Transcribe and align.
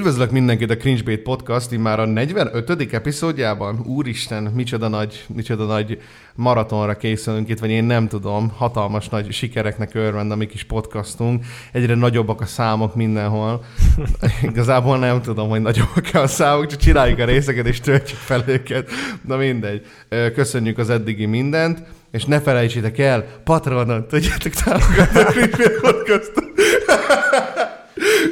Üdvözlök 0.00 0.30
mindenkit 0.30 0.70
a 0.70 0.76
Cringebait 0.76 1.22
Podcast 1.22 1.78
már 1.78 2.00
a 2.00 2.04
45. 2.04 2.92
epizódjában. 2.92 3.80
Úristen, 3.86 4.42
micsoda 4.42 4.88
nagy, 4.88 5.24
micsoda 5.34 5.64
nagy 5.64 6.00
maratonra 6.34 6.96
készülünk 6.96 7.48
itt, 7.48 7.58
vagy 7.58 7.70
én 7.70 7.84
nem 7.84 8.08
tudom, 8.08 8.52
hatalmas 8.56 9.08
nagy 9.08 9.32
sikereknek 9.32 9.94
örvend 9.94 10.30
a 10.30 10.36
mi 10.36 10.46
kis 10.46 10.64
podcastunk. 10.64 11.44
Egyre 11.72 11.94
nagyobbak 11.94 12.40
a 12.40 12.46
számok 12.46 12.94
mindenhol. 12.94 13.64
Igazából 14.50 14.98
nem 14.98 15.22
tudom, 15.22 15.48
hogy 15.48 15.60
nagyobbak 15.60 16.08
a 16.12 16.26
számok, 16.26 16.66
csak 16.66 16.80
csináljuk 16.80 17.18
a 17.18 17.24
részeket 17.24 17.66
és 17.66 17.80
töltjük 17.80 18.18
fel 18.18 18.44
őket. 18.46 18.90
Na 19.26 19.36
mindegy. 19.36 19.86
Köszönjük 20.34 20.78
az 20.78 20.90
eddigi 20.90 21.26
mindent. 21.26 21.82
És 22.10 22.24
ne 22.24 22.40
felejtsétek 22.40 22.98
el, 22.98 23.26
Patronon 23.44 24.06
tudjátok 24.08 24.52
támogatni 24.52 25.20
a 25.20 25.24
Cringebait 25.24 25.80
Podcastot. 25.80 26.44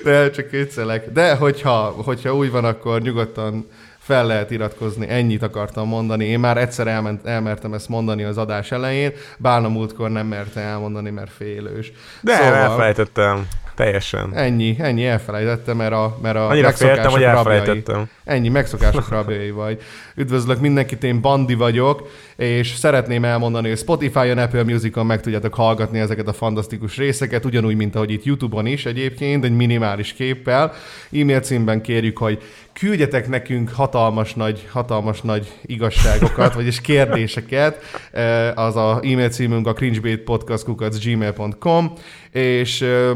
De 0.05 0.31
csak 0.31 0.49
kétszelek. 0.49 1.13
De 1.13 1.35
hogyha, 1.35 1.95
hogyha 2.05 2.35
úgy 2.35 2.51
van, 2.51 2.65
akkor 2.65 3.01
nyugodtan 3.01 3.67
fel 3.99 4.27
lehet 4.27 4.51
iratkozni, 4.51 5.09
ennyit 5.09 5.43
akartam 5.43 5.89
mondani. 5.89 6.25
Én 6.25 6.41
már 6.41 6.57
egyszer 6.57 6.87
elment, 6.87 7.27
elmertem 7.27 7.73
ezt 7.73 7.89
mondani 7.89 8.23
az 8.23 8.39
adás 8.39 8.73
elején, 8.73 9.13
Bálna 9.39 9.69
múltkor 9.69 10.11
nem 10.11 10.27
merte 10.27 10.61
elmondani, 10.61 11.11
mert 11.11 11.31
félős. 11.31 11.93
De 12.21 12.35
szóval... 12.35 12.55
elfelejtettem. 12.55 13.49
Teljesen. 13.79 14.31
Ennyi, 14.35 14.77
ennyi 14.79 15.07
elfelejtettem, 15.07 15.77
mert 15.77 15.93
a, 15.93 16.19
mert 16.23 16.37
a 16.37 16.49
Annyira 16.49 16.71
féltem, 16.71 17.11
hogy 17.11 17.23
rabjai. 17.23 17.37
elfelejtettem. 17.37 18.09
Ennyi, 18.25 18.49
megszokások 18.49 19.09
rabjai 19.09 19.51
vagy. 19.51 19.81
Üdvözlök 20.17 20.61
mindenkit, 20.61 21.05
én 21.05 21.21
Bandi 21.21 21.55
vagyok, 21.55 22.11
és 22.37 22.75
szeretném 22.75 23.25
elmondani, 23.25 23.69
hogy 23.69 23.79
Spotify-on, 23.79 24.39
Apple 24.39 24.63
Music-on 24.63 25.07
meg 25.07 25.21
tudjátok 25.21 25.55
hallgatni 25.55 25.99
ezeket 25.99 26.29
a 26.29 26.33
fantasztikus 26.33 26.97
részeket, 26.97 27.45
ugyanúgy, 27.45 27.77
mint 27.77 27.95
ahogy 27.95 28.11
itt 28.11 28.25
YouTube-on 28.25 28.67
is 28.67 28.87
egyébként, 28.87 29.45
egy 29.45 29.57
minimális 29.57 30.13
képpel. 30.13 30.73
E-mail 31.13 31.41
címben 31.41 31.81
kérjük, 31.81 32.19
hogy 32.19 32.43
küldjetek 32.73 33.29
nekünk 33.29 33.71
hatalmas 33.71 34.35
nagy, 34.35 34.67
hatalmas 34.71 35.21
nagy 35.21 35.53
igazságokat, 35.67 36.55
vagyis 36.55 36.81
kérdéseket. 36.81 37.83
Eh, 38.13 38.59
Az 38.59 38.77
a 38.77 39.01
e-mail 39.03 39.29
címünk 39.29 39.67
a 39.67 39.73
cringebaitpodcast.gmail.com 39.73 41.93
és 42.33 42.81
eh, 42.81 43.11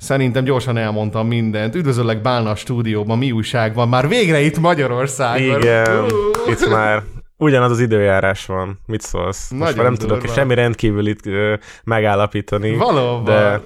Szerintem 0.00 0.44
gyorsan 0.44 0.76
elmondtam 0.76 1.26
mindent. 1.26 1.74
Üdvözöllek 1.74 2.22
Bálna 2.22 2.50
a 2.50 2.54
stúdióban, 2.54 3.18
mi 3.18 3.30
újság 3.32 3.74
van? 3.74 3.88
Már 3.88 4.08
végre 4.08 4.40
itt 4.40 4.58
Magyarországon. 4.58 5.60
Igen, 5.60 6.04
Ú! 6.04 6.50
itt 6.50 6.68
már 6.70 7.02
ugyanaz 7.36 7.70
az 7.70 7.80
időjárás 7.80 8.46
van. 8.46 8.78
Mit 8.86 9.00
szólsz? 9.00 9.50
Most 9.50 9.76
már 9.76 9.84
nem 9.84 9.94
tudok 9.94 10.18
durva. 10.18 10.32
semmi 10.32 10.54
rendkívülit 10.54 11.26
ö, 11.26 11.54
megállapítani. 11.84 12.76
Valóban. 12.76 13.24
De 13.24 13.60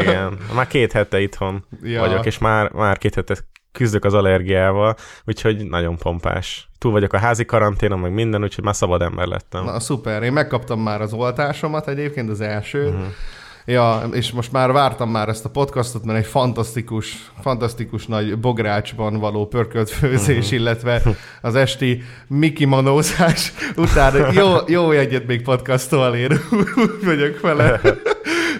igen, 0.00 0.38
már 0.54 0.66
két 0.66 0.92
hete 0.92 1.20
itthon 1.20 1.64
Ja. 1.82 2.00
vagyok, 2.00 2.26
és 2.26 2.38
már, 2.38 2.70
már 2.72 2.98
két 2.98 3.14
hete 3.14 3.34
küzdök 3.72 4.04
az 4.04 4.14
allergiával, 4.14 4.94
úgyhogy 5.24 5.66
nagyon 5.68 5.96
pompás. 5.96 6.68
Túl 6.78 6.92
vagyok 6.92 7.12
a 7.12 7.18
házi 7.18 7.44
karanténon, 7.44 7.98
meg 7.98 8.12
minden, 8.12 8.42
úgyhogy 8.42 8.64
már 8.64 8.74
szabad 8.74 9.02
ember 9.02 9.26
lettem. 9.26 9.64
Na 9.64 9.80
szuper, 9.80 10.22
én 10.22 10.32
megkaptam 10.32 10.80
már 10.80 11.00
az 11.00 11.12
oltásomat 11.12 11.88
egyébként, 11.88 12.30
az 12.30 12.40
elsőt. 12.40 12.88
Mhm. 12.90 12.94
Uh-huh. 12.96 13.12
Ja, 13.66 14.02
és 14.12 14.32
most 14.32 14.52
már 14.52 14.72
vártam 14.72 15.10
már 15.10 15.28
ezt 15.28 15.44
a 15.44 15.48
podcastot, 15.48 16.04
mert 16.04 16.18
egy 16.18 16.26
fantasztikus, 16.26 17.30
fantasztikus 17.42 18.06
nagy 18.06 18.38
bográcsban 18.38 19.18
való 19.18 19.46
pörkölt 19.46 19.90
főzés, 19.90 20.26
Mhm. 20.28 20.38
uh-huh. 20.38 20.52
illetve 20.52 21.02
az 21.42 21.54
esti 21.54 22.02
Miki 22.28 22.64
manózás 22.64 23.52
után 23.76 24.32
jó, 24.32 24.54
jó 24.66 24.90
egyet 24.90 25.26
még 25.26 25.42
podcastolni, 25.42 26.18
én 26.18 26.40
úgy 26.76 27.04
vagyok 27.04 27.40
vele. 27.40 27.80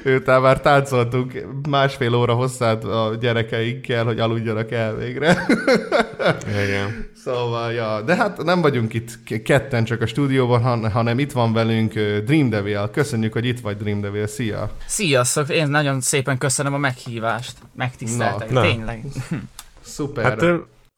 Utána 0.04 0.41
már 0.41 0.60
táncoltunk 0.60 1.32
másfél 1.69 2.15
óra 2.15 2.34
hosszát 2.34 2.84
a 2.84 3.16
gyerekeinkkel, 3.20 4.04
hogy 4.04 4.19
aludjanak 4.20 4.70
el 4.70 4.97
végre. 4.97 5.47
Igen. 6.65 7.06
Szóval, 7.25 7.72
ja, 7.72 8.00
de 8.00 8.15
hát 8.15 8.42
nem 8.42 8.60
vagyunk 8.60 8.94
itt 8.94 9.42
ketten 9.44 9.84
csak 9.84 10.00
a 10.00 10.06
stúdióban, 10.06 10.62
han- 10.62 10.91
hanem 10.91 11.19
itt 11.19 11.32
van 11.32 11.53
velünk 11.53 11.92
Dream 12.25 12.48
Devil. 12.50 12.91
Köszönjük, 12.92 13.32
hogy 13.32 13.44
itt 13.44 13.60
vagy 13.60 13.76
Dream 13.76 14.00
Devil. 14.00 14.26
Szia! 14.26 14.70
Sziasztok, 14.87 15.48
én 15.48 15.69
nagyon 15.69 16.00
szépen 16.00 16.38
köszönöm 16.38 16.75
a 16.75 16.78
meghívást. 16.78 17.53
Megtiszteltek, 17.76 18.50
Na. 18.50 18.60
tényleg. 18.60 19.04
Szuper. 19.81 20.25
Hát 20.25 20.44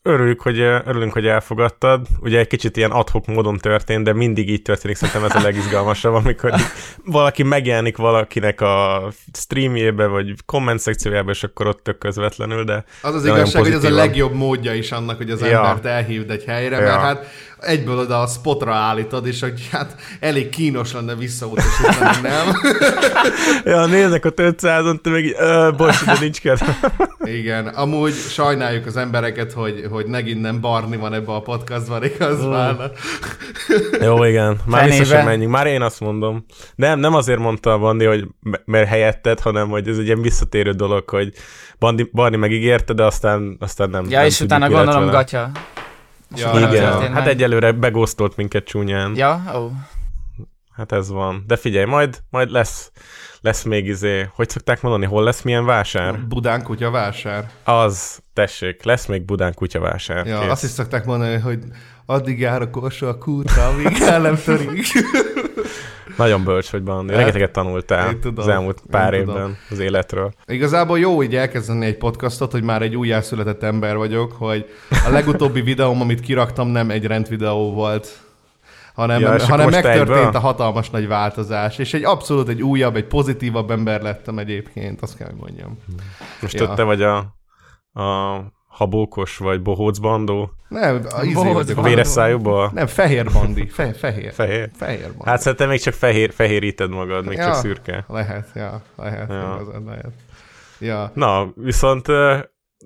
ö, 0.06 0.12
örüljük, 0.12 0.40
hogy, 0.40 0.60
örülünk, 0.60 1.12
hogy 1.12 1.26
elfogadtad. 1.26 2.06
Ugye 2.20 2.38
egy 2.38 2.46
kicsit 2.46 2.76
ilyen 2.76 2.90
adhok 2.90 3.26
módon 3.26 3.56
történt, 3.58 4.04
de 4.04 4.12
mindig 4.12 4.50
így 4.50 4.62
történik, 4.62 4.96
szerintem 4.96 5.24
ez 5.24 5.34
a 5.34 5.40
legizgalmasabb, 5.40 6.14
amikor 6.14 6.54
valaki 7.04 7.42
megjelenik 7.42 7.96
valakinek 7.96 8.60
a 8.60 9.08
streamjébe, 9.32 10.06
vagy 10.06 10.34
komment 10.46 10.80
szekciójába, 10.80 11.30
és 11.30 11.42
akkor 11.42 11.66
ott 11.66 11.82
tök 11.82 11.98
közvetlenül, 11.98 12.64
de 12.64 12.84
az 13.02 13.14
az 13.14 13.22
de 13.22 13.28
igazság, 13.30 13.62
hogy 13.62 13.72
ez 13.72 13.84
a 13.84 13.90
legjobb 13.90 14.32
módja 14.32 14.74
is 14.74 14.92
annak, 14.92 15.16
hogy 15.16 15.30
az 15.30 15.40
Ja. 15.40 15.46
embert 15.46 15.84
elhívd 15.84 16.30
egy 16.30 16.44
helyre, 16.44 16.76
Ja. 16.76 16.82
mert 16.82 17.00
hát 17.00 17.26
egyből 17.60 17.98
oda 17.98 18.20
a 18.22 18.26
spotra 18.26 18.74
állítod, 18.74 19.26
és 19.26 19.40
hogy 19.40 19.68
hát 19.72 19.94
elég 20.20 20.48
kínos 20.48 20.92
lenne 20.92 21.14
visszautasítani, 21.14 22.20
nem? 22.28 22.46
Ja, 23.64 23.86
néznek 23.86 24.24
a 24.24 24.30
500-on, 24.30 25.00
te 25.00 25.10
meg 25.10 25.24
így, 25.24 25.34
bocs, 25.76 26.04
de 26.04 26.16
nincs 26.20 26.40
kedvem. 26.40 26.76
Igen, 27.24 27.66
amúgy 27.66 28.12
sajnáljuk 28.12 28.86
az 28.86 28.96
embereket, 28.96 29.52
hogy, 29.52 29.84
hogy 29.96 30.06
megint 30.06 30.40
nem 30.40 30.60
Barni 30.60 30.96
van 30.96 31.12
ebbe 31.14 31.32
a 31.32 31.40
podcastban, 31.40 32.04
igaz? 32.04 32.44
Válna? 32.46 32.90
Jó, 34.00 34.24
igen. 34.24 34.60
Már 34.66 34.80
Fenébe. 34.80 34.98
vissza 34.98 35.14
sem 35.16 35.24
menjünk. 35.24 35.52
Már 35.52 35.66
én 35.66 35.82
azt 35.82 36.00
mondom. 36.00 36.44
Nem, 36.74 36.98
nem 36.98 37.14
azért 37.14 37.38
mondta 37.38 37.72
a 37.72 37.78
Bandi, 37.78 38.04
hogy 38.04 38.28
me- 38.40 38.62
mert 38.64 38.88
helyetted, 38.88 39.40
hanem 39.40 39.68
hogy 39.68 39.88
ez 39.88 39.98
egy 39.98 40.04
ilyen 40.06 40.22
visszatérő 40.22 40.70
dolog, 40.70 41.08
hogy 41.10 41.32
Bandi, 41.78 42.10
Barni 42.12 42.36
megígérte, 42.36 42.92
de 42.92 43.04
aztán, 43.04 43.56
aztán 43.60 43.90
nem 43.90 44.04
Ja, 44.08 44.16
nem 44.18 44.26
és 44.26 44.40
utána 44.40 44.68
gondolom 44.68 45.00
vele. 45.00 45.12
gatya. 45.12 45.50
Ja, 46.36 46.50
Igen, 46.56 46.70
történt 46.70 47.14
hát 47.14 47.26
egyelőre 47.26 47.72
begóztolt 47.72 48.36
minket 48.36 48.64
csúnyán. 48.64 49.16
Ja, 49.16 49.42
ó. 49.58 49.70
Hát 50.76 50.92
ez 50.92 51.10
van. 51.10 51.44
De 51.46 51.56
figyelj, 51.56 51.84
majd, 51.84 52.18
majd 52.30 52.50
lesz, 52.50 52.90
lesz 53.46 53.62
még 53.62 53.86
izé, 53.86 54.28
hogy 54.34 54.48
szokták 54.48 54.82
mondani, 54.82 55.06
hol 55.06 55.24
lesz 55.24 55.42
milyen 55.42 55.64
vásár? 55.64 56.18
Budán 56.28 56.62
kutya 56.62 56.90
vásár. 56.90 57.50
Az, 57.64 58.20
tessék, 58.32 58.84
lesz 58.84 59.06
még 59.06 59.24
Budán 59.24 59.54
kutyavásár. 59.54 60.26
Ja, 60.26 60.40
Kész. 60.40 60.50
azt 60.50 60.64
is 60.64 60.70
szokták 60.70 61.04
mondani, 61.04 61.36
hogy 61.36 61.58
addig 62.06 62.40
jár 62.40 62.62
a 62.62 62.70
korsa 62.70 63.08
a 63.08 63.18
kútra, 63.18 63.66
amíg 63.66 64.00
el 64.00 64.20
nem 64.20 64.38
törik. 64.44 64.86
Nagyon 66.16 66.44
bölcs 66.44 66.70
vagy, 66.70 66.82
Bandi. 66.82 67.08
Hát, 67.08 67.16
Rengeteget 67.16 67.52
tanultál 67.52 68.10
én 68.10 68.20
tudom, 68.20 68.44
az 68.44 68.50
elmúlt 68.50 68.78
én 68.78 68.90
pár 68.90 69.14
tudom. 69.14 69.36
évben 69.36 69.56
az 69.70 69.78
életről. 69.78 70.32
Igazából 70.46 70.98
jó 70.98 71.22
így 71.22 71.36
elkezdeni 71.36 71.86
egy 71.86 71.96
podcastot, 71.96 72.52
hogy 72.52 72.62
már 72.62 72.82
egy 72.82 72.96
újjászületett 72.96 73.62
ember 73.62 73.96
vagyok, 73.96 74.32
hogy 74.32 74.66
a 75.06 75.10
legutóbbi 75.10 75.60
videóm, 75.72 76.00
amit 76.00 76.20
kiraktam, 76.20 76.68
nem 76.68 76.90
egy 76.90 77.06
rendvideó 77.06 77.72
volt, 77.72 78.25
hanem, 78.97 79.21
Ja, 79.21 79.45
hanem 79.47 79.69
megtörtént 79.69 80.01
egyből? 80.10 80.31
a 80.33 80.39
hatalmas 80.39 80.91
nagy 80.91 81.07
változás, 81.09 81.78
és 81.78 81.95
egy 81.95 82.04
abszolút 82.04 82.48
egy 82.48 82.63
újabb, 82.63 82.97
egy 82.97 83.07
pozitívabb 83.07 83.71
ember 83.71 84.03
lettem 84.03 84.39
egyébként, 84.39 85.01
azt 85.03 85.16
kell, 85.16 85.27
hogy 85.27 85.37
mondjam. 85.41 85.78
Most 86.41 86.54
Ja. 86.60 86.75
te 86.75 86.83
vagy 86.83 87.03
a, 87.03 87.16
a 88.01 88.54
habókos 88.69 89.37
vagy 89.37 89.63
bohóc 89.63 89.98
bandó, 89.98 90.51
Nem, 90.69 91.07
a 91.16 91.22
izé 91.25 91.53
vagyok. 91.53 91.84
véres 91.84 92.07
szájúból. 92.07 92.71
Nem, 92.75 92.87
fehér 92.87 93.33
bandi, 93.33 93.66
fe, 93.69 93.93
fehér. 93.93 94.33
Fehér. 94.33 94.71
Fehér 94.77 95.07
bandi. 95.09 95.25
Hát 95.31 95.41
szerintem 95.41 95.69
még 95.69 95.81
csak 95.81 95.95
fehér, 95.95 96.33
fehéríted 96.33 96.91
magad, 96.91 97.27
még 97.27 97.37
Ja. 97.39 97.45
csak 97.45 97.54
szürke. 97.54 98.04
Lehet, 98.09 98.48
ja, 98.54 98.83
lehet, 98.97 99.31
Ja. 99.31 99.53
igazad, 99.60 99.84
lehet. 99.87 100.13
Ja. 100.78 101.10
Na, 101.15 101.53
viszont 101.54 102.07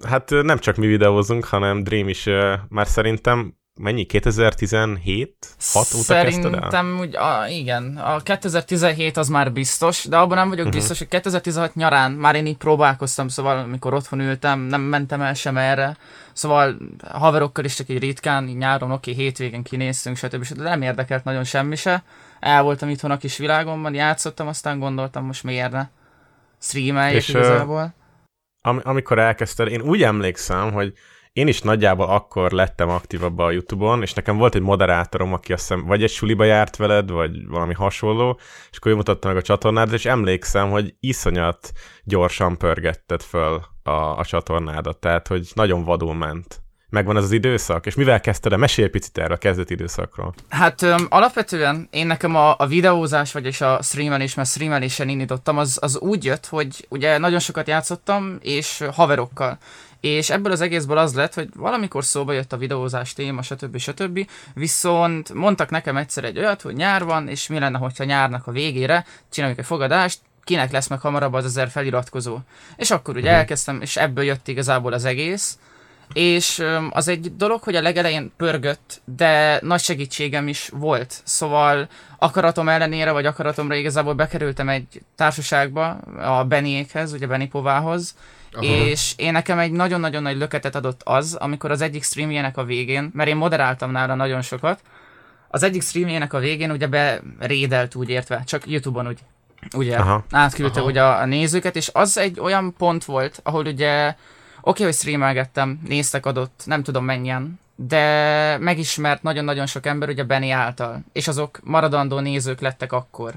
hát 0.09 0.31
nem 0.31 0.59
csak 0.59 0.77
mi 0.77 0.87
videózunk, 0.87 1.45
hanem 1.45 1.83
Dream 1.83 2.09
is 2.09 2.25
már 2.69 2.87
szerintem 2.87 3.55
mennyi? 3.79 4.05
2017? 4.05 5.35
6 5.73 5.95
óta 5.95 6.23
kezdted 6.23 6.55
el? 6.73 6.85
úgy, 7.01 7.17
a, 7.17 7.47
igen, 7.49 7.97
a 7.97 8.21
2017 8.21 9.17
az 9.17 9.29
már 9.29 9.53
biztos, 9.53 10.05
de 10.05 10.17
abban 10.17 10.37
nem 10.37 10.49
vagyok 10.49 10.67
uh-huh. 10.67 10.81
biztos, 10.81 10.99
hogy 10.99 11.09
2016 11.09 11.75
nyarán 11.75 12.13
már 12.13 12.35
én 12.35 12.47
így 12.47 12.57
próbálkoztam, 12.57 13.29
szóval 13.29 13.59
amikor 13.59 13.95
otthon 13.95 14.21
ültem, 14.21 14.61
nem 14.61 14.81
mentem 14.81 15.21
el 15.21 15.35
sem 15.35 15.57
erre, 15.57 15.97
szóval 16.33 16.77
haverokkal 17.09 17.65
is 17.65 17.75
csak 17.75 17.89
így 17.89 17.99
ritkán, 17.99 18.49
így 18.49 18.57
nyáron, 18.57 18.91
oké, 18.91 19.13
hétvégén 19.13 19.63
kinéztünk, 19.63 20.17
stb. 20.17 20.45
stb. 20.45 20.57
De 20.57 20.69
nem 20.69 20.83
érdekelt 20.83 21.25
nagyon 21.25 21.45
semmi 21.45 21.77
se. 21.77 22.03
El 22.41 22.63
voltam 22.63 22.89
itthon 22.89 23.11
a 23.11 23.17
kis 23.17 23.37
világomban, 23.37 23.95
játszottam, 23.95 24.47
aztán 24.47 24.79
gondoltam, 24.79 25.25
most 25.25 25.43
miért 25.43 25.73
ne 25.73 25.89
streameljek 26.61 27.29
igazából. 27.29 27.95
Am- 28.63 28.81
amikor 28.83 29.19
elkezdted, 29.19 29.69
én 29.69 29.81
úgy 29.81 30.03
emlékszem, 30.03 30.73
hogy 30.73 30.95
én 31.33 31.49
is 31.49 31.61
nagyjából 31.61 32.09
akkor 32.09 32.51
lettem 32.51 32.89
aktívabb 32.89 33.39
a 33.39 33.51
Youtube-on, 33.51 34.03
és 34.03 34.13
nekem 34.13 34.37
volt 34.37 34.55
egy 34.55 34.63
moderátorom, 34.63 35.33
aki 35.33 35.53
azt 35.53 35.69
hiszem 35.69 35.87
vagy 35.87 36.03
egy 36.03 36.11
suliba 36.11 36.45
járt 36.45 36.77
veled, 36.77 37.11
vagy 37.11 37.47
valami 37.47 37.75
hasonló, 37.75 38.39
és 38.71 38.77
akkor 38.77 38.93
ő 38.93 38.95
mutatta 38.95 39.29
meg 39.29 39.37
a 39.37 39.43
csatornádat, 39.43 39.95
és 39.95 40.05
emlékszem, 40.05 40.71
hogy 40.71 40.95
iszonyat 41.01 41.73
gyorsan 42.05 42.59
pörgetted 42.59 43.23
föl 43.23 43.63
a, 43.83 43.91
a 43.91 44.25
csatornádat, 44.25 44.99
tehát 44.99 45.29
hogy 45.29 45.51
nagyon 45.55 45.85
vadul 45.85 46.15
ment. 46.15 46.63
Megvan 46.91 47.17
ez 47.17 47.23
az 47.23 47.33
időszak? 47.33 47.87
És 47.87 47.95
mivel 47.95 48.21
kezdted? 48.21 48.57
Mesélj 48.57 48.87
egy 48.87 48.93
picit 48.93 49.19
erről 49.19 49.35
a 49.35 49.39
kezdeti 49.39 49.73
időszakról. 49.73 50.35
Hát 50.49 50.83
öm, 50.83 51.07
alapvetően 51.11 51.89
én 51.91 52.07
nekem 52.07 52.37
a, 52.37 52.55
a 52.59 52.67
videózás, 52.67 53.33
vagyis 53.33 53.61
a 53.61 53.79
streamelés, 53.83 54.35
mert 54.35 54.49
streamelésen 54.49 55.09
indítottam, 55.09 55.59
az, 55.59 55.79
az 55.81 55.99
úgy 55.99 56.25
jött, 56.25 56.47
hogy 56.47 56.87
ugye 56.89 57.19
nagyon 57.19 57.39
sokat 57.39 57.69
játszottam, 57.69 58.39
és 58.41 58.85
haverokkal. 58.93 59.59
És 60.01 60.31
ebből 60.31 60.53
az 60.53 60.61
egészből 60.61 60.99
az 60.99 61.15
lett, 61.15 61.35
hogy 61.35 61.49
valamikor 61.57 62.05
szóba 62.05 62.33
jött 62.33 62.53
a 62.53 62.57
videózás 62.57 63.13
téma, 63.13 63.43
stb. 63.43 63.79
stb. 63.79 64.29
Viszont 64.55 65.33
mondtak 65.33 65.71
nekem 65.71 65.97
egyszer 65.97 66.25
egy 66.25 66.39
olyat, 66.39 66.63
hogy 66.63 66.75
nyár 66.75 67.05
van, 67.05 67.29
és 67.29 67.47
mi 67.47 67.59
lenne, 67.59 67.79
hogyha 67.79 68.05
nyárnak 68.05 68.47
a 68.47 68.53
végére 68.53 69.05
csináljuk 69.31 69.59
egy 69.59 69.67
fogadást, 69.67 70.19
kinek 70.45 70.73
lesz 70.73 70.89
meg 70.89 71.01
hamarabb 71.01 71.33
az 71.33 71.45
ezer 71.45 71.69
feliratkozó. 71.69 72.39
És 72.77 72.91
akkor 72.91 73.17
ugye 73.17 73.31
elkezdtem, 73.31 73.81
és 73.81 73.97
ebből 73.97 74.25
jött 74.25 74.49
igazából 74.49 74.93
az 74.93 75.05
egész. 75.05 75.59
És 76.13 76.65
az 76.91 77.09
egy 77.09 77.37
dolog, 77.37 77.63
hogy 77.63 77.77
a 77.77 77.83
legelején 77.83 78.33
pörgött, 78.37 79.01
de 79.05 79.59
nagy 79.63 79.81
segítségem 79.81 80.49
is 80.49 80.71
volt. 80.73 81.15
Szóval 81.25 81.89
akaratom 82.19 82.69
ellenére, 82.69 83.11
vagy 83.11 83.27
akaratomra 83.27 83.75
igazából 83.75 84.15
bekerültem 84.15 84.69
egy 84.69 85.03
társaságba, 85.17 85.89
a 86.21 86.45
Beniékhez, 86.45 87.13
ugye 87.13 87.27
Beni 87.27 87.49
Povához, 87.49 88.15
Aha. 88.53 88.65
és 88.65 89.13
én 89.17 89.33
nekem 89.33 89.59
egy 89.59 89.73
nagyon-nagyon 89.73 90.23
nagy 90.23 90.37
löketet 90.37 90.75
adott 90.75 91.01
az, 91.05 91.35
amikor 91.35 91.71
az 91.71 91.81
egyik 91.81 92.05
streamjének 92.05 92.57
a 92.57 92.65
végén, 92.65 93.11
mert 93.15 93.29
én 93.29 93.37
moderáltam 93.37 93.91
nála 93.91 94.15
nagyon 94.15 94.43
sokat, 94.43 94.81
az 95.49 95.63
egyik 95.63 95.83
streamjének 95.83 96.33
a 96.33 96.39
végén 96.39 96.71
ugye 96.71 96.87
berédelt 96.87 97.95
úgy 97.95 98.09
értve, 98.09 98.43
csak 98.47 98.71
Youtube-on 98.71 99.07
úgy, 99.07 99.19
ugye 99.77 99.97
Aha. 99.97 100.25
átküldte 100.31 100.81
Aha. 100.81 100.89
ugye 100.89 101.03
a, 101.03 101.21
a 101.21 101.25
nézőket, 101.25 101.77
és 101.77 101.91
az 101.93 102.19
egy 102.19 102.41
olyan 102.41 102.75
pont 102.79 103.05
volt, 103.05 103.41
ahol 103.43 103.67
ugye 103.67 104.09
oké, 104.09 104.19
okay, 104.61 104.85
hogy 104.85 104.95
streamelgettem, 104.95 105.81
néztek 105.89 106.27
adott, 106.27 106.63
nem 106.65 106.83
tudom 106.83 107.05
mennyien, 107.05 107.61
de 107.75 108.57
megismert 108.59 109.23
nagyon-nagyon 109.23 109.67
sok 109.67 109.87
ember 109.87 110.09
ugye 110.09 110.25
Benny 110.25 110.51
által, 110.51 111.01
és 111.13 111.29
azok 111.29 111.61
maradandó 111.63 112.19
nézők 112.19 112.61
lettek 112.61 112.93
akkor. 112.93 113.35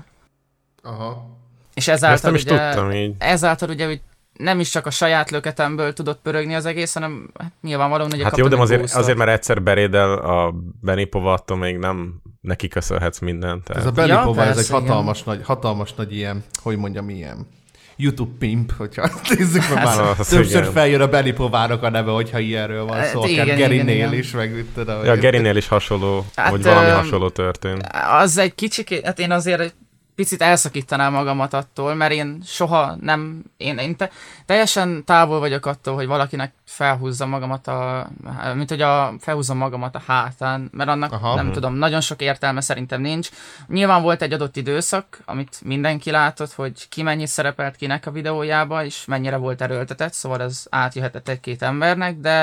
Aha. 0.84 1.26
És 1.74 1.88
ezáltal 1.88 2.32
nem 2.32 2.40
ugye, 2.42 2.54
is 2.54 2.60
tudtam 2.60 2.92
így. 2.92 3.16
ezáltal 3.18 3.70
ugye, 3.70 3.86
hogy 3.86 4.02
nem 4.34 4.60
is 4.60 4.70
csak 4.70 4.86
a 4.86 4.90
saját 4.90 5.32
löketemből 5.32 5.94
tudott 5.94 6.20
pörögni 6.22 6.56
az 6.56 6.66
egész, 6.66 6.94
hanem 6.94 7.30
hát 7.40 7.52
nyilvánvalóan 7.62 8.12
ugye 8.14 8.24
Hát 8.24 8.38
jó, 8.38 8.48
de 8.48 8.58
azért, 8.58 8.94
azért, 8.94 9.18
mert 9.18 9.30
egyszer 9.30 9.62
berédel 9.62 10.14
a 10.14 10.54
Benipova, 10.82 11.34
attól 11.34 11.58
még 11.58 11.78
nem 11.78 12.22
neki 12.42 12.68
köszönhetsz 12.68 13.20
mindent. 13.20 13.64
Tehát. 13.64 13.82
Ez 13.82 13.88
a 13.88 13.92
Benipova, 13.92 14.44
Ja, 14.44 14.50
ez 14.50 14.50
egy 14.50 14.56
persze, 14.56 14.74
hatalmas 14.74 15.24
nagy, 15.24 15.42
hatalmas 15.44 15.94
nagy 15.94 16.16
ilyen, 16.16 16.44
hogy 16.62 16.78
mondjam, 16.78 17.10
ilyen 17.10 17.48
YouTube 17.96 18.32
pimp, 18.40 18.72
hogyha 18.78 19.10
nézzük 19.38 19.70
meg 19.74 19.84
már. 19.84 20.00
Az- 20.00 20.20
az 20.20 20.28
Többször 20.28 20.62
igen. 20.62 20.72
feljön 20.72 21.02
a 21.02 21.08
Benipovának 21.08 21.84
a 21.84 21.90
neve, 21.90 22.12
hogyha 22.12 22.40
ilyenről 22.40 22.86
van 22.86 22.98
Hát 22.98 23.08
szó, 23.08 23.26
igen, 23.26 23.46
akár 23.46 23.58
Gerinél 23.58 23.96
igen. 23.96 24.14
is, 24.14 24.32
meg 24.32 24.56
mit 24.56 24.66
tudom. 24.66 25.04
Ja, 25.04 25.12
a 25.12 25.16
Gerinél 25.16 25.56
is 25.56 25.68
hasonló, 25.68 26.26
Hát, 26.36 26.50
vagy 26.50 26.64
valami 26.64 26.90
hasonló 26.90 27.30
történt. 27.30 27.88
Az 28.22 28.38
egy 28.38 28.56
kicsit, 28.56 29.06
hát 29.06 29.20
én 29.20 29.32
azért 29.32 29.76
picit 30.16 30.42
elszakítanám 30.42 31.12
magamat 31.14 31.54
attól, 31.54 31.94
mert 31.94 32.12
én 32.12 32.42
soha 32.46 32.96
nem, 33.02 33.44
én, 33.58 33.78
én 33.78 33.96
te, 33.96 34.10
teljesen 34.46 35.04
távol 35.06 35.40
vagyok 35.40 35.66
attól, 35.66 35.96
hogy 35.96 36.06
valakinek 36.08 36.54
felhúzza 36.66 37.26
magamat 37.26 37.68
a, 37.68 38.10
mint 38.56 38.70
hogy 38.70 38.82
a, 38.82 39.14
felhúzzam 39.20 39.58
magamat 39.58 39.96
a 39.96 40.02
hátán, 40.08 40.70
mert 40.72 40.90
annak 40.90 41.12
Aha. 41.12 41.36
Nem 41.36 41.46
Mhm. 41.46 41.54
tudom, 41.54 41.74
nagyon 41.74 42.02
sok 42.02 42.22
értelme 42.22 42.62
szerintem 42.62 43.02
nincs. 43.02 43.30
Nyilván 43.68 44.02
volt 44.02 44.22
egy 44.22 44.34
adott 44.34 44.56
időszak, 44.56 45.20
amit 45.26 45.60
mindenki 45.64 46.12
látott, 46.12 46.54
hogy 46.54 46.90
ki 46.90 47.02
mennyit 47.04 47.28
szerepelt 47.28 47.76
kinek 47.76 48.06
a 48.06 48.12
videójába, 48.12 48.86
és 48.86 49.06
mennyire 49.06 49.36
volt 49.38 49.62
erőltetett, 49.62 50.14
szóval 50.14 50.42
ez 50.42 50.66
átjöhetett 50.70 51.28
egy-két 51.30 51.62
embernek, 51.62 52.18
de 52.18 52.40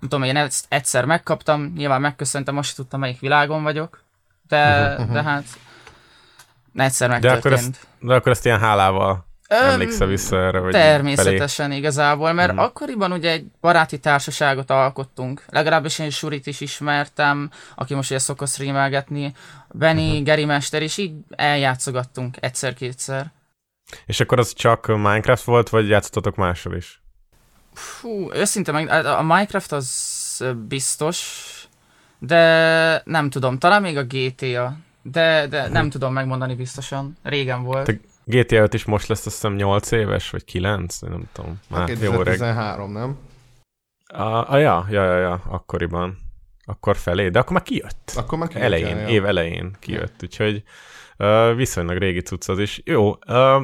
nem 0.00 0.08
tudom, 0.08 0.22
én 0.22 0.36
ezt 0.36 0.66
egyszer 0.68 1.04
megkaptam, 1.04 1.72
nyilván 1.76 2.00
megköszöntem, 2.00 2.54
most 2.54 2.76
tudtam, 2.76 3.00
melyik 3.00 3.20
világon 3.20 3.62
vagyok, 3.62 4.02
de, 4.48 4.94
Mhm, 4.98 5.12
de 5.12 5.22
hát 5.22 5.44
egyszer 6.74 7.08
De 7.08 7.14
akkor, 7.14 7.30
megtörtént. 7.32 7.76
ezt, 7.76 7.86
de 8.00 8.14
akkor 8.14 8.32
ezt 8.32 8.44
ilyen 8.44 8.58
hálával 8.60 9.28
Öm, 9.48 9.68
emlékszel 9.68 10.06
vissza 10.06 10.36
erre, 10.36 10.58
vagy 10.58 10.72
Természetesen 10.72 11.72
igazából, 11.72 12.32
mert 12.32 12.50
Mhm. 12.52 12.58
akkoriban 12.60 13.12
ugye 13.12 13.30
egy 13.30 13.44
baráti 13.60 13.98
társaságot 13.98 14.70
alkottunk. 14.70 15.44
Legalábbis 15.48 15.98
én 15.98 16.10
Surit 16.10 16.46
is 16.46 16.60
ismertem, 16.60 17.50
aki 17.74 17.94
most 17.94 18.10
ugye 18.10 18.18
szokott 18.18 18.48
streamelgetni. 18.48 19.34
Benny, 19.68 20.08
uh-huh. 20.08 20.22
Geri 20.24 20.44
Mester, 20.44 20.82
és 20.82 20.96
így 20.96 21.12
eljátszogattunk 21.30 22.36
egyszer-kétszer. 22.40 23.18
Felé. 23.18 24.02
És 24.06 24.20
akkor 24.20 24.38
az 24.38 24.52
csak 24.52 24.86
Minecraft 24.86 25.44
volt, 25.44 25.68
vagy 25.68 25.88
játszottatok 25.88 26.36
mással 26.36 26.74
is? 26.74 27.02
Fú, 27.74 28.32
őszinte 28.32 28.72
meg, 28.72 28.88
a 29.06 29.22
Minecraft 29.22 29.72
az 29.72 30.44
biztos, 30.68 31.44
de 32.18 33.02
nem 33.04 33.30
tudom, 33.30 33.58
talán 33.58 33.82
még 33.82 33.96
a 33.96 34.04
GTA, 34.04 34.76
de, 35.02 35.46
de 35.46 35.68
nem 35.68 35.90
tudom 35.90 36.12
megmondani 36.12 36.54
biztosan. 36.54 37.16
Régen 37.22 37.62
volt. 37.62 37.86
Te- 37.86 38.00
GTA 38.24 38.56
5 38.56 38.74
is 38.74 38.84
most 38.84 39.06
lesz 39.06 39.26
azt 39.26 39.34
hiszem 39.34 39.54
8 39.54 39.90
éves, 39.90 40.30
vagy 40.30 40.44
9, 40.44 40.98
nem 40.98 41.22
tudom. 41.32 41.60
Már 41.68 41.88
jó 41.88 42.10
reg. 42.10 42.36
2013, 42.36 42.92
nem? 42.92 43.18
A, 44.06 44.52
a, 44.52 44.56
ja, 44.56 44.86
ja, 44.90 45.04
ja, 45.04 45.18
ja, 45.18 45.42
akkoriban. 45.48 46.18
Akkor 46.64 46.96
felé, 46.96 47.28
de 47.28 47.38
akkor 47.38 47.52
már 47.52 47.62
kijött. 47.62 48.12
Akkor 48.16 48.38
már 48.38 48.48
kijött, 48.48 48.64
elején, 48.64 48.96
ja, 48.96 49.02
ja. 49.02 49.08
év 49.08 49.24
elején 49.24 49.76
kijött, 49.78 50.22
úgyhogy 50.22 50.62
uh, 51.18 51.54
viszonylag 51.54 51.96
régi 51.96 52.20
cucc 52.20 52.48
az 52.48 52.58
is. 52.58 52.80
Jó, 52.84 53.08
uh, 53.10 53.62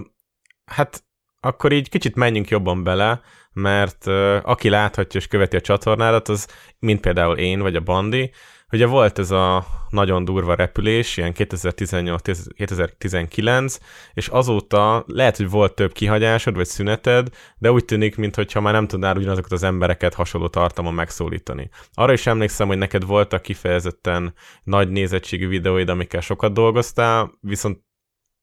hát 0.64 1.04
akkor 1.40 1.72
így 1.72 1.88
kicsit 1.88 2.14
menjünk 2.14 2.48
jobban 2.48 2.84
bele, 2.84 3.20
mert 3.52 4.06
uh, 4.06 4.36
aki 4.42 4.68
láthatja 4.68 5.20
és 5.20 5.26
követi 5.26 5.56
a 5.56 5.60
csatornádat, 5.60 6.28
az 6.28 6.48
mint 6.78 7.00
például 7.00 7.36
én, 7.36 7.60
vagy 7.60 7.76
a 7.76 7.80
Bandi, 7.80 8.32
ugye 8.72 8.86
volt 8.86 9.18
ez 9.18 9.30
a 9.30 9.66
nagyon 9.88 10.24
durva 10.24 10.54
repülés, 10.54 11.16
ilyen 11.16 11.32
2018-2019, 11.36 13.78
és 14.12 14.28
azóta 14.28 15.04
lehet, 15.06 15.36
hogy 15.36 15.50
volt 15.50 15.74
több 15.74 15.92
kihagyásod, 15.92 16.54
vagy 16.54 16.66
szüneted, 16.66 17.28
de 17.58 17.72
úgy 17.72 17.84
tűnik, 17.84 18.16
mintha 18.16 18.60
már 18.60 18.72
nem 18.72 18.86
tudnál 18.86 19.16
ugyanazokat 19.16 19.52
az 19.52 19.62
embereket 19.62 20.14
hasonló 20.14 20.48
tartalmon 20.48 20.94
megszólítani. 20.94 21.68
Arra 21.92 22.12
is 22.12 22.26
emlékszem, 22.26 22.66
hogy 22.66 22.78
neked 22.78 23.04
voltak 23.04 23.42
kifejezetten 23.42 24.34
nagy 24.62 24.88
nézettségű 24.88 25.48
videóid, 25.48 25.88
amikkel 25.88 26.20
sokat 26.20 26.52
dolgoztál, 26.52 27.32
viszont 27.40 27.84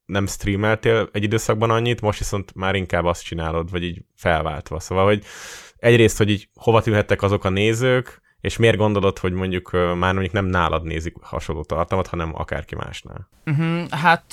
nem 0.06 0.28
streameltél 0.28 1.10
egy 1.12 1.24
időszakban 1.24 1.70
annyit, 1.70 2.02
most 2.02 2.20
viszont 2.20 2.56
már 2.56 2.76
inkább 2.76 3.06
azt 3.06 3.24
csinálod, 3.24 3.72
vagy 3.72 3.84
így 3.84 4.02
felváltva. 4.16 4.80
Szóval, 4.80 5.06
hogy 5.06 5.24
egyrészt, 5.78 6.18
hogy 6.18 6.30
így 6.30 6.50
hova 6.54 6.82
tűnhettek 6.82 7.22
azok 7.22 7.44
a 7.44 7.50
nézők, 7.50 8.22
és 8.44 8.58
miért 8.58 8.78
gondolod, 8.78 9.18
hogy 9.18 9.34
mondjuk 9.34 9.72
már 9.72 10.14
mondjuk 10.14 10.32
nem 10.32 10.46
nálad 10.46 10.84
nézik 10.84 11.16
hasonló 11.22 11.64
tartalmat, 11.64 12.08
hanem 12.08 12.32
akárki 12.36 12.76
másnál? 12.76 13.28
Uh-huh, 13.46 13.90
hát 13.90 14.24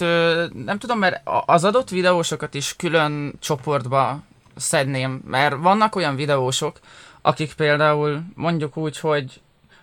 nem 0.65 0.79
tudom, 0.79 0.99
mert 0.99 1.29
az 1.47 1.65
adott 1.65 1.89
videósokat 1.89 2.55
is 2.55 2.77
külön 2.77 3.35
csoportba 3.41 4.23
szedném, 4.57 5.23
mert 5.27 5.57
vannak 5.57 5.97
olyan 5.97 6.17
videósok, 6.17 6.79
akik 7.23 7.53
például 7.53 8.23
mondjuk 8.35 8.77
úgy, 8.77 8.99
hogy 8.99 9.41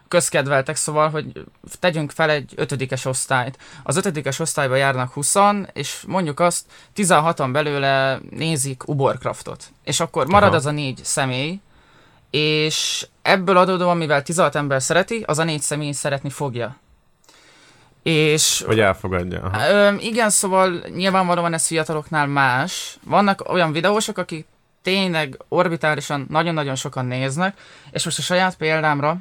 közkedveltek, 0.08 0.76
szóval, 0.76 1.10
hogy 1.10 1.44
tegyünk 1.80 2.12
fel 2.12 2.30
egy 2.30 2.54
ötödikes 2.56 3.06
osztályt. 3.06 3.58
Az 3.84 3.98
ötödikes 3.98 4.40
osztályba 4.40 4.76
járnak 4.76 5.14
20 5.14 5.36
és 5.74 6.04
mondjuk 6.08 6.40
azt 6.40 6.66
16-an 6.96 7.50
belőle 7.52 8.20
nézik 8.30 8.88
Uborcraftot. 8.88 9.64
És 9.84 10.00
akkor 10.00 10.28
marad 10.28 10.50
Aha. 10.50 10.58
az 10.58 10.66
a 10.66 10.72
négy 10.72 11.00
személy, 11.04 11.60
és 12.30 13.08
ebből 13.22 13.58
adódóan, 13.58 13.98
mivel 13.98 14.24
16 14.24 14.56
ember 14.56 14.82
szereti, 14.82 15.24
az 15.28 15.40
a 15.40 15.44
négy 15.44 15.62
személy 15.62 15.92
szeretni 15.92 16.30
fogja. 16.30 16.78
És 18.04 18.64
Hogy 18.66 18.80
elfogadja. 18.80 19.42
Aha. 19.42 19.70
Ö, 19.70 19.94
igen, 20.00 20.30
szóval 20.30 20.84
nyilvánvalóan 20.96 21.54
ez 21.54 21.68
fiataloknál 21.68 22.28
más. 22.28 22.98
Vannak 23.04 23.50
olyan 23.50 23.72
videósok, 23.72 24.18
akik 24.18 24.46
tényleg 24.82 25.38
orbitálisan 25.48 26.26
nagyon-nagyon 26.30 26.76
sokan 26.76 27.06
néznek, 27.06 27.60
és 27.92 28.06
most 28.06 28.20
a 28.20 28.22
saját 28.22 28.56
példámra 28.56 29.18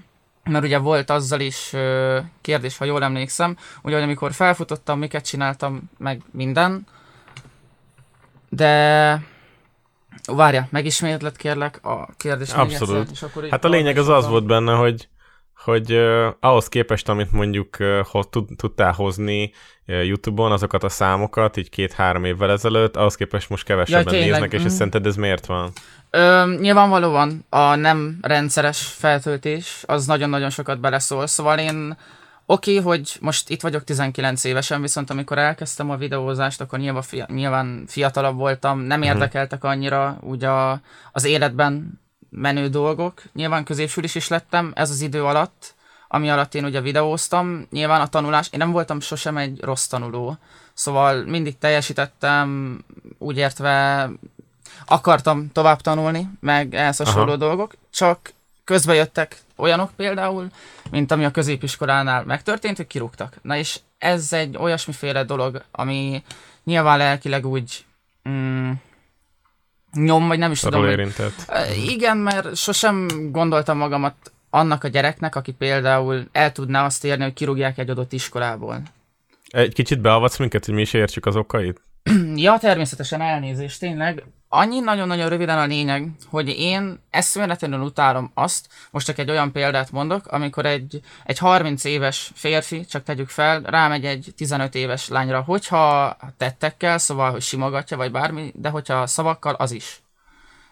mert 0.51 0.65
ugye 0.65 0.79
volt 0.79 1.11
azzal 1.11 1.41
is 1.41 1.73
ö, 1.73 2.19
kérdés, 2.41 2.77
ha 2.77 2.85
jól 2.85 3.03
emlékszem, 3.03 3.57
ugye, 3.83 3.95
hogy 3.95 4.05
amikor 4.05 4.33
felfutottam, 4.33 4.99
miket 4.99 5.25
csináltam, 5.25 5.83
meg 5.99 6.23
minden, 6.31 6.87
de 8.49 9.23
várja, 10.27 10.69
megismétled 10.71 11.37
kérlek 11.37 11.81
a 11.83 12.09
kérdést 12.17 12.53
Abszolút. 12.53 12.97
egyszer, 12.97 13.13
és 13.13 13.23
akkor 13.23 13.49
Hát 13.51 13.65
a 13.65 13.69
lényeg 13.69 13.99
az 13.99 14.09
az 14.09 14.29
volt 14.29 14.47
benne, 14.47 14.73
hogy 14.73 15.09
hogy 15.65 15.93
uh, 15.93 16.27
ahhoz 16.41 16.69
képest, 16.69 17.09
amit 17.09 17.33
mondjuk 17.33 17.77
uh, 17.81 18.23
tud, 18.31 18.49
tudtál 18.57 18.93
hozni 18.93 19.53
uh, 19.87 20.07
YouTube-on, 20.07 20.53
azokat 20.53 20.85
a 20.85 20.89
számokat, 20.89 21.57
így 21.57 21.69
két-három 21.69 22.25
évvel 22.25 22.51
ezelőtt, 22.51 22.97
ahhoz 22.97 23.15
képest 23.15 23.51
most 23.51 23.65
kevesebben 23.65 24.15
Ja, 24.15 24.21
néznek, 24.21 24.53
és 24.53 24.65
ez 24.65 24.73
szerinted 24.75 25.07
ez 25.07 25.17
miért 25.17 25.47
van? 25.47 25.73
Ö, 26.11 26.55
nyilvánvalóan 26.61 27.47
a 27.49 27.75
nem 27.75 28.19
rendszeres 28.23 28.81
feltöltés 28.81 29.83
az 29.87 30.07
nagyon-nagyon 30.07 30.51
sokat 30.51 30.81
beleszól, 30.81 31.27
szóval 31.27 31.59
én 31.59 31.97
oké, 32.47 32.79
okay, 32.79 32.85
hogy 32.93 33.17
most 33.21 33.51
itt 33.51 33.61
vagyok 33.63 33.85
19 33.85 34.45
évesen, 34.45 34.81
viszont 34.81 35.11
amikor 35.11 35.39
elkezdtem 35.39 35.91
a 35.91 35.97
videózást, 35.97 36.61
akkor 36.61 36.79
nyilván, 36.79 37.03
fia, 37.03 37.27
nyilván 37.29 37.85
fiatalabb 37.87 38.37
voltam, 38.37 38.79
nem 38.79 39.01
Mhm. 39.01 39.09
érdekeltek 39.09 39.65
annyira 39.65 40.19
úgy 40.21 40.45
a, 40.45 40.81
az 41.13 41.25
életben 41.25 42.01
menő 42.31 42.69
dolgok. 42.69 43.23
Nyilván 43.33 43.65
középsülis 43.65 44.15
is 44.15 44.29
lettem 44.29 44.73
ez 44.75 44.91
az 44.91 45.01
idő 45.01 45.25
alatt, 45.25 45.75
ami 46.09 46.31
alatt 46.31 46.55
én 46.55 46.65
ugye 46.65 46.81
videóztam. 46.81 47.67
Nyilván 47.71 48.01
a 48.01 48.07
tanulás, 48.07 48.49
én 48.51 48.59
nem 48.59 48.71
voltam 48.71 49.01
sosem 49.01 49.37
egy 49.37 49.61
rossz 49.61 49.87
tanuló, 49.87 50.37
szóval 50.75 51.25
mindig 51.25 51.59
teljesítettem, 51.59 52.79
úgy 53.19 53.37
értve 53.37 54.09
akartam 54.87 55.53
tovább 55.53 55.81
tanulni, 55.81 56.29
meg 56.41 56.75
ehhez 56.75 56.97
hasonló 56.97 57.29
Aha. 57.29 57.37
dolgok, 57.37 57.75
csak 57.91 58.33
közbe 58.67 58.95
jöttek 58.95 59.39
olyanok 59.57 59.91
például, 59.97 60.47
mint 60.91 61.11
ami 61.11 61.25
a 61.25 61.31
középiskolánál 61.31 62.25
megtörtént, 62.25 62.77
hogy 62.77 62.87
kirúgtak. 62.87 63.37
Na 63.43 63.57
és 63.57 63.79
ez 63.99 64.33
egy 64.33 64.57
olyasmiféle 64.57 65.25
dolog, 65.25 65.63
ami 65.71 66.23
nyilván 66.65 66.99
lelkileg 66.99 67.47
úgy 67.47 67.85
mm, 68.29 68.71
nyom, 69.93 70.29
vagy 70.29 70.39
nem 70.39 70.51
is 70.51 70.61
tudom, 70.61 70.81
Arról 70.81 70.93
hogy 70.95 71.01
érintett. 71.01 71.45
Ö, 71.49 71.73
Igen, 71.73 72.17
mert 72.17 72.57
sosem 72.57 73.09
gondoltam 73.33 73.79
magamat 73.79 74.15
annak 74.51 74.85
a 74.85 74.89
gyereknek, 74.89 75.35
aki 75.35 75.53
például 75.53 76.29
el 76.33 76.53
tudná 76.53 76.85
azt 76.85 77.05
érni, 77.05 77.23
hogy 77.23 77.33
kirúgják 77.33 77.79
egy 77.79 77.91
adott 77.91 78.13
iskolából. 78.13 78.83
Egy 79.49 79.75
kicsit 79.75 80.01
beavatsz 80.01 80.39
minket, 80.39 80.65
hogy 80.65 80.75
mi 80.75 80.81
is 80.81 80.93
értsük 80.93 81.27
az 81.27 81.37
okait? 81.37 81.81
Ja, 82.35 82.59
természetesen 82.59 83.21
elnézést, 83.21 83.81
tényleg. 83.81 84.25
Annyi 84.49 84.81
nagyon-nagyon 84.81 85.29
röviden 85.29 85.59
a 85.59 85.65
lényeg, 85.65 86.11
hogy 86.31 86.49
én 86.49 87.01
eszméletlenül 87.11 87.81
utálom 87.81 88.31
azt, 88.35 88.69
most 88.91 89.07
csak 89.07 89.19
egy 89.19 89.31
olyan 89.31 89.53
példát 89.53 89.91
mondok, 89.91 90.27
amikor 90.27 90.67
egy, 90.67 91.01
egy 91.25 91.39
30 91.39 91.85
éves 91.85 92.31
férfi, 92.35 92.85
csak 92.85 93.03
tegyük 93.03 93.29
fel, 93.29 93.61
rámegy 93.61 94.05
egy 94.05 94.33
15 94.37 94.75
éves 94.75 95.09
lányra, 95.09 95.41
hogyha 95.41 96.17
tettekkel, 96.37 96.99
szóval, 96.99 97.31
hogy 97.31 97.43
simogatja, 97.43 97.97
vagy 97.97 98.11
bármi, 98.11 98.53
de 98.55 98.69
hogyha 98.69 99.07
szavakkal, 99.07 99.55
az 99.55 99.71
is. 99.71 100.03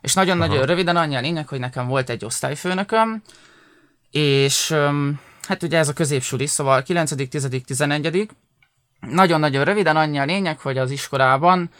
És 0.00 0.14
nagyon-nagyon 0.14 0.56
Aha. 0.56 0.66
röviden 0.66 0.96
annyi 0.96 1.16
a 1.16 1.20
lényeg, 1.20 1.48
hogy 1.48 1.58
nekem 1.58 1.86
volt 1.86 2.10
egy 2.10 2.24
osztályfőnököm, 2.24 3.22
és 4.10 4.76
hát 5.42 5.62
ugye 5.62 5.78
ez 5.78 5.88
a 5.88 5.92
középsuli, 5.92 6.46
szóval 6.46 6.82
9., 6.82 7.28
10., 7.28 7.48
11. 7.66 8.28
Nagyon-nagyon 9.00 9.64
röviden 9.64 9.96
annyi 9.96 10.18
a 10.18 10.24
lényeg, 10.24 10.58
hogy 10.58 10.78
az 10.78 10.90
iskolában 10.90 11.70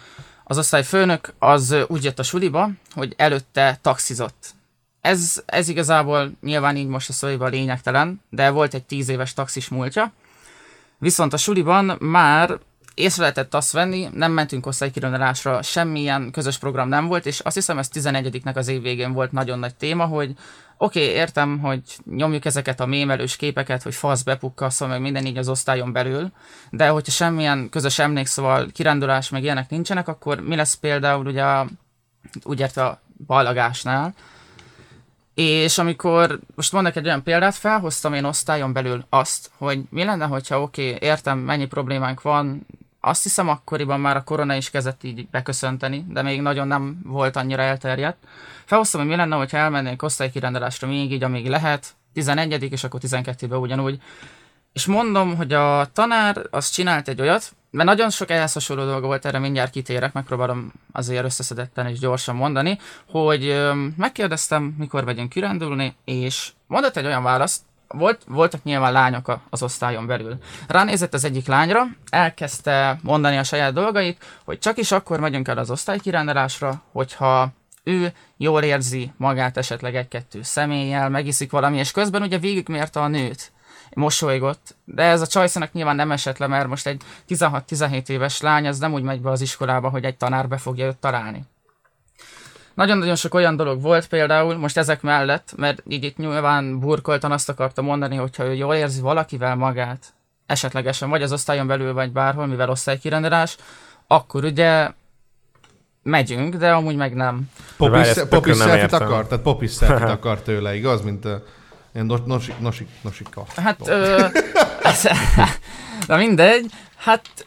az 0.54 0.60
osztályfőnök 0.60 1.34
az 1.38 1.76
úgy 1.86 2.04
jött 2.04 2.18
a 2.18 2.22
suliba, 2.22 2.70
hogy 2.92 3.14
előtte 3.16 3.78
taxizott. 3.82 4.54
Ez, 5.00 5.42
ez 5.46 5.68
igazából 5.68 6.32
nyilván 6.40 6.76
így 6.76 6.86
most 6.86 7.08
a 7.08 7.12
szóiban 7.12 7.50
lényegtelen, 7.50 8.20
de 8.30 8.50
volt 8.50 8.74
egy 8.74 8.84
10 8.84 9.08
éves 9.08 9.34
taxis 9.34 9.68
múltja. 9.68 10.12
Viszont 10.98 11.32
a 11.32 11.36
suliban 11.36 11.96
már 12.00 12.58
észre 12.94 13.20
lehetett 13.20 13.54
azt 13.54 13.72
venni, 13.72 14.08
nem 14.12 14.32
mentünk 14.32 14.66
osztálykirondalásra, 14.66 15.62
semmilyen 15.62 16.30
közös 16.30 16.58
program 16.58 16.88
nem 16.88 17.06
volt, 17.06 17.26
és 17.26 17.40
azt 17.40 17.54
hiszem 17.54 17.78
ez 17.78 17.88
11-nek 17.92 18.54
az 18.54 18.68
év 18.68 18.82
végén 18.82 19.12
volt 19.12 19.32
nagyon 19.32 19.58
nagy 19.58 19.74
téma, 19.74 20.04
hogy 20.04 20.34
oké, 20.76 21.02
okay, 21.02 21.14
értem, 21.14 21.58
hogy 21.58 21.80
nyomjuk 22.10 22.44
ezeket 22.44 22.80
a 22.80 22.86
mémelős 22.86 23.36
képeket, 23.36 23.82
hogy 23.82 23.94
fasz 23.94 24.22
bepukkaszol, 24.22 24.88
meg 24.88 25.00
minden 25.00 25.26
így 25.26 25.38
az 25.38 25.48
osztályon 25.48 25.92
belül, 25.92 26.32
de 26.70 26.88
hogyha 26.88 27.12
semmilyen 27.12 27.68
közös 27.68 27.98
emlék, 27.98 28.26
szóval 28.26 28.66
kirándulás, 28.72 29.28
meg 29.28 29.42
ilyenek 29.42 29.70
nincsenek, 29.70 30.08
akkor 30.08 30.40
mi 30.40 30.56
lesz 30.56 30.74
például 30.74 31.26
ugye 31.26 31.42
a, 31.42 31.66
úgy 32.42 32.60
értve 32.60 32.84
a 32.84 33.00
ballagásnál, 33.26 34.14
és 35.34 35.78
amikor, 35.78 36.40
most 36.54 36.72
mondok 36.72 36.96
egy 36.96 37.06
olyan 37.06 37.22
példát, 37.22 37.54
felhoztam 37.54 38.14
én 38.14 38.24
osztályon 38.24 38.72
belül 38.72 39.04
azt, 39.08 39.50
hogy 39.56 39.80
mi 39.90 40.04
lenne, 40.04 40.24
hogyha 40.24 40.62
oké, 40.62 40.94
okay, 40.94 41.08
értem, 41.08 41.38
mennyi 41.38 41.66
problémánk 41.66 42.22
van, 42.22 42.66
azt 43.06 43.22
hiszem 43.22 43.48
akkoriban 43.48 44.00
már 44.00 44.16
a 44.16 44.24
korona 44.24 44.54
is 44.54 44.70
kezdett 44.70 45.02
így 45.02 45.28
beköszönteni, 45.28 46.04
de 46.08 46.22
még 46.22 46.40
nagyon 46.40 46.66
nem 46.66 47.00
volt 47.04 47.36
annyira 47.36 47.62
elterjedt. 47.62 48.18
Felhoztam, 48.64 49.00
hogy 49.00 49.10
mi 49.10 49.16
lenne, 49.16 49.36
hogyha 49.36 49.56
elmennénk 49.56 50.02
osztálykirendelásra 50.02 50.88
még 50.88 51.12
így, 51.12 51.22
amíg 51.22 51.48
lehet, 51.48 51.94
11 52.12 52.72
és 52.72 52.84
akkor 52.84 53.00
12-ben 53.02 53.58
ugyanúgy. 53.58 54.00
És 54.72 54.86
mondom, 54.86 55.36
hogy 55.36 55.52
a 55.52 55.86
tanár 55.92 56.46
az 56.50 56.70
csinált 56.70 57.08
egy 57.08 57.20
olyat, 57.20 57.52
mert 57.70 57.88
nagyon 57.88 58.10
sok 58.10 58.30
ehhez 58.30 58.52
hasonló 58.52 58.84
dolga 58.84 59.06
volt, 59.06 59.24
erre 59.24 59.38
mindjárt 59.38 59.70
kitérek, 59.70 60.12
megpróbálom 60.12 60.72
azért 60.92 61.24
összeszedetten 61.24 61.86
és 61.86 61.98
gyorsan 61.98 62.36
mondani, 62.36 62.78
hogy 63.10 63.62
megkérdeztem, 63.96 64.74
mikor 64.78 65.04
megyünk 65.04 65.28
kirándulni, 65.28 65.96
és 66.04 66.52
mondott 66.66 66.96
egy 66.96 67.06
olyan 67.06 67.22
választ, 67.22 67.62
volt, 67.88 68.22
voltak 68.26 68.62
nyilván 68.62 68.92
lányok 68.92 69.28
a- 69.28 69.42
az 69.50 69.62
osztályon 69.62 70.06
belül. 70.06 70.38
Ránézett 70.68 71.14
az 71.14 71.24
egyik 71.24 71.46
lányra, 71.46 71.82
elkezdte 72.10 72.98
mondani 73.02 73.36
a 73.36 73.44
saját 73.44 73.72
dolgait, 73.72 74.24
hogy 74.44 74.58
csak 74.58 74.78
is 74.78 74.92
akkor 74.92 75.20
megyünk 75.20 75.48
el 75.48 75.58
az 75.58 75.70
osztálykirándelásra, 75.70 76.82
hogyha 76.92 77.52
ő 77.84 78.12
jól 78.36 78.62
érzi 78.62 79.12
magát 79.16 79.56
esetleg 79.56 79.96
egy-kettő 79.96 80.42
személlyel, 80.42 81.08
megiszik 81.08 81.50
valami, 81.50 81.78
és 81.78 81.90
közben 81.90 82.22
ugye 82.22 82.38
végigmérte 82.38 83.00
a 83.00 83.08
nőt 83.08 83.52
mosolygott, 83.94 84.76
de 84.84 85.02
ez 85.02 85.20
a 85.20 85.26
csajszonak 85.26 85.72
nyilván 85.72 85.96
nem 85.96 86.12
esett 86.12 86.38
le, 86.38 86.46
mert 86.46 86.68
most 86.68 86.86
egy 86.86 87.02
16-17 87.28 88.08
éves 88.08 88.40
lány, 88.40 88.66
az 88.66 88.78
nem 88.78 88.92
úgy 88.92 89.02
megy 89.02 89.20
be 89.20 89.30
az 89.30 89.40
iskolába, 89.40 89.88
hogy 89.88 90.04
egy 90.04 90.16
tanár 90.16 90.48
be 90.48 90.56
fogja 90.56 90.86
őt 90.86 90.96
találni. 90.96 91.44
Nagyon-nagyon 92.74 93.16
sok 93.16 93.34
olyan 93.34 93.56
dolog 93.56 93.82
volt 93.82 94.08
például, 94.08 94.56
most 94.56 94.76
ezek 94.76 95.02
mellett, 95.02 95.54
mert 95.56 95.82
így 95.88 96.04
itt 96.04 96.16
nyilván 96.16 96.78
burkoltan 96.78 97.32
azt 97.32 97.48
akarta 97.48 97.82
mondani, 97.82 98.16
hogyha 98.16 98.44
ő 98.44 98.54
jól 98.54 98.74
érzi 98.74 99.00
valakivel 99.00 99.56
magát, 99.56 100.14
esetlegesen 100.46 101.10
vagy 101.10 101.22
az 101.22 101.32
osztályon 101.32 101.66
belül, 101.66 101.92
vagy 101.92 102.12
bárhol, 102.12 102.46
mivel 102.46 102.70
osztálykirendelás, 102.70 103.56
akkor 104.06 104.44
ugye 104.44 104.90
megyünk, 106.02 106.54
de 106.54 106.72
amúgy 106.72 106.96
meg 106.96 107.14
nem. 107.14 107.50
Popis, 107.76 108.12
popis 108.28 108.60
akar? 108.60 109.26
Tehát 109.26 109.44
popis 109.44 109.72
selfie-t 109.72 110.10
akar 110.18 110.40
tőle, 110.40 110.74
igaz? 110.74 111.02
Mint 111.02 111.24
uh, 111.24 111.32
ilyen 111.94 112.06
nos, 112.06 112.20
nosik, 112.26 112.58
nosik, 112.58 112.88
nosika. 113.02 113.44
Hát, 113.56 113.88
ö, 113.88 114.26
ez, 114.82 115.02
na 116.08 116.16
mindegy, 116.16 116.70
hát 116.96 117.46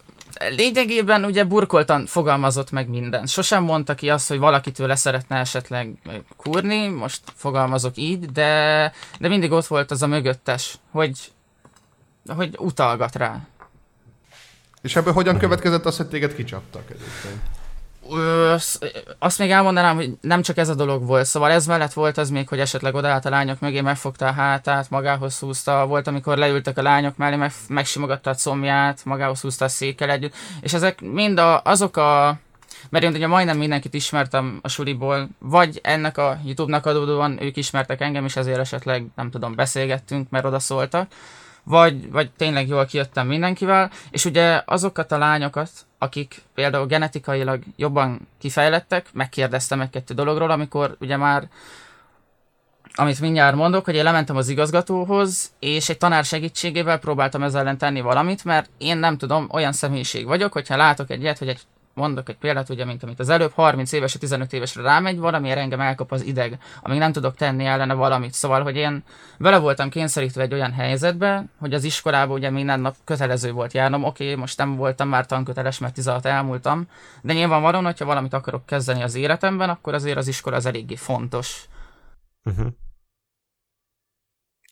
lényegében 0.50 1.26
ugye 1.26 1.44
burkoltan 1.44 2.06
fogalmazott 2.06 2.72
meg 2.72 2.90
minden. 2.90 3.26
Sosem 3.26 3.64
mondta 3.64 3.96
ki 3.96 4.10
azt, 4.10 4.28
hogy 4.28 4.38
valakitől 4.38 4.96
szeretne 4.96 5.38
esetleg 5.38 5.98
kurni, 6.38 6.88
most 6.88 7.22
fogalmazok 7.36 7.98
így, 7.98 8.26
de, 8.26 8.92
de 9.20 9.28
mindig 9.28 9.52
ott 9.52 9.66
volt 9.66 9.92
az 9.92 10.02
a 10.02 10.08
mögöttes, 10.08 10.78
hogy, 10.92 11.32
hogy 12.28 12.56
utalgat 12.58 13.16
rá. 13.16 13.40
És 14.82 14.96
ebből 14.96 15.14
hogyan 15.14 15.38
következett 15.38 15.86
az, 15.86 15.98
hogy 15.98 16.08
téged 16.08 16.36
kicsaptak 16.36 16.84
egyébként? 16.90 17.42
Azt 19.20 19.40
még 19.40 19.52
elmondanám, 19.52 19.96
hogy 19.96 20.18
nem 20.22 20.42
csak 20.42 20.58
ez 20.58 20.70
a 20.70 20.76
dolog 20.76 21.06
volt, 21.06 21.26
szóval 21.26 21.52
ez 21.52 21.66
mellett 21.66 21.94
volt 21.94 22.18
az 22.18 22.30
még, 22.30 22.48
hogy 22.48 22.60
esetleg 22.60 22.96
odaállt 22.96 23.26
a 23.26 23.30
lányok 23.30 23.60
mögé, 23.60 23.82
megfogta 23.82 24.28
a 24.28 24.32
hátát, 24.32 24.90
magához 24.90 25.40
húzta, 25.40 25.86
volt, 25.86 26.08
amikor 26.08 26.38
leültek 26.38 26.78
a 26.78 26.82
lányok 26.82 27.18
mellé, 27.18 27.36
meg, 27.36 27.52
megsimogatta 27.68 28.30
a 28.30 28.36
combját, 28.36 29.06
magához 29.06 29.42
húzta 29.42 29.66
a 29.66 29.68
székkel 29.68 30.10
együtt, 30.10 30.34
és 30.62 30.74
ezek 30.74 31.02
mind 31.02 31.40
a, 31.40 31.62
azok 31.64 31.98
a 31.98 32.40
mert 32.90 33.04
én 33.04 33.14
ugye 33.14 33.28
majdnem 33.28 33.58
mindenkit 33.58 33.94
ismertem 33.94 34.60
a 34.62 34.68
suliból, 34.68 35.30
vagy 35.40 35.80
ennek 35.84 36.18
a 36.18 36.40
YouTube-nak 36.46 36.86
adódóan 36.86 37.44
ők 37.44 37.58
ismertek 37.58 38.02
engem, 38.02 38.26
és 38.26 38.36
ezért 38.36 38.60
esetleg, 38.60 39.06
nem 39.16 39.30
tudom, 39.30 39.56
beszélgettünk, 39.56 40.30
mert 40.30 40.46
oda 40.46 40.60
szóltak, 40.60 41.12
vagy, 41.68 42.12
vagy 42.12 42.32
tényleg 42.32 42.68
jól 42.68 42.86
kijöttem 42.86 43.28
mindenkivel, 43.28 43.92
és 44.12 44.26
ugye 44.26 44.62
azokat 44.66 45.12
a 45.12 45.18
lányokat, 45.18 45.70
akik 45.98 46.42
például 46.54 46.86
genetikailag 46.86 47.64
jobban 47.76 48.28
kifejlettek, 48.40 49.06
megkérdeztem 49.14 49.82
egy-kettő 49.82 50.14
dologról, 50.14 50.52
amikor 50.52 50.96
ugye 51.00 51.18
már 51.18 51.48
amit 53.00 53.20
mindjárt 53.20 53.56
mondok, 53.56 53.86
hogy 53.86 53.96
én 53.96 54.04
lementem 54.04 54.36
az 54.36 54.50
igazgatóhoz, 54.50 55.52
és 55.60 55.90
egy 55.90 55.98
tanár 55.98 56.24
segítségével 56.24 57.00
próbáltam 57.00 57.44
ezzel 57.44 57.62
ellen 57.62 57.78
tenni 57.78 58.02
valamit, 58.02 58.44
mert 58.44 58.70
én 58.78 58.98
nem 58.98 59.18
tudom, 59.18 59.48
olyan 59.52 59.72
személyiség 59.72 60.26
vagyok, 60.26 60.54
hogyha 60.54 60.78
látok 60.78 61.10
egy 61.10 61.22
ilyet, 61.22 61.38
hogy 61.38 61.48
egy 61.48 61.62
mondok 61.98 62.30
egy 62.30 62.38
példát, 62.38 62.70
ugye, 62.70 62.86
mint 62.86 63.04
amit 63.04 63.20
az 63.20 63.30
előbb, 63.30 63.52
30 63.52 63.92
éves, 63.92 64.12
15 64.12 64.54
évesre 64.54 64.82
rámegy, 64.82 65.18
valamiért 65.18 65.58
engem 65.58 65.80
elkap 65.80 66.12
az 66.12 66.26
ideg, 66.26 66.60
amíg 66.82 67.00
nem 67.00 67.12
tudok 67.12 67.36
tenni 67.36 67.66
ellene 67.66 67.94
valamit. 67.94 68.34
Szóval, 68.34 68.64
hogy 68.64 68.76
én 68.76 69.04
vele 69.38 69.58
voltam 69.58 69.90
kényszerítve 69.90 70.42
egy 70.42 70.54
olyan 70.54 70.74
helyzetbe, 70.74 71.46
hogy 71.60 71.74
az 71.74 71.84
iskolában 71.84 72.38
ugye 72.38 72.50
minden 72.50 72.80
nap 72.80 72.96
kötelező 73.04 73.52
volt 73.52 73.74
járnom. 73.74 74.04
Oké, 74.04 74.24
okay, 74.24 74.36
most 74.36 74.58
nem 74.58 74.76
voltam 74.76 75.10
már 75.10 75.26
tanköteles, 75.26 75.80
mert 75.80 75.94
16 75.94 76.26
elmúltam, 76.26 76.88
de 77.22 77.34
nyilvánvalóan, 77.34 77.86
hogyha 77.86 78.06
valamit 78.06 78.34
akarok 78.34 78.66
kezdeni 78.66 79.04
az 79.04 79.16
életemben, 79.16 79.70
akkor 79.70 79.94
azért 79.94 80.18
az 80.18 80.28
iskola 80.28 80.56
az 80.56 80.66
eléggé 80.66 80.96
fontos. 80.96 81.66
Uh-huh. 82.44 82.68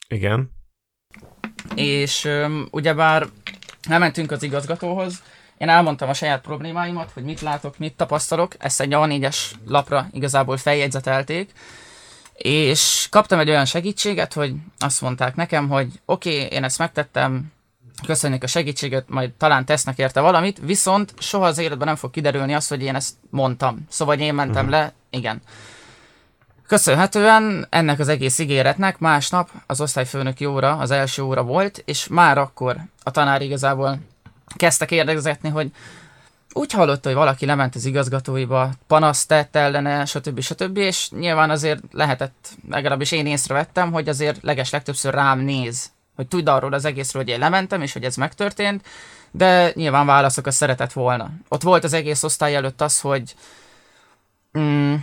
Igen. 0.08 0.50
És 1.74 2.24
um, 2.24 2.68
ugyebár 2.70 3.26
elmentünk 3.88 4.30
az 4.30 4.42
igazgatóhoz, 4.42 5.22
én 5.58 5.68
elmondtam 5.68 6.08
a 6.08 6.14
saját 6.14 6.40
problémáimat, 6.40 7.10
hogy 7.14 7.22
mit 7.22 7.40
látok, 7.40 7.78
mit 7.78 7.96
tapasztalok, 7.96 8.54
ezt 8.58 8.80
egy 8.80 8.90
A4-es 8.92 9.36
lapra 9.66 10.08
igazából 10.12 10.56
feljegyzetelték, 10.56 11.52
és 12.36 13.06
kaptam 13.10 13.38
egy 13.38 13.48
olyan 13.48 13.64
segítséget, 13.64 14.32
hogy 14.32 14.54
azt 14.78 15.00
mondták 15.00 15.34
nekem, 15.34 15.68
hogy 15.68 16.00
oké, 16.04 16.34
okay, 16.36 16.56
én 16.56 16.64
ezt 16.64 16.78
megtettem, 16.78 17.52
köszönjük 18.06 18.42
a 18.42 18.46
segítséget, 18.46 19.08
majd 19.08 19.30
talán 19.30 19.64
tesznek 19.64 19.98
érte 19.98 20.20
valamit, 20.20 20.58
viszont 20.62 21.14
soha 21.18 21.46
az 21.46 21.58
életben 21.58 21.86
nem 21.86 21.96
fog 21.96 22.10
kiderülni 22.10 22.54
azt, 22.54 22.68
hogy 22.68 22.82
én 22.82 22.94
ezt 22.94 23.14
mondtam. 23.30 23.86
Szóval 23.88 24.18
én 24.18 24.34
mentem 24.34 24.66
uh-huh. 24.66 24.80
le, 24.80 24.92
igen. 25.10 25.42
Köszönhetően 26.66 27.66
ennek 27.70 27.98
az 27.98 28.08
egész 28.08 28.38
ígéretnek 28.38 28.98
másnap 28.98 29.50
az 29.66 29.80
osztályfőnöki 29.80 30.44
óra, 30.44 30.76
az 30.76 30.90
első 30.90 31.22
óra 31.22 31.42
volt, 31.42 31.82
és 31.84 32.06
már 32.06 32.38
akkor 32.38 32.76
a 33.02 33.10
tanár 33.10 33.42
igazából 33.42 33.98
kezdte 34.56 34.84
kérdezetni, 34.84 35.48
hogy 35.48 35.70
úgy 36.52 36.72
hallotta, 36.72 37.08
hogy 37.08 37.18
valaki 37.18 37.46
lement 37.46 37.74
az 37.74 37.84
igazgatóiba, 37.84 38.70
panaszt 38.86 39.28
tett 39.28 39.56
ellene, 39.56 40.04
stb. 40.04 40.40
stb. 40.40 40.76
És 40.76 41.10
nyilván 41.10 41.50
azért 41.50 41.82
lehetett, 41.90 42.48
legalábbis 42.68 43.12
én 43.12 43.26
észrevettem, 43.26 43.92
hogy 43.92 44.08
azért 44.08 44.42
leges 44.42 44.70
legtöbbször 44.70 45.14
rám 45.14 45.38
néz, 45.38 45.90
hogy 46.16 46.26
tud 46.26 46.48
arról 46.48 46.72
az 46.72 46.84
egészről, 46.84 47.22
hogy 47.22 47.32
én 47.32 47.38
lementem, 47.38 47.82
és 47.82 47.92
hogy 47.92 48.04
ez 48.04 48.16
megtörtént, 48.16 48.86
de 49.30 49.72
nyilván 49.74 50.06
válaszokat 50.06 50.52
szeretett 50.52 50.92
volna. 50.92 51.30
Ott 51.48 51.62
volt 51.62 51.84
az 51.84 51.92
egész 51.92 52.22
osztály 52.22 52.54
előtt 52.54 52.80
az, 52.80 53.00
hogy 53.00 53.34
mm, 54.58 54.94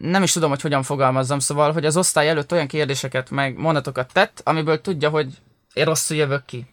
nem 0.00 0.22
is 0.22 0.32
tudom, 0.32 0.50
hogy 0.50 0.60
hogyan 0.60 0.82
fogalmazzam, 0.82 1.38
szóval, 1.38 1.72
hogy 1.72 1.84
az 1.84 1.96
osztály 1.96 2.28
előtt 2.28 2.52
olyan 2.52 2.66
kérdéseket 2.66 3.30
meg 3.30 3.58
mondatokat 3.58 4.12
tett, 4.12 4.40
amiből 4.44 4.80
tudja, 4.80 5.08
hogy 5.08 5.38
én 5.72 5.84
rosszul 5.84 6.16
jövök 6.16 6.44
ki. 6.44 6.66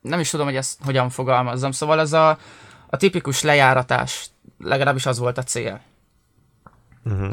Nem 0.00 0.20
is 0.20 0.30
tudom, 0.30 0.46
hogy 0.46 0.56
ezt 0.56 0.78
hogyan 0.84 1.10
fogalmazzam, 1.10 1.70
szóval 1.70 2.00
ez 2.00 2.12
a, 2.12 2.38
a 2.86 2.96
tipikus 2.96 3.42
lejáratás, 3.42 4.26
legalábbis 4.58 5.06
az 5.06 5.18
volt 5.18 5.38
a 5.38 5.42
cél. 5.42 5.80
Uh-huh. 7.04 7.32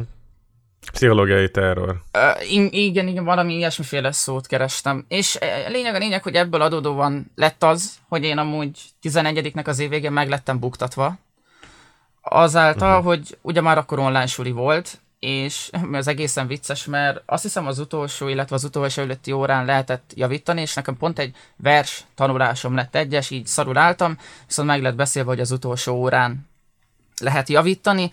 Pszichológiai 0.92 1.52
terror. 1.52 2.02
Uh, 2.14 2.74
igen, 2.74 3.08
igen, 3.08 3.24
valami 3.24 3.54
ilyesmiféle 3.54 4.12
szót 4.12 4.48
kerestem. 4.48 5.06
És 5.08 5.38
lényeg 5.68 5.96
a 5.96 5.98
lényeg, 5.98 6.24
hogy 6.24 6.36
ebből 6.36 6.62
adódóan 6.62 7.32
lett 7.36 7.64
az, 7.64 7.98
hogy 8.08 8.24
én 8.24 8.38
amúgy 8.38 8.80
11-nek 9.02 9.68
az 9.68 9.80
év 9.80 9.90
végén 9.90 10.12
meg 10.12 10.30
lettem 10.30 10.60
buktatva, 10.60 11.18
Azáltal, 12.30 12.98
uh-huh. 12.98 13.06
hogy 13.06 13.38
ugye 13.42 13.62
már 13.62 13.78
akkor 13.78 14.00
online 14.00 14.26
suli 14.26 14.52
volt, 14.52 15.00
és 15.20 15.70
ez 15.92 16.08
egészen 16.08 16.48
vicces, 16.48 16.86
mert 16.86 17.22
azt 17.26 17.44
hiszem 17.44 17.68
az 17.68 17.80
utolsó, 17.80 18.28
illetve 18.28 18.56
az 18.56 18.64
utolsó 18.64 19.02
előtti 19.02 19.32
órán 19.32 19.66
lehetett 19.66 20.12
javítani, 20.16 20.62
és 20.62 20.74
nekem 20.74 20.98
pont 20.98 21.20
egy 21.20 21.36
vers 21.56 22.04
tanulásom 22.16 22.76
lett 22.76 22.96
egyes, 22.96 23.30
így 23.30 23.48
szarul 23.48 23.78
álltam, 23.78 24.18
viszont 24.48 24.68
meg 24.68 24.82
lett 24.82 24.96
beszélve, 24.96 25.30
hogy 25.30 25.40
az 25.40 25.52
utolsó 25.52 25.96
órán 25.96 26.48
lehet 27.22 27.50
javítani, 27.50 28.12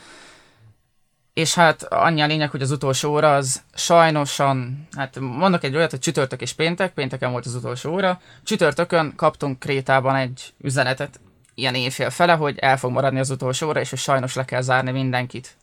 és 1.35 1.55
hát 1.55 1.83
annyi 1.83 2.21
a 2.23 2.27
lényeg, 2.27 2.51
hogy 2.51 2.63
az 2.63 2.71
utolsó 2.71 3.11
óra 3.13 3.35
az 3.35 3.63
sajnosan, 3.75 4.89
hát 4.97 5.19
mondok 5.21 5.65
egy 5.65 5.77
olyat, 5.77 5.91
hogy 5.91 6.01
csütörtök 6.01 6.41
és 6.41 6.53
péntek, 6.53 6.93
pénteken 6.93 7.31
volt 7.31 7.47
az 7.47 7.55
utolsó 7.55 7.93
óra, 7.93 8.21
csütörtökön 8.43 9.13
kaptunk 9.17 9.59
Krétában 9.59 10.15
egy 10.15 10.55
üzenetet, 10.59 11.21
ilyen 11.55 11.75
éjfél 11.75 12.11
fele, 12.11 12.33
hogy 12.33 12.59
el 12.59 12.79
fog 12.79 12.91
maradni 12.91 13.19
az 13.19 13.31
utolsó 13.31 13.69
óra, 13.69 13.81
és 13.81 13.91
hogy 13.91 13.99
sajnos 13.99 14.35
le 14.35 14.45
kell 14.45 14.61
zárni 14.61 14.91
mindenkit. 14.91 15.57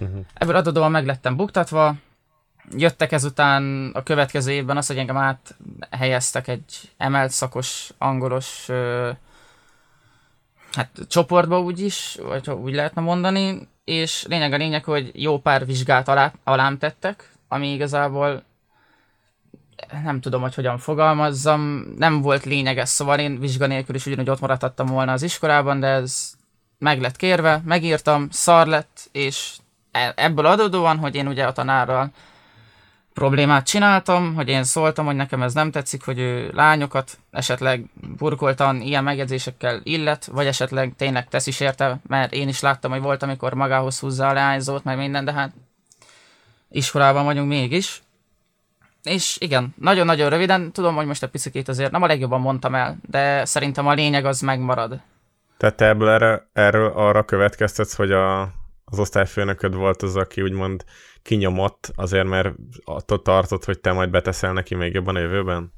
Uh-huh. 0.00 0.24
Ebből 0.34 0.56
adódóan 0.56 0.90
meg 0.90 1.06
lettem 1.06 1.36
buktatva, 1.36 1.94
jöttek 2.76 3.12
ezután 3.12 3.90
a 3.94 4.02
következő 4.02 4.52
évben 4.52 4.76
az, 4.76 4.86
hogy 4.86 4.98
engem 4.98 5.16
áthelyeztek 5.16 6.48
egy 6.48 6.92
emelt 6.96 7.30
szakos, 7.30 7.90
angolos 7.98 8.68
hát 10.72 10.90
csoportba 11.08 11.60
úgy 11.60 11.80
is, 11.80 12.18
vagy 12.22 12.50
úgy 12.50 12.74
lehetne 12.74 13.00
mondani, 13.00 13.68
és 13.84 14.24
lényeg 14.28 14.52
a 14.52 14.56
lényeg, 14.56 14.84
hogy 14.84 15.10
jó 15.14 15.40
pár 15.40 15.66
vizsgát 15.66 16.08
alá, 16.08 16.32
alám 16.44 16.78
tettek, 16.78 17.32
ami 17.48 17.72
igazából 17.72 18.42
nem 20.02 20.20
tudom, 20.20 20.40
hogy 20.40 20.54
hogyan 20.54 20.78
fogalmazzam, 20.78 21.60
nem 21.96 22.20
volt 22.20 22.44
lényeges, 22.44 22.88
szóval 22.88 23.18
én 23.18 23.40
vizsga 23.40 23.66
nélkül 23.66 23.94
is 23.94 24.06
ugyanúgy 24.06 24.30
ott 24.30 24.40
maradhattam 24.40 24.86
volna 24.86 25.12
az 25.12 25.22
iskolában, 25.22 25.80
de 25.80 25.86
ez 25.86 26.32
meg 26.78 27.00
lett 27.00 27.16
kérve, 27.16 27.62
megírtam, 27.64 28.28
szar 28.30 28.66
lett, 28.66 29.08
és 29.12 29.56
ebből 30.14 30.46
adódóan, 30.46 30.98
hogy 30.98 31.14
én 31.14 31.26
ugye 31.26 31.44
a 31.44 31.52
tanárral 31.52 32.10
problémát 33.18 33.66
csináltam, 33.66 34.34
hogy 34.34 34.48
én 34.48 34.64
szóltam, 34.64 35.06
hogy 35.06 35.16
nekem 35.16 35.42
ez 35.42 35.54
nem 35.54 35.70
tetszik, 35.70 36.04
hogy 36.04 36.18
ő 36.18 36.50
lányokat 36.54 37.18
esetleg 37.30 37.84
burkoltan 38.18 38.80
ilyen 38.80 39.04
megjegyzésekkel 39.04 39.80
illet, 39.82 40.26
vagy 40.26 40.46
esetleg 40.46 40.92
tényleg 40.96 41.28
tesz 41.28 41.46
is 41.46 41.60
érte, 41.60 41.98
mert 42.06 42.32
én 42.32 42.48
is 42.48 42.60
láttam, 42.60 42.90
hogy 42.90 43.00
volt, 43.00 43.22
amikor 43.22 43.54
magához 43.54 43.98
húzza 43.98 44.28
a 44.28 44.32
leányzót, 44.32 44.84
meg 44.84 44.96
minden, 44.96 45.24
de 45.24 45.32
hát 45.32 45.52
iskolában 46.70 47.24
vagyunk 47.24 47.48
mégis. 47.48 48.02
És 49.02 49.36
igen, 49.40 49.74
nagyon-nagyon 49.80 50.30
röviden, 50.30 50.72
tudom, 50.72 50.94
hogy 50.94 51.06
most 51.06 51.22
egy 51.22 51.30
picit 51.30 51.68
azért 51.68 51.90
nem 51.90 52.02
a 52.02 52.06
legjobban 52.06 52.40
mondtam 52.40 52.74
el, 52.74 52.96
de 53.10 53.44
szerintem 53.44 53.86
a 53.86 53.92
lényeg 53.92 54.24
az 54.24 54.40
megmarad. 54.40 55.00
Tehát 55.56 55.76
te 55.76 55.86
ebből 55.86 56.08
erre, 56.08 56.46
erről 56.52 56.92
arra 56.94 57.24
következtetsz, 57.24 57.94
hogy 57.94 58.12
a, 58.12 58.52
az 58.90 58.98
osztályfőnököd 58.98 59.74
volt 59.74 60.02
az, 60.02 60.16
aki 60.16 60.42
úgymond 60.42 60.84
kinyomott, 61.22 61.90
azért 61.94 62.26
mert 62.26 62.54
attól 62.84 63.22
tartott, 63.22 63.64
hogy 63.64 63.80
te 63.80 63.92
majd 63.92 64.10
beteszel 64.10 64.52
neki 64.52 64.74
még 64.74 64.94
jobban 64.94 65.16
a 65.16 65.18
jövőben? 65.18 65.72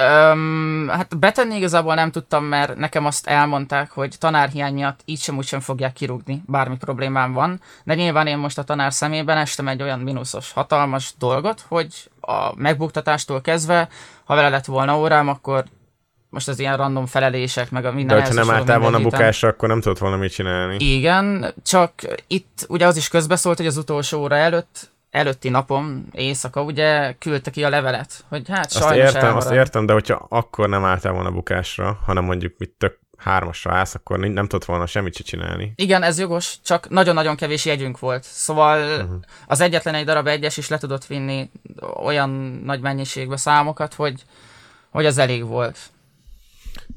Öm, 0.00 0.88
hát 0.88 1.18
betenni 1.18 1.56
igazából 1.56 1.94
nem 1.94 2.10
tudtam, 2.10 2.44
mert 2.44 2.76
nekem 2.76 3.06
azt 3.06 3.26
elmondták, 3.26 3.90
hogy 3.90 4.14
tanárhiány 4.18 4.74
miatt 4.74 5.00
így 5.04 5.20
sem 5.20 5.36
úgy 5.36 5.46
sem 5.46 5.60
fogják 5.60 5.92
kirúgni, 5.92 6.42
bármi 6.46 6.76
problémám 6.76 7.32
van, 7.32 7.60
de 7.84 7.94
nyilván 7.94 8.26
én 8.26 8.38
most 8.38 8.58
a 8.58 8.62
tanár 8.62 8.92
szemében 8.92 9.36
estem 9.36 9.68
egy 9.68 9.82
olyan 9.82 10.00
mínuszos, 10.00 10.52
hatalmas 10.52 11.14
dolgot, 11.18 11.64
hogy 11.68 12.10
a 12.20 12.54
megbuktatástól 12.56 13.40
kezdve, 13.40 13.88
ha 14.24 14.34
vele 14.34 14.48
lett 14.48 14.64
volna 14.64 14.98
órám, 14.98 15.28
akkor 15.28 15.64
most 16.30 16.48
az 16.48 16.58
ilyen 16.58 16.76
random 16.76 17.06
felelések, 17.06 17.70
meg 17.70 17.84
a 17.84 17.92
minden 17.92 18.18
De 18.18 18.24
ha 18.26 18.32
nem 18.32 18.50
álltál 18.50 18.78
volna 18.78 19.00
bukásra, 19.00 19.48
akkor 19.48 19.68
nem 19.68 19.80
tudott 19.80 19.98
volna 19.98 20.16
mit 20.16 20.32
csinálni. 20.32 20.76
Igen, 20.78 21.54
csak 21.62 21.92
itt 22.26 22.66
ugye 22.68 22.86
az 22.86 22.96
is 22.96 23.08
közbeszólt, 23.08 23.56
hogy 23.56 23.66
az 23.66 23.76
utolsó 23.76 24.20
óra 24.20 24.36
előtt 24.36 24.90
előtti 25.10 25.48
napom, 25.48 26.06
éjszaka, 26.12 26.62
ugye 26.62 27.12
küldte 27.12 27.50
ki 27.50 27.64
a 27.64 27.68
levelet, 27.68 28.24
hogy 28.28 28.48
hát 28.48 28.64
azt 28.64 28.94
értem, 28.94 29.14
elmarad. 29.14 29.36
azt 29.36 29.52
értem, 29.52 29.86
de 29.86 29.92
hogyha 29.92 30.26
akkor 30.28 30.68
nem 30.68 30.84
álltál 30.84 31.12
volna 31.12 31.30
bukásra, 31.30 31.98
hanem 32.06 32.24
mondjuk 32.24 32.54
mit 32.58 32.70
tök 32.78 32.98
hármasra 33.18 33.72
állsz, 33.72 33.94
akkor 33.94 34.18
nem 34.18 34.46
tudott 34.46 34.64
volna 34.64 34.86
semmit 34.86 35.14
se 35.14 35.22
csinálni. 35.22 35.72
Igen, 35.74 36.02
ez 36.02 36.18
jogos, 36.18 36.56
csak 36.64 36.88
nagyon-nagyon 36.88 37.36
kevés 37.36 37.64
jegyünk 37.64 37.98
volt. 37.98 38.22
Szóval 38.24 39.00
uh-huh. 39.00 39.20
az 39.46 39.60
egyetlen 39.60 39.94
egy 39.94 40.04
darab 40.04 40.26
egyes 40.26 40.56
is 40.56 40.68
le 40.68 40.78
tudott 40.78 41.06
vinni 41.06 41.50
olyan 42.04 42.30
nagy 42.64 42.80
mennyiségbe 42.80 43.36
számokat, 43.36 43.94
hogy, 43.94 44.22
hogy 44.90 45.06
az 45.06 45.18
elég 45.18 45.46
volt. 45.46 45.78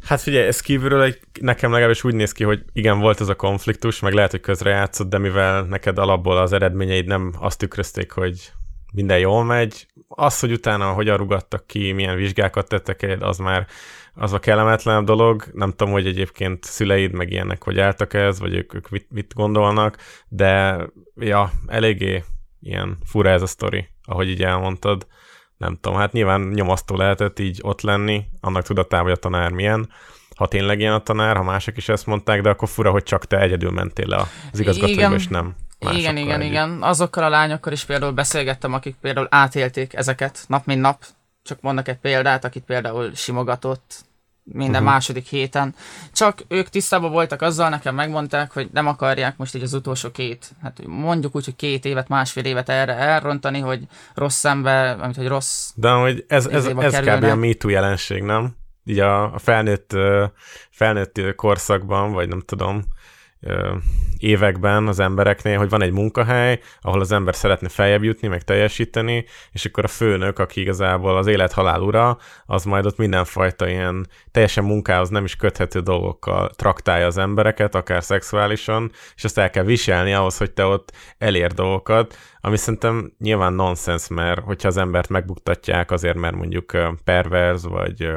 Hát 0.04 0.22
figyelj, 0.22 0.48
ez 0.48 0.62
kívülről 0.62 1.02
egy, 1.02 1.20
nekem 1.42 1.72
legalábbis 1.72 2.04
úgy 2.04 2.16
néz 2.16 2.32
ki, 2.32 2.44
hogy 2.44 2.64
igen, 2.74 3.00
volt 3.00 3.22
ez 3.22 3.30
a 3.30 3.36
konfliktus, 3.36 4.00
meg 4.00 4.14
lehet, 4.14 4.32
hogy 4.32 4.40
közrejátszott, 4.40 5.10
de 5.10 5.18
mivel 5.18 5.64
neked 5.64 5.98
alapból 5.98 6.38
az 6.38 6.54
eredményeid 6.54 7.06
nem 7.08 7.34
azt 7.40 7.58
tükrözték, 7.58 8.12
hogy 8.12 8.52
minden 8.94 9.20
jól 9.20 9.44
megy, 9.44 9.88
az, 10.08 10.40
hogy 10.40 10.52
utána 10.52 10.92
hogyan 10.92 11.18
rugattak 11.18 11.68
ki, 11.68 11.92
milyen 11.92 12.16
vizsgákat 12.16 12.68
tettek 12.68 13.02
el, 13.02 13.20
az 13.20 13.38
már 13.38 13.68
az 14.14 14.34
a 14.34 14.40
kellemetlenebb 14.40 15.06
dolog. 15.06 15.46
Nem 15.54 15.70
tudom, 15.70 15.94
hogy 15.94 16.08
egyébként 16.08 16.64
szüleid 16.64 17.12
meg 17.12 17.32
ilyenek, 17.32 17.64
hogy 17.64 17.80
álltak 17.80 18.14
ez, 18.14 18.40
vagy 18.40 18.54
ők, 18.56 18.74
ők 18.74 18.90
mit, 18.90 19.08
mit 19.10 19.34
gondolnak, 19.34 19.98
de 20.28 20.80
ja, 21.16 21.52
eléggé 21.68 22.24
ilyen 22.62 22.98
fura 23.06 23.30
ez 23.30 23.42
a 23.42 23.48
sztori, 23.48 23.88
ahogy 24.04 24.30
így 24.30 24.44
elmondtad 24.44 25.08
nem 25.62 25.78
tudom, 25.82 25.98
hát 25.98 26.12
nyilván 26.12 26.42
nyomasztó 26.42 26.96
lehetett 26.96 27.40
így 27.40 27.60
ott 27.62 27.82
lenni, 27.82 28.26
annak 28.40 28.64
tudatában, 28.64 29.06
hogy 29.06 29.16
a 29.16 29.20
tanár 29.20 29.52
milyen, 29.52 29.90
ha 30.36 30.48
tényleg 30.48 30.80
ilyen 30.80 30.94
a 30.94 31.04
tanár, 31.04 31.36
ha 31.38 31.44
mások 31.44 31.78
is 31.78 31.90
ezt 31.90 32.06
mondták, 32.06 32.42
de 32.42 32.50
akkor 32.50 32.70
fura, 32.70 32.92
hogy 32.92 33.04
csak 33.04 33.26
te 33.26 33.40
egyedül 33.40 33.72
mentél 33.72 34.08
le 34.08 34.26
az 34.52 34.60
igazgatóba, 34.60 35.14
és 35.16 35.28
nem 35.28 35.56
Igen, 35.80 36.18
igen, 36.18 36.40
együtt. 36.40 36.52
igen. 36.52 36.84
Azokkal 36.84 37.24
a 37.24 37.30
lányokkal 37.30 37.74
is 37.74 37.84
például 37.86 38.12
beszélgettem, 38.12 38.74
akik 38.74 38.96
például 39.02 39.28
átélték 39.30 39.94
ezeket 39.94 40.44
nap 40.48 40.66
mint 40.66 40.82
nap. 40.82 41.04
Csak 41.44 41.62
mondnak 41.62 41.88
egy 41.88 41.98
példát, 41.98 42.46
akit 42.46 42.64
például 42.64 43.12
simogatott, 43.16 44.06
minden 44.54 44.82
uh-huh. 44.82 44.90
második 44.90 45.26
héten. 45.26 45.76
Csak 46.14 46.44
ők 46.48 46.70
tisztában 46.70 47.12
voltak 47.12 47.42
azzal, 47.42 47.70
nekem 47.70 47.96
megmondták, 47.96 48.52
hogy 48.52 48.70
nem 48.74 48.88
akarják 48.88 49.38
most 49.38 49.56
így 49.56 49.64
az 49.64 49.74
utolsó 49.74 50.12
két, 50.12 50.52
hát 50.62 50.82
mondjuk 50.86 51.36
úgy, 51.36 51.46
hogy 51.46 51.56
két 51.56 51.86
évet, 51.86 52.08
másfél 52.08 52.46
évet 52.46 52.70
erre 52.70 52.94
elrontani, 52.94 53.60
hogy 53.60 53.82
rossz 54.14 54.38
szembe, 54.38 54.92
amit 54.92 55.16
hogy 55.16 55.28
rossz 55.28 55.72
De 55.76 55.90
hogy 55.90 56.26
ez, 56.28 56.46
ez, 56.46 56.66
ez, 56.66 56.94
ez 56.94 57.00
kb. 57.00 57.24
a 57.24 57.36
MeToo 57.36 57.72
jelenség, 57.72 58.24
nem? 58.24 58.56
Így 58.84 59.00
a, 59.00 59.34
a 59.34 59.38
felnőtt, 59.38 59.92
felnőtt 60.70 61.36
korszakban, 61.36 62.12
vagy 62.12 62.28
nem 62.28 62.42
tudom, 62.46 62.84
években 64.18 64.88
az 64.88 65.00
embereknél, 65.00 65.58
hogy 65.58 65.70
van 65.70 65.82
egy 65.82 65.92
munkahely, 65.92 66.60
ahol 66.82 67.00
az 67.00 67.12
ember 67.12 67.36
szeretne 67.36 67.70
feljebb 67.70 68.04
jutni, 68.04 68.28
meg 68.28 68.42
teljesíteni, 68.42 69.26
és 69.52 69.66
akkor 69.66 69.84
a 69.84 69.88
főnök, 69.88 70.40
aki 70.40 70.62
igazából 70.62 71.18
az 71.18 71.28
élet 71.28 71.52
halál 71.52 71.82
ura, 71.82 72.18
az 72.46 72.64
majd 72.64 72.86
ott 72.86 72.98
mindenfajta 72.98 73.68
ilyen 73.68 74.08
teljesen 74.32 74.64
munkához 74.64 75.10
nem 75.10 75.24
is 75.24 75.36
köthető 75.36 75.80
dolgokkal 75.80 76.50
traktálja 76.50 77.06
az 77.06 77.18
embereket, 77.18 77.76
akár 77.76 78.04
szexuálisan, 78.04 78.92
és 79.16 79.24
azt 79.24 79.38
el 79.38 79.50
kell 79.50 79.64
viselni 79.64 80.14
ahhoz, 80.14 80.38
hogy 80.38 80.52
te 80.52 80.66
ott 80.66 80.92
elér 81.18 81.52
dolgokat, 81.52 82.18
ami 82.42 82.58
szerintem 82.58 83.14
nyilván 83.20 83.54
nonsens, 83.54 84.08
mert 84.08 84.44
hogyha 84.44 84.68
az 84.68 84.78
embert 84.78 85.10
megbuktatják 85.10 85.92
azért, 85.92 86.18
mert 86.18 86.36
mondjuk 86.36 86.78
perverz, 87.04 87.66
vagy 87.66 88.10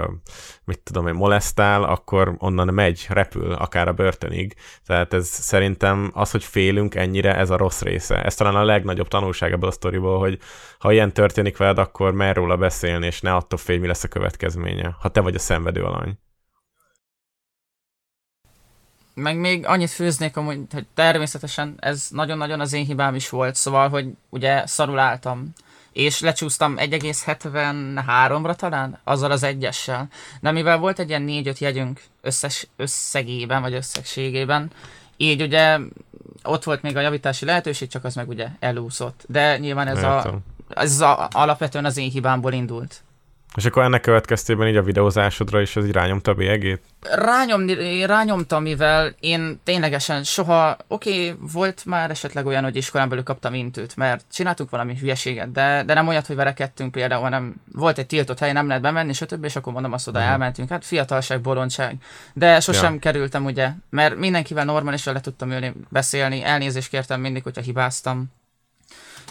mit 0.65 0.81
tudom 0.83 1.07
én, 1.07 1.15
molesztál, 1.15 1.83
akkor 1.83 2.35
onnan 2.39 2.75
megy, 2.75 3.07
repül, 3.09 3.53
akár 3.53 3.89
a 3.89 3.93
börtönig. 3.93 4.55
Tehát 4.87 5.13
ez 5.13 5.27
szerintem 5.27 6.11
az, 6.15 6.31
hogy 6.31 6.45
félünk 6.45 6.95
ennyire, 6.95 7.37
ez 7.37 7.51
a 7.51 7.57
rossz 7.57 7.81
része. 7.83 8.25
Ez 8.25 8.35
talán 8.35 8.55
a 8.55 8.65
legnagyobb 8.65 9.09
tanulság 9.09 9.53
ebből 9.53 9.69
a 9.69 9.73
sztoriból, 9.73 10.19
hogy 10.19 10.39
ha 10.79 10.93
ilyen 10.93 11.13
történik 11.13 11.57
veled, 11.57 11.79
akkor 11.79 12.13
mer 12.13 12.37
róla 12.37 12.57
beszélni, 12.57 13.07
és 13.07 13.21
ne 13.21 13.35
attól 13.35 13.59
félj, 13.59 13.79
mi 13.79 13.87
lesz 13.87 14.05
a 14.05 14.09
következménye, 14.09 14.97
ha 15.01 15.09
te 15.09 15.21
vagy 15.21 15.35
a 15.35 15.39
szenvedő 15.39 15.83
alany. 15.83 16.19
Meg 19.14 19.38
még 19.38 19.66
annyit 19.66 19.90
főznék, 19.90 20.35
hogy 20.35 20.87
természetesen 20.94 21.74
ez 21.79 22.07
nagyon-nagyon 22.11 22.61
az 22.61 22.72
én 22.72 22.85
hibám 22.85 23.14
is 23.14 23.29
volt, 23.29 23.55
szóval, 23.55 23.88
hogy 23.88 24.07
ugye 24.29 24.66
szarul 24.66 24.98
álltam 24.98 25.53
és 25.94 26.20
lecsúsztam 26.20 26.74
1,73-ra 26.77 28.55
talán, 28.55 28.98
azzal 29.05 29.31
az 29.31 29.42
egyessel. 29.42 30.09
De 30.40 30.50
mivel 30.50 30.79
volt 30.79 30.98
egy 30.98 31.09
ilyen 31.09 31.24
4-5 31.29 31.59
jegyünk 31.59 32.00
összes, 32.20 32.66
összegében, 32.77 33.62
vagy 33.62 33.74
összegségében, 33.74 34.70
így 35.16 35.42
ugye 35.42 35.79
ott 36.42 36.64
volt 36.64 36.83
még 36.83 36.96
a 36.96 37.00
javítási 37.00 37.44
lehetőség, 37.44 37.88
csak 37.88 38.05
az 38.05 38.14
meg 38.14 38.29
ugye 38.29 38.48
elúszott. 38.59 39.24
De 39.29 39.59
nyilván 39.59 39.87
ez, 39.88 40.03
a, 40.03 40.40
ez 40.68 41.00
a, 41.00 41.29
alapvetően 41.33 41.85
az 41.85 41.96
én 41.96 42.11
hibámból 42.11 42.53
indult. 42.53 43.03
És 43.55 43.64
akkor 43.64 43.83
ennek 43.83 44.01
következtében 44.01 44.69
így 44.69 44.77
a 44.77 44.83
videózásodra 44.83 45.61
is 45.61 45.77
az 45.77 45.85
irányomta 45.85 46.31
a 46.31 46.35
bélyegét? 46.35 46.83
Rányom, 47.01 47.67
rányomta, 48.07 48.59
mivel 48.59 49.14
én 49.21 49.61
ténylegesen 49.64 50.25
soha, 50.25 50.77
oké, 50.88 51.11
okay, 51.11 51.49
volt 51.53 51.85
már 51.85 52.11
esetleg 52.11 52.47
olyan, 52.47 52.62
hogy 52.62 52.77
iskolán 52.77 53.09
belül 53.09 53.25
kaptam 53.25 53.55
intőt, 53.55 53.97
mert 53.97 54.25
csináltunk 54.33 54.71
valami 54.71 54.97
hülyeséget, 54.97 55.53
de, 55.53 55.83
de 55.87 55.95
nem 55.95 56.09
olyat, 56.09 56.27
hogy 56.27 56.37
verekedtünk 56.37 56.93
például, 56.93 57.23
hanem 57.23 57.55
volt 57.73 57.99
egy 57.99 58.07
tiltott 58.07 58.38
hely, 58.38 58.53
nem 58.53 58.67
lehet 58.67 58.83
bemenni, 58.83 59.12
stb. 59.12 59.45
és 59.45 59.57
akkor 59.57 59.73
mondom 59.73 59.93
azt 59.93 60.09
oda, 60.09 60.19
uh-huh. 60.19 60.33
elmentünk, 60.33 60.69
hát 60.69 60.85
fiatalság, 60.85 61.40
bolondság. 61.40 61.97
De 62.33 62.61
sosem 62.61 62.93
ja. 62.93 62.99
kerültem, 62.99 63.45
ugye, 63.45 63.71
mert 63.90 64.17
mindenkivel 64.17 64.64
normálisan 64.64 65.14
le 65.14 65.21
tudtam 65.21 65.51
ülni, 65.51 65.73
beszélni, 65.88 66.45
elnézést 66.45 66.88
kértem 66.88 67.21
mindig, 67.21 67.43
hogyha 67.43 67.62
hibáztam 67.62 68.33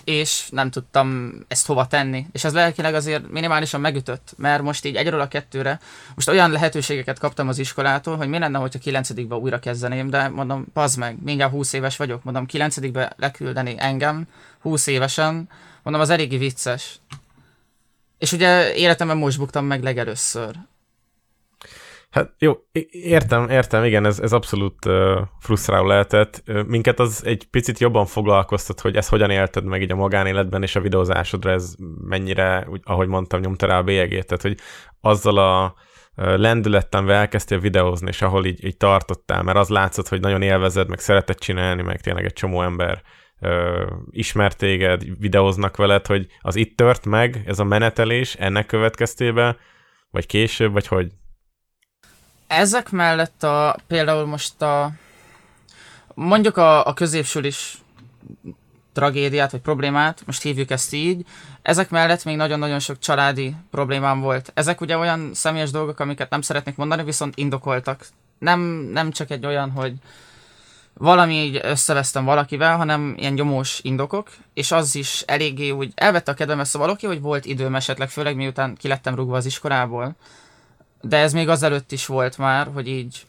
és 0.03 0.47
nem 0.51 0.69
tudtam 0.69 1.33
ezt 1.47 1.65
hova 1.65 1.87
tenni. 1.87 2.25
És 2.31 2.43
ez 2.43 2.53
lelkileg 2.53 2.93
azért 2.93 3.29
minimálisan 3.29 3.81
megütött, 3.81 4.33
mert 4.37 4.63
most 4.63 4.85
így 4.85 4.95
egyről 4.95 5.21
a 5.21 5.27
kettőre, 5.27 5.79
most 6.15 6.29
olyan 6.29 6.51
lehetőségeket 6.51 7.19
kaptam 7.19 7.47
az 7.47 7.59
iskolától, 7.59 8.17
hogy 8.17 8.27
mi 8.27 8.39
lenne, 8.39 8.57
hogyha 8.57 8.79
kilencedikbe 8.79 9.35
újra 9.35 9.59
kezdeném, 9.59 10.09
de 10.09 10.27
mondom, 10.27 10.65
pazd 10.73 10.99
meg, 10.99 11.17
mindjárt 11.23 11.51
20 11.51 11.73
éves 11.73 11.97
vagyok, 11.97 12.23
mondom, 12.23 12.45
kilencedikbe 12.45 13.13
leküldeni 13.17 13.75
engem, 13.77 14.27
20 14.61 14.87
évesen, 14.87 15.49
mondom, 15.83 16.01
az 16.01 16.09
eléggé 16.09 16.37
vicces. 16.37 16.99
És 18.17 18.31
ugye 18.31 18.75
életemben 18.75 19.17
most 19.17 19.37
buktam 19.37 19.65
meg 19.65 19.83
legelőször. 19.83 20.55
Hát 22.13 22.33
jó, 22.39 22.53
értem, 22.91 23.49
értem, 23.49 23.83
igen, 23.83 24.05
ez, 24.05 24.19
ez 24.19 24.33
abszolút 24.33 24.85
uh, 24.85 25.19
frusztráló 25.39 25.87
lehetett. 25.87 26.43
Minket 26.67 26.99
az 26.99 27.25
egy 27.25 27.47
picit 27.49 27.79
jobban 27.79 28.05
foglalkoztat, 28.05 28.79
hogy 28.79 28.95
ezt 28.95 29.09
hogyan 29.09 29.29
élted 29.29 29.63
meg 29.63 29.81
így 29.81 29.91
a 29.91 29.95
magánéletben, 29.95 30.63
és 30.63 30.75
a 30.75 30.81
videózásodra 30.81 31.51
ez 31.51 31.75
mennyire, 32.07 32.67
úgy, 32.69 32.81
ahogy 32.83 33.07
mondtam, 33.07 33.39
nyomta 33.39 33.65
rá 33.65 33.77
a 33.77 33.83
bélyegét. 33.83 34.25
Tehát, 34.25 34.41
hogy 34.41 34.57
azzal 35.01 35.37
a 35.37 35.75
lendülettem 36.15 37.09
elkezdtél 37.09 37.59
videózni, 37.59 38.07
és 38.07 38.21
ahol 38.21 38.45
így, 38.45 38.65
így 38.65 38.77
tartottál, 38.77 39.43
mert 39.43 39.57
az 39.57 39.69
látszott, 39.69 40.07
hogy 40.07 40.19
nagyon 40.19 40.41
élvezed, 40.41 40.89
meg 40.89 40.99
szereted 40.99 41.39
csinálni, 41.39 41.81
meg 41.81 42.01
tényleg 42.01 42.25
egy 42.25 42.33
csomó 42.33 42.61
ember 42.61 43.01
uh, 43.41 43.51
ismert 44.09 44.57
téged, 44.57 45.19
videóznak 45.19 45.77
veled, 45.77 46.05
hogy 46.05 46.27
az 46.39 46.55
itt 46.55 46.77
tört 46.77 47.05
meg, 47.05 47.43
ez 47.45 47.59
a 47.59 47.63
menetelés 47.63 48.35
ennek 48.35 48.65
következtében, 48.65 49.57
vagy 50.09 50.25
később, 50.25 50.71
vagy 50.71 50.87
hogy? 50.87 51.11
Ezek 52.53 52.91
mellett 52.91 53.43
a, 53.43 53.75
például 53.87 54.25
most 54.25 54.61
a, 54.61 54.91
mondjuk 56.13 56.57
a, 56.57 56.85
a 56.85 56.93
is 57.41 57.77
tragédiát 58.93 59.51
vagy 59.51 59.61
problémát, 59.61 60.21
most 60.25 60.41
hívjuk 60.41 60.71
ezt 60.71 60.93
így, 60.93 61.25
ezek 61.61 61.89
mellett 61.89 62.23
még 62.23 62.35
nagyon-nagyon 62.35 62.79
sok 62.79 62.99
családi 62.99 63.55
problémám 63.71 64.19
volt. 64.19 64.51
Ezek 64.53 64.81
ugye 64.81 64.97
olyan 64.97 65.33
személyes 65.33 65.71
dolgok, 65.71 65.99
amiket 65.99 66.29
nem 66.29 66.41
szeretnék 66.41 66.75
mondani, 66.75 67.03
viszont 67.03 67.37
indokoltak. 67.37 68.05
Nem, 68.39 68.59
nem 68.91 69.11
csak 69.11 69.29
egy 69.29 69.45
olyan, 69.45 69.71
hogy 69.71 69.93
valami 70.93 71.33
így 71.33 71.59
összevesztem 71.63 72.25
valakivel, 72.25 72.77
hanem 72.77 73.15
ilyen 73.17 73.35
gyomós 73.35 73.79
indokok, 73.83 74.29
és 74.53 74.71
az 74.71 74.95
is 74.95 75.23
eléggé 75.27 75.69
úgy 75.69 75.91
elvette 75.95 76.31
a 76.31 76.35
kedvem 76.35 76.59
ezt 76.59 76.75
a 76.75 76.79
valaki, 76.79 77.05
hogy 77.05 77.21
volt 77.21 77.45
időm 77.45 77.75
esetleg, 77.75 78.09
főleg 78.09 78.35
miután 78.35 78.75
kilettem 78.75 79.15
rúgva 79.15 79.35
az 79.35 79.45
iskolából, 79.45 80.15
de 81.03 81.17
ez 81.17 81.33
még 81.33 81.49
azelőtt 81.49 81.91
is 81.91 82.05
volt 82.05 82.37
már, 82.37 82.67
hogy 82.73 82.87
így 82.87 83.25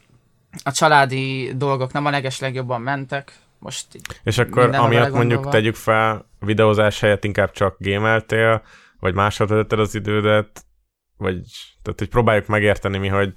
a 0.62 0.72
családi 0.72 1.52
dolgok 1.56 1.92
nem 1.92 2.06
a 2.06 2.10
leges 2.10 2.40
legjobban 2.40 2.80
mentek. 2.80 3.32
Most 3.58 3.86
És 4.22 4.38
akkor 4.38 4.74
amiatt 4.74 5.12
mondjuk 5.12 5.48
tegyük 5.48 5.74
fel, 5.74 6.26
videózás 6.38 7.00
helyett 7.00 7.24
inkább 7.24 7.50
csak 7.50 7.76
gémeltél, 7.78 8.62
vagy 9.00 9.14
másra 9.14 9.46
töltötted 9.46 9.78
az 9.78 9.94
idődet, 9.94 10.64
vagy 11.16 11.40
tehát, 11.82 11.98
hogy 11.98 12.08
próbáljuk 12.08 12.46
megérteni 12.46 12.98
mi, 12.98 13.08
hogy, 13.08 13.34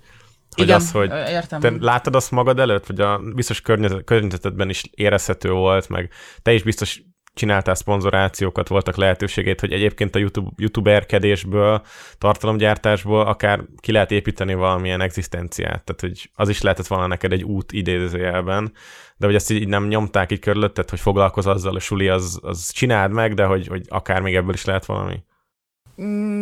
hogy 0.56 0.64
Igen, 0.64 0.76
az, 0.76 0.92
hogy 0.92 1.12
értem. 1.30 1.60
te 1.60 1.74
látod 1.80 2.16
azt 2.16 2.32
magad 2.32 2.60
előtt, 2.60 2.86
vagy 2.86 3.02
a 3.02 3.20
biztos 3.36 3.62
környezetedben 4.06 4.70
is 4.70 4.84
érezhető 4.92 5.52
volt, 5.52 5.90
meg 5.90 6.12
te 6.42 6.54
is 6.54 6.64
biztos 6.64 7.02
csináltál 7.38 7.76
szponzorációkat, 7.76 8.68
voltak 8.68 8.96
lehetőségét, 8.96 9.60
hogy 9.60 9.72
egyébként 9.72 10.16
a 10.16 10.20
YouTube, 10.20 10.50
youtuberkedésből, 10.56 11.82
tartalomgyártásból 12.18 13.22
akár 13.22 13.64
ki 13.80 13.92
lehet 13.92 14.12
építeni 14.12 14.54
valamilyen 14.54 15.02
egzisztenciát, 15.02 15.84
tehát 15.84 16.02
hogy 16.02 16.30
az 16.36 16.50
is 16.50 16.62
lehetett 16.62 16.88
volna 16.88 17.08
neked 17.08 17.32
egy 17.32 17.44
út 17.44 17.72
idézőjelben, 17.72 18.72
de 19.18 19.26
hogy 19.26 19.36
ezt 19.36 19.52
így 19.52 19.68
nem 19.68 19.88
nyomták 19.88 20.32
így 20.32 20.40
körülötted, 20.40 20.90
hogy 20.90 21.00
foglalkoz 21.00 21.48
azzal, 21.48 21.76
a 21.76 21.80
suli 21.80 22.08
az, 22.08 22.40
az 22.42 22.72
csináld 22.72 23.12
meg, 23.12 23.34
de 23.34 23.46
hogy, 23.46 23.68
hogy 23.68 23.86
akár 23.88 24.22
még 24.22 24.36
ebből 24.36 24.54
is 24.54 24.66
lehet 24.66 24.86
valami. 24.86 25.24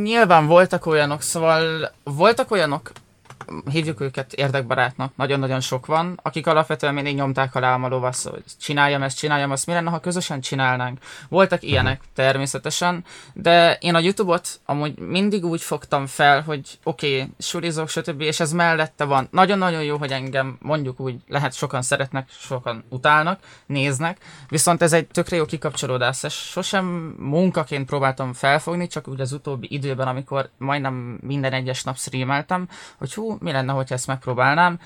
Nyilván 0.04 0.48
voltak 0.48 0.86
olyanok, 0.86 1.22
szóval 1.22 1.92
voltak 2.04 2.52
olyanok, 2.52 2.92
hívjuk 3.72 4.02
őket 4.02 4.34
érdekbarátnak, 4.34 5.16
nagyon-nagyon 5.16 5.60
sok 5.60 5.86
van, 5.86 6.20
akik 6.24 6.48
alapvetően 6.48 6.94
mindig 6.94 7.16
nyomták 7.16 7.56
alá 7.56 7.76
a 7.76 7.88
lovasz, 7.88 8.28
hogy 8.28 8.44
csináljam 8.60 9.04
ezt, 9.04 9.18
csináljam 9.18 9.52
azt, 9.52 9.66
mi 9.66 9.74
lenne, 9.74 9.90
ha 9.90 10.00
közösen 10.00 10.42
csinálnánk. 10.42 11.00
Voltak 11.30 11.60
mhm. 11.60 11.70
ilyenek 11.70 12.02
természetesen, 12.14 13.04
de 13.34 13.78
én 13.82 13.96
a 13.96 14.00
Youtube-ot 14.00 14.60
amúgy 14.66 15.00
mindig 15.00 15.46
úgy 15.46 15.62
fogtam 15.62 16.06
fel, 16.06 16.42
hogy 16.42 16.80
oké, 16.84 17.16
okay, 17.16 17.34
surizok, 17.38 17.90
stb., 17.90 18.22
és 18.22 18.40
ez 18.40 18.52
mellette 18.52 19.04
van. 19.04 19.28
Nagyon-nagyon 19.32 19.84
jó, 19.84 19.98
hogy 19.98 20.12
engem 20.12 20.58
mondjuk 20.62 21.00
úgy 21.00 21.16
lehet 21.28 21.54
sokan 21.54 21.82
szeretnek, 21.82 22.30
sokan 22.30 22.84
utálnak, 22.90 23.40
néznek, 23.66 24.18
viszont 24.50 24.82
ez 24.82 24.94
egy 24.94 25.08
tökre 25.08 25.36
jó 25.36 25.46
kikapcsolódás, 25.46 26.24
és 26.24 26.34
sosem 26.34 27.16
munkaként 27.20 27.86
próbáltam 27.86 28.34
felfogni, 28.34 28.88
csak 28.88 29.08
úgy 29.08 29.22
az 29.22 29.32
utóbbi 29.32 29.68
időben, 29.70 30.08
amikor 30.08 30.50
majdnem 30.58 31.20
minden 31.22 31.54
egyes 31.54 31.84
nap 31.84 31.98
streameltem, 31.98 32.68
hogy 32.98 33.14
hú, 33.14 33.35
mi 33.40 33.52
lenne, 33.52 33.72
hogyha 33.72 33.96
ezt 33.96 34.08
megpróbálnám. 34.08 34.80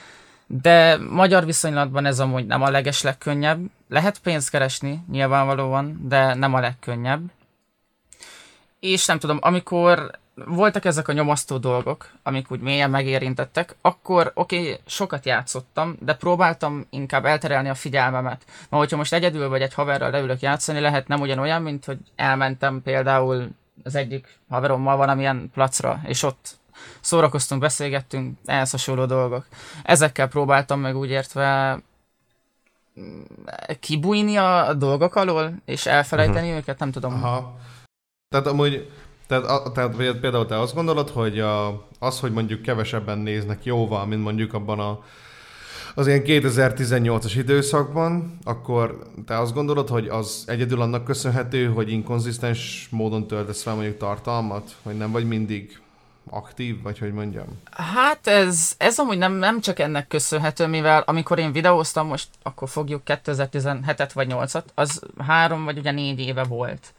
De 0.47 0.97
magyar 1.09 1.45
viszonylatban 1.45 2.05
ez 2.05 2.19
amúgy 2.19 2.45
nem 2.45 2.61
a 2.61 2.69
leges 2.69 3.01
legkönnyebb. 3.01 3.59
Lehet 3.87 4.19
pénzt 4.19 4.49
keresni, 4.49 5.03
nyilvánvalóan, 5.11 5.99
de 6.07 6.33
nem 6.33 6.53
a 6.53 6.59
legkönnyebb. 6.59 7.21
És 8.79 9.05
nem 9.05 9.19
tudom, 9.19 9.37
amikor 9.41 10.11
voltak 10.45 10.85
ezek 10.85 11.07
a 11.07 11.13
nyomasztó 11.13 11.57
dolgok, 11.57 12.09
amik 12.23 12.51
úgy 12.51 12.59
mélyen 12.59 12.89
megérintettek, 12.89 13.75
akkor 13.81 14.31
oké, 14.33 14.59
okay, 14.59 14.79
sokat 14.85 15.25
játszottam, 15.25 15.95
de 15.99 16.15
próbáltam 16.15 16.85
inkább 16.89 17.25
elterelni 17.25 17.69
a 17.69 17.75
figyelmemet. 17.75 18.45
Ma 18.69 18.77
hogyha 18.77 18.97
most 18.97 19.13
egyedül 19.13 19.49
vagy 19.49 19.61
egy 19.61 19.73
haverral 19.73 20.11
leülök 20.11 20.41
játszani, 20.41 20.79
lehet 20.79 21.07
nem 21.07 21.21
ugyanolyan, 21.21 21.61
mint 21.61 21.85
hogy 21.85 21.97
elmentem 22.15 22.81
például 22.81 23.49
az 23.83 23.95
egyik 23.95 24.39
haverommal 24.49 24.97
valamilyen 24.97 25.49
placra, 25.53 26.01
és 26.05 26.23
ott 26.23 26.58
szórakoztunk, 27.01 27.61
beszélgettünk, 27.61 28.37
ehhez 28.45 28.71
hasonló 28.71 29.05
dolgok. 29.05 29.45
Ezekkel 29.83 30.27
próbáltam 30.27 30.79
meg 30.79 30.97
úgy 30.97 31.09
értve 31.09 31.79
mm, 32.99 33.21
kibújni 33.79 34.35
a 34.35 34.73
dolgok 34.73 35.15
alól, 35.15 35.53
és 35.65 35.85
elfelejteni 35.85 36.47
uh-huh. 36.47 36.57
őket, 36.57 36.79
nem 36.79 36.91
tudom. 36.91 37.13
Aha. 37.13 37.57
Tehát 38.29 38.47
amúgy, 38.47 38.91
tehát, 39.27 39.43
a, 39.43 39.71
tehát 39.71 39.95
például 39.95 40.45
te 40.45 40.59
azt 40.59 40.73
gondolod, 40.73 41.09
hogy 41.09 41.39
a, 41.39 41.87
az, 41.99 42.19
hogy 42.19 42.31
mondjuk 42.31 42.61
kevesebben 42.61 43.17
néznek 43.17 43.63
jóval, 43.63 44.05
mint 44.05 44.23
mondjuk 44.23 44.53
abban 44.53 44.79
a 44.79 44.99
az 45.95 46.07
ilyen 46.07 46.21
2018-as 46.25 47.33
időszakban, 47.37 48.37
akkor 48.43 48.99
te 49.25 49.39
azt 49.39 49.53
gondolod, 49.53 49.89
hogy 49.89 50.07
az 50.07 50.43
egyedül 50.47 50.81
annak 50.81 51.03
köszönhető, 51.03 51.67
hogy 51.67 51.91
inkonzisztens 51.91 52.87
módon 52.91 53.27
töltesz 53.27 53.61
fel 53.61 53.73
mondjuk 53.73 53.97
tartalmat? 53.97 54.75
Hogy 54.83 54.97
nem 54.97 55.11
vagy 55.11 55.27
mindig 55.27 55.79
aktív, 56.29 56.81
vagy 56.81 56.97
hogy 56.97 57.13
mondjam? 57.13 57.47
Hát 57.71 58.27
ez, 58.27 58.75
ez 58.77 58.99
amúgy 58.99 59.17
nem, 59.17 59.33
nem 59.33 59.61
csak 59.61 59.79
ennek 59.79 60.07
köszönhető, 60.07 60.67
mivel 60.67 61.01
amikor 61.05 61.39
én 61.39 61.51
videóztam, 61.51 62.07
most 62.07 62.27
akkor 62.43 62.69
fogjuk 62.69 63.01
2017-et 63.05 64.09
vagy 64.13 64.27
8-at, 64.31 64.63
az 64.75 65.01
három 65.17 65.63
vagy 65.63 65.77
ugye 65.77 65.91
négy 65.91 66.19
éve 66.19 66.43
volt. 66.43 66.93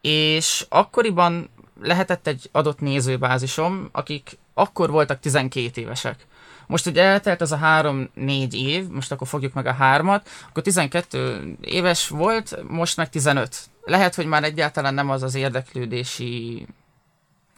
És 0.00 0.66
akkoriban 0.68 1.50
lehetett 1.80 2.26
egy 2.26 2.48
adott 2.52 2.80
nézőbázisom, 2.80 3.88
akik 3.92 4.38
akkor 4.54 4.90
voltak 4.90 5.20
12 5.20 5.80
évesek. 5.80 6.26
Most 6.66 6.86
ugye 6.86 7.02
eltelt 7.02 7.40
az 7.40 7.52
a 7.52 7.56
három-négy 7.56 8.54
év, 8.54 8.88
most 8.88 9.12
akkor 9.12 9.26
fogjuk 9.26 9.52
meg 9.52 9.66
a 9.66 9.72
hármat, 9.72 10.28
akkor 10.48 10.62
12 10.62 11.56
éves 11.60 12.08
volt, 12.08 12.62
most 12.68 12.96
meg 12.96 13.08
15. 13.08 13.56
Lehet, 13.84 14.14
hogy 14.14 14.26
már 14.26 14.44
egyáltalán 14.44 14.94
nem 14.94 15.10
az 15.10 15.22
az 15.22 15.34
érdeklődési 15.34 16.66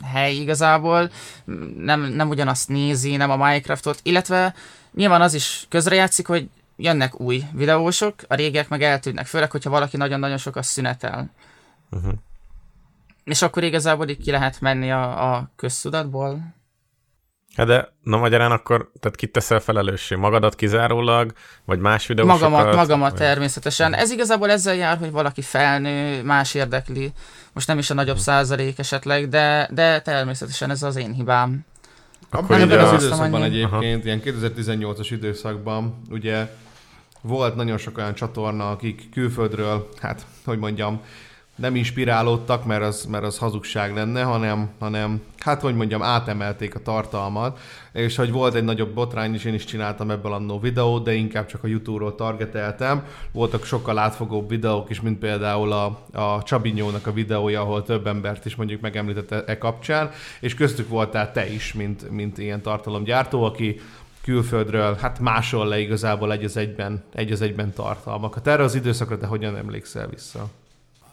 hely 0.03 0.35
igazából, 0.35 1.11
nem, 1.77 2.01
nem 2.01 2.29
ugyanazt 2.29 2.69
nézi, 2.69 3.17
nem 3.17 3.31
a 3.31 3.37
Minecraftot, 3.37 4.01
illetve 4.03 4.55
nyilván 4.95 5.21
az 5.21 5.35
is 5.35 5.67
közrejátszik, 5.69 6.27
hogy 6.27 6.49
jönnek 6.77 7.21
új 7.21 7.43
videósok, 7.53 8.15
a 8.29 8.35
régek 8.35 8.69
meg 8.69 8.83
eltűnnek, 8.83 9.27
főleg, 9.27 9.51
hogyha 9.51 9.71
valaki 9.71 9.97
nagyon-nagyon 9.97 10.37
sokat 10.37 10.65
szünetel. 10.65 11.31
Uh-huh. 11.91 12.13
És 13.25 13.43
akkor 13.43 13.65
igazából 13.65 14.09
így 14.09 14.23
ki 14.23 14.31
lehet 14.31 14.61
menni 14.61 14.91
a, 14.93 15.35
a 15.35 15.51
köztudatból. 15.57 16.55
Hát 17.57 17.67
de, 17.67 17.93
na 18.03 18.17
magyarán 18.17 18.53
akkor, 18.53 18.91
tehát 19.01 19.17
kit 19.17 19.33
teszel 19.33 19.61
felelőssé? 19.61 20.15
Magadat 20.15 20.55
kizárólag, 20.55 21.33
vagy 21.65 21.79
más 21.79 22.07
videósokat? 22.07 22.51
Magamat, 22.51 22.75
magamat 22.75 23.11
vagy... 23.11 23.21
természetesen. 23.21 23.95
Ez 23.95 24.11
igazából 24.11 24.51
ezzel 24.51 24.75
jár, 24.75 24.99
hogy 24.99 25.11
valaki 25.11 25.43
felnő, 25.43 26.23
más 26.23 26.55
érdekli. 26.55 27.13
Most 27.53 27.67
nem 27.67 27.79
is 27.79 27.91
a 27.91 27.95
nagyobb 27.95 28.19
százalék 28.19 28.79
esetleg, 28.79 29.29
de, 29.29 29.69
de 29.73 30.01
természetesen 30.01 30.71
ez 30.71 30.83
az 30.83 30.97
én 30.97 31.13
hibám. 31.13 31.65
Akkor 32.31 32.61
ebben 32.61 32.79
az 32.79 33.03
időszakban 33.03 33.43
annyi. 33.43 33.45
egyébként, 33.45 33.73
Aha. 33.73 33.83
ilyen 33.83 34.21
2018-as 34.25 35.09
időszakban, 35.11 36.03
ugye 36.11 36.49
volt 37.21 37.55
nagyon 37.57 37.79
sok 37.79 37.99
olyan 37.99 38.15
csatorna, 38.15 38.71
akik 38.71 39.11
külföldről, 39.11 39.89
hát, 40.01 40.27
hogy 40.45 40.59
mondjam, 40.59 41.01
nem 41.57 41.77
inspirálódtak, 41.77 42.65
mert 42.65 42.83
az, 42.83 43.05
mert 43.05 43.25
az 43.25 43.39
hazugság 43.39 43.95
lenne, 43.95 44.23
hanem, 44.23 44.71
hanem, 44.79 45.21
hát 45.39 45.61
hogy 45.61 45.75
mondjam, 45.75 46.03
átemelték 46.03 46.75
a 46.75 46.83
tartalmat, 46.83 47.59
és 47.93 48.17
hogy 48.17 48.31
volt 48.31 48.55
egy 48.55 48.65
nagyobb 48.65 48.95
botrány 48.95 49.35
is, 49.35 49.45
én 49.45 49.55
is 49.55 49.65
csináltam 49.65 50.11
ebből 50.11 50.33
annó 50.33 50.61
videót, 50.61 51.05
de 51.05 51.13
inkább 51.13 51.47
csak 51.47 51.65
a 51.65 51.67
YouTube-ról 51.67 52.15
targeteltem. 52.15 53.05
Voltak 53.33 53.65
sokkal 53.65 53.99
átfogóbb 53.99 54.49
videók 54.49 54.91
is, 54.91 55.01
mint 55.01 55.19
például 55.19 55.73
a, 55.73 55.85
a 56.13 56.43
Csabinyónak 56.43 57.07
a 57.07 57.13
videója, 57.13 57.61
ahol 57.61 57.83
több 57.83 58.07
embert 58.07 58.45
is 58.45 58.55
mondjuk 58.55 58.81
megemlítette 58.81 59.45
e 59.45 59.59
kapcsán, 59.59 60.11
és 60.41 60.55
köztük 60.55 60.89
voltál 60.89 61.33
te 61.33 61.53
is, 61.53 61.73
mint, 61.73 62.11
mint 62.11 62.39
ilyen 62.39 62.63
tartalomgyártó, 62.63 63.45
aki 63.45 63.81
külföldről, 64.23 64.97
hát 65.01 65.19
másol 65.19 65.67
le 65.67 65.79
igazából 65.79 66.33
egy 66.33 66.45
az 66.45 66.57
egyben, 66.57 67.03
egy 67.15 67.33
az 67.33 67.41
egyben 67.41 67.73
tartalmakat. 67.73 68.47
Erre 68.47 68.63
az 68.63 68.75
időszakra 68.75 69.19
te 69.19 69.27
hogyan 69.27 69.57
emlékszel 69.57 70.09
vissza? 70.09 70.49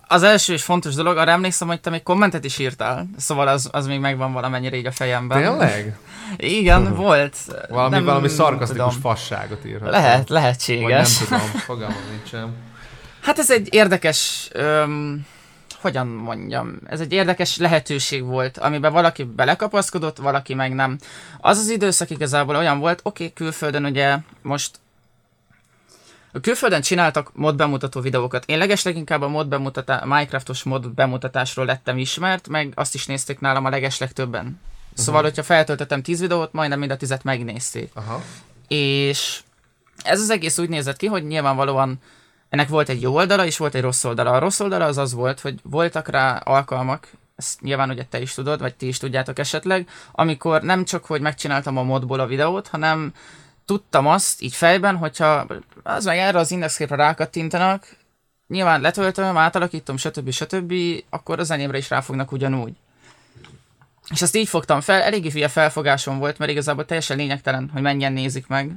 Az 0.08 0.24
első 0.24 0.54
és 0.54 0.64
fontos 0.64 0.96
dolog, 0.96 1.18
arra 1.18 1.32
emlékszem, 1.32 1.68
hogy 1.68 1.82
te 1.82 1.90
még 1.90 2.04
kommentet 2.04 2.44
is 2.44 2.60
írtál, 2.60 3.08
szóval 3.18 3.48
az, 3.48 3.70
az 3.72 3.88
még 3.88 4.00
megvan 4.00 4.34
valamennyire 4.34 4.76
így 4.76 4.86
a 4.86 4.92
fejemben. 4.92 5.42
Tényleg? 5.42 5.98
Igen, 6.38 6.96
volt. 6.96 7.38
Valami, 7.70 7.96
nem, 7.96 8.06
valami 8.06 8.28
szarkasztikus 8.28 8.94
tudom. 8.94 9.02
fasságot 9.02 9.66
írhat. 9.66 9.90
Lehet, 9.90 10.30
lehetséges. 10.30 11.20
Vagy 11.20 11.30
nem 11.30 11.40
tudom, 11.40 11.60
fogalmam 11.60 12.04
nincsen. 12.10 12.56
Hát 13.22 13.40
ez 13.40 13.52
egy 13.52 13.74
érdekes, 13.74 14.50
öm, 14.52 15.26
hogyan 15.82 16.08
mondjam, 16.08 16.80
ez 16.86 17.00
egy 17.00 17.14
érdekes 17.14 17.58
lehetőség 17.58 18.24
volt, 18.24 18.58
amiben 18.58 18.94
valaki 18.94 19.24
belekapaszkodott, 19.24 20.18
valaki 20.18 20.54
meg 20.54 20.74
nem. 20.74 20.98
Az 21.40 21.58
az 21.58 21.70
időszak 21.70 22.10
igazából 22.10 22.56
olyan 22.56 22.80
volt, 22.80 23.00
oké, 23.04 23.24
okay, 23.24 23.36
külföldön 23.36 23.86
ugye 23.86 24.18
most 24.42 24.72
külföldön 26.42 26.82
csináltak 26.82 27.32
mod 27.34 27.56
bemutató 27.56 28.02
videókat. 28.02 28.46
Én 28.46 28.58
legesleginkább 28.58 29.22
a 29.22 29.28
mod 29.28 29.48
bemutatá- 29.48 30.06
Minecraftos 30.06 30.64
mod 30.64 30.90
bemutatásról 30.90 31.66
lettem 31.66 31.98
ismert, 31.98 32.48
meg 32.48 32.72
azt 32.76 32.96
is 32.96 33.06
nézték 33.06 33.40
nálam 33.40 33.66
a 33.66 33.70
legeslegtöbben. 33.70 34.46
Uh-huh. 34.46 34.60
Szóval, 34.94 35.22
hogyha 35.22 35.44
feltöltöttem 35.44 36.02
10 36.02 36.20
videót, 36.20 36.54
majdnem 36.54 36.80
mind 36.80 36.92
a 36.92 36.98
10 36.98 37.18
megnézték. 37.24 37.92
Aha. 37.94 38.24
És 38.68 39.42
ez 40.04 40.22
az 40.22 40.30
egész 40.30 40.58
úgy 40.58 40.70
nézett 40.70 40.98
ki, 40.98 41.06
hogy 41.06 41.28
nyilvánvalóan 41.28 42.00
ennek 42.50 42.68
volt 42.68 42.90
egy 42.90 43.02
jó 43.02 43.16
oldala, 43.16 43.46
és 43.46 43.58
volt 43.58 43.76
egy 43.76 43.82
rossz 43.82 44.04
oldala. 44.04 44.32
A 44.32 44.40
rossz 44.40 44.60
oldala 44.60 44.86
az 44.86 44.98
az 44.98 45.14
volt, 45.14 45.40
hogy 45.40 45.60
voltak 45.64 46.08
rá 46.08 46.38
alkalmak, 46.38 47.08
ezt 47.36 47.62
nyilván 47.62 47.90
ugye 47.90 48.04
te 48.10 48.22
is 48.22 48.34
tudod, 48.34 48.60
vagy 48.60 48.76
ti 48.76 48.88
is 48.88 48.98
tudjátok 48.98 49.40
esetleg, 49.40 49.90
amikor 50.12 50.62
nem 50.62 50.86
csak, 50.86 51.06
hogy 51.06 51.22
megcsináltam 51.22 51.78
a 51.78 51.84
modból 51.84 52.20
a 52.20 52.26
videót, 52.26 52.68
hanem 52.68 53.14
tudtam 53.66 54.08
azt 54.08 54.42
így 54.42 54.56
fejben, 54.56 54.96
hogyha 54.96 55.46
az 55.84 56.06
meg 56.06 56.18
erre 56.18 56.40
az 56.40 56.52
indexképre 56.52 56.96
rákattintanak, 56.96 57.88
nyilván 58.48 58.82
letöltöm, 58.82 59.38
átalakítom, 59.38 59.98
stb. 59.98 60.32
stb., 60.32 60.74
akkor 61.10 61.40
az 61.40 61.52
enyémre 61.52 61.78
is 61.78 61.90
ráfognak 61.90 62.32
ugyanúgy. 62.32 62.74
És 64.10 64.22
azt 64.22 64.36
így 64.36 64.48
fogtam 64.48 64.82
fel, 64.82 65.02
eléggé 65.02 65.30
hülye 65.30 65.48
felfogásom 65.48 66.20
volt, 66.20 66.38
mert 66.38 66.52
igazából 66.52 66.86
teljesen 66.86 67.18
lényegtelen, 67.18 67.70
hogy 67.74 67.82
mennyien 67.82 68.14
nézik 68.14 68.48
meg. 68.48 68.72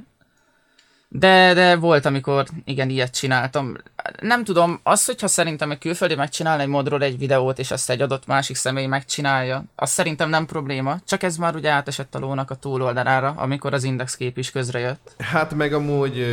De, 1.09 1.53
de 1.53 1.75
volt, 1.75 2.05
amikor 2.05 2.45
igen, 2.65 2.89
ilyet 2.89 3.15
csináltam. 3.15 3.77
Nem 4.21 4.43
tudom, 4.43 4.79
az, 4.83 5.05
hogyha 5.05 5.27
szerintem 5.27 5.71
egy 5.71 5.77
külföldi 5.77 6.15
megcsinál 6.15 6.59
egy 6.59 6.67
modról 6.67 7.03
egy 7.03 7.17
videót, 7.17 7.59
és 7.59 7.71
azt 7.71 7.89
egy 7.89 8.01
adott 8.01 8.25
másik 8.25 8.55
személy 8.55 8.85
megcsinálja, 8.85 9.63
az 9.75 9.89
szerintem 9.89 10.29
nem 10.29 10.45
probléma. 10.45 10.99
Csak 11.05 11.23
ez 11.23 11.37
már 11.37 11.55
ugye 11.55 11.69
átesett 11.69 12.15
a 12.15 12.19
lónak 12.19 12.51
a 12.51 12.55
túloldalára, 12.55 13.33
amikor 13.37 13.73
az 13.73 13.83
indexkép 13.83 14.37
is 14.37 14.51
közrejött. 14.51 15.15
Hát 15.17 15.53
meg 15.53 15.73
amúgy, 15.73 16.25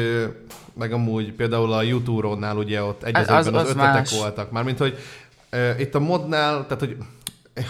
meg 0.72 0.92
amúgy 0.92 1.32
például 1.32 1.72
a 1.72 1.82
YouTube-nál 1.82 2.56
ugye 2.56 2.82
ott 2.82 3.02
egy 3.02 3.16
az, 3.16 3.28
az, 3.28 3.46
az, 3.46 3.68
ötletek 3.68 3.94
más. 3.94 4.18
voltak. 4.18 4.50
Mármint, 4.50 4.78
hogy 4.78 4.98
itt 5.78 5.94
a 5.94 6.00
modnál, 6.00 6.52
tehát 6.62 6.78
hogy 6.78 6.96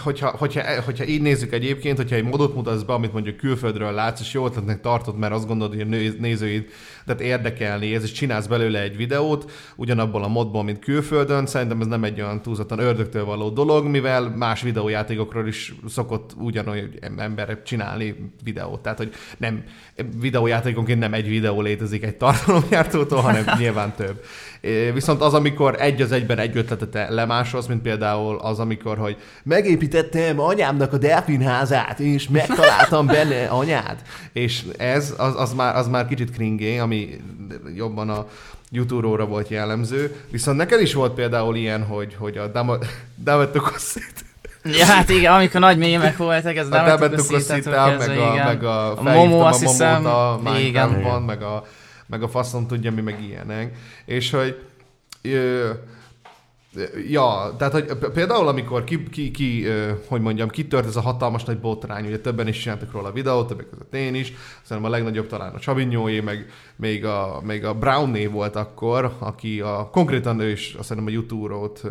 hogyha, 0.03 0.29
hogyha, 0.29 0.81
hogyha 0.81 1.05
így 1.05 1.21
nézzük 1.21 1.53
egyébként, 1.53 1.97
hogyha 1.97 2.15
egy 2.15 2.23
modot 2.23 2.55
mutatsz 2.55 2.81
be, 2.81 2.93
amit 2.93 3.13
mondjuk 3.13 3.37
külföldről 3.37 3.91
látsz, 3.91 4.19
és 4.19 4.33
jó 4.33 4.45
ötletnek 4.45 4.81
tartod, 4.81 5.17
mert 5.17 5.33
azt 5.33 5.47
gondolod, 5.47 5.73
hogy 5.73 5.81
a 5.81 6.19
nézőid 6.19 6.69
tehát 7.05 7.21
érdekelni 7.21 7.95
ez, 7.95 8.03
és 8.03 8.11
csinálsz 8.11 8.47
belőle 8.47 8.81
egy 8.81 8.95
videót, 8.95 9.51
ugyanabból 9.75 10.23
a 10.23 10.27
modból, 10.27 10.63
mint 10.63 10.79
külföldön, 10.79 11.45
szerintem 11.45 11.81
ez 11.81 11.87
nem 11.87 12.03
egy 12.03 12.21
olyan 12.21 12.41
túlzottan 12.41 12.79
ördögtől 12.79 13.25
való 13.25 13.49
dolog, 13.49 13.85
mivel 13.85 14.35
más 14.35 14.61
videójátékokról 14.61 15.47
is 15.47 15.73
szokott 15.87 16.33
ugyanolyan 16.37 16.89
ember 17.17 17.61
csinálni 17.63 18.31
videót. 18.43 18.81
Tehát, 18.81 18.97
hogy 18.97 19.13
nem 19.37 19.63
videójátékonként 20.19 20.99
nem 20.99 21.13
egy 21.13 21.27
videó 21.27 21.61
létezik 21.61 22.03
egy 22.03 22.15
tartalomjártótól, 22.15 23.21
hanem 23.21 23.45
nyilván 23.59 23.93
több. 23.95 24.23
Viszont 24.93 25.21
az, 25.21 25.33
amikor 25.33 25.75
egy 25.79 26.01
az 26.01 26.11
egyben 26.11 26.39
egy 26.39 26.57
ötletet 26.57 27.09
lemásolsz, 27.09 27.65
mint 27.65 27.81
például 27.81 28.37
az, 28.37 28.59
amikor, 28.59 28.97
hogy 28.97 29.17
megépítettem 29.43 30.39
anyámnak 30.39 30.93
a 30.93 30.97
delfinházát, 30.97 31.99
és 31.99 32.29
megtaláltam 32.29 33.05
benne 33.05 33.45
anyát. 33.45 34.01
És 34.33 34.63
ez, 34.77 35.13
az, 35.17 35.33
az, 35.37 35.53
már, 35.53 35.75
az 35.75 35.87
már 35.87 36.07
kicsit 36.07 36.31
kringé, 36.31 36.77
ami 36.77 37.21
jobban 37.75 38.09
a 38.09 38.27
YouTube-ra 38.71 39.25
volt 39.25 39.49
jellemző. 39.49 40.15
Viszont 40.31 40.57
neked 40.57 40.81
is 40.81 40.93
volt 40.93 41.13
például 41.13 41.55
ilyen, 41.55 41.83
hogy, 41.83 42.15
hogy 42.19 42.37
a 42.37 42.51
Dametukossit 43.23 44.25
Ja, 44.79 44.85
hát 44.85 45.09
igen, 45.09 45.33
amikor 45.33 45.59
nagy 45.59 45.77
mémek 45.77 46.17
voltak, 46.17 46.55
ez 46.55 46.67
nem 46.67 46.83
a 46.83 46.87
Dametukosita, 46.87 47.71
meg, 47.97 48.17
a, 48.17 48.43
meg 48.45 48.63
a, 48.63 48.97
a 48.97 49.01
Momo, 49.01 49.39
azt 49.39 49.63
a 49.63 49.67
hiszem, 49.67 50.05
a 50.05 50.39
Minecraftban, 50.43 51.21
meg 51.21 51.41
a, 51.41 51.65
meg 52.05 52.23
a 52.23 52.27
faszom 52.27 52.67
tudja 52.67 52.91
mi, 52.91 53.01
meg 53.01 53.23
ilyenek. 53.23 53.77
És 54.05 54.31
hogy 54.31 54.59
ö, 55.21 55.69
Ja, 57.09 57.55
tehát 57.57 57.73
hogy 57.73 57.85
például 58.13 58.47
amikor 58.47 58.83
ki, 58.83 59.03
ki, 59.09 59.31
ki 59.31 59.65
hogy 60.07 60.21
mondjam, 60.21 60.49
kitört 60.49 60.85
ez 60.85 60.95
a 60.95 61.01
hatalmas 61.01 61.43
nagy 61.43 61.59
botrány, 61.59 62.05
ugye 62.05 62.19
többen 62.19 62.47
is 62.47 62.57
csináltak 62.57 62.91
róla 62.91 63.07
a 63.07 63.11
videót, 63.11 63.47
többek 63.47 63.69
között 63.69 63.93
én 63.93 64.15
is, 64.15 64.33
szerintem 64.63 64.91
a 64.91 64.95
legnagyobb 64.95 65.27
talán 65.27 65.53
a 65.53 65.59
Csabinyóé, 65.59 66.19
meg 66.19 66.49
még 66.75 67.05
a, 67.05 67.41
még 67.43 67.65
a 67.65 67.73
Browné 67.73 68.25
volt 68.25 68.55
akkor, 68.55 69.15
aki 69.19 69.61
a, 69.61 69.89
konkrétan 69.91 70.39
ő 70.39 70.49
is 70.49 70.75
azt 70.77 70.89
hiszem 70.89 71.05
a 71.05 71.09
YouTube-ot 71.09 71.81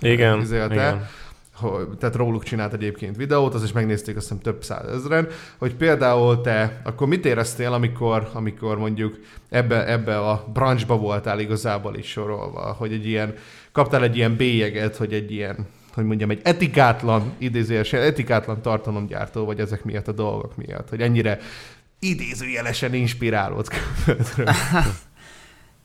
igen, 0.00 0.40
igen. 0.40 1.08
Tehát 1.98 2.14
róluk 2.14 2.42
csinált 2.42 2.72
egyébként 2.72 3.16
videót, 3.16 3.54
az 3.54 3.62
is 3.62 3.72
megnézték 3.72 4.16
azt 4.16 4.28
hiszem 4.28 4.42
több 4.42 4.64
százezren, 4.64 5.28
hogy 5.58 5.74
például 5.74 6.40
te 6.40 6.80
akkor 6.84 7.06
mit 7.06 7.24
éreztél, 7.24 7.72
amikor, 7.72 8.30
amikor 8.32 8.78
mondjuk 8.78 9.18
ebbe, 9.48 9.86
ebbe 9.88 10.18
a 10.18 10.44
branchba 10.52 10.96
voltál 10.96 11.40
igazából 11.40 11.96
is 11.96 12.06
sorolva, 12.06 12.74
hogy 12.78 12.92
egy 12.92 13.06
ilyen, 13.06 13.34
kaptál 13.72 14.02
egy 14.02 14.16
ilyen 14.16 14.36
bélyeget, 14.36 14.96
hogy 14.96 15.12
egy 15.12 15.32
ilyen 15.32 15.66
hogy 15.94 16.04
mondjam, 16.04 16.30
egy 16.30 16.40
etikátlan, 16.42 17.32
idézőjelesen 17.38 18.02
etikátlan 18.02 18.62
tartalomgyártó 18.62 19.44
vagy 19.44 19.60
ezek 19.60 19.84
miatt 19.84 20.08
a 20.08 20.12
dolgok 20.12 20.56
miatt, 20.56 20.88
hogy 20.88 21.00
ennyire 21.00 21.38
idézőjelesen 21.98 22.94
inspirálódsz 22.94 23.68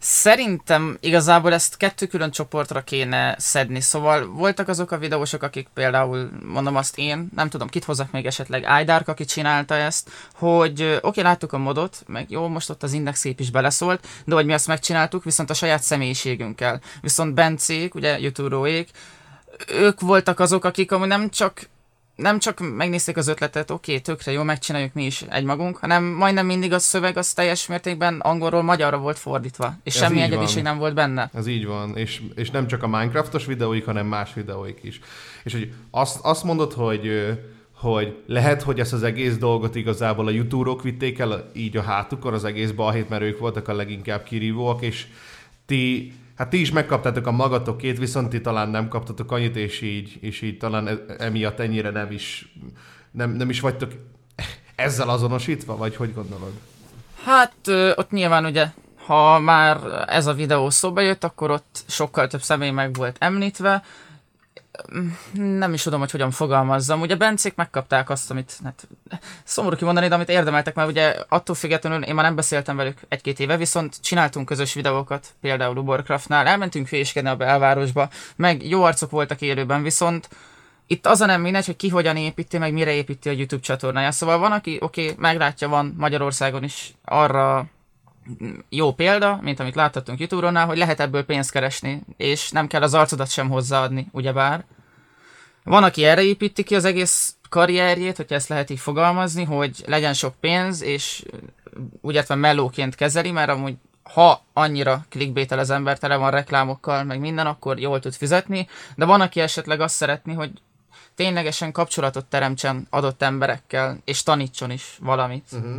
Szerintem 0.02 0.98
igazából 1.00 1.54
ezt 1.54 1.78
kettő 1.78 2.06
külön 2.06 2.32
csoportra 2.32 2.82
kéne 2.82 3.36
szedni, 3.38 3.82
szóval 3.82 4.28
voltak 4.28 4.68
azok 4.68 4.92
a 4.92 4.98
videósok, 4.98 5.44
akik 5.44 5.68
például, 5.74 6.30
mondom 6.46 6.76
azt 6.76 6.98
én, 6.98 7.30
nem 7.36 7.50
tudom, 7.50 7.68
kit 7.68 7.84
hozzak 7.84 8.12
még 8.12 8.26
esetleg, 8.26 8.64
Aidark, 8.66 9.08
aki 9.08 9.26
csinálta 9.26 9.76
ezt, 9.76 10.10
hogy 10.34 10.84
oké, 10.84 11.00
okay, 11.02 11.24
láttuk 11.24 11.54
a 11.54 11.58
modot, 11.58 12.04
meg 12.08 12.32
jó, 12.32 12.48
most 12.48 12.70
ott 12.70 12.84
az 12.84 12.94
index 12.94 13.20
szép 13.20 13.40
is 13.40 13.52
beleszólt, 13.52 14.08
de 14.26 14.36
hogy 14.36 14.46
mi 14.46 14.54
azt 14.54 14.68
megcsináltuk, 14.68 15.24
viszont 15.24 15.50
a 15.50 15.54
saját 15.54 15.84
személyiségünkkel. 15.84 16.82
Viszont 17.02 17.34
Bencék, 17.34 17.96
ugye 17.96 18.20
youtube 18.20 18.86
ők 19.68 20.00
voltak 20.00 20.40
azok, 20.40 20.66
akik 20.66 20.92
amúgy 20.92 21.08
nem 21.08 21.30
csak 21.30 21.70
nem 22.20 22.40
csak 22.40 22.60
megnézték 22.76 23.18
az 23.18 23.28
ötletet, 23.28 23.72
oké, 23.72 23.92
okay, 23.92 24.04
tökre 24.04 24.32
jó, 24.32 24.44
megcsináljuk 24.44 24.94
mi 24.94 25.06
is 25.06 25.22
egymagunk, 25.22 25.78
hanem 25.78 26.04
majdnem 26.04 26.46
mindig 26.46 26.74
a 26.74 26.80
szöveg 26.80 27.18
az 27.18 27.34
teljes 27.34 27.68
mértékben 27.68 28.20
angolról 28.20 28.62
magyarra 28.62 28.98
volt 28.98 29.20
fordítva, 29.20 29.76
és 29.84 29.96
Ez 29.96 30.02
semmi 30.02 30.22
egyediség 30.22 30.64
nem 30.64 30.78
volt 30.78 30.94
benne. 30.94 31.30
Ez 31.34 31.48
így 31.48 31.66
van, 31.66 31.98
és, 31.98 32.22
és 32.36 32.52
nem 32.52 32.68
csak 32.68 32.84
a 32.84 32.88
Minecraftos 32.88 33.46
videóik, 33.46 33.86
hanem 33.86 34.08
más 34.08 34.34
videóik 34.34 34.80
is. 34.82 35.00
És 35.44 35.52
hogy 35.52 35.74
azt, 35.92 36.20
azt 36.22 36.44
mondod, 36.44 36.74
hogy 36.74 37.38
hogy 37.74 38.16
lehet, 38.26 38.62
hogy 38.62 38.80
ezt 38.80 38.94
az 38.94 39.04
egész 39.04 39.38
dolgot 39.38 39.76
igazából 39.76 40.28
a 40.28 40.32
youtube 40.32 40.82
vitték 40.84 41.20
el 41.20 41.50
így 41.54 41.78
a 41.78 41.82
hátukon, 41.82 42.34
az 42.34 42.44
egész 42.44 42.72
balhét, 42.72 43.10
mert 43.10 43.22
ők 43.22 43.40
voltak 43.40 43.68
a 43.68 43.74
leginkább 43.74 44.24
kirívóak, 44.24 44.82
és 44.82 45.08
ti 45.66 46.14
Hát 46.40 46.50
ti 46.50 46.60
is 46.60 46.72
megkaptátok 46.72 47.28
a 47.28 47.32
magatokét, 47.32 47.98
viszont 47.98 48.30
ti 48.30 48.42
talán 48.42 48.70
nem 48.70 48.88
kaptatok 48.88 49.32
annyit, 49.32 49.56
és 49.56 49.82
így, 49.82 50.18
és 50.22 50.42
így 50.42 50.58
talán 50.58 50.88
e, 50.88 50.98
emiatt 51.18 51.60
ennyire 51.60 51.90
nem 51.90 52.12
is, 52.12 52.56
nem, 53.12 53.32
nem 53.32 53.50
is 53.50 53.60
vagytok 53.60 53.92
ezzel 54.76 55.10
azonosítva, 55.10 55.78
vagy 55.78 55.96
hogy 55.96 56.14
gondolod? 56.14 56.52
Hát 57.24 57.54
ott 57.96 58.12
nyilván 58.12 58.46
ugye, 58.46 58.68
ha 59.06 59.40
már 59.40 59.80
ez 60.08 60.28
a 60.28 60.34
videó 60.34 60.70
szóba 60.70 61.02
jött, 61.02 61.24
akkor 61.24 61.52
ott 61.52 61.84
sokkal 61.88 62.28
több 62.28 62.42
személy 62.42 62.72
meg 62.72 62.94
volt 62.94 63.16
említve, 63.20 63.84
nem 65.34 65.74
is 65.74 65.84
tudom, 65.84 66.00
hogy 66.00 66.12
hogyan 66.12 66.32
fogalmazzam. 66.32 67.02
Ugye 67.02 67.16
Bencék 67.16 67.56
megkapták 67.56 68.10
azt, 68.10 68.32
amit 68.32 68.58
hát, 68.64 68.88
szomorú 69.44 69.76
kimondani, 69.76 70.08
de 70.08 70.16
amit 70.16 70.30
érdemeltek, 70.30 70.76
mert 70.76 70.90
ugye 70.90 71.16
attól 71.30 71.56
függetlenül 71.56 72.04
én 72.04 72.16
már 72.16 72.26
nem 72.26 72.36
beszéltem 72.36 72.76
velük 72.76 73.00
egy-két 73.08 73.40
éve, 73.40 73.58
viszont 73.58 74.02
csináltunk 74.02 74.46
közös 74.46 74.74
videókat, 74.74 75.28
például 75.42 75.78
Uborcraftnál, 75.78 76.48
elmentünk 76.48 76.88
féskedni 76.88 77.30
a 77.30 77.36
belvárosba, 77.36 78.10
meg 78.36 78.68
jó 78.68 78.84
arcok 78.84 79.10
voltak 79.10 79.42
élőben, 79.42 79.84
viszont 79.84 80.30
itt 80.88 81.06
az 81.06 81.22
a 81.22 81.26
nem 81.26 81.42
mindegy, 81.42 81.66
hogy 81.66 81.76
ki 81.76 81.90
hogyan 81.90 82.18
építi, 82.18 82.58
meg 82.58 82.74
mire 82.74 82.92
építi 82.92 83.30
a 83.30 83.32
YouTube 83.32 83.62
csatornáját. 83.62 84.14
Szóval 84.14 84.38
van, 84.38 84.52
aki 84.52 84.78
oké, 84.80 85.02
okay, 85.02 85.16
meglátja, 85.18 85.68
van 85.68 85.96
Magyarországon 85.98 86.64
is 86.64 86.94
arra 87.06 87.66
jó 88.70 88.94
példa, 88.94 89.40
mint 89.42 89.60
amit 89.60 89.76
láthattunk 89.76 90.20
youtube 90.20 90.62
hogy 90.66 90.78
lehet 90.78 91.00
ebből 91.00 91.26
pénzt 91.26 91.52
keresni, 91.52 92.02
és 92.18 92.52
nem 92.52 92.68
kell 92.68 92.82
az 92.82 92.94
arcodat 92.94 93.30
sem 93.30 93.50
hozzáadni, 93.50 94.08
ugyebár. 94.12 94.66
Van, 95.64 95.84
aki 95.84 96.06
erre 96.06 96.22
építi 96.22 96.64
ki 96.64 96.76
az 96.76 96.86
egész 96.86 97.36
karrierjét, 97.50 98.18
hogyha 98.18 98.36
ezt 98.36 98.50
lehet 98.50 98.70
így 98.70 98.80
fogalmazni, 98.80 99.44
hogy 99.44 99.84
legyen 99.86 100.14
sok 100.14 100.36
pénz, 100.40 100.82
és 100.82 101.24
úgy 102.02 102.16
mellóként 102.38 102.96
kezeli, 102.96 103.32
mert 103.32 103.50
amúgy 103.50 103.76
ha 104.14 104.42
annyira 104.54 105.06
clickbaitel 105.10 105.60
az 105.60 105.70
ember, 105.70 105.98
tele 105.98 106.16
van 106.16 106.32
reklámokkal, 106.32 107.04
meg 107.04 107.20
minden, 107.20 107.48
akkor 107.48 107.80
jól 107.80 108.00
tud 108.00 108.14
fizetni, 108.14 108.68
de 108.96 109.06
van, 109.06 109.22
aki 109.22 109.40
esetleg 109.40 109.80
azt 109.80 109.96
szeretni, 109.96 110.34
hogy 110.34 110.52
ténylegesen 111.16 111.72
kapcsolatot 111.72 112.26
teremtsen 112.26 112.88
adott 112.90 113.22
emberekkel, 113.22 113.98
és 114.06 114.24
tanítson 114.24 114.72
is 114.72 114.98
valamit. 115.02 115.46
Uh-huh. 115.52 115.76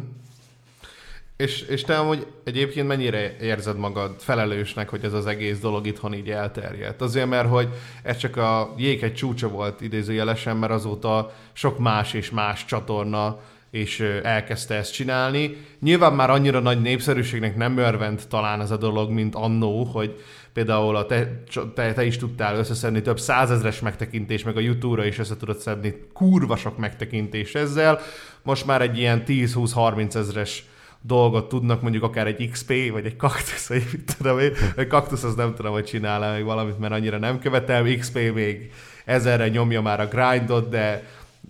És, 1.40 1.60
és 1.60 1.84
te 1.84 1.98
amúgy 1.98 2.26
egyébként 2.44 2.86
mennyire 2.86 3.36
érzed 3.40 3.76
magad 3.76 4.14
felelősnek, 4.18 4.88
hogy 4.88 5.04
ez 5.04 5.12
az 5.12 5.26
egész 5.26 5.58
dolog 5.58 5.86
itthon 5.86 6.14
így 6.14 6.30
elterjedt? 6.30 7.00
Azért, 7.00 7.28
mert 7.28 7.48
hogy 7.48 7.68
ez 8.02 8.16
csak 8.16 8.36
a 8.36 8.74
jég 8.76 9.02
egy 9.02 9.14
csúcsa 9.14 9.48
volt 9.48 9.80
idézőjelesen, 9.80 10.56
mert 10.56 10.72
azóta 10.72 11.32
sok 11.52 11.78
más 11.78 12.12
és 12.12 12.30
más 12.30 12.64
csatorna 12.64 13.40
és 13.70 14.00
elkezdte 14.22 14.74
ezt 14.74 14.92
csinálni. 14.92 15.56
Nyilván 15.80 16.12
már 16.12 16.30
annyira 16.30 16.60
nagy 16.60 16.80
népszerűségnek 16.80 17.56
nem 17.56 17.76
örvend 17.76 18.22
talán 18.28 18.60
ez 18.60 18.70
a 18.70 18.76
dolog, 18.76 19.10
mint 19.10 19.34
annó, 19.34 19.84
hogy 19.84 20.20
például 20.52 20.96
a 20.96 21.06
te, 21.06 21.42
te, 21.74 21.92
te 21.92 22.04
is 22.04 22.16
tudtál 22.16 22.56
összeszedni 22.56 23.02
több 23.02 23.18
százezres 23.18 23.80
megtekintés, 23.80 24.44
meg 24.44 24.56
a 24.56 24.60
YouTube-ra 24.60 25.04
is 25.04 25.18
össze 25.18 25.36
tudod 25.36 25.58
szedni 25.58 25.94
kurva 26.12 26.56
sok 26.56 26.78
megtekintés 26.78 27.54
ezzel. 27.54 28.00
Most 28.42 28.66
már 28.66 28.82
egy 28.82 28.98
ilyen 28.98 29.22
10-20-30 29.26 30.14
ezres 30.14 30.64
dolgot 31.02 31.48
tudnak, 31.48 31.82
mondjuk 31.82 32.02
akár 32.02 32.26
egy 32.26 32.50
XP, 32.50 32.72
vagy 32.92 33.06
egy 33.06 33.16
kaktusz, 33.16 33.68
vagy 33.68 33.84
mit 33.92 34.16
tudom 34.16 34.38
én. 34.38 34.52
Egy 34.76 34.86
kaktusz 34.86 35.22
az 35.22 35.34
nem 35.34 35.54
tudom, 35.54 35.72
hogy 35.72 35.84
csinál 35.84 36.32
meg 36.32 36.44
valamit, 36.44 36.78
mert 36.78 36.92
annyira 36.92 37.18
nem 37.18 37.38
követem. 37.38 37.96
XP 37.98 38.32
még 38.34 38.70
ezerre 39.04 39.48
nyomja 39.48 39.80
már 39.80 40.00
a 40.00 40.06
grindot, 40.06 40.68
de 40.68 41.04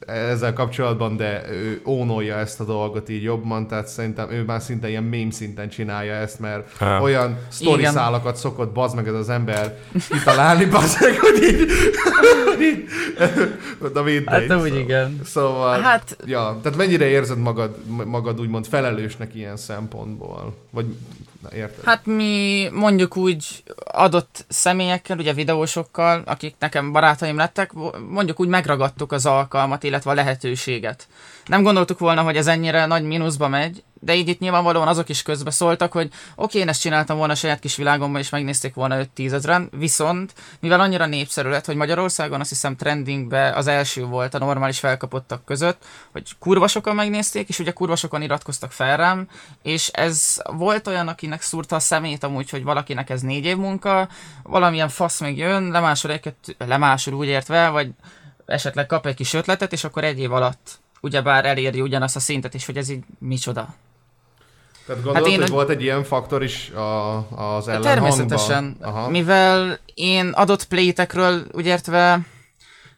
ezzel 0.07 0.53
kapcsolatban, 0.53 1.17
de 1.17 1.43
ő 1.51 1.81
ónolja 1.87 2.37
ezt 2.37 2.61
a 2.61 2.65
dolgot 2.65 3.09
így 3.09 3.23
jobban, 3.23 3.67
tehát 3.67 3.89
szerintem 3.89 4.31
ő 4.31 4.45
már 4.45 4.63
szinte 4.63 4.89
ilyen 4.89 5.03
mém 5.03 5.31
szinten 5.31 5.69
csinálja 5.69 6.13
ezt, 6.13 6.41
mert 6.41 6.77
ha. 6.77 7.01
olyan 7.01 7.39
sztori 7.49 7.85
szálakat 7.85 8.37
szokott 8.37 8.73
bazd 8.73 8.97
meg 8.97 9.09
ez 9.09 9.15
az 9.15 9.29
ember 9.29 9.79
kitalálni, 10.09 10.65
bazd 10.65 10.97
meg, 11.01 11.19
hogy 11.19 11.43
így, 11.43 11.67
de 13.93 14.03
mindegy. 14.13 14.27
Hát 14.27 14.43
úgy 14.43 14.49
szóval. 14.49 14.79
igen. 14.79 15.21
Szóval, 15.25 15.81
hát, 15.81 16.17
ja, 16.25 16.59
tehát 16.63 16.79
mennyire 16.79 17.07
érzed 17.07 17.39
magad, 17.39 17.77
magad 18.05 18.41
úgymond 18.41 18.67
felelősnek 18.67 19.35
ilyen 19.35 19.57
szempontból? 19.57 20.55
Vagy 20.71 20.87
Na, 21.41 21.57
érted? 21.57 21.85
Hát 21.85 22.07
mi 22.07 22.69
mondjuk 22.73 23.17
úgy 23.17 23.63
adott 23.85 24.45
személyekkel, 24.49 25.19
ugye 25.19 25.33
videósokkal, 25.33 26.23
akik 26.27 26.55
nekem 26.59 26.93
barátaim 26.93 27.37
lettek, 27.37 27.73
mondjuk 28.09 28.41
úgy 28.41 28.49
megragadtuk 28.49 29.13
az 29.13 29.27
alkalmat, 29.27 29.83
illetve 29.83 30.11
a 30.11 30.15
lehetőséget. 30.15 31.09
Nem 31.51 31.63
gondoltuk 31.63 31.99
volna, 31.99 32.23
hogy 32.23 32.37
ez 32.37 32.47
ennyire 32.47 32.87
nagy 32.87 33.03
mínuszba 33.03 33.49
megy, 33.49 33.83
de 34.01 34.15
így 34.15 34.29
itt 34.29 34.39
nyilvánvalóan 34.39 34.89
azok 34.89 35.09
is 35.09 35.23
közbe 35.23 35.51
szóltak, 35.51 35.93
hogy 35.93 36.11
oké, 36.37 36.59
én 36.59 36.69
ezt 36.69 36.81
csináltam 36.81 37.17
volna 37.17 37.33
a 37.33 37.37
saját 37.37 37.59
kis 37.59 37.77
világomban, 37.77 38.21
és 38.21 38.31
megnézték 38.31 38.75
volna 38.75 38.97
5-10 39.17 39.33
ezeren, 39.33 39.69
viszont 39.79 40.35
mivel 40.61 40.81
annyira 40.81 41.07
népszerű 41.07 41.49
lett, 41.49 41.65
hogy 41.65 41.77
Magyarországon 41.77 42.41
azt 42.41 42.49
hiszem 42.49 42.77
trendingbe 42.77 43.53
az 43.53 43.67
első 43.67 44.05
volt 44.05 44.35
a 44.35 44.39
normális 44.39 44.79
felkapottak 44.79 45.45
között, 45.45 45.85
hogy 46.13 46.23
kurva 46.39 46.69
sokan 46.69 46.95
megnézték, 46.95 47.49
és 47.49 47.59
ugye 47.59 47.73
kurva 47.73 47.97
sokan 47.97 48.23
iratkoztak 48.23 48.73
fel 48.73 48.97
rám, 48.97 49.29
és 49.63 49.89
ez 49.89 50.37
volt 50.53 50.87
olyan, 50.87 51.09
akinek 51.09 51.43
szúrta 51.43 51.77
a 51.77 51.81
szemét 51.81 52.25
amúgy, 52.25 52.51
hogy 52.51 52.63
valakinek 52.63 53.11
ez 53.11 53.21
négy 53.21 53.45
év 53.45 53.57
munka, 53.57 54.09
valamilyen 54.43 54.89
fasz 54.89 55.21
még 55.21 55.39
jön, 55.39 55.71
lemásol 55.71 56.11
egy 56.11 56.35
lemásol 56.59 57.15
úgy 57.15 57.29
értve, 57.29 57.69
vagy 57.69 57.91
esetleg 58.47 58.87
kap 58.87 59.07
egy 59.07 59.15
kis 59.15 59.35
ötletet, 59.35 59.73
és 59.73 59.85
akkor 59.85 60.05
egy 60.05 60.19
év 60.19 60.33
alatt 60.33 60.80
ugyebár 61.01 61.45
eléri 61.45 61.81
ugyanazt 61.81 62.17
a 62.17 62.21
szintet, 62.21 62.55
és 62.55 62.67
hogy 62.67 62.77
ez 62.77 62.89
így 62.89 63.03
micsoda. 63.19 63.75
Tehát 64.87 65.05
gondolod, 65.05 65.29
hát 65.29 65.35
én, 65.35 65.41
hogy 65.41 65.51
volt 65.51 65.69
egy 65.69 65.83
ilyen 65.83 66.05
faktor 66.05 66.43
is 66.43 66.71
a, 66.71 67.17
az 67.17 67.69
ellenhangban? 67.69 67.83
Természetesen, 67.83 68.77
Aha. 68.81 69.09
mivel 69.09 69.79
én 69.95 70.29
adott 70.29 70.65
playtekről, 70.65 71.45
úgy 71.53 71.67
értve, 71.67 72.21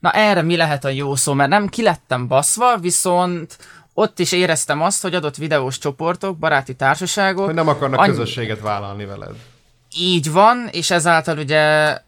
na 0.00 0.10
erre 0.10 0.42
mi 0.42 0.56
lehet 0.56 0.84
a 0.84 0.88
jó 0.88 1.14
szó, 1.14 1.32
mert 1.32 1.50
nem 1.50 1.68
kilettem 1.68 2.26
baszva, 2.26 2.78
viszont 2.78 3.58
ott 3.94 4.18
is 4.18 4.32
éreztem 4.32 4.82
azt, 4.82 5.02
hogy 5.02 5.14
adott 5.14 5.36
videós 5.36 5.78
csoportok, 5.78 6.38
baráti 6.38 6.74
társaságok... 6.74 7.44
Hogy 7.44 7.54
nem 7.54 7.68
akarnak 7.68 8.00
annyi... 8.00 8.08
közösséget 8.08 8.60
vállalni 8.60 9.04
veled. 9.04 9.34
Így 9.96 10.32
van, 10.32 10.68
és 10.70 10.90
ezáltal 10.90 11.38
ugye 11.38 11.98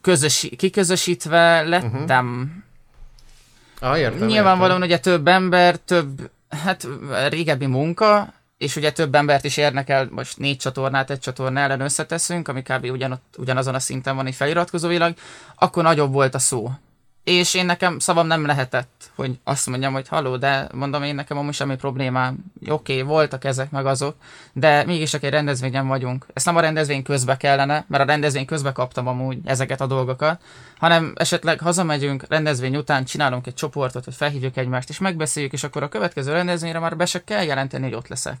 közös, 0.00 0.48
kiközösítve 0.56 1.62
lettem. 1.62 2.26
Uh-huh. 2.26 2.68
Ah, 3.80 3.98
értem, 3.98 4.26
Nyilvánvalóan 4.26 4.82
értem. 4.82 4.88
ugye 4.88 4.98
több 4.98 5.28
ember, 5.28 5.76
több, 5.76 6.30
hát 6.48 6.88
régebbi 7.28 7.66
munka, 7.66 8.32
és 8.58 8.76
ugye 8.76 8.92
több 8.92 9.14
embert 9.14 9.44
is 9.44 9.56
érnek 9.56 9.88
el, 9.88 10.08
most 10.10 10.38
négy 10.38 10.56
csatornát 10.56 11.10
egy 11.10 11.18
csatorna 11.18 11.60
ellen 11.60 11.80
összeteszünk, 11.80 12.48
ami 12.48 12.62
kb. 12.62 12.84
Ugyanott, 12.84 13.34
ugyanazon 13.36 13.74
a 13.74 13.78
szinten 13.78 14.16
van 14.16 14.26
egy 14.26 14.34
feliratkozóilag, 14.34 15.14
akkor 15.54 15.82
nagyobb 15.82 16.12
volt 16.12 16.34
a 16.34 16.38
szó. 16.38 16.70
És 17.24 17.54
én 17.54 17.66
nekem 17.66 17.98
szavam 17.98 18.26
nem 18.26 18.46
lehetett, 18.46 19.10
hogy 19.14 19.38
azt 19.44 19.66
mondjam, 19.66 19.92
hogy 19.92 20.08
haló, 20.08 20.36
de 20.36 20.68
mondom 20.74 21.02
én 21.02 21.14
nekem 21.14 21.38
amúgy 21.38 21.54
semmi 21.54 21.76
problémám. 21.76 22.36
Oké, 22.68 22.92
okay, 22.92 23.02
voltak 23.02 23.44
ezek 23.44 23.70
meg 23.70 23.86
azok, 23.86 24.16
de 24.52 24.84
mégis 24.84 25.14
egy 25.14 25.30
rendezvényen 25.30 25.86
vagyunk. 25.86 26.26
Ezt 26.32 26.46
nem 26.46 26.56
a 26.56 26.60
rendezvény 26.60 27.02
közbe 27.02 27.36
kellene, 27.36 27.84
mert 27.88 28.02
a 28.02 28.06
rendezvény 28.06 28.44
közbe 28.44 28.72
kaptam 28.72 29.06
amúgy 29.06 29.38
ezeket 29.44 29.80
a 29.80 29.86
dolgokat, 29.86 30.40
hanem 30.78 31.12
esetleg 31.16 31.60
hazamegyünk, 31.60 32.24
rendezvény 32.28 32.76
után 32.76 33.04
csinálunk 33.04 33.46
egy 33.46 33.54
csoportot, 33.54 34.04
hogy 34.04 34.14
felhívjuk 34.14 34.56
egymást, 34.56 34.88
és 34.88 34.98
megbeszéljük, 34.98 35.52
és 35.52 35.64
akkor 35.64 35.82
a 35.82 35.88
következő 35.88 36.32
rendezvényre 36.32 36.78
már 36.78 36.96
be 36.96 37.06
se 37.06 37.24
kell 37.24 37.44
jelenteni, 37.44 37.84
hogy 37.84 37.94
ott 37.94 38.08
leszek. 38.08 38.36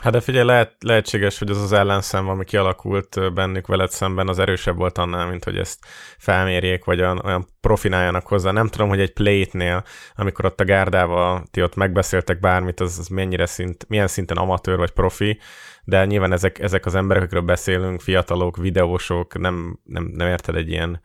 Hát 0.00 0.12
de 0.12 0.20
figyelj, 0.20 0.46
lehet, 0.46 0.76
lehetséges, 0.80 1.38
hogy 1.38 1.50
az 1.50 1.62
az 1.62 1.72
ellenszem, 1.72 2.28
ami 2.28 2.44
kialakult 2.44 3.34
bennük 3.34 3.66
veled 3.66 3.90
szemben, 3.90 4.28
az 4.28 4.38
erősebb 4.38 4.76
volt 4.76 4.98
annál, 4.98 5.26
mint 5.26 5.44
hogy 5.44 5.58
ezt 5.58 5.78
felmérjék, 6.18 6.84
vagy 6.84 7.00
olyan, 7.00 7.20
olyan 7.24 7.46
profináljanak 7.60 8.26
hozzá. 8.26 8.50
Nem 8.50 8.68
tudom, 8.68 8.88
hogy 8.88 9.00
egy 9.00 9.12
play-nél, 9.12 9.84
amikor 10.14 10.44
ott 10.44 10.60
a 10.60 10.64
gárdával 10.64 11.44
ti 11.50 11.62
ott 11.62 11.74
megbeszéltek 11.74 12.40
bármit, 12.40 12.80
az, 12.80 12.98
az 12.98 13.08
mennyire 13.08 13.46
szint, 13.46 13.88
milyen 13.88 14.06
szinten 14.06 14.36
amatőr 14.36 14.76
vagy 14.76 14.90
profi, 14.90 15.38
de 15.84 16.04
nyilván 16.04 16.32
ezek, 16.32 16.58
ezek 16.58 16.86
az 16.86 16.94
emberek, 16.94 17.22
akikről 17.22 17.44
beszélünk, 17.44 18.00
fiatalok, 18.00 18.56
videósok, 18.56 19.38
nem, 19.38 19.78
nem, 19.84 20.10
nem 20.14 20.28
érted 20.28 20.56
egy 20.56 20.70
ilyen 20.70 21.00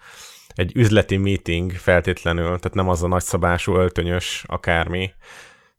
egy 0.56 0.72
üzleti 0.76 1.18
meeting 1.18 1.72
feltétlenül, 1.72 2.44
tehát 2.44 2.74
nem 2.74 2.90
az 2.90 3.04
a 3.04 3.08
nagyszabású 3.08 3.76
öltönyös 3.76 4.44
akármi. 4.48 5.12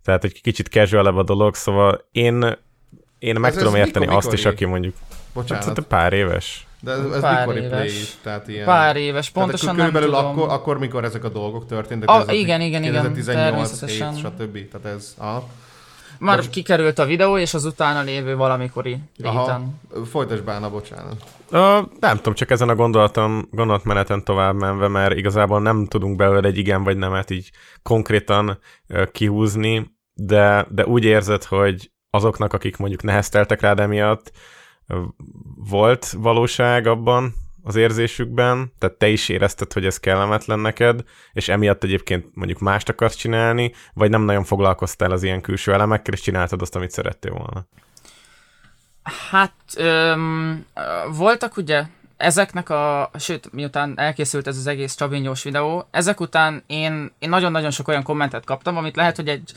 Tehát 0.02 0.24
egy 0.24 0.40
kicsit 0.40 0.68
casual 0.68 1.06
a 1.06 1.22
dolog, 1.22 1.54
szóval 1.54 2.08
én 2.12 2.56
én 3.22 3.40
meg 3.40 3.50
ez 3.50 3.56
tudom 3.56 3.74
ez 3.74 3.86
érteni 3.86 4.04
mikor, 4.04 4.18
azt 4.18 4.32
is, 4.32 4.44
aki 4.44 4.64
mondjuk 4.64 4.94
Bocsánat. 5.32 5.64
Hát, 5.64 5.80
pár 5.80 6.12
éves. 6.12 6.66
De 6.80 6.90
ez, 6.90 7.04
ez 7.12 7.20
pár 7.20 7.56
éves. 7.56 7.68
play, 7.68 7.90
tehát 8.22 8.48
ilyen... 8.48 8.64
Pár 8.64 8.96
éves, 8.96 9.30
pontosan 9.30 9.76
tehát 9.76 9.92
nem 9.92 10.02
tudom. 10.02 10.26
Akkor, 10.26 10.48
akkor, 10.48 10.78
mikor 10.78 11.04
ezek 11.04 11.24
a 11.24 11.28
dolgok 11.28 11.66
történtek. 11.66 12.10
A, 12.10 12.24
igen, 12.28 12.60
igen, 12.60 12.82
igen, 12.82 13.14
2018, 13.14 13.80
7, 13.84 14.18
stb. 14.18 14.68
Tehát 14.70 14.96
ez... 14.96 15.14
Aha. 15.18 15.48
Már 16.18 16.36
Most... 16.36 16.50
kikerült 16.50 16.98
a 16.98 17.04
videó, 17.04 17.38
és 17.38 17.54
az 17.54 17.64
utána 17.64 18.00
lévő 18.00 18.36
valamikori 18.36 18.98
réten. 19.18 19.80
Folytasd 20.10 20.44
bána, 20.44 20.70
bocsánat. 20.70 21.24
Uh, 21.50 21.88
nem 22.00 22.16
tudom, 22.16 22.34
csak 22.34 22.50
ezen 22.50 22.68
a 22.68 22.74
gondolatom, 22.74 23.48
gondolatmeneten 23.50 24.24
tovább 24.24 24.54
menve, 24.54 24.88
mert 24.88 25.16
igazából 25.16 25.60
nem 25.60 25.86
tudunk 25.86 26.16
belőle 26.16 26.48
egy 26.48 26.58
igen 26.58 26.84
vagy 26.84 26.96
nemet 26.96 27.30
így 27.30 27.50
konkrétan 27.82 28.58
uh, 28.88 29.10
kihúzni, 29.10 29.90
de, 30.14 30.66
de 30.70 30.86
úgy 30.86 31.04
érzed, 31.04 31.44
hogy 31.44 31.91
azoknak, 32.14 32.52
akik 32.52 32.76
mondjuk 32.76 33.02
nehezteltek 33.02 33.60
rád 33.60 33.80
emiatt, 33.80 34.32
volt 35.68 36.10
valóság 36.10 36.86
abban 36.86 37.34
az 37.62 37.76
érzésükben, 37.76 38.72
tehát 38.78 38.96
te 38.96 39.08
is 39.08 39.28
érezted, 39.28 39.72
hogy 39.72 39.86
ez 39.86 40.00
kellemetlen 40.00 40.58
neked, 40.58 41.04
és 41.32 41.48
emiatt 41.48 41.84
egyébként 41.84 42.26
mondjuk 42.34 42.58
mást 42.58 42.88
akarsz 42.88 43.14
csinálni, 43.14 43.72
vagy 43.94 44.10
nem 44.10 44.22
nagyon 44.22 44.44
foglalkoztál 44.44 45.10
az 45.10 45.22
ilyen 45.22 45.40
külső 45.40 45.72
elemekkel, 45.72 46.14
és 46.14 46.20
csináltad 46.20 46.62
azt, 46.62 46.76
amit 46.76 46.90
szerettél 46.90 47.32
volna? 47.32 47.66
Hát 49.30 49.54
öm, 49.76 50.66
voltak 51.16 51.56
ugye 51.56 51.84
ezeknek 52.16 52.70
a, 52.70 53.10
sőt, 53.18 53.52
miután 53.52 53.98
elkészült 53.98 54.46
ez 54.46 54.56
az 54.56 54.66
egész 54.66 54.94
Csabinyós 54.94 55.42
videó, 55.42 55.88
ezek 55.90 56.20
után 56.20 56.62
én, 56.66 57.12
én 57.18 57.28
nagyon-nagyon 57.28 57.70
sok 57.70 57.88
olyan 57.88 58.02
kommentet 58.02 58.44
kaptam, 58.44 58.76
amit 58.76 58.96
lehet, 58.96 59.16
hogy 59.16 59.28
egy 59.28 59.52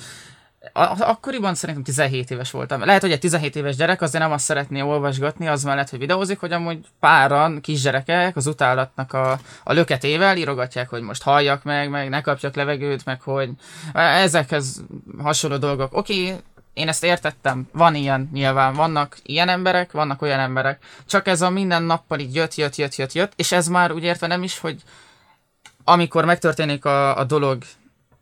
akkoriban 0.73 1.55
szerintem 1.55 1.83
17 1.83 2.31
éves 2.31 2.51
voltam. 2.51 2.85
Lehet, 2.85 3.01
hogy 3.01 3.11
egy 3.11 3.19
17 3.19 3.55
éves 3.55 3.75
gyerek 3.75 4.01
azért 4.01 4.23
nem 4.23 4.31
azt 4.31 4.45
szeretné 4.45 4.81
olvasgatni, 4.81 5.47
az 5.47 5.63
mellett, 5.63 5.89
hogy 5.89 5.99
videózik, 5.99 6.39
hogy 6.39 6.51
amúgy 6.51 6.85
páran, 6.99 7.61
kisgyerekek 7.61 8.35
az 8.35 8.47
utálatnak 8.47 9.13
a, 9.13 9.39
a 9.63 9.73
löketével 9.73 10.37
írogatják, 10.37 10.89
hogy 10.89 11.01
most 11.01 11.23
halljak 11.23 11.63
meg, 11.63 11.89
meg 11.89 12.09
ne 12.09 12.21
kapjak 12.21 12.55
levegőt, 12.55 13.05
meg 13.05 13.21
hogy 13.21 13.49
ezekhez 13.93 14.83
hasonló 15.17 15.57
dolgok. 15.57 15.97
Oké, 15.97 16.23
okay, 16.23 16.39
én 16.73 16.87
ezt 16.87 17.03
értettem, 17.03 17.67
van 17.71 17.95
ilyen 17.95 18.29
nyilván, 18.33 18.73
vannak 18.73 19.17
ilyen 19.23 19.49
emberek, 19.49 19.91
vannak 19.91 20.21
olyan 20.21 20.39
emberek, 20.39 20.83
csak 21.05 21.27
ez 21.27 21.41
a 21.41 21.49
minden 21.49 21.83
nappal 21.83 22.19
így 22.19 22.35
jött, 22.35 22.55
jött, 22.55 22.75
jött, 22.75 22.95
jött, 22.95 23.13
jött, 23.13 23.33
és 23.35 23.51
ez 23.51 23.67
már 23.67 23.91
úgy 23.91 24.03
értve 24.03 24.27
nem 24.27 24.43
is, 24.43 24.59
hogy 24.59 24.81
amikor 25.83 26.25
megtörténik 26.25 26.85
a, 26.85 27.17
a 27.17 27.23
dolog 27.23 27.63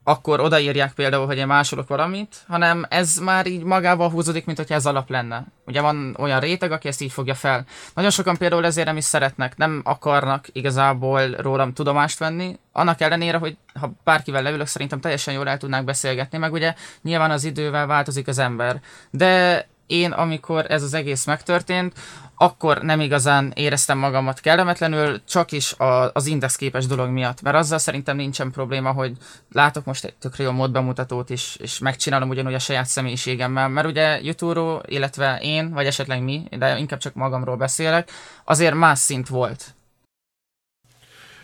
akkor 0.03 0.39
odaírják 0.39 0.93
például, 0.93 1.25
hogy 1.25 1.37
én 1.37 1.47
másolok 1.47 1.87
valamit, 1.87 2.43
hanem 2.47 2.85
ez 2.89 3.15
már 3.15 3.47
így 3.47 3.63
magával 3.63 4.09
húzódik, 4.09 4.45
mint 4.45 4.57
hogyha 4.57 4.75
ez 4.75 4.85
alap 4.85 5.09
lenne. 5.09 5.45
Ugye 5.65 5.81
van 5.81 6.15
olyan 6.19 6.39
réteg, 6.39 6.71
aki 6.71 6.87
ezt 6.87 7.01
így 7.01 7.11
fogja 7.11 7.35
fel. 7.35 7.65
Nagyon 7.93 8.11
sokan 8.11 8.37
például 8.37 8.65
ezért 8.65 8.87
nem 8.87 8.97
is 8.97 9.03
szeretnek, 9.03 9.57
nem 9.57 9.81
akarnak 9.83 10.47
igazából 10.51 11.31
rólam 11.31 11.73
tudomást 11.73 12.19
venni, 12.19 12.59
annak 12.71 13.01
ellenére, 13.01 13.37
hogy 13.37 13.57
ha 13.79 13.91
bárkivel 14.03 14.41
leülök, 14.41 14.67
szerintem 14.67 14.99
teljesen 14.99 15.33
jól 15.33 15.49
el 15.49 15.57
tudnánk 15.57 15.85
beszélgetni, 15.85 16.37
meg 16.37 16.53
ugye 16.53 16.73
nyilván 17.01 17.31
az 17.31 17.43
idővel 17.43 17.85
változik 17.85 18.27
az 18.27 18.37
ember. 18.37 18.81
De 19.09 19.65
én, 19.93 20.11
amikor 20.11 20.65
ez 20.71 20.83
az 20.83 20.93
egész 20.93 21.25
megtörtént, 21.25 21.93
akkor 22.35 22.81
nem 22.81 22.99
igazán 22.99 23.51
éreztem 23.55 23.97
magamat 23.97 24.39
kellemetlenül, 24.39 25.23
csak 25.25 25.51
is 25.51 25.73
a, 25.73 26.11
az 26.13 26.25
indexképes 26.25 26.85
dolog 26.85 27.09
miatt, 27.09 27.41
mert 27.41 27.55
azzal 27.55 27.77
szerintem 27.77 28.15
nincsen 28.15 28.51
probléma, 28.51 28.91
hogy 28.91 29.17
látok 29.51 29.85
most 29.85 30.05
egy 30.05 30.13
tökre 30.13 30.43
jó 30.43 30.51
módbemutatót 30.51 31.29
is, 31.29 31.55
és 31.55 31.79
megcsinálom 31.79 32.29
ugyanúgy 32.29 32.53
a 32.53 32.59
saját 32.59 32.85
személyiségemmel, 32.85 33.69
mert 33.69 33.87
ugye 33.87 34.21
youtube 34.21 34.81
illetve 34.85 35.39
én, 35.41 35.69
vagy 35.69 35.85
esetleg 35.85 36.23
mi, 36.23 36.43
de 36.57 36.77
inkább 36.77 36.99
csak 36.99 37.13
magamról 37.13 37.55
beszélek, 37.55 38.11
azért 38.43 38.75
más 38.75 38.99
szint 38.99 39.27
volt. 39.27 39.73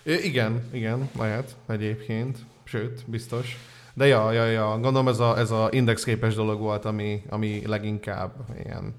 I- 0.04 0.26
igen, 0.26 0.70
igen, 0.72 1.10
lehet 1.18 1.56
egyébként, 1.68 2.38
sőt, 2.64 3.04
biztos. 3.06 3.58
De 4.00 4.08
ja, 4.08 4.32
ja, 4.32 4.46
ja, 4.46 4.70
gondolom 4.70 5.08
ez 5.08 5.20
a, 5.20 5.38
ez 5.38 5.52
a 5.52 5.68
indexképes 5.72 6.36
dolog 6.36 6.60
volt, 6.60 6.86
ami, 6.86 7.22
ami 7.30 7.62
leginkább 7.66 8.32
ilyen 8.64 8.96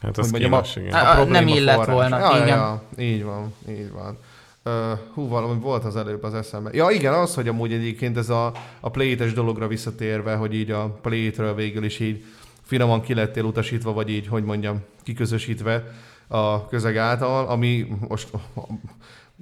Hát 0.00 0.18
az 0.18 0.30
mondjam, 0.30 0.52
a, 0.52 0.62
igen. 0.74 0.92
A, 0.94 1.20
a 1.20 1.24
nem 1.24 1.48
illet 1.48 1.74
forrás. 1.74 1.94
volna, 1.94 2.18
ja, 2.18 2.42
igen. 2.42 2.56
Ja, 2.56 2.82
így 2.98 3.24
van, 3.24 3.54
így 3.68 3.90
van. 3.92 4.18
Uh, 4.64 4.98
hú, 5.14 5.28
valami 5.28 5.60
volt 5.60 5.84
az 5.84 5.96
előbb 5.96 6.22
az 6.22 6.34
eszembe. 6.34 6.70
Ja, 6.72 6.90
igen, 6.90 7.14
az, 7.14 7.34
hogy 7.34 7.48
amúgy 7.48 7.72
egyébként 7.72 8.16
ez 8.16 8.28
a, 8.28 8.52
a 8.80 8.90
play 8.90 9.14
dologra 9.14 9.66
visszatérve, 9.66 10.34
hogy 10.34 10.54
így 10.54 10.70
a 10.70 10.98
play 11.02 11.32
végül 11.56 11.84
is 11.84 12.00
így 12.00 12.24
finoman 12.62 13.00
ki 13.00 13.14
lettél 13.14 13.44
utasítva, 13.44 13.92
vagy 13.92 14.08
így, 14.08 14.26
hogy 14.26 14.44
mondjam, 14.44 14.84
kiközösítve 15.02 15.84
a 16.28 16.66
közeg 16.66 16.96
által, 16.96 17.46
ami 17.46 17.86
most 18.08 18.28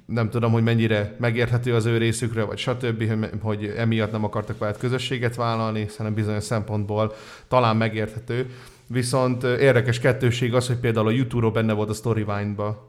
nem 0.07 0.29
tudom, 0.29 0.51
hogy 0.51 0.63
mennyire 0.63 1.15
megérthető 1.19 1.75
az 1.75 1.85
ő 1.85 1.97
részükről, 1.97 2.45
vagy 2.45 2.57
stb., 2.57 3.03
hogy 3.41 3.73
emiatt 3.77 4.11
nem 4.11 4.23
akartak 4.23 4.57
veled 4.57 4.77
közösséget 4.77 5.35
vállalni, 5.35 5.81
hiszen 5.81 6.13
bizonyos 6.13 6.43
szempontból 6.43 7.15
talán 7.47 7.77
megérthető. 7.77 8.49
Viszont 8.87 9.43
érdekes 9.43 9.99
kettőség 9.99 10.53
az, 10.53 10.67
hogy 10.67 10.77
például 10.77 11.07
a 11.07 11.11
YouTube-ról 11.11 11.51
benne 11.51 11.73
volt 11.73 11.89
a 11.89 11.93
Storyvine-ba. 11.93 12.86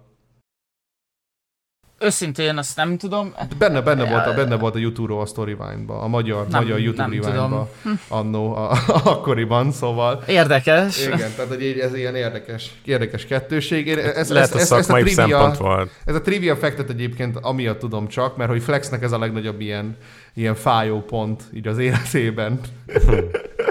Őszintén 2.01 2.57
azt 2.57 2.77
nem 2.77 2.99
tudom. 2.99 3.35
Benne, 3.59 3.81
benne, 3.81 4.11
volt, 4.11 4.27
a, 4.27 4.35
benne 4.35 4.57
volt 4.57 4.75
a 4.75 4.79
YouTube 4.79 5.15
a 5.15 5.27
Storyvine-ba, 5.27 6.01
a 6.01 6.09
magyar, 6.09 6.47
nem, 6.49 6.63
magyar 6.63 6.81
YouTube 6.81 7.09
Rewind-ba 7.09 7.71
hm. 7.83 7.91
annó, 8.09 8.55
a, 8.55 8.71
a, 8.71 8.79
akkoriban, 9.05 9.73
szóval. 9.73 10.23
Érdekes. 10.27 11.07
Igen, 11.07 11.33
tehát 11.37 11.49
hogy 11.49 11.63
ez 11.63 11.95
ilyen 11.95 12.15
érdekes, 12.15 12.71
érdekes 12.85 13.27
kettőség. 13.27 13.89
Ez, 13.89 14.31
Lehet 14.31 14.55
ez, 14.55 14.73
a 14.73 14.77
ez, 14.77 14.89
ez, 14.89 14.91
a 14.91 14.95
trivia, 14.95 15.55
volt. 15.59 15.91
Ez 16.05 16.15
a 16.15 16.21
trivia 16.21 16.57
fektet 16.57 16.91
egyébként 16.91 17.39
amiatt 17.43 17.79
tudom 17.79 18.09
csak, 18.09 18.37
mert 18.37 18.51
hogy 18.51 18.63
Flexnek 18.63 19.03
ez 19.03 19.13
a 19.13 19.19
legnagyobb 19.19 19.61
ilyen, 19.61 19.97
ilyen 20.35 20.55
fájó 20.55 21.01
pont 21.01 21.43
így 21.55 21.67
az 21.67 21.79
életében. 21.79 22.61
Hm. 22.87 23.15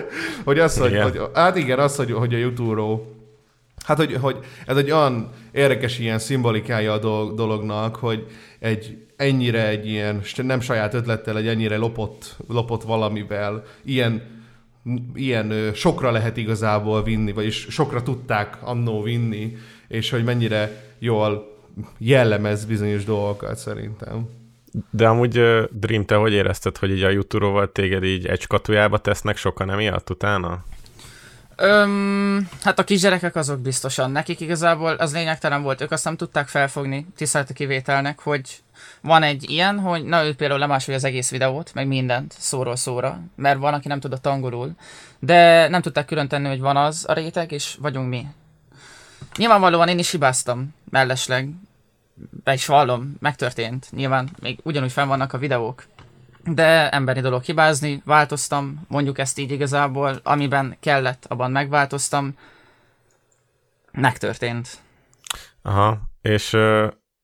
hogy 0.45 0.59
az, 0.59 0.77
hogy, 0.77 1.01
hogy, 1.01 1.21
hát 1.33 1.57
igen, 1.57 1.79
az, 1.79 1.95
hogy, 1.95 2.11
hogy 2.11 2.33
a 2.33 2.37
youtube 2.37 2.81
Hát, 3.87 3.97
hogy, 3.97 4.17
hogy 4.21 4.37
ez 4.65 4.77
egy 4.77 4.91
olyan 4.91 5.29
érdekes 5.51 5.99
ilyen 5.99 6.19
szimbolikája 6.19 6.93
a 6.93 7.33
dolognak, 7.33 7.95
hogy 7.95 8.27
egy 8.59 8.97
ennyire 9.15 9.67
egy 9.67 9.87
ilyen, 9.87 10.21
nem 10.35 10.59
saját 10.59 10.93
ötlettel, 10.93 11.37
egy 11.37 11.47
ennyire 11.47 11.77
lopott, 11.77 12.35
lopott 12.47 12.83
valamivel, 12.83 13.63
ilyen, 13.83 14.21
ilyen 15.15 15.71
sokra 15.73 16.11
lehet 16.11 16.37
igazából 16.37 17.03
vinni, 17.03 17.31
vagyis 17.31 17.67
sokra 17.69 18.03
tudták 18.03 18.57
annó 18.61 19.01
vinni, 19.01 19.57
és 19.87 20.09
hogy 20.09 20.23
mennyire 20.23 20.83
jól 20.99 21.57
jellemez 21.97 22.65
bizonyos 22.65 23.03
dolgokat 23.03 23.57
szerintem. 23.57 24.29
De 24.89 25.07
amúgy 25.07 25.41
Dream, 25.71 26.05
te 26.05 26.15
hogy 26.15 26.33
érezted, 26.33 26.77
hogy 26.77 26.91
így 26.91 27.03
a 27.03 27.09
youtube 27.09 27.67
téged 27.67 28.03
így 28.03 28.25
egy 28.25 28.41
skatujába 28.41 28.97
tesznek 28.97 29.37
sokan 29.37 29.71
emiatt 29.71 30.09
utána? 30.09 30.63
Öm, 31.59 32.49
hát 32.63 32.79
a 32.79 32.83
kisgyerekek 32.83 33.35
azok 33.35 33.59
biztosan. 33.59 34.11
Nekik 34.11 34.39
igazából 34.39 34.93
az 34.93 35.13
lényegtelen 35.13 35.61
volt, 35.61 35.81
ők 35.81 35.91
azt 35.91 36.03
nem 36.03 36.17
tudták 36.17 36.47
felfogni, 36.47 37.07
tisztelet 37.15 37.53
kivételnek, 37.53 38.19
hogy 38.19 38.63
van 39.01 39.23
egy 39.23 39.49
ilyen, 39.49 39.79
hogy 39.79 40.03
na 40.03 40.25
ő 40.25 40.35
például 40.35 40.59
lemásolja 40.59 40.99
az 40.99 41.05
egész 41.05 41.29
videót, 41.29 41.73
meg 41.73 41.87
mindent, 41.87 42.35
szóról 42.37 42.75
szóra, 42.75 43.19
mert 43.35 43.59
van, 43.59 43.73
aki 43.73 43.87
nem 43.87 43.99
tudott 43.99 44.25
angolul, 44.25 44.75
de 45.19 45.67
nem 45.67 45.81
tudták 45.81 46.05
külön 46.05 46.27
tenni, 46.27 46.47
hogy 46.47 46.59
van 46.59 46.77
az 46.77 47.05
a 47.07 47.13
réteg, 47.13 47.51
és 47.51 47.77
vagyunk 47.81 48.09
mi. 48.09 48.27
Nyilvánvalóan 49.37 49.87
én 49.87 49.99
is 49.99 50.11
hibáztam, 50.11 50.73
mellesleg, 50.89 51.49
be 52.43 52.53
is 52.53 52.65
vallom, 52.65 53.15
megtörtént, 53.19 53.87
nyilván 53.91 54.29
még 54.39 54.59
ugyanúgy 54.63 54.91
fenn 54.91 55.07
vannak 55.07 55.33
a 55.33 55.37
videók, 55.37 55.83
de 56.47 56.89
emberi 56.89 57.19
dolog 57.19 57.43
hibázni, 57.43 58.01
változtam, 58.05 58.85
mondjuk 58.87 59.17
ezt 59.17 59.39
így 59.39 59.51
igazából, 59.51 60.19
amiben 60.23 60.77
kellett, 60.79 61.25
abban 61.27 61.51
megváltoztam, 61.51 62.37
megtörtént. 63.91 64.69
Aha, 65.61 65.99
és 66.21 66.49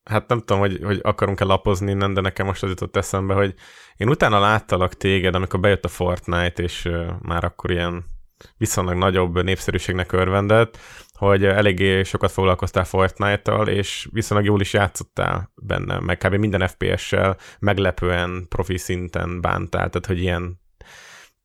hát 0.04 0.28
nem 0.28 0.40
tudom, 0.40 0.60
hogy, 0.60 0.80
hogy 0.84 1.00
akarunk-e 1.04 1.44
lapozni 1.44 1.92
innen, 1.92 2.14
de 2.14 2.22
nekem 2.22 2.46
most 2.46 2.64
az 2.64 2.70
jutott 2.70 2.96
eszembe, 2.96 3.34
hogy 3.34 3.54
én 3.98 4.10
utána 4.10 4.40
láttalak 4.40 4.94
téged, 4.94 5.36
amikor 5.36 5.60
bejött 5.60 5.86
a 5.86 5.88
Fortnite, 5.88 6.64
és 6.64 6.90
már 7.22 7.44
akkor 7.44 7.72
ilyen 7.72 8.04
viszonylag 8.58 8.96
nagyobb 8.98 9.44
népszerűségnek 9.44 10.12
örvendett, 10.12 10.78
hogy 11.24 11.46
eléggé 11.46 12.04
sokat 12.04 12.32
foglalkoztál 12.32 12.84
Fortnite-tal, 12.84 13.68
és 13.68 14.08
viszonylag 14.12 14.48
jól 14.48 14.62
is 14.62 14.74
játszottál 14.74 15.52
benne, 15.56 16.00
meg 16.00 16.18
kb. 16.18 16.34
minden 16.36 16.68
FPS-sel 16.68 17.38
meglepően 17.60 18.46
profi 18.50 18.78
szinten 18.78 19.42
bántál, 19.42 19.90
tehát 19.90 20.06
hogy 20.06 20.22
ilyen 20.22 20.62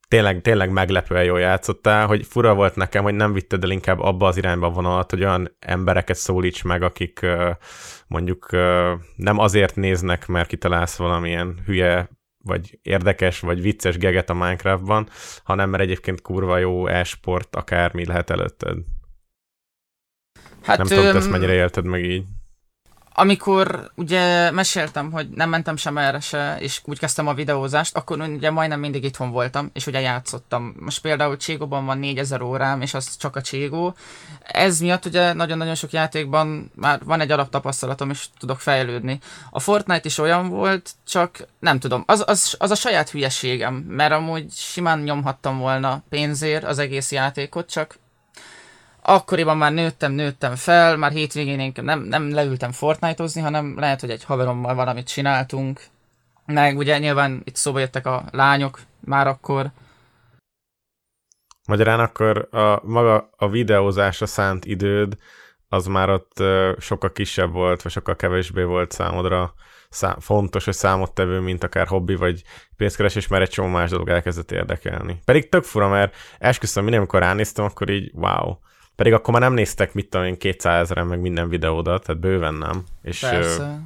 tényleg, 0.09 0.41
tényleg 0.41 0.71
meglepően 0.71 1.25
jól 1.25 1.41
játszottál, 1.41 2.07
hogy 2.07 2.27
fura 2.27 2.55
volt 2.55 2.77
nekem, 2.77 3.03
hogy 3.03 3.15
nem 3.15 3.33
vitted 3.33 3.65
el 3.65 3.71
inkább 3.71 4.01
abba 4.01 4.27
az 4.27 4.37
irányba 4.37 4.71
vonalat, 4.71 5.11
hogy 5.11 5.23
olyan 5.23 5.57
embereket 5.59 6.17
szólíts 6.17 6.65
meg, 6.65 6.83
akik 6.83 7.27
mondjuk 8.07 8.49
nem 9.17 9.39
azért 9.39 9.77
néznek, 9.77 10.27
mert 10.27 10.49
kitalálsz 10.49 10.97
valamilyen 10.97 11.59
hülye 11.67 12.09
vagy 12.45 12.79
érdekes, 12.83 13.41
vagy 13.41 13.61
vicces 13.61 13.99
geget 13.99 14.31
a 14.31 14.35
Minecraftban, 14.35 15.09
hanem 15.45 15.71
mert 15.71 15.83
egyébként 15.83 16.23
kurva 16.23 16.59
jó 16.59 16.87
e-sport, 16.87 17.57
akármi 17.57 18.07
lehet 18.07 18.31
előtted. 18.31 18.79
Hát, 20.69 20.79
nem 20.79 20.87
tudom, 20.87 21.13
te 21.13 21.19
ezt 21.19 21.31
mennyire 21.31 21.53
élted 21.53 21.85
meg 21.85 22.05
így 22.05 22.25
amikor 23.19 23.91
ugye 23.95 24.51
meséltem, 24.51 25.13
hogy 25.13 25.29
nem 25.29 25.49
mentem 25.49 25.77
sem 25.77 25.99
erre 25.99 26.21
se, 26.21 26.57
és 26.59 26.81
úgy 26.85 26.99
kezdtem 26.99 27.27
a 27.27 27.35
videózást, 27.35 27.97
akkor 27.97 28.21
ugye 28.21 28.51
majdnem 28.51 28.81
mindig 28.81 29.05
itthon 29.05 29.31
voltam, 29.31 29.71
és 29.73 29.87
ugye 29.87 30.01
játszottam. 30.01 30.75
Most 30.81 31.01
például 31.01 31.37
Cségóban 31.37 31.87
van 31.87 31.99
4000 31.99 32.43
órám, 32.43 32.81
és 32.81 32.95
az 32.95 33.17
csak 33.17 33.37
a 33.37 33.41
Cségó. 33.41 33.95
Ez 34.43 34.81
miatt 34.81 35.05
ugye 35.05 35.33
nagyon-nagyon 35.33 35.75
sok 35.75 35.93
játékban 35.93 36.71
már 36.75 37.01
van 37.05 37.21
egy 37.21 37.31
alaptapasztalatom, 37.31 38.11
és 38.11 38.27
tudok 38.39 38.61
fejlődni. 38.61 39.19
A 39.51 39.61
Fortnite 39.61 40.05
is 40.05 40.19
olyan 40.19 40.49
volt, 40.49 40.91
csak 41.07 41.47
nem 41.59 41.79
tudom, 41.79 42.03
az, 42.07 42.25
az, 42.27 42.55
az 42.59 42.71
a 42.71 42.75
saját 42.75 43.11
hülyeségem, 43.11 43.75
mert 43.75 44.13
amúgy 44.13 44.51
simán 44.53 44.99
nyomhattam 44.99 45.59
volna 45.59 46.03
pénzért 46.09 46.65
az 46.65 46.79
egész 46.79 47.13
játékot, 47.13 47.71
csak 47.71 47.99
akkoriban 49.09 49.57
már 49.57 49.73
nőttem, 49.73 50.13
nőttem 50.13 50.55
fel, 50.55 50.97
már 50.97 51.13
hétvégén 51.13 51.61
én 51.61 51.73
nem, 51.75 52.01
nem 52.01 52.31
leültem 52.31 52.73
Fortnite-ozni, 52.73 53.41
hanem 53.41 53.79
lehet, 53.79 54.01
hogy 54.01 54.11
egy 54.11 54.25
haverommal 54.25 54.75
valamit 54.75 55.09
csináltunk. 55.09 55.81
Meg 56.47 56.77
ugye 56.77 56.99
nyilván 56.99 57.43
itt 57.45 57.57
szóba 57.57 57.79
jöttek 57.79 58.07
a 58.07 58.25
lányok 58.31 58.81
már 59.01 59.27
akkor. 59.27 59.71
Magyarán 61.69 62.01
akkor 62.01 62.49
a, 62.51 62.81
maga 62.85 63.31
a 63.37 63.49
videózásra 63.49 64.27
szánt 64.27 64.65
időd, 64.65 65.17
az 65.69 65.87
már 65.87 66.11
ott 66.11 66.43
sokkal 66.79 67.13
kisebb 67.13 67.53
volt, 67.53 67.83
vagy 67.83 67.93
sokkal 67.93 68.17
kevésbé 68.17 68.63
volt 68.63 68.93
számodra 68.93 69.55
szám, 69.89 70.17
fontos, 70.21 70.65
hogy 70.65 70.75
számottevő, 70.75 71.41
mint 71.41 71.65
akár 71.65 71.87
hobbi, 71.87 72.15
vagy 72.15 72.43
pénzkeresés, 72.77 73.27
mert 73.27 73.43
egy 73.43 73.51
csomó 73.51 73.69
más 73.69 73.91
dolog 73.91 74.09
elkezdett 74.09 74.51
érdekelni. 74.51 75.21
Pedig 75.25 75.49
tök 75.49 75.65
fura, 75.65 75.89
mert 75.89 76.15
esküszöm, 76.39 76.83
minden, 76.83 77.01
amikor 77.01 77.21
ránéztem, 77.21 77.65
akkor 77.65 77.91
így 77.91 78.11
wow, 78.15 78.57
pedig 78.99 79.13
akkor 79.13 79.33
már 79.33 79.43
nem 79.43 79.53
néztek, 79.53 79.95
mit 79.95 80.09
tudom 80.09 80.27
én, 80.27 80.39
200 80.39 80.81
ezeren 80.83 81.07
meg 81.07 81.21
minden 81.21 81.49
videódat, 81.49 82.05
tehát 82.05 82.21
bőven 82.21 82.55
nem. 82.55 82.85
És, 83.03 83.21
Persze. 83.21 83.81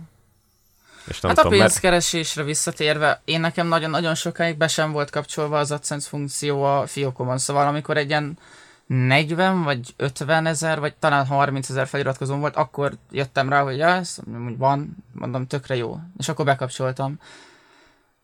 És 1.07 1.21
nem 1.21 1.35
hát 1.35 1.41
tudom, 1.41 1.59
a 1.59 1.63
pénzkeresésre 1.63 2.43
mert... 2.43 2.55
visszatérve, 2.55 3.21
én 3.25 3.41
nekem 3.41 3.67
nagyon-nagyon 3.67 4.15
sokáig 4.15 4.57
be 4.57 4.69
sem 4.69 4.93
volt 4.93 5.11
kapcsolva 5.11 5.59
az 5.59 5.71
AdSense 5.71 6.09
funkció 6.09 6.63
a 6.63 6.87
fiókomon, 6.87 7.39
szóval 7.39 7.67
amikor 7.67 7.97
egy 7.97 8.09
ilyen 8.09 8.39
40 8.87 9.63
vagy 9.63 9.95
50 9.97 10.47
ezer, 10.47 10.81
vagy 10.81 10.95
talán 10.95 11.27
30 11.27 11.69
ezer 11.69 11.87
feliratkozón 11.87 12.41
volt, 12.41 12.57
akkor 12.57 12.93
jöttem 13.11 13.49
rá, 13.49 13.63
hogy 13.63 13.77
ja, 13.77 13.89
ez 13.89 14.19
van, 14.59 14.97
mondom, 15.13 15.47
tökre 15.47 15.77
jó. 15.77 15.99
És 16.19 16.29
akkor 16.29 16.45
bekapcsoltam. 16.45 17.21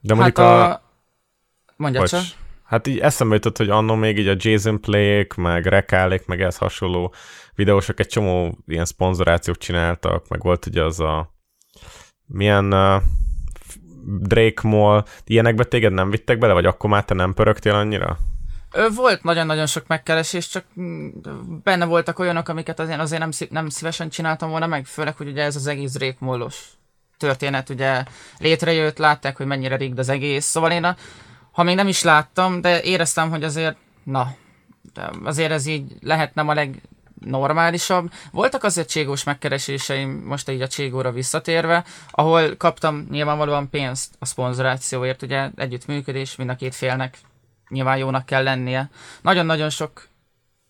De 0.01 0.15
mondjuk 0.15 0.39
hát 0.39 0.47
a... 0.47 0.71
a... 0.71 0.83
Mondja 1.77 2.09
csak. 2.09 2.23
Hát 2.69 2.87
így 2.87 2.99
eszembe 2.99 3.35
jutott, 3.35 3.57
hogy 3.57 3.71
annó 3.71 3.95
még 3.95 4.19
így 4.19 4.29
a 4.29 4.37
Jason 4.37 4.81
Playek, 4.81 5.35
meg 5.35 5.67
Rekálék, 5.67 6.27
meg 6.27 6.41
ez 6.41 6.57
hasonló 6.57 7.15
videósok 7.55 8.01
egy 8.01 8.07
csomó 8.07 8.59
ilyen 8.67 8.85
szponzorációt 8.85 9.59
csináltak, 9.59 10.29
meg 10.29 10.43
volt 10.43 10.67
ugye 10.67 10.85
az 10.85 11.01
a 11.01 11.35
milyen 12.27 12.73
uh, 12.73 13.03
Drake 14.21 14.69
Mall, 14.69 15.05
ilyenekbe 15.25 15.65
téged 15.65 15.93
nem 15.93 16.11
vittek 16.11 16.39
bele, 16.39 16.53
vagy 16.53 16.67
akkor 16.67 16.91
már 16.91 17.05
te 17.05 17.15
nem 17.15 17.35
pörögtél 17.35 17.75
annyira? 17.75 18.19
Volt 18.95 19.23
nagyon-nagyon 19.23 19.67
sok 19.67 19.87
megkeresés, 19.87 20.49
csak 20.49 20.65
mm, 20.81 21.09
benne 21.63 21.85
voltak 21.85 22.19
olyanok, 22.19 22.49
amiket 22.49 22.81
azért, 22.81 23.01
azért 23.01 23.21
nem, 23.21 23.31
nem 23.51 23.69
szívesen 23.69 24.09
csináltam 24.09 24.51
volna 24.51 24.67
meg, 24.67 24.87
főleg, 24.87 25.17
hogy 25.17 25.29
ugye 25.29 25.43
ez 25.43 25.57
az 25.57 25.67
egész 25.67 25.93
Drake 25.93 26.17
Mallos 26.19 26.65
történet 27.17 27.69
ugye 27.69 28.05
létrejött, 28.39 28.99
látták, 28.99 29.37
hogy 29.37 29.47
mennyire 29.47 29.77
rigd 29.77 29.99
az 29.99 30.09
egész, 30.09 30.45
szóval 30.45 30.71
én 30.71 30.85
a, 30.85 30.97
ha 31.59 31.65
még 31.65 31.77
nem 31.77 31.89
is 31.89 32.03
láttam, 32.03 32.61
de 32.61 32.83
éreztem, 32.83 33.31
hogy 33.31 33.45
azért, 33.45 33.77
na, 34.05 34.35
azért 35.25 35.51
ez 35.51 35.67
így 35.67 35.93
lehetne 36.01 36.43
a 36.43 36.55
legnormálisabb. 36.55 38.13
Voltak 38.31 38.65
azért 38.65 38.89
cségós 38.89 39.25
megkereséseim, 39.25 40.11
most 40.11 40.51
így 40.51 40.63
a 40.63 40.69
cségóra 40.69 41.13
visszatérve, 41.13 41.85
ahol 42.11 42.57
kaptam 42.57 43.07
nyilvánvalóan 43.11 43.71
pénzt 43.71 44.15
a 44.19 44.25
szponzorációért, 44.25 45.23
ugye 45.23 45.51
együttműködés 45.57 46.37
mind 46.37 46.51
a 46.51 46.57
két 46.57 46.75
félnek 46.75 47.19
nyilván 47.69 47.97
jónak 47.97 48.27
kell 48.27 48.43
lennie. 48.43 48.91
Nagyon-nagyon 49.23 49.71
sok 49.71 50.09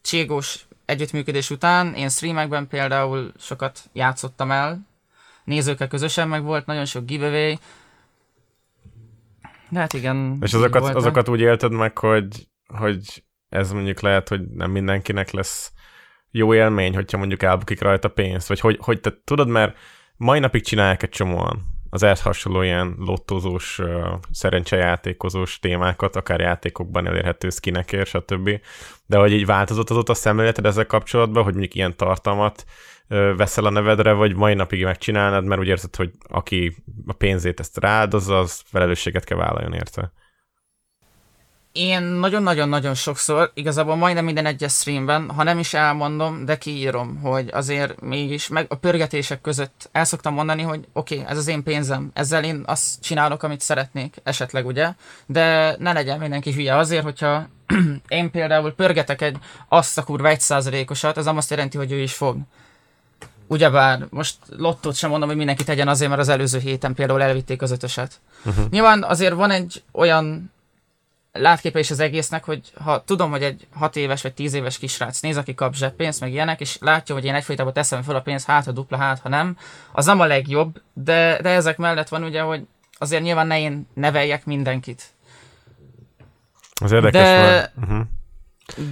cségós 0.02 0.66
együttműködés 0.84 1.50
után 1.50 1.94
én 1.94 2.08
streamekben 2.08 2.68
például 2.68 3.32
sokat 3.38 3.80
játszottam 3.92 4.50
el, 4.50 4.86
nézőkkel 5.44 5.88
közösen 5.88 6.28
meg 6.28 6.42
volt, 6.42 6.66
nagyon 6.66 6.84
sok 6.84 7.04
giveaway, 7.04 7.58
de 9.70 9.78
hát 9.78 9.92
igen. 9.92 10.38
És 10.40 10.54
azokat, 10.54 10.94
azokat 10.94 11.28
úgy 11.28 11.40
élted 11.40 11.72
meg, 11.72 11.98
hogy, 11.98 12.48
hogy 12.66 13.24
ez 13.48 13.72
mondjuk 13.72 14.00
lehet, 14.00 14.28
hogy 14.28 14.40
nem 14.48 14.70
mindenkinek 14.70 15.30
lesz 15.30 15.72
jó 16.30 16.54
élmény, 16.54 16.94
hogyha 16.94 17.18
mondjuk 17.18 17.42
elbukik 17.42 17.80
rajta 17.80 18.08
pénzt, 18.08 18.48
vagy 18.48 18.60
hogy, 18.60 18.78
hogy 18.80 19.00
te 19.00 19.20
tudod, 19.24 19.48
mert 19.48 19.76
mai 20.16 20.38
napig 20.38 20.64
csinálják 20.64 21.02
egy 21.02 21.08
csomóan 21.08 21.76
az 21.90 22.02
ehhez 22.02 22.22
hasonló 22.22 22.62
ilyen 22.62 22.94
lottózós, 22.98 23.80
szerencsejátékozós 24.30 25.58
témákat, 25.58 26.16
akár 26.16 26.40
játékokban 26.40 27.06
elérhető 27.06 27.50
skinekért, 27.50 28.08
stb. 28.08 28.60
De 29.06 29.18
hogy 29.18 29.32
így 29.32 29.46
változott 29.46 29.90
az 29.90 29.96
ott 29.96 30.08
a 30.08 30.14
szemléleted 30.14 30.66
ezzel 30.66 30.86
kapcsolatban, 30.86 31.42
hogy 31.42 31.52
mondjuk 31.52 31.74
ilyen 31.74 31.96
tartalmat 31.96 32.64
veszel 33.08 33.64
a 33.64 33.70
nevedre, 33.70 34.12
vagy 34.12 34.34
mai 34.34 34.54
napig 34.54 34.84
megcsinálnád, 34.84 35.44
mert 35.44 35.60
úgy 35.60 35.66
érzed, 35.66 35.96
hogy 35.96 36.10
aki 36.28 36.76
a 37.06 37.12
pénzét 37.12 37.60
ezt 37.60 37.78
rááldozza, 37.78 38.38
az 38.38 38.62
felelősséget 38.64 39.24
kell 39.24 39.38
vállaljon 39.38 39.72
érte. 39.72 40.12
Én 41.72 42.02
nagyon-nagyon-nagyon 42.02 42.94
sokszor, 42.94 43.50
igazából 43.54 43.96
majdnem 43.96 44.24
minden 44.24 44.46
egyes 44.46 44.72
streamben, 44.72 45.30
ha 45.30 45.42
nem 45.42 45.58
is 45.58 45.74
elmondom, 45.74 46.44
de 46.44 46.58
kiírom, 46.58 47.16
hogy 47.16 47.48
azért 47.52 48.00
mégis, 48.00 48.48
meg 48.48 48.66
a 48.68 48.74
pörgetések 48.74 49.40
között 49.40 49.88
el 49.92 50.04
szoktam 50.04 50.34
mondani, 50.34 50.62
hogy 50.62 50.84
oké, 50.92 51.18
okay, 51.18 51.30
ez 51.30 51.38
az 51.38 51.48
én 51.48 51.62
pénzem, 51.62 52.10
ezzel 52.14 52.44
én 52.44 52.62
azt 52.66 53.02
csinálok, 53.02 53.42
amit 53.42 53.60
szeretnék, 53.60 54.16
esetleg 54.22 54.66
ugye, 54.66 54.92
de 55.26 55.76
ne 55.78 55.92
legyen 55.92 56.18
mindenki 56.18 56.52
hülye 56.52 56.76
azért, 56.76 57.02
hogyha 57.02 57.48
én 58.08 58.30
például 58.30 58.74
pörgetek 58.74 59.22
egy 59.22 59.36
azt 59.68 59.98
a 59.98 60.04
kurva 60.04 60.28
egy 60.28 60.40
százalékosat, 60.40 61.16
ez 61.16 61.24
nem 61.24 61.36
azt 61.36 61.50
jelenti, 61.50 61.76
hogy 61.76 61.92
ő 61.92 61.98
is 61.98 62.14
fog. 62.14 62.36
Ugyebár 63.50 64.06
most 64.10 64.36
lottót 64.56 64.94
sem 64.94 65.10
mondom, 65.10 65.28
hogy 65.28 65.36
mindenki 65.36 65.64
tegyen 65.64 65.88
azért, 65.88 66.08
mert 66.08 66.22
az 66.22 66.28
előző 66.28 66.58
héten 66.58 66.94
például 66.94 67.22
elvitték 67.22 67.62
az 67.62 67.70
ötöset. 67.70 68.20
Uh-huh. 68.44 68.68
Nyilván 68.70 69.02
azért 69.02 69.34
van 69.34 69.50
egy 69.50 69.82
olyan 69.92 70.52
látképe 71.32 71.78
is 71.78 71.90
az 71.90 72.00
egésznek, 72.00 72.44
hogy 72.44 72.72
ha 72.84 73.04
tudom, 73.04 73.30
hogy 73.30 73.42
egy 73.42 73.66
6 73.74 73.96
éves 73.96 74.22
vagy 74.22 74.34
10 74.34 74.54
éves 74.54 74.78
kisrác 74.78 75.20
néz, 75.20 75.36
aki 75.36 75.54
kap 75.54 75.74
zseppénzt, 75.74 76.20
meg 76.20 76.32
ilyenek, 76.32 76.60
és 76.60 76.76
látja, 76.80 77.14
hogy 77.14 77.24
én 77.24 77.34
egyfolytában 77.34 77.72
teszem 77.72 78.02
fel 78.02 78.16
a 78.16 78.20
pénzt, 78.20 78.46
hát 78.46 78.64
ha 78.64 78.72
dupla, 78.72 78.96
hát 78.96 79.18
ha 79.18 79.28
nem, 79.28 79.56
az 79.92 80.06
nem 80.06 80.20
a 80.20 80.26
legjobb, 80.26 80.82
de, 80.92 81.38
de 81.42 81.48
ezek 81.48 81.76
mellett 81.76 82.08
van 82.08 82.22
ugye, 82.22 82.40
hogy 82.40 82.66
azért 82.98 83.22
nyilván 83.22 83.46
ne 83.46 83.60
én 83.60 83.88
neveljek 83.94 84.44
mindenkit. 84.44 85.02
Az 86.80 86.92
érdekes, 86.92 87.22
de, 87.22 87.40
mert... 87.40 87.72
uh-huh. 87.80 88.00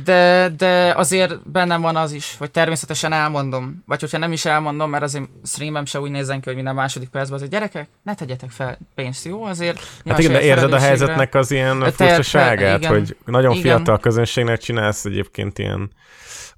De, 0.04 0.52
de 0.56 0.92
azért 0.96 1.50
bennem 1.50 1.80
van 1.80 1.96
az 1.96 2.12
is, 2.12 2.34
hogy 2.38 2.50
természetesen 2.50 3.12
elmondom. 3.12 3.82
Vagy 3.86 4.00
hogyha 4.00 4.18
nem 4.18 4.32
is 4.32 4.44
elmondom, 4.44 4.90
mert 4.90 5.02
azért 5.02 5.24
streamem 5.44 5.84
se 5.84 6.00
úgy 6.00 6.10
nézzen 6.10 6.40
ki, 6.40 6.44
hogy 6.44 6.54
minden 6.54 6.74
második 6.74 7.08
percben 7.08 7.36
azért 7.36 7.50
gyerekek, 7.50 7.88
ne 8.02 8.14
tegyetek 8.14 8.50
fel 8.50 8.78
pénzt, 8.94 9.24
jó? 9.24 9.44
Azért 9.44 9.78
Hát 10.04 10.18
igen, 10.18 10.32
de 10.32 10.42
érzed 10.42 10.72
a 10.72 10.78
helyzetnek 10.78 11.34
az 11.34 11.50
ilyen 11.50 11.80
furcsaságát, 11.80 12.84
hogy 12.84 13.16
nagyon 13.24 13.50
igen. 13.50 13.62
fiatal 13.62 13.98
közönségnek 13.98 14.58
csinálsz 14.58 15.04
egyébként 15.04 15.58
ilyen 15.58 15.90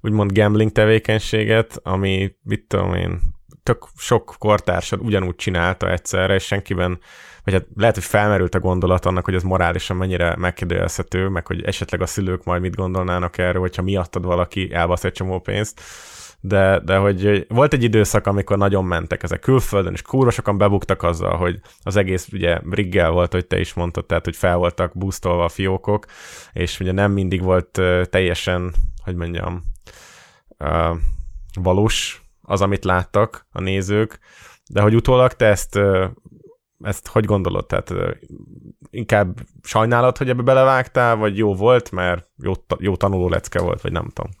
úgymond 0.01 0.33
gambling 0.33 0.71
tevékenységet, 0.71 1.79
ami, 1.83 2.31
mit 2.43 2.65
tudom 2.67 2.93
én, 2.93 3.19
tök 3.63 3.85
sok 3.97 4.35
kortársad 4.37 4.99
ugyanúgy 5.01 5.35
csinálta 5.35 5.91
egyszerre, 5.91 6.33
és 6.33 6.43
senkiben, 6.43 6.99
vagy 7.49 7.61
hát 7.61 7.69
lehet, 7.75 7.95
hogy 7.95 8.03
felmerült 8.03 8.55
a 8.55 8.59
gondolat 8.59 9.05
annak, 9.05 9.25
hogy 9.25 9.33
ez 9.33 9.43
morálisan 9.43 9.97
mennyire 9.97 10.35
megkérdőjelezhető, 10.35 11.27
meg 11.27 11.47
hogy 11.47 11.63
esetleg 11.63 12.01
a 12.01 12.05
szülők 12.05 12.43
majd 12.43 12.61
mit 12.61 12.75
gondolnának 12.75 13.37
erről, 13.37 13.61
hogyha 13.61 13.81
miattad 13.81 14.25
valaki 14.25 14.73
elbasz 14.73 15.03
egy 15.03 15.11
csomó 15.11 15.39
pénzt, 15.39 15.81
de, 16.39 16.79
de 16.79 16.97
hogy 16.97 17.45
volt 17.47 17.73
egy 17.73 17.83
időszak, 17.83 18.27
amikor 18.27 18.57
nagyon 18.57 18.85
mentek 18.85 19.23
ezek 19.23 19.39
külföldön, 19.39 19.93
és 19.93 20.01
kúra 20.01 20.29
sokan 20.29 20.57
bebuktak 20.57 21.03
azzal, 21.03 21.37
hogy 21.37 21.59
az 21.83 21.95
egész 21.95 22.27
ugye 22.31 22.59
riggel 22.69 23.09
volt, 23.09 23.31
hogy 23.31 23.47
te 23.47 23.59
is 23.59 23.73
mondtad, 23.73 24.05
tehát 24.05 24.25
hogy 24.25 24.35
fel 24.35 24.57
voltak 24.57 24.97
boostolva 24.97 25.43
a 25.43 25.49
fiókok, 25.49 26.05
és 26.53 26.79
ugye 26.79 26.91
nem 26.91 27.11
mindig 27.11 27.41
volt 27.41 27.81
teljesen, 28.09 28.73
hogy 29.03 29.15
mondjam, 29.15 29.63
valós 31.61 32.23
az, 32.41 32.61
amit 32.61 32.85
láttak 32.85 33.47
a 33.51 33.61
nézők, 33.61 34.19
de 34.69 34.81
hogy 34.81 34.95
utólag 34.95 35.33
te 35.33 35.45
ezt, 35.45 35.79
ezt 36.81 37.07
hogy 37.07 37.25
gondolod? 37.25 37.65
Tehát 37.65 37.93
inkább 38.89 39.39
sajnálod, 39.63 40.17
hogy 40.17 40.29
ebbe 40.29 40.41
belevágtál, 40.41 41.15
vagy 41.15 41.37
jó 41.37 41.55
volt, 41.55 41.91
mert 41.91 42.27
jó, 42.37 42.53
jó 42.77 42.95
tanuló 42.95 43.29
lecke 43.29 43.61
volt, 43.61 43.81
vagy 43.81 43.91
nem 43.91 44.09
tudom. 44.13 44.31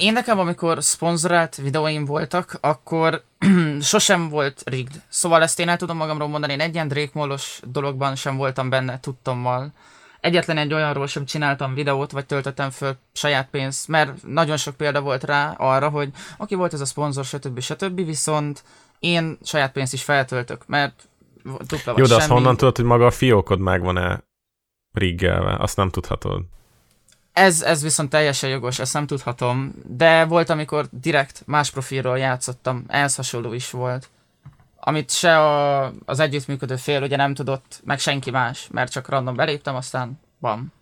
Én 0.00 0.12
nekem, 0.12 0.38
amikor 0.38 0.82
szponzorált 0.84 1.56
videóim 1.56 2.04
voltak, 2.04 2.58
akkor 2.60 3.22
sosem 3.80 4.28
volt 4.28 4.62
rigged. 4.64 5.02
Szóval 5.08 5.42
ezt 5.42 5.60
én 5.60 5.68
el 5.68 5.76
tudom 5.76 5.96
magamról 5.96 6.28
mondani, 6.28 6.52
én 6.52 6.60
egy 6.60 6.74
ilyen 6.74 6.88
Drake 6.88 7.36
dologban 7.62 8.14
sem 8.14 8.36
voltam 8.36 8.68
benne 8.68 9.00
tudtommal. 9.00 9.72
Egyetlen 10.20 10.58
egy 10.58 10.74
olyanról 10.74 11.06
sem 11.06 11.24
csináltam 11.24 11.74
videót, 11.74 12.10
vagy 12.10 12.26
töltöttem 12.26 12.70
föl 12.70 12.96
saját 13.12 13.48
pénzt, 13.50 13.88
mert 13.88 14.26
nagyon 14.26 14.56
sok 14.56 14.76
példa 14.76 15.00
volt 15.00 15.24
rá 15.24 15.54
arra, 15.58 15.88
hogy 15.88 16.10
aki 16.38 16.54
volt 16.54 16.72
ez 16.72 16.80
a 16.80 16.84
szponzor, 16.84 17.24
stb. 17.24 17.60
stb. 17.60 18.04
Viszont 18.04 18.62
én 18.98 19.38
saját 19.42 19.72
pénzt 19.72 19.92
is 19.92 20.02
feltöltök, 20.02 20.66
mert 20.66 21.08
dupla 21.42 21.94
Jó, 21.96 22.06
de 22.06 22.14
azt 22.14 22.28
honnan 22.28 22.56
tudod, 22.56 22.76
hogy 22.76 22.84
maga 22.84 23.06
a 23.06 23.10
fiókod 23.10 23.58
megvan-e 23.58 24.24
riggelve? 24.92 25.56
Azt 25.58 25.76
nem 25.76 25.90
tudhatod. 25.90 26.42
Ez, 27.32 27.62
ez 27.62 27.82
viszont 27.82 28.10
teljesen 28.10 28.50
jogos, 28.50 28.78
ezt 28.78 28.92
nem 28.92 29.06
tudhatom, 29.06 29.74
de 29.86 30.24
volt, 30.24 30.50
amikor 30.50 30.86
direkt 30.90 31.42
más 31.46 31.70
profilról 31.70 32.18
játszottam, 32.18 32.84
ehhez 32.86 33.14
hasonló 33.14 33.52
is 33.52 33.70
volt. 33.70 34.08
Amit 34.80 35.10
se 35.10 35.38
a, 35.38 35.92
az 36.04 36.20
együttműködő 36.20 36.76
fél 36.76 37.02
ugye 37.02 37.16
nem 37.16 37.34
tudott, 37.34 37.80
meg 37.84 37.98
senki 37.98 38.30
más, 38.30 38.68
mert 38.72 38.92
csak 38.92 39.08
random 39.08 39.36
beléptem, 39.36 39.74
aztán 39.74 40.20
van. 40.38 40.72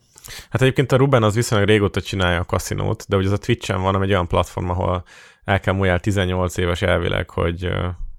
Hát 0.51 0.63
egyébként 0.63 0.93
a 0.93 0.97
Ruben 0.97 1.23
az 1.23 1.35
viszonylag 1.35 1.69
régóta 1.69 2.01
csinálja 2.01 2.41
a 2.41 2.45
kaszinót, 2.45 3.05
de 3.09 3.17
ugye 3.17 3.27
az 3.27 3.33
a 3.33 3.39
Twitch-en 3.39 3.83
van 3.83 4.03
egy 4.03 4.11
olyan 4.11 4.29
platform, 4.29 4.71
ahol 4.71 5.05
el 5.45 5.61
kell 5.61 5.75
múljál 5.75 6.01
18 6.01 6.57
éves 6.57 6.83
elvileg, 6.83 7.31
hogy 7.31 7.71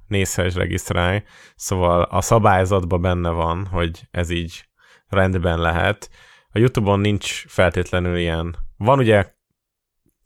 nézhe 0.08 0.46
és 0.46 0.54
regisztrálj. 0.54 1.24
Szóval 1.56 2.02
a 2.02 2.22
szabályzatban 2.22 3.02
benne 3.02 3.30
van, 3.30 3.66
hogy 3.66 4.08
ez 4.12 4.30
így 4.30 4.68
rendben 5.08 5.60
lehet, 5.60 6.10
a 6.52 6.60
YouTube-on 6.60 7.00
nincs 7.00 7.46
feltétlenül 7.48 8.18
ilyen, 8.18 8.56
van 8.78 9.00
ugye 9.00 9.36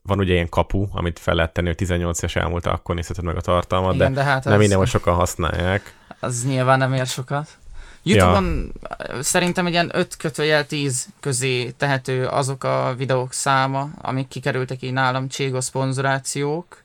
van 0.03 0.19
ugye 0.19 0.33
ilyen 0.33 0.49
kapu, 0.49 0.87
amit 0.91 1.19
fel 1.19 1.35
lehet 1.35 1.53
tenni, 1.53 1.67
hogy 1.67 1.75
18 1.75 2.17
éves 2.17 2.35
elmúlt, 2.35 2.65
akkor 2.65 2.95
nézheted 2.95 3.23
meg 3.23 3.35
a 3.35 3.41
tartalmat, 3.41 3.95
Igen, 3.95 4.13
de, 4.13 4.19
de 4.19 4.25
hát 4.25 4.43
nem 4.43 4.59
minden, 4.59 4.77
hogy 4.77 4.87
sokan 4.87 5.15
használják. 5.15 5.95
Az 6.19 6.45
nyilván 6.45 6.77
nem 6.77 6.93
ér 6.93 7.05
sokat. 7.05 7.49
YouTube-on 8.03 8.71
ja. 8.81 9.23
szerintem 9.23 9.65
egy 9.65 9.71
ilyen 9.71 9.91
5 9.93 10.17
kötőjel 10.17 10.65
10 10.65 11.07
közé 11.19 11.71
tehető 11.71 12.25
azok 12.25 12.63
a 12.63 12.93
videók 12.97 13.33
száma, 13.33 13.89
amik 14.01 14.27
kikerültek 14.27 14.81
így 14.81 14.93
nálam 14.93 15.27
Cségo 15.27 15.61
szponzorációk, 15.61 16.83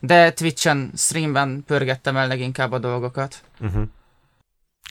de 0.00 0.32
Twitch-en, 0.32 0.90
streamben 0.94 1.62
pörgettem 1.66 2.16
el 2.16 2.28
leginkább 2.28 2.72
a 2.72 2.78
dolgokat. 2.78 3.42
Uh-huh. 3.60 3.82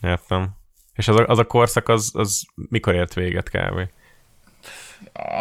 Értem. 0.02 0.50
És 0.94 1.08
az 1.08 1.16
a, 1.16 1.28
az 1.28 1.38
a 1.40 1.46
korszak, 1.46 1.90
az, 1.90 2.12
az 2.14 2.44
mikor 2.70 2.96
ért 2.96 3.14
véget 3.14 3.50
kb? 3.50 3.90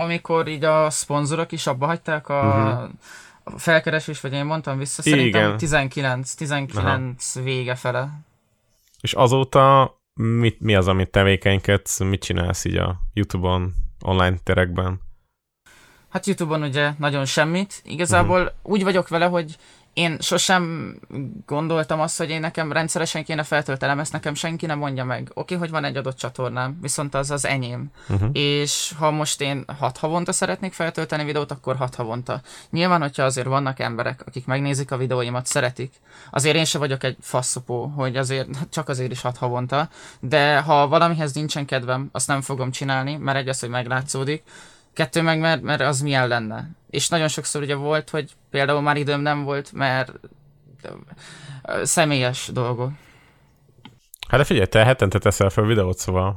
Amikor 0.03 0.49
így 0.49 0.65
a 0.65 0.91
szponzorok 0.91 1.53
is 1.53 1.67
abba 1.67 1.87
hagyták 1.87 2.29
a, 2.29 2.47
uh-huh. 2.47 2.91
a 3.45 3.59
felkeresés, 3.59 4.21
vagy 4.21 4.33
én 4.33 4.45
mondtam 4.45 4.79
vissza, 4.79 5.03
szerintem 5.03 5.45
Igen. 5.45 5.57
19, 5.57 6.35
19 6.35 6.77
Aha. 7.37 7.45
vége 7.45 7.75
fele. 7.75 8.11
És 9.01 9.13
azóta 9.13 9.95
mit, 10.15 10.61
mi 10.61 10.75
az, 10.75 10.89
amit 10.89 11.11
tevékenykedsz, 11.11 12.01
mit 12.01 12.23
csinálsz 12.23 12.65
így 12.65 12.77
a 12.77 13.01
YouTube-on, 13.13 13.75
online 14.01 14.37
terekben? 14.43 15.01
Hát 16.15 16.27
YouTube-on 16.27 16.63
ugye 16.63 16.93
nagyon 16.99 17.25
semmit. 17.25 17.81
Igazából 17.85 18.41
uh-huh. 18.41 18.55
úgy 18.63 18.83
vagyok 18.83 19.09
vele, 19.09 19.27
hogy 19.27 19.57
én 19.93 20.17
sosem 20.21 20.95
gondoltam 21.47 22.01
azt, 22.01 22.19
hogy 22.19 22.31
én 22.31 22.41
nekem 22.41 22.73
rendszeresen 22.73 23.25
kéne 23.25 23.43
feltöltelem, 23.43 23.99
ezt 23.99 24.13
nekem 24.13 24.35
senki 24.35 24.67
nem 24.67 24.79
mondja 24.79 25.05
meg. 25.05 25.21
Oké, 25.29 25.41
okay, 25.41 25.57
hogy 25.57 25.71
van 25.71 25.85
egy 25.85 25.97
adott 25.97 26.17
csatornám, 26.17 26.79
viszont 26.81 27.15
az 27.15 27.31
az 27.31 27.47
enyém. 27.47 27.91
Uh-huh. 28.09 28.29
És 28.33 28.93
ha 28.99 29.11
most 29.11 29.41
én 29.41 29.65
hat 29.79 29.99
havonta 29.99 30.33
szeretnék 30.33 30.73
feltölteni 30.73 31.25
videót, 31.25 31.51
akkor 31.51 31.77
hat 31.77 31.95
havonta. 31.95 32.41
Nyilván, 32.71 33.01
hogyha 33.01 33.23
azért 33.23 33.47
vannak 33.47 33.81
emberek, 33.81 34.23
akik 34.27 34.47
megnézik 34.47 34.91
a 34.91 34.97
videóimat, 34.97 35.47
szeretik. 35.47 35.93
Azért 36.31 36.57
én 36.57 36.65
se 36.65 36.79
vagyok 36.79 37.05
egy 37.05 37.17
faszopó, 37.21 37.87
hogy 37.87 38.17
azért 38.17 38.49
csak 38.75 38.89
azért 38.89 39.11
is 39.11 39.21
hat 39.21 39.37
havonta, 39.37 39.89
de 40.21 40.61
ha 40.61 40.89
valamihez 40.89 41.33
nincsen 41.33 41.67
kedvem, 41.67 42.09
azt 42.13 42.27
nem 42.27 42.41
fogom 42.41 42.71
csinálni, 42.71 43.17
mert 43.17 43.39
egy 43.39 43.49
az, 43.49 43.61
hogy 43.61 43.69
meglátszódik, 43.69 44.43
Kettő 44.95 45.23
meg, 45.23 45.41
mert, 45.41 45.63
mert 45.63 45.81
az 45.81 46.01
milyen 46.01 46.29
lenne. 46.29 46.71
És 46.91 47.09
nagyon 47.09 47.29
sokszor 47.29 47.63
ugye 47.63 47.75
volt, 47.75 48.11
hogy 48.11 48.31
például 48.51 48.81
már 48.81 48.97
időm 48.97 49.21
nem 49.21 49.45
volt, 49.45 49.73
mert 49.73 50.13
személyes 51.83 52.51
dolgok. 52.53 52.91
Hát 54.29 54.39
de 54.39 54.45
figyelj, 54.45 54.67
te 54.67 54.85
hetente 54.85 55.19
teszel 55.19 55.51
fel 55.51 55.65
videót, 55.65 55.99
szóval 55.99 56.37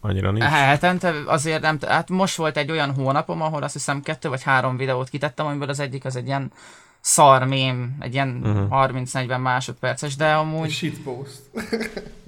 annyira 0.00 0.30
nincs. 0.30 0.44
Hetente 0.44 1.14
azért 1.26 1.62
nem, 1.62 1.78
hát 1.86 2.08
most 2.08 2.36
volt 2.36 2.56
egy 2.56 2.70
olyan 2.70 2.94
hónapom, 2.94 3.42
ahol 3.42 3.62
azt 3.62 3.72
hiszem 3.72 4.02
kettő 4.02 4.28
vagy 4.28 4.42
három 4.42 4.76
videót 4.76 5.08
kitettem, 5.08 5.46
amiből 5.46 5.68
az 5.68 5.80
egyik 5.80 6.04
az 6.04 6.16
egy 6.16 6.26
ilyen 6.26 6.52
szar 7.00 7.44
mém, 7.44 7.96
egy 8.00 8.12
ilyen 8.12 8.40
uh-huh. 8.42 8.88
Mhm. 8.88 9.04
30-40 9.04 9.40
másodperces, 9.40 10.16
de 10.16 10.32
amúgy... 10.32 10.70
Shitpost. 10.70 11.40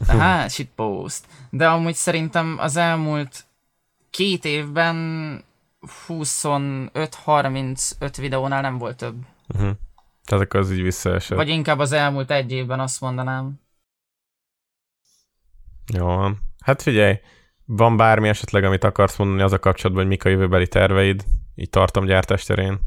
Hát, 0.08 0.50
shitpost. 0.50 1.24
De 1.50 1.68
amúgy 1.68 1.94
szerintem 1.94 2.56
az 2.58 2.76
elmúlt 2.76 3.44
két 4.10 4.44
évben 4.44 4.96
25-35 6.08 8.14
videónál 8.16 8.60
nem 8.60 8.78
volt 8.78 8.96
több. 8.96 9.16
Uh-huh. 9.48 9.70
Tehát 10.24 10.44
akkor 10.44 10.60
az 10.60 10.72
így 10.72 10.82
visszaesett. 10.82 11.36
Vagy 11.36 11.48
inkább 11.48 11.78
az 11.78 11.92
elmúlt 11.92 12.30
egy 12.30 12.52
évben 12.52 12.80
azt 12.80 13.00
mondanám. 13.00 13.60
Jó 15.92 16.28
Hát 16.64 16.82
figyelj, 16.82 17.20
van 17.64 17.96
bármi 17.96 18.28
esetleg, 18.28 18.64
amit 18.64 18.84
akarsz 18.84 19.16
mondani 19.16 19.42
az 19.42 19.52
a 19.52 19.58
kapcsolatban, 19.58 20.04
hogy 20.04 20.12
mik 20.12 20.24
a 20.24 20.28
jövőbeli 20.28 20.68
terveid, 20.68 21.24
így 21.54 21.70
tartom 21.70 22.04
gyártás 22.04 22.44
terén? 22.44 22.80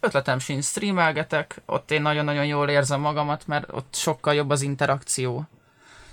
Ötletem 0.00 0.38
sincs, 0.38 0.64
streamelgetek, 0.64 1.62
ott 1.66 1.90
én 1.90 2.02
nagyon-nagyon 2.02 2.46
jól 2.46 2.68
érzem 2.68 3.00
magamat, 3.00 3.46
mert 3.46 3.72
ott 3.72 3.94
sokkal 3.94 4.34
jobb 4.34 4.50
az 4.50 4.62
interakció. 4.62 5.46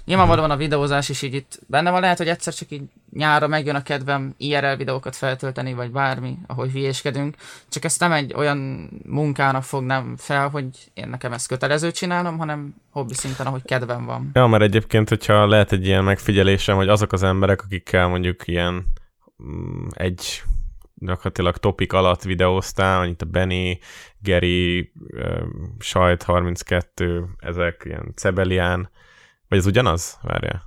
Nyilvánvalóan 0.05 0.51
a 0.51 0.55
videózás 0.55 1.09
is 1.09 1.21
így 1.21 1.33
itt 1.33 1.59
benne 1.67 1.91
van, 1.91 2.01
lehet, 2.01 2.17
hogy 2.17 2.27
egyszer 2.27 2.53
csak 2.53 2.71
így 2.71 2.81
nyára 3.11 3.47
megjön 3.47 3.75
a 3.75 3.83
kedvem 3.83 4.33
IRL 4.37 4.75
videókat 4.75 5.15
feltölteni, 5.15 5.73
vagy 5.73 5.91
bármi, 5.91 6.37
ahogy 6.47 6.71
hülyéskedünk, 6.71 7.35
csak 7.69 7.83
ezt 7.83 7.99
nem 7.99 8.11
egy 8.11 8.33
olyan 8.33 8.89
munkának 9.05 9.63
fognám 9.63 10.15
fel, 10.17 10.49
hogy 10.49 10.65
én 10.93 11.09
nekem 11.09 11.33
ezt 11.33 11.47
kötelező 11.47 11.91
csinálnom, 11.91 12.37
hanem 12.37 12.75
hobbi 12.89 13.13
szinten, 13.13 13.45
ahogy 13.45 13.63
kedvem 13.63 14.05
van. 14.05 14.29
Ja, 14.33 14.47
mert 14.47 14.63
egyébként, 14.63 15.09
hogyha 15.09 15.47
lehet 15.47 15.71
egy 15.71 15.85
ilyen 15.85 16.03
megfigyelésem, 16.03 16.75
hogy 16.75 16.89
azok 16.89 17.13
az 17.13 17.23
emberek, 17.23 17.61
akikkel 17.61 18.07
mondjuk 18.07 18.47
ilyen 18.47 18.85
mm, 19.43 19.87
egy 19.89 20.43
gyakorlatilag 20.93 21.57
topik 21.57 21.93
alatt 21.93 22.23
videóztál, 22.23 23.01
mint 23.01 23.21
a 23.21 23.25
Benny, 23.25 23.79
Geri, 24.19 24.91
Sajt 25.79 26.23
32, 26.23 27.25
ezek 27.37 27.81
ilyen 27.85 28.11
Cebelián, 28.15 28.89
vagy 29.51 29.59
ez 29.59 29.65
ugyanaz? 29.65 30.17
Várja. 30.21 30.61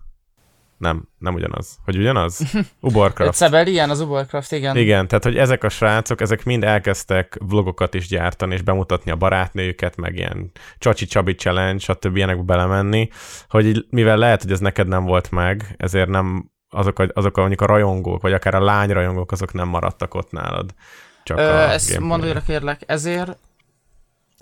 Nem, 0.76 1.08
nem 1.18 1.34
ugyanaz. 1.34 1.78
Hogy 1.84 1.96
ugyanaz? 1.96 2.40
Ubercraft. 2.80 3.34
Szebel, 3.34 3.66
ilyen 3.66 3.90
az 3.90 4.00
Ubercraft, 4.00 4.52
igen. 4.52 4.76
Igen, 4.76 5.08
tehát 5.08 5.24
hogy 5.24 5.36
ezek 5.36 5.64
a 5.64 5.68
srácok, 5.68 6.20
ezek 6.20 6.44
mind 6.44 6.64
elkezdtek 6.64 7.38
vlogokat 7.48 7.94
is 7.94 8.08
gyártani, 8.08 8.54
és 8.54 8.62
bemutatni 8.62 9.10
a 9.10 9.16
barátnőjüket, 9.16 9.96
meg 9.96 10.16
ilyen 10.16 10.50
csacsi 10.78 11.06
csabi 11.06 11.34
challenge, 11.34 11.78
stb. 11.78 12.16
ilyenekbe 12.16 12.42
belemenni, 12.42 13.08
hogy 13.48 13.86
mivel 13.90 14.16
lehet, 14.16 14.42
hogy 14.42 14.52
ez 14.52 14.60
neked 14.60 14.88
nem 14.88 15.04
volt 15.04 15.30
meg, 15.30 15.74
ezért 15.76 16.08
nem 16.08 16.50
azok, 16.68 16.98
a, 16.98 17.06
azok 17.12 17.36
a, 17.36 17.40
mondjuk 17.40 17.60
a 17.60 17.66
rajongók, 17.66 18.22
vagy 18.22 18.32
akár 18.32 18.54
a 18.54 18.64
lány 18.64 18.90
rajongók, 18.90 19.32
azok 19.32 19.52
nem 19.52 19.68
maradtak 19.68 20.14
ott 20.14 20.30
nálad. 20.30 20.74
Csak 21.22 21.38
Ö, 21.38 21.42
a 21.42 21.70
ezt 21.70 21.98
mondd 21.98 22.24
újra 22.24 22.40
kérlek, 22.40 22.82
ezért? 22.86 23.38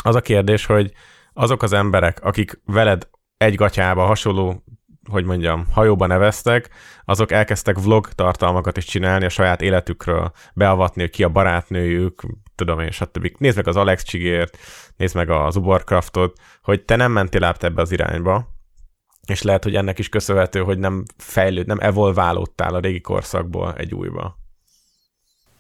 Az 0.05 0.15
a 0.15 0.21
kérdés, 0.21 0.67
hogy 0.67 0.93
azok 1.33 1.63
az 1.63 1.73
emberek, 1.73 2.25
akik 2.25 2.61
veled 2.67 3.09
egy 3.43 3.55
gatyába 3.55 4.05
hasonló 4.05 4.63
hogy 5.11 5.25
mondjam, 5.25 5.67
hajóba 5.73 6.07
neveztek, 6.07 6.69
azok 7.05 7.33
elkezdtek 7.33 7.79
vlog 7.79 8.09
tartalmakat 8.09 8.77
is 8.77 8.85
csinálni 8.85 9.25
a 9.25 9.29
saját 9.29 9.63
életükről, 9.63 10.33
beavatni, 10.55 11.01
hogy 11.01 11.11
ki 11.11 11.23
a 11.23 11.29
barátnőjük, 11.29 12.23
tudom 12.55 12.81
én, 12.81 12.91
stb. 12.91 13.33
Nézd 13.39 13.57
meg 13.57 13.69
az 13.69 13.77
Alex 13.77 14.03
Csigért, 14.03 14.59
nézd 14.97 15.15
meg 15.15 15.31
az 15.31 15.57
Ubercraftot, 15.57 16.39
hogy 16.63 16.85
te 16.85 16.97
nem 16.97 17.13
mentél 17.13 17.45
át 17.45 17.65
ebbe 17.65 17.83
az 17.83 17.93
irányba, 17.93 18.49
és 19.27 19.43
lehet, 19.43 19.65
hogy 19.65 19.75
ennek 19.75 19.99
is 19.99 20.09
köszönhető, 20.09 20.61
hogy 20.61 20.79
nem 20.79 21.05
fejlőd, 21.17 21.67
nem 21.67 21.79
evolválódtál 21.81 22.75
a 22.75 22.81
régi 22.81 23.01
korszakból 23.01 23.75
egy 23.77 23.95
újba. 23.95 24.41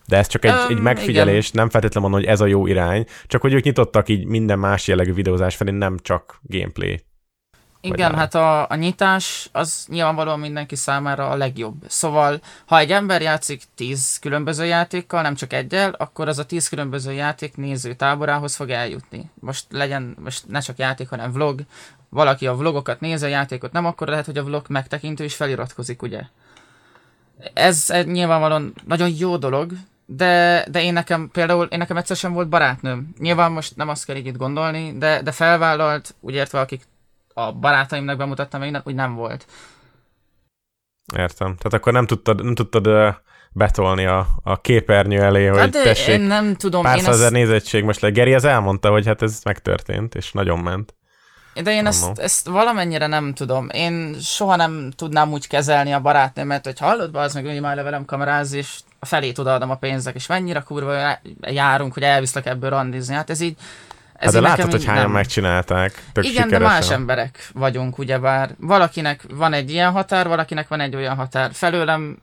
De 0.06 0.16
ez 0.16 0.26
csak 0.26 0.44
egy, 0.44 0.52
um, 0.52 0.76
egy 0.76 0.80
megfigyelés, 0.80 1.48
igen. 1.48 1.60
nem 1.60 1.70
feltétlenül 1.70 2.08
mondom, 2.08 2.28
hogy 2.28 2.36
ez 2.36 2.40
a 2.40 2.46
jó 2.46 2.66
irány, 2.66 3.06
csak 3.26 3.40
hogy 3.40 3.52
ők 3.52 3.64
nyitottak 3.64 4.08
így 4.08 4.26
minden 4.26 4.58
más 4.58 4.88
jellegű 4.88 5.12
videózás 5.12 5.56
felé, 5.56 5.70
nem 5.70 5.96
csak 5.98 6.40
gameplay. 6.42 7.04
Igen, 7.84 8.14
hát 8.14 8.34
a, 8.34 8.68
a 8.68 8.74
nyitás 8.74 9.48
az 9.52 9.86
nyilvánvalóan 9.88 10.40
mindenki 10.40 10.76
számára 10.76 11.28
a 11.28 11.36
legjobb. 11.36 11.74
Szóval, 11.86 12.40
ha 12.66 12.78
egy 12.78 12.92
ember 12.92 13.22
játszik 13.22 13.62
tíz 13.74 14.18
különböző 14.20 14.64
játékkal, 14.64 15.22
nem 15.22 15.34
csak 15.34 15.52
egyel, 15.52 15.90
akkor 15.90 16.28
az 16.28 16.38
a 16.38 16.46
tíz 16.46 16.68
különböző 16.68 17.12
játék 17.12 17.56
néző 17.56 17.94
táborához 17.94 18.56
fog 18.56 18.70
eljutni. 18.70 19.30
Most 19.40 19.66
legyen, 19.70 20.16
most 20.22 20.48
ne 20.48 20.60
csak 20.60 20.78
játék, 20.78 21.08
hanem 21.08 21.32
vlog. 21.32 21.60
Valaki 22.08 22.46
a 22.46 22.54
vlogokat 22.54 23.00
néz, 23.00 23.22
a 23.22 23.26
játékot 23.26 23.72
nem, 23.72 23.86
akkor 23.86 24.08
lehet, 24.08 24.26
hogy 24.26 24.38
a 24.38 24.44
vlog 24.44 24.64
megtekintő 24.68 25.24
is 25.24 25.34
feliratkozik, 25.34 26.02
ugye? 26.02 26.20
Ez 27.54 27.90
egy 27.90 28.06
nyilvánvalóan 28.06 28.74
nagyon 28.86 29.12
jó 29.18 29.36
dolog, 29.36 29.72
de, 30.06 30.64
de 30.70 30.82
én 30.82 30.92
nekem 30.92 31.28
például, 31.32 31.66
én 31.66 31.78
nekem 31.78 31.96
egyszer 31.96 32.16
sem 32.16 32.32
volt 32.32 32.48
barátnőm. 32.48 33.14
Nyilván 33.18 33.52
most 33.52 33.76
nem 33.76 33.88
azt 33.88 34.04
kell 34.04 34.16
így 34.16 34.26
itt 34.26 34.36
gondolni, 34.36 34.98
de, 34.98 35.22
de 35.22 35.32
felvállalt, 35.32 36.14
úgy 36.20 36.34
értve, 36.34 36.60
akik 36.60 36.82
a 37.34 37.52
barátaimnak 37.52 38.16
bemutattam, 38.16 38.60
még 38.60 38.80
úgy 38.84 38.94
nem 38.94 39.14
volt. 39.14 39.46
Értem. 41.16 41.56
Tehát 41.56 41.72
akkor 41.72 41.92
nem 41.92 42.06
tudtad, 42.06 42.44
nem 42.44 42.54
tudtad 42.54 43.16
betolni 43.52 44.06
a, 44.06 44.26
a 44.42 44.60
képernyő 44.60 45.22
elé, 45.22 45.46
hogy 45.46 45.58
hát 45.58 45.70
tessék, 45.70 46.14
én 46.14 46.20
nem 46.20 46.54
tudom. 46.54 46.82
pár 46.82 46.98
százezer 46.98 47.24
ezt... 47.24 47.34
nézettség 47.34 47.84
most 47.84 48.00
le. 48.00 48.10
Geri 48.10 48.34
az 48.34 48.44
elmondta, 48.44 48.90
hogy 48.90 49.06
hát 49.06 49.22
ez 49.22 49.40
megtörtént, 49.44 50.14
és 50.14 50.32
nagyon 50.32 50.58
ment. 50.58 50.94
De 51.62 51.72
én 51.72 51.86
ezt, 51.86 52.18
ezt 52.18 52.48
valamennyire 52.48 53.06
nem 53.06 53.34
tudom. 53.34 53.68
Én 53.72 54.16
soha 54.20 54.56
nem 54.56 54.90
tudnám 54.96 55.32
úgy 55.32 55.46
kezelni 55.46 55.92
a 55.92 56.00
barátnőmet, 56.00 56.64
hogy 56.64 56.78
hallod 56.78 57.10
be, 57.10 57.20
az 57.20 57.34
meg 57.34 57.46
hogy 57.46 57.60
már 57.60 57.82
velem 57.82 58.04
kameráz, 58.04 58.52
és 58.52 58.80
a 58.98 59.06
felét 59.06 59.38
odaadom 59.38 59.70
a 59.70 59.76
pénzek, 59.76 60.14
és 60.14 60.26
mennyire 60.26 60.60
kurva 60.60 61.18
járunk, 61.40 61.92
hogy 61.94 62.02
elviszlek 62.02 62.46
ebből 62.46 62.70
randizni. 62.70 63.14
Hát 63.14 63.30
ez 63.30 63.40
így, 63.40 63.56
hát 64.24 64.32
de 64.32 64.40
látod, 64.40 64.70
hogy 64.70 64.84
hányan 64.84 65.02
nem... 65.02 65.12
megcsinálták. 65.12 66.02
Tök 66.12 66.24
Igen, 66.24 66.42
sikeresen. 66.42 66.58
de 66.60 66.74
más 66.74 66.90
emberek 66.90 67.48
vagyunk, 67.54 67.98
ugyebár. 67.98 68.54
Valakinek 68.58 69.24
van 69.34 69.52
egy 69.52 69.70
ilyen 69.70 69.90
határ, 69.90 70.28
valakinek 70.28 70.68
van 70.68 70.80
egy 70.80 70.94
olyan 70.94 71.16
határ. 71.16 71.50
Felőlem 71.52 72.18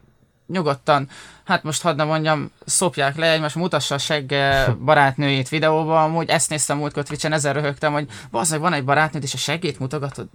nyugodtan, 0.48 1.10
hát 1.46 1.64
most 1.64 1.82
hadd 1.82 2.02
mondjam, 2.02 2.52
szopják 2.66 3.16
le, 3.16 3.40
most 3.40 3.56
mutassa 3.56 3.96
a 3.96 3.98
segge 3.98 4.68
barátnőjét 4.86 5.50
videóban, 5.50 6.04
amúgy 6.04 6.30
ezt 6.30 6.50
néztem 6.50 6.78
múltkor 6.78 7.04
Twitch-en, 7.04 7.34
ezer 7.34 7.56
röhögtem, 7.56 7.94
hogy 7.94 8.08
bazdmeg 8.32 8.60
van 8.60 8.74
egy 8.74 8.84
barátnőd, 8.84 9.24
és 9.24 9.34
a 9.34 9.38
seggét 9.38 9.80
mutogatod 9.80 10.28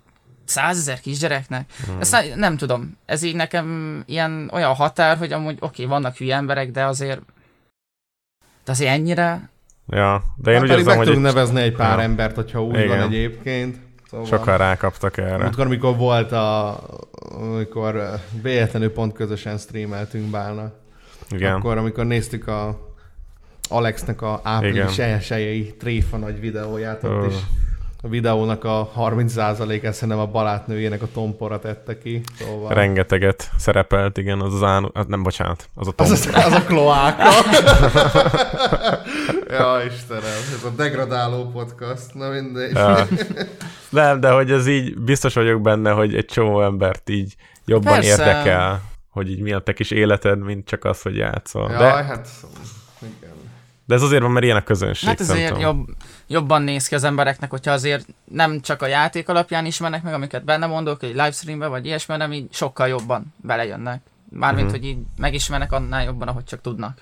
százezer 0.44 1.00
kisgyereknek. 1.00 1.70
Hmm. 1.86 2.00
Ezt 2.00 2.34
nem 2.34 2.56
tudom. 2.56 2.98
Ez 3.06 3.22
így 3.22 3.34
nekem 3.34 4.02
ilyen 4.06 4.50
olyan 4.52 4.74
határ, 4.74 5.16
hogy 5.16 5.32
amúgy 5.32 5.56
oké, 5.60 5.64
okay, 5.64 5.86
vannak 5.86 6.16
hülye 6.16 6.36
emberek, 6.36 6.70
de 6.70 6.84
azért 6.84 7.20
de 8.64 8.72
azért 8.72 8.90
ennyire 8.90 9.48
Ja, 9.86 10.22
de 10.36 10.50
én 10.50 10.60
hát 10.60 10.70
úgy 10.70 10.76
érzem, 10.76 10.96
hogy... 10.96 11.06
tudunk 11.06 11.26
egy... 11.26 11.32
nevezni 11.32 11.60
egy 11.60 11.72
pár 11.72 11.98
ja. 11.98 12.04
embert, 12.04 12.34
hogyha 12.34 12.64
úgy 12.64 12.74
Igen. 12.74 12.88
van 12.88 13.00
egyébként. 13.00 13.76
Szóval 14.10 14.26
Sokan 14.26 14.56
rákaptak 14.56 15.16
erre. 15.16 15.34
Amikor, 15.34 15.64
amikor 15.66 15.96
volt 15.96 16.32
a... 16.32 16.80
amikor 17.34 18.00
véletlenül 18.42 18.92
pont 18.92 19.12
közösen 19.12 19.58
streameltünk 19.58 20.30
bálna. 20.30 20.72
Igen. 21.30 21.54
Akkor, 21.54 21.76
amikor 21.76 22.06
néztük 22.06 22.48
a 22.48 22.92
Alexnek 23.68 24.22
a 24.22 24.40
április 24.42 24.98
elsőjei 24.98 25.74
tréfa 25.78 26.16
nagy 26.16 26.40
videóját, 26.40 27.04
ott 27.04 27.26
uh. 27.26 27.26
is 27.26 27.36
a 28.04 28.08
videónak 28.08 28.64
a 28.64 28.90
30%-át 28.96 29.92
szerintem 29.92 30.18
a 30.18 30.26
barátnőjének 30.26 31.02
a 31.02 31.06
tompora 31.12 31.58
tette 31.58 31.98
ki. 31.98 32.20
Szóval... 32.38 32.74
Rengeteget 32.74 33.50
szerepelt, 33.56 34.18
igen, 34.18 34.40
az 34.40 34.54
az 34.54 34.62
ánu... 34.62 34.88
Hát 34.94 35.08
nem, 35.08 35.22
bocsánat, 35.22 35.68
az 35.74 35.88
a 35.88 35.92
tompora. 35.92 36.18
Az, 36.18 36.26
az, 36.26 36.44
az 36.44 36.52
a 36.52 36.64
kloáka. 36.64 37.22
ja, 39.56 39.84
Istenem, 39.86 40.22
ez 40.54 40.64
a 40.64 40.70
degradáló 40.76 41.50
podcast, 41.50 42.14
na 42.14 42.28
mindegy. 42.28 42.72
Ja. 42.74 43.06
Nem, 43.88 44.20
de 44.20 44.30
hogy 44.30 44.50
ez 44.50 44.66
így, 44.66 44.98
biztos 44.98 45.34
vagyok 45.34 45.60
benne, 45.60 45.90
hogy 45.90 46.14
egy 46.14 46.26
csomó 46.26 46.62
embert 46.62 47.10
így 47.10 47.34
jobban 47.64 47.92
Persze. 47.92 48.08
érdekel, 48.08 48.82
hogy 49.10 49.30
így 49.30 49.40
mi 49.40 49.52
a 49.52 49.58
te 49.58 49.72
kis 49.72 49.90
életed, 49.90 50.38
mint 50.38 50.66
csak 50.66 50.84
az, 50.84 51.02
hogy 51.02 51.16
játszol. 51.16 51.70
Jaj, 51.70 51.78
de... 51.78 51.86
hát. 51.86 52.28
De 53.86 53.94
ez 53.94 54.02
azért 54.02 54.22
van, 54.22 54.30
mert 54.30 54.44
ilyen 54.44 54.56
a 54.56 54.62
közönség. 54.62 55.08
Hát 55.08 55.20
azért 55.20 55.60
jobb, 55.60 55.88
jobban 56.26 56.62
néz 56.62 56.88
ki 56.88 56.94
az 56.94 57.04
embereknek, 57.04 57.50
hogyha 57.50 57.72
azért 57.72 58.06
nem 58.24 58.60
csak 58.60 58.82
a 58.82 58.86
játék 58.86 59.28
alapján 59.28 59.66
ismernek 59.66 60.02
meg, 60.02 60.14
amiket 60.14 60.44
benne 60.44 60.66
mondok, 60.66 61.02
egy 61.02 61.10
livestreambe 61.10 61.66
vagy 61.66 61.86
ilyesmi, 61.86 62.14
hanem 62.14 62.32
így 62.32 62.46
sokkal 62.52 62.88
jobban 62.88 63.34
belejönnek. 63.36 64.02
Mármint, 64.30 64.66
uh-huh. 64.66 64.80
hogy 64.80 64.88
így 64.88 64.98
megismernek 65.16 65.72
annál 65.72 66.04
jobban, 66.04 66.28
ahogy 66.28 66.44
csak 66.44 66.60
tudnak. 66.60 66.98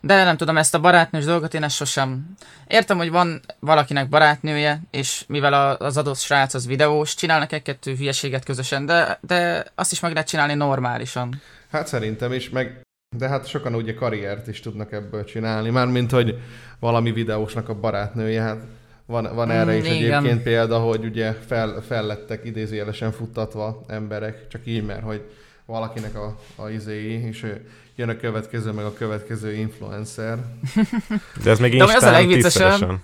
De 0.00 0.24
nem 0.24 0.36
tudom, 0.36 0.56
ezt 0.56 0.74
a 0.74 0.80
barátnős 0.80 1.24
dolgot 1.24 1.54
én 1.54 1.62
ezt 1.62 1.76
sosem... 1.76 2.36
Értem, 2.66 2.96
hogy 2.96 3.10
van 3.10 3.40
valakinek 3.58 4.08
barátnője, 4.08 4.80
és 4.90 5.24
mivel 5.28 5.76
az 5.76 5.96
adott 5.96 6.18
srác 6.18 6.54
az 6.54 6.66
videós, 6.66 7.14
csinálnak 7.14 7.52
egy-kettő 7.52 7.94
hülyeséget 7.94 8.44
közösen, 8.44 8.86
de, 8.86 9.18
de 9.20 9.64
azt 9.74 9.92
is 9.92 10.00
meg 10.00 10.12
lehet 10.12 10.28
csinálni 10.28 10.54
normálisan. 10.54 11.40
Hát 11.70 11.86
szerintem 11.86 12.32
is, 12.32 12.50
meg 12.50 12.86
de 13.16 13.28
hát 13.28 13.46
sokan 13.46 13.74
ugye 13.74 13.94
karriert 13.94 14.48
is 14.48 14.60
tudnak 14.60 14.92
ebből 14.92 15.24
csinálni, 15.24 15.70
mármint, 15.70 16.10
hogy 16.10 16.38
valami 16.78 17.12
videósnak 17.12 17.68
a 17.68 17.74
barátnője, 17.74 18.40
hát 18.40 18.66
van, 19.06 19.34
van 19.34 19.50
erre 19.50 19.72
mm, 19.72 19.78
is 19.78 19.84
igen. 19.84 19.96
egyébként 19.96 20.42
példa, 20.42 20.78
hogy 20.78 21.04
ugye 21.04 21.32
fel, 21.32 21.82
fellettek 21.86 22.44
idézőjelesen 22.44 23.12
futtatva 23.12 23.84
emberek, 23.86 24.48
csak 24.48 24.60
így, 24.64 24.84
mert 24.84 25.02
hogy 25.02 25.22
valakinek 25.66 26.14
a, 26.14 26.38
a 26.56 26.68
izéi, 26.68 27.26
és 27.26 27.46
jön 27.96 28.08
a 28.08 28.16
következő, 28.16 28.72
meg 28.72 28.84
a 28.84 28.92
következő 28.92 29.52
influencer. 29.52 30.38
De 31.42 31.50
ez 31.50 31.58
még 31.58 31.78
De 31.78 31.84
az 31.84 32.02
a 32.02 32.10
legviccesebb, 32.10 33.00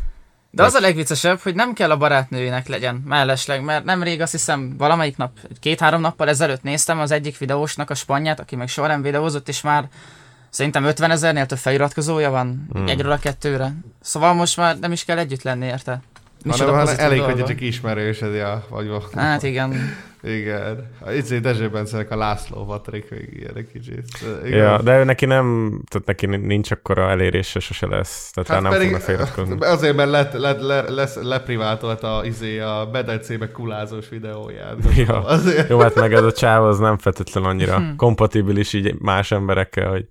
de 0.54 0.62
az 0.62 0.74
a 0.74 0.80
legviccesebb, 0.80 1.38
hogy 1.38 1.54
nem 1.54 1.72
kell 1.72 1.90
a 1.90 1.96
barátnőjének 1.96 2.68
legyen 2.68 3.02
mellesleg, 3.06 3.62
mert 3.62 3.84
nemrég 3.84 4.20
azt 4.20 4.32
hiszem 4.32 4.74
valamelyik 4.76 5.16
nap, 5.16 5.30
két-három 5.60 6.00
nappal 6.00 6.28
ezelőtt 6.28 6.62
néztem 6.62 6.98
az 6.98 7.10
egyik 7.10 7.38
videósnak 7.38 7.90
a 7.90 7.94
spanyát, 7.94 8.40
aki 8.40 8.56
meg 8.56 8.68
soha 8.68 8.86
nem 8.86 9.02
videózott, 9.02 9.48
és 9.48 9.60
már 9.60 9.88
szerintem 10.50 10.84
50 10.84 11.10
ezernél 11.10 11.46
több 11.46 11.58
feliratkozója 11.58 12.30
van 12.30 12.66
hmm. 12.72 12.86
egyről 12.86 13.12
a 13.12 13.18
kettőre. 13.18 13.72
Szóval 14.00 14.34
most 14.34 14.56
már 14.56 14.78
nem 14.78 14.92
is 14.92 15.04
kell 15.04 15.18
együtt 15.18 15.42
lenni 15.42 15.66
érte. 15.66 16.00
Hanem, 16.48 16.74
hanem 16.74 16.94
elég, 16.98 17.18
dolga. 17.18 17.32
hogy 17.32 17.44
csak 17.44 17.60
ismerősöd, 17.60 18.34
ja, 18.34 18.64
vagy 18.68 18.90
Hát 19.14 19.42
igen. 19.42 19.74
Igen. 20.26 20.88
Itt 21.16 21.34
Dezső 21.34 21.68
Bencenek 21.68 22.10
a 22.10 22.16
László 22.16 22.64
Patrik 22.64 23.10
még 23.10 23.28
ilyen 23.36 23.66
kicsit. 23.72 24.04
Igen. 24.44 24.58
Ja, 24.58 24.82
de 24.82 24.98
ő 24.98 25.04
neki 25.04 25.26
nem, 25.26 25.78
tehát 25.90 26.06
neki 26.06 26.26
nincs 26.26 26.70
akkora 26.70 27.10
elérése, 27.10 27.60
sose 27.60 27.86
lesz. 27.86 28.30
Tehát 28.30 28.48
hát 28.48 28.60
nem 28.60 28.70
pedig, 28.70 28.86
fognak 28.86 29.02
feliratkozni. 29.02 29.56
Azért, 29.74 29.96
mert 29.96 30.10
le, 30.10 30.30
le, 30.32 30.52
le, 30.52 30.82
le, 30.90 31.08
leprivátolt 31.22 32.02
a, 32.02 32.22
izé, 32.24 32.58
a 32.58 32.88
medencébe 32.92 33.50
kulázós 33.50 34.08
videóját. 34.08 34.76
Ja. 34.96 35.24
Azért. 35.24 35.68
Jó, 35.68 35.78
hát 35.78 35.94
meg 35.94 36.12
ez 36.12 36.22
a 36.22 36.32
csáv 36.32 36.64
az 36.64 36.78
nem 36.78 36.98
feltétlenül 36.98 37.50
annyira 37.50 37.76
hm. 37.76 37.96
kompatibilis 37.96 38.72
így 38.72 38.94
más 38.98 39.30
emberekkel, 39.30 39.88
hogy 39.88 40.06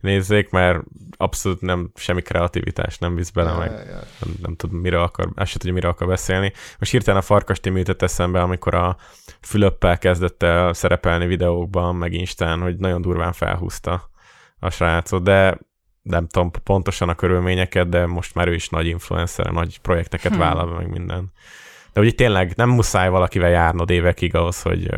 nézzék, 0.00 0.50
mert 0.50 0.82
abszolút 1.16 1.60
nem 1.60 1.90
semmi 1.94 2.22
kreativitás 2.22 2.98
nem 2.98 3.14
visz 3.14 3.30
bele, 3.30 3.50
ja, 3.50 3.56
meg 3.56 3.70
ja, 3.70 3.78
ja. 3.78 4.00
Nem, 4.20 4.34
nem 4.42 4.56
tud, 4.56 4.72
mire 4.72 5.02
akar, 5.02 5.28
azt 5.34 5.50
se 5.50 5.58
tudja, 5.58 5.74
mire 5.74 5.88
akar 5.88 6.08
beszélni. 6.08 6.52
Most 6.78 6.90
hirtelen 6.90 7.20
a 7.20 7.24
farkas 7.24 7.60
tím 7.60 7.76
jutott 7.76 8.02
eszembe, 8.02 8.40
amikor 8.40 8.74
a 8.74 8.96
Fülöppel 9.40 9.98
kezdett 9.98 10.42
el 10.42 10.72
szerepelni 10.72 11.26
videókban, 11.26 11.96
meg 11.96 12.12
Instán, 12.12 12.60
hogy 12.60 12.76
nagyon 12.76 13.02
durván 13.02 13.32
felhúzta 13.32 14.10
a 14.58 14.70
srácot, 14.70 15.22
de 15.22 15.58
nem 16.02 16.26
tudom 16.26 16.50
pontosan 16.64 17.08
a 17.08 17.14
körülményeket, 17.14 17.88
de 17.88 18.06
most 18.06 18.34
már 18.34 18.48
ő 18.48 18.54
is 18.54 18.68
nagy 18.68 18.86
influencer, 18.86 19.50
nagy 19.50 19.78
projekteket 19.78 20.30
hmm. 20.30 20.40
vállal, 20.40 20.66
meg 20.76 20.90
minden. 20.90 21.32
De 21.92 22.00
ugye 22.00 22.10
tényleg 22.10 22.52
nem 22.56 22.68
muszáj 22.68 23.08
valakivel 23.08 23.50
járnod 23.50 23.90
évekig 23.90 24.34
ahhoz, 24.34 24.62
hogy 24.62 24.90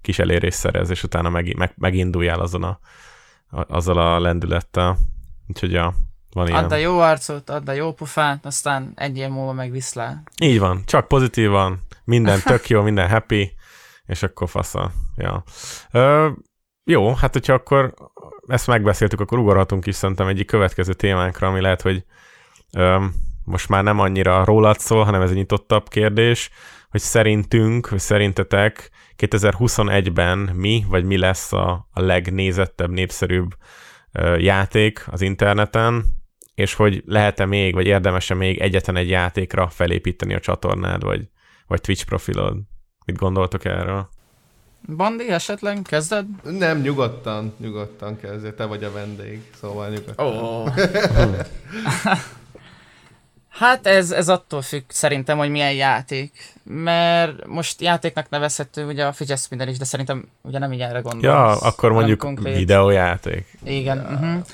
kis 0.00 0.18
elérés 0.18 0.54
szerez, 0.54 0.90
és 0.90 1.02
utána 1.02 1.28
meg, 1.28 1.56
meg, 1.56 1.72
meginduljál 1.76 2.40
azon 2.40 2.62
a 2.62 2.78
azzal 3.50 3.98
a 3.98 4.20
lendülettel. 4.20 4.96
Úgyhogy 5.46 5.72
ja, 5.72 5.94
van 6.32 6.46
ilyen. 6.46 6.64
Add 6.64 6.72
a 6.72 6.76
jó 6.76 6.98
arcot, 6.98 7.50
add 7.50 7.68
a 7.68 7.72
jó 7.72 7.92
pufát, 7.92 8.46
aztán 8.46 8.92
egy 8.94 9.18
év 9.18 9.28
múlva 9.28 9.52
meg 9.52 9.70
viszlál. 9.70 10.22
Így 10.42 10.58
van, 10.58 10.82
csak 10.86 11.08
pozitívan, 11.08 11.80
minden 12.04 12.40
tök 12.44 12.68
jó, 12.68 12.82
minden 12.82 13.08
happy, 13.08 13.52
és 14.06 14.22
akkor 14.22 14.48
fasza. 14.48 14.90
Ja. 15.16 15.42
Ö, 15.90 16.28
jó, 16.84 17.14
hát 17.14 17.32
hogyha 17.32 17.52
akkor 17.52 17.94
ezt 18.46 18.66
megbeszéltük, 18.66 19.20
akkor 19.20 19.38
ugorhatunk 19.38 19.86
is 19.86 19.94
szerintem 19.94 20.26
egyik 20.26 20.46
következő 20.46 20.92
témánkra, 20.92 21.48
ami 21.48 21.60
lehet, 21.60 21.82
hogy 21.82 22.04
ö, 22.72 23.04
most 23.44 23.68
már 23.68 23.82
nem 23.82 23.98
annyira 23.98 24.44
rólad 24.44 24.78
szól, 24.78 25.04
hanem 25.04 25.22
ez 25.22 25.30
egy 25.30 25.36
nyitottabb 25.36 25.88
kérdés, 25.88 26.50
hogy 26.90 27.00
szerintünk, 27.00 27.88
vagy 27.88 27.98
szerintetek 27.98 28.90
2021-ben 29.20 30.38
mi, 30.38 30.84
vagy 30.88 31.04
mi 31.04 31.18
lesz 31.18 31.52
a, 31.52 31.88
a 31.92 32.00
legnézettebb, 32.00 32.90
népszerűbb 32.90 33.54
ö, 34.12 34.36
játék 34.36 35.04
az 35.10 35.20
interneten, 35.20 36.04
és 36.54 36.74
hogy 36.74 37.02
lehet-e 37.06 37.44
még, 37.44 37.74
vagy 37.74 37.86
érdemese 37.86 38.34
még 38.34 38.58
egyetlen 38.58 38.96
egy 38.96 39.08
játékra 39.08 39.68
felépíteni 39.68 40.34
a 40.34 40.40
csatornád, 40.40 41.02
vagy, 41.02 41.28
vagy 41.66 41.80
Twitch 41.80 42.04
profilod? 42.04 42.56
Mit 43.06 43.16
gondoltok 43.16 43.64
erről? 43.64 44.08
Bandi, 44.96 45.28
esetleg 45.28 45.82
kezded? 45.82 46.26
Nem, 46.42 46.80
nyugodtan, 46.80 47.54
nyugodtan 47.58 48.16
kezdje. 48.16 48.52
Te 48.52 48.64
vagy 48.64 48.84
a 48.84 48.92
vendég, 48.92 49.50
szóval 49.60 49.88
nyugodtan. 49.88 50.26
Ó. 50.26 50.64
hát 53.60 53.86
ez, 53.86 54.10
ez 54.10 54.28
attól 54.28 54.62
függ 54.62 54.82
szerintem, 54.88 55.38
hogy 55.38 55.50
milyen 55.50 55.72
játék. 55.72 56.54
Mert 56.72 57.46
most 57.46 57.80
játéknak 57.80 58.28
nevezhető 58.28 58.86
ugye 58.86 59.06
a 59.06 59.12
fidget 59.12 59.38
spinner 59.38 59.68
is, 59.68 59.78
de 59.78 59.84
szerintem 59.84 60.28
ugye 60.42 60.58
nem 60.58 60.72
így 60.72 60.80
erre 60.80 61.00
gondolsz. 61.00 61.22
Ja, 61.24 61.46
akkor 61.56 61.92
mondjuk 61.92 62.18
konkrét- 62.18 62.56
videójáték. 62.56 63.58
Igen. 63.64 63.98
Uh-huh. 63.98 64.44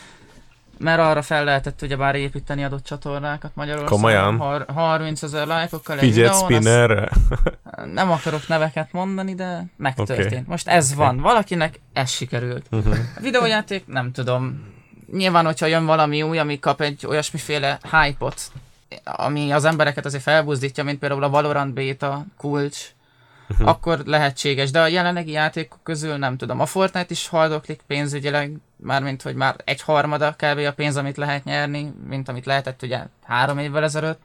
Mert 0.78 1.00
arra 1.00 1.22
fel 1.22 1.44
lehetett 1.44 1.82
ugye 1.82 1.96
bár 1.96 2.14
építeni 2.14 2.64
adott 2.64 2.84
csatornákat 2.84 3.50
Magyarországon. 3.54 3.98
Komolyan? 3.98 4.36
Har- 4.36 4.70
30 4.70 5.22
ezer 5.22 5.46
lájkokkal 5.46 5.98
egy 5.98 6.02
Fidget 6.02 6.16
videón, 6.16 6.34
azt 6.34 6.44
spinner. 6.44 7.10
Nem 7.94 8.10
akarok 8.10 8.48
neveket 8.48 8.92
mondani, 8.92 9.34
de 9.34 9.64
megtörtént. 9.76 10.26
Oké. 10.32 10.42
Most 10.46 10.68
ez 10.68 10.94
van. 10.94 11.20
Valakinek 11.20 11.80
ez 11.92 12.10
sikerült. 12.10 12.66
Mhm. 12.70 12.90
A 13.16 13.20
videójáték 13.20 13.86
nem 13.86 14.12
tudom. 14.12 14.74
Nyilván, 15.12 15.44
hogyha 15.44 15.66
jön 15.66 15.86
valami 15.86 16.22
új, 16.22 16.38
ami 16.38 16.58
kap 16.58 16.80
egy 16.80 17.06
olyasmiféle 17.06 17.78
hype-ot, 17.90 18.40
ami 19.04 19.50
az 19.50 19.64
embereket 19.64 20.04
azért 20.04 20.22
felbuzdítja, 20.22 20.84
mint 20.84 20.98
például 20.98 21.22
a 21.22 21.28
Valorant 21.28 21.74
beta 21.74 22.24
kulcs, 22.36 22.78
Mhm. 23.48 23.66
akkor 23.66 23.98
lehetséges, 24.04 24.70
de 24.70 24.80
a 24.80 24.86
jelenlegi 24.86 25.30
játékok 25.30 25.78
közül 25.82 26.16
nem 26.16 26.36
tudom. 26.36 26.60
A 26.60 26.66
Fortnite 26.66 27.06
is 27.08 27.28
haldoklik 27.28 27.80
pénzügyileg, 27.86 28.52
mármint, 28.76 29.22
hogy 29.22 29.34
már 29.34 29.54
egy 29.64 29.82
harmada 29.82 30.32
kb. 30.38 30.58
a 30.58 30.72
pénz, 30.72 30.96
amit 30.96 31.16
lehet 31.16 31.44
nyerni, 31.44 31.92
mint 32.08 32.28
amit 32.28 32.46
lehetett 32.46 32.82
ugye 32.82 33.02
három 33.24 33.58
évvel 33.58 33.82
ezelőtt. 33.82 34.20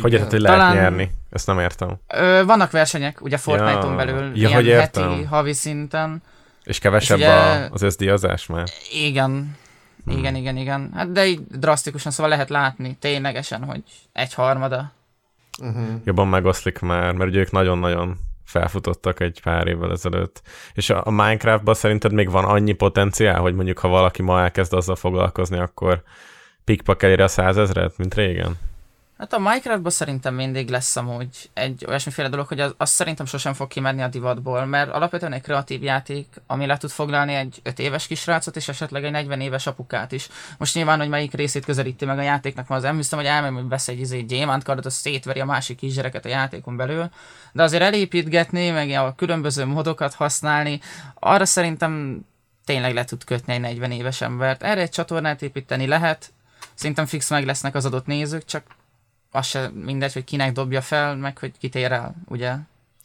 Hogy 0.00 0.12
érted, 0.12 0.30
hogy 0.30 0.40
lehet 0.40 0.58
Talán- 0.58 0.74
nyerni? 0.74 1.10
Ezt 1.30 1.46
nem 1.46 1.58
értem. 1.58 1.94
Ö, 2.08 2.42
vannak 2.46 2.70
versenyek, 2.70 3.20
ugye 3.20 3.36
Fortnite-on 3.36 3.90
Ja. 3.90 3.96
belül, 3.96 4.26
Ja, 4.26 4.32
ilyen 4.34 4.52
hogy 4.52 4.66
heti, 4.68 5.00
értem. 5.00 5.26
havi 5.26 5.52
szinten. 5.52 6.22
És 6.64 6.78
kevesebb 6.78 7.18
És 7.18 7.24
ugye- 7.24 7.34
a, 7.34 7.68
az 7.72 7.82
összdíjazás 7.82 8.46
már? 8.46 8.64
Igen. 8.92 9.56
Hmm. 10.06 10.18
Igen, 10.18 10.34
igen, 10.34 10.56
igen. 10.56 10.90
Hát 10.94 11.12
de 11.12 11.26
így 11.26 11.40
drasztikusan, 11.46 12.12
szóval 12.12 12.30
lehet 12.30 12.48
látni 12.48 12.96
ténylegesen, 13.00 13.64
hogy 13.64 13.82
egy 14.12 14.34
harmada. 14.34 14.92
Uh-huh. 15.62 15.86
Jobban 16.04 16.28
megoszlik 16.28 16.78
már, 16.78 17.12
mert 17.12 17.30
ugye 17.30 17.40
ők 17.40 17.50
nagyon-nagyon 17.50 18.18
felfutottak 18.44 19.20
egy 19.20 19.40
pár 19.42 19.66
évvel 19.66 19.90
ezelőtt. 19.90 20.42
És 20.74 20.90
a, 20.90 21.10
Minecraftban 21.10 21.74
szerinted 21.74 22.12
még 22.12 22.30
van 22.30 22.44
annyi 22.44 22.72
potenciál, 22.72 23.40
hogy 23.40 23.54
mondjuk 23.54 23.78
ha 23.78 23.88
valaki 23.88 24.22
ma 24.22 24.40
elkezd 24.40 24.72
azzal 24.72 24.96
foglalkozni, 24.96 25.58
akkor 25.58 26.02
pikpak 26.64 27.02
elér 27.02 27.20
a 27.20 27.28
százezret, 27.28 27.98
mint 27.98 28.14
régen? 28.14 28.56
Hát 29.18 29.32
a 29.32 29.38
Minecraftban 29.38 29.90
szerintem 29.90 30.34
mindig 30.34 30.68
lesz 30.68 30.96
amúgy 30.96 31.50
egy 31.54 31.84
olyasmiféle 31.88 32.28
dolog, 32.28 32.46
hogy 32.46 32.60
az, 32.60 32.74
az 32.76 32.90
szerintem 32.90 33.26
sosem 33.26 33.52
fog 33.52 33.68
kimenni 33.68 34.02
a 34.02 34.08
divatból, 34.08 34.64
mert 34.64 34.90
alapvetően 34.90 35.32
egy 35.32 35.42
kreatív 35.42 35.82
játék, 35.82 36.26
ami 36.46 36.66
le 36.66 36.76
tud 36.76 36.90
foglalni 36.90 37.34
egy 37.34 37.60
5 37.62 37.78
éves 37.78 38.06
kisrácot, 38.06 38.56
és 38.56 38.68
esetleg 38.68 39.04
egy 39.04 39.10
40 39.10 39.40
éves 39.40 39.66
apukát 39.66 40.12
is. 40.12 40.28
Most 40.58 40.74
nyilván, 40.74 40.98
hogy 40.98 41.08
melyik 41.08 41.34
részét 41.34 41.64
közelíti 41.64 42.04
meg 42.04 42.18
a 42.18 42.22
játéknak, 42.22 42.68
mert 42.68 42.84
az 42.84 42.96
hiszem, 42.96 43.18
hogy 43.18 43.28
elmegy, 43.28 43.52
hogy 43.52 43.68
vesz 43.68 43.88
egy 43.88 44.00
izé, 44.00 44.20
gyémántkardot, 44.20 44.86
az 44.86 44.94
szétveri 44.94 45.40
a 45.40 45.44
másik 45.44 45.76
kisgyereket 45.76 46.24
a 46.24 46.28
játékon 46.28 46.76
belül, 46.76 47.10
de 47.52 47.62
azért 47.62 47.82
elépítgetni, 47.82 48.70
meg 48.70 48.90
a 48.90 49.14
különböző 49.16 49.64
modokat 49.64 50.14
használni, 50.14 50.80
arra 51.14 51.44
szerintem 51.44 52.20
tényleg 52.64 52.94
le 52.94 53.04
tud 53.04 53.24
kötni 53.24 53.52
egy 53.52 53.60
40 53.60 53.90
éves 53.90 54.20
embert. 54.20 54.62
Erre 54.62 54.80
egy 54.80 54.90
csatornát 54.90 55.42
építeni 55.42 55.86
lehet, 55.86 56.32
szerintem 56.74 57.06
fix 57.06 57.30
meg 57.30 57.46
lesznek 57.46 57.74
az 57.74 57.84
adott 57.84 58.06
nézők, 58.06 58.44
csak 58.44 58.62
az 59.36 59.46
se 59.46 59.70
mindegy, 59.74 60.12
hogy 60.12 60.24
kinek 60.24 60.52
dobja 60.52 60.80
fel, 60.80 61.16
meg 61.16 61.38
hogy 61.38 61.58
kit 61.58 61.74
ér 61.74 61.92
el, 61.92 62.14
ugye? 62.28 62.54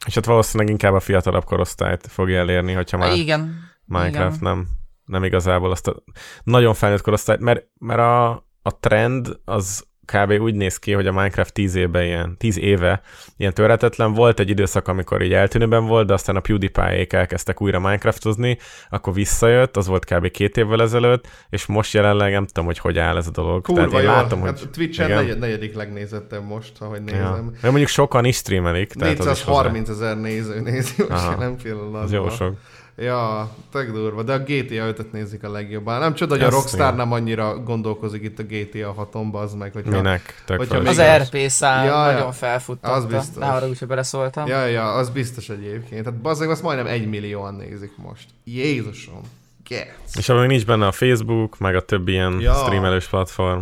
És 0.05 0.15
hát 0.15 0.25
valószínűleg 0.25 0.71
inkább 0.71 0.93
a 0.93 0.99
fiatalabb 0.99 1.43
korosztályt 1.43 2.07
fogja 2.07 2.39
elérni, 2.39 2.73
hogyha 2.73 2.97
már 2.97 3.13
Igen. 3.13 3.69
Minecraft 3.85 4.41
igen. 4.41 4.53
nem, 4.53 4.67
nem 5.05 5.23
igazából 5.23 5.71
azt 5.71 5.87
a 5.87 6.03
nagyon 6.43 6.73
felnőtt 6.73 7.01
korosztályt, 7.01 7.39
mert, 7.39 7.65
mert 7.79 7.99
a, 7.99 8.29
a 8.61 8.79
trend 8.79 9.39
az 9.45 9.85
kb. 10.11 10.41
úgy 10.41 10.55
néz 10.55 10.77
ki, 10.77 10.91
hogy 10.91 11.07
a 11.07 11.11
Minecraft 11.11 11.53
10 11.53 11.75
éve 11.75 12.05
ilyen, 12.05 12.35
10 12.37 12.57
éve 12.57 13.01
ilyen 13.37 13.53
töretetlen 13.53 14.13
volt, 14.13 14.39
egy 14.39 14.49
időszak, 14.49 14.87
amikor 14.87 15.21
így 15.21 15.33
eltűnőben 15.33 15.85
volt, 15.85 16.07
de 16.07 16.13
aztán 16.13 16.35
a 16.35 16.39
PewDiePie-ék 16.39 17.13
elkezdtek 17.13 17.61
újra 17.61 17.79
Minecraftozni, 17.79 18.57
akkor 18.89 19.13
visszajött, 19.13 19.77
az 19.77 19.87
volt 19.87 20.05
kb. 20.05 20.31
két 20.31 20.57
évvel 20.57 20.81
ezelőtt, 20.81 21.27
és 21.49 21.65
most 21.65 21.93
jelenleg 21.93 22.31
nem 22.31 22.45
tudom, 22.45 22.65
hogy 22.65 22.77
hogy 22.77 22.97
áll 22.97 23.17
ez 23.17 23.27
a 23.27 23.31
dolog. 23.31 23.61
Kurva 23.61 23.99
én 23.99 24.03
jól. 24.05 24.13
látom, 24.13 24.41
hát 24.41 24.59
hogy 24.59 24.69
Twitch-en 24.69 25.09
igen. 25.09 25.25
negy- 25.25 25.39
negyedik 25.39 25.75
legnézettebb 25.75 26.43
most, 26.43 26.71
ahogy 26.79 27.01
ja. 27.05 27.13
nézem. 27.13 27.45
Mert 27.45 27.61
mondjuk 27.61 27.87
sokan 27.87 28.25
is 28.25 28.35
streamelik, 28.35 28.93
tehát 28.93 29.19
az 29.19 29.25
is 29.25 29.43
hozzá. 29.43 29.61
430 29.61 29.89
ezer 29.89 30.17
néző 30.17 30.59
nézi 30.59 31.05
most 31.09 31.29
jelen 31.29 31.57
pillanatban. 31.63 32.01
Az 32.01 32.11
jó 32.11 32.29
sok. 32.29 32.55
Ja, 32.95 33.49
tök 33.71 33.91
durva, 33.91 34.23
de 34.23 34.33
a 34.33 34.37
GTA 34.39 34.93
5-öt 34.93 35.11
nézik 35.11 35.43
a 35.43 35.49
legjobban. 35.51 35.99
Nem 35.99 36.13
csoda, 36.13 36.33
hogy 36.33 36.43
a 36.43 36.49
Rockstar 36.49 36.95
nem 36.95 37.11
annyira 37.11 37.59
gondolkozik 37.63 38.23
itt 38.23 38.39
a 38.39 38.43
GTA 38.43 39.09
6-on, 39.13 39.31
az 39.31 39.53
meg, 39.53 39.73
hogyha... 39.73 39.89
Minek? 39.91 40.43
Tök 40.45 40.57
hogyha 40.57 40.77
Az 40.77 40.97
az- 40.97 41.27
RP 41.27 41.37
szám 41.49 41.85
Ja, 41.85 42.05
ja. 42.07 42.13
nagyon 42.13 42.31
felfuttatta. 42.31 42.93
Az 42.93 43.05
biztos. 43.05 43.43
Ne 43.43 43.67
úgy, 43.67 43.79
hogy 43.79 43.87
beleszóltam. 43.87 44.47
Ja, 44.47 44.65
ja, 44.65 44.93
az 44.93 45.09
biztos 45.09 45.49
egyébként. 45.49 46.03
Tehát 46.03 46.19
bazzeg, 46.19 46.49
azt 46.49 46.61
majdnem 46.61 46.87
egy 46.87 47.09
millióan 47.09 47.53
nézik 47.53 47.91
most. 47.97 48.25
Jézusom. 48.43 49.21
Gec. 49.67 50.15
És 50.17 50.29
abban 50.29 50.47
nincs 50.47 50.65
benne 50.65 50.87
a 50.87 50.91
Facebook, 50.91 51.59
meg 51.59 51.75
a 51.75 51.81
többi 51.81 52.11
ilyen 52.11 52.39
Ja. 52.39 52.53
streamelős 52.53 53.07
platform. 53.07 53.61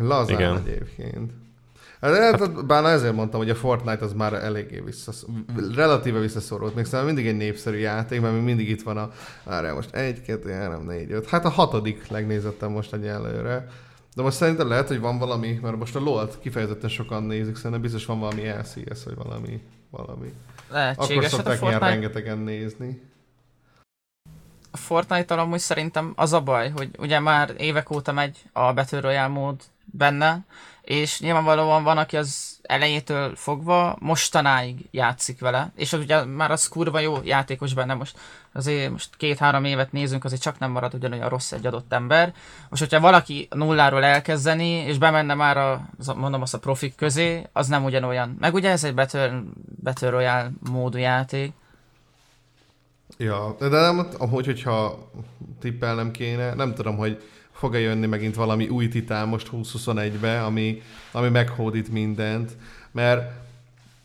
Lazán 0.00 0.38
Igen. 0.38 0.62
egyébként. 0.66 1.32
Hát, 2.00 2.40
hát, 2.40 2.66
bár 2.66 2.84
ezért 2.84 3.14
mondtam, 3.14 3.40
hogy 3.40 3.50
a 3.50 3.54
Fortnite 3.54 4.04
az 4.04 4.12
már 4.12 4.32
eléggé 4.32 4.80
visszasz... 4.80 5.24
relatíve 5.74 6.18
visszaszorult. 6.18 6.74
Még 6.74 6.84
szerintem 6.84 7.14
mindig 7.14 7.32
egy 7.32 7.38
népszerű 7.38 7.76
játék, 7.76 8.20
mert 8.20 8.34
még 8.34 8.42
mindig 8.42 8.68
itt 8.68 8.82
van 8.82 8.96
a... 8.96 9.10
Várjál 9.44 9.74
most 9.74 9.94
1, 9.94 10.22
2, 10.22 10.52
3, 10.52 10.84
4, 10.84 11.10
5. 11.10 11.28
Hát 11.28 11.44
a 11.44 11.48
hatodik 11.48 12.08
legnézettem 12.08 12.70
most 12.70 12.92
egyelőre. 12.92 13.66
De 14.14 14.22
most 14.22 14.36
szerintem 14.36 14.68
lehet, 14.68 14.88
hogy 14.88 15.00
van 15.00 15.18
valami, 15.18 15.58
mert 15.62 15.76
most 15.76 15.96
a 15.96 16.00
LoL-t 16.00 16.38
kifejezetten 16.40 16.90
sokan 16.90 17.22
nézik, 17.22 17.56
szerintem 17.56 17.80
biztos 17.80 18.06
van 18.06 18.18
valami 18.18 18.48
LCS, 18.48 19.04
vagy 19.04 19.14
valami, 19.14 19.62
valami. 19.90 20.32
Akkor 20.68 20.76
Lehetséges, 20.76 21.24
hát 21.24 21.32
a 21.32 21.36
szokták 21.36 21.58
Fortnite, 21.58 21.86
rengetegen 21.86 22.38
nézni. 22.38 23.00
a 24.70 24.76
Fortnite-tal 24.76 25.38
amúgy 25.38 25.58
szerintem 25.58 26.12
az 26.16 26.32
a 26.32 26.40
baj, 26.40 26.70
hogy 26.70 26.90
ugye 26.98 27.20
már 27.20 27.54
évek 27.58 27.90
óta 27.90 28.12
megy 28.12 28.42
a 28.52 28.72
Battle 28.72 29.00
Royale 29.00 29.28
mód 29.28 29.60
benne, 29.84 30.44
és 30.88 31.20
nyilvánvalóan 31.20 31.82
van, 31.82 31.98
aki 31.98 32.16
az 32.16 32.58
elejétől 32.62 33.36
fogva 33.36 33.96
mostanáig 34.00 34.88
játszik 34.90 35.40
vele, 35.40 35.72
és 35.76 35.92
az 35.92 36.00
ugye 36.00 36.24
már 36.24 36.50
az 36.50 36.68
kurva 36.68 36.98
jó 36.98 37.16
játékos 37.24 37.74
benne 37.74 37.94
most. 37.94 38.18
Azért 38.52 38.90
most 38.90 39.16
két-három 39.16 39.64
évet 39.64 39.92
nézünk, 39.92 40.24
azért 40.24 40.40
csak 40.40 40.58
nem 40.58 40.70
marad 40.70 40.94
ugyanolyan 40.94 41.28
rossz 41.28 41.52
egy 41.52 41.66
adott 41.66 41.92
ember. 41.92 42.34
Most, 42.68 42.82
hogyha 42.82 43.00
valaki 43.00 43.48
nulláról 43.50 44.04
elkezdeni, 44.04 44.68
és 44.68 44.98
bemenne 44.98 45.34
már 45.34 45.56
a, 45.56 45.88
mondom 46.16 46.42
azt 46.42 46.54
a 46.54 46.58
profik 46.58 46.94
közé, 46.94 47.46
az 47.52 47.66
nem 47.66 47.84
ugyanolyan. 47.84 48.36
Meg 48.40 48.54
ugye 48.54 48.70
ez 48.70 48.84
egy 48.84 48.94
Battle, 48.94 49.42
Battle 49.82 50.10
Royale 50.10 50.50
módú 50.70 50.98
játék. 50.98 51.52
Ja, 53.18 53.56
de 53.58 53.68
nem, 53.68 54.08
amúgy, 54.18 54.46
hogyha 54.46 55.10
tippelnem 55.60 56.10
kéne, 56.10 56.54
nem 56.54 56.74
tudom, 56.74 56.96
hogy 56.96 57.22
fog-e 57.58 57.78
jönni 57.78 58.06
megint 58.06 58.34
valami 58.34 58.68
új 58.68 58.88
titán 58.88 59.28
most 59.28 59.48
2021-be, 59.52 60.44
ami, 60.44 60.82
ami 61.12 61.28
meghódít 61.28 61.92
mindent, 61.92 62.50
mert 62.92 63.30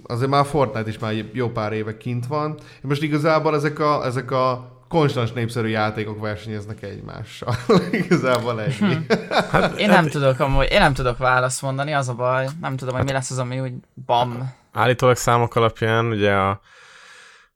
azért 0.03 0.29
már 0.29 0.39
a 0.39 0.45
Fortnite 0.45 0.89
is 0.89 0.99
már 0.99 1.13
jó 1.31 1.49
pár 1.49 1.73
éve 1.73 1.97
kint 1.97 2.27
van, 2.27 2.55
és 2.57 2.87
most 2.87 3.01
igazából 3.01 3.55
ezek 3.55 3.79
a, 3.79 4.05
ezek 4.05 4.31
a 4.31 4.71
konstans 4.87 5.31
népszerű 5.31 5.67
játékok 5.67 6.21
versenyeznek 6.21 6.81
egymással. 6.81 7.55
igazából 8.05 8.61
ennyi. 8.61 8.97
Én 9.83 9.89
nem 9.89 10.07
tudok 10.07 10.39
amúgy, 10.39 10.67
én 10.71 10.79
nem 10.79 10.93
tudok 10.93 11.17
választ 11.17 11.61
mondani, 11.61 11.93
az 11.93 12.09
a 12.09 12.13
baj. 12.13 12.47
Nem 12.61 12.75
tudom, 12.75 12.95
hogy 12.95 13.05
mi 13.05 13.11
lesz 13.11 13.31
az, 13.31 13.37
ami 13.37 13.59
úgy 13.59 13.73
bam. 14.05 14.53
Állítólag 14.71 15.15
számok 15.15 15.55
alapján 15.55 16.05
ugye 16.05 16.33
a, 16.33 16.61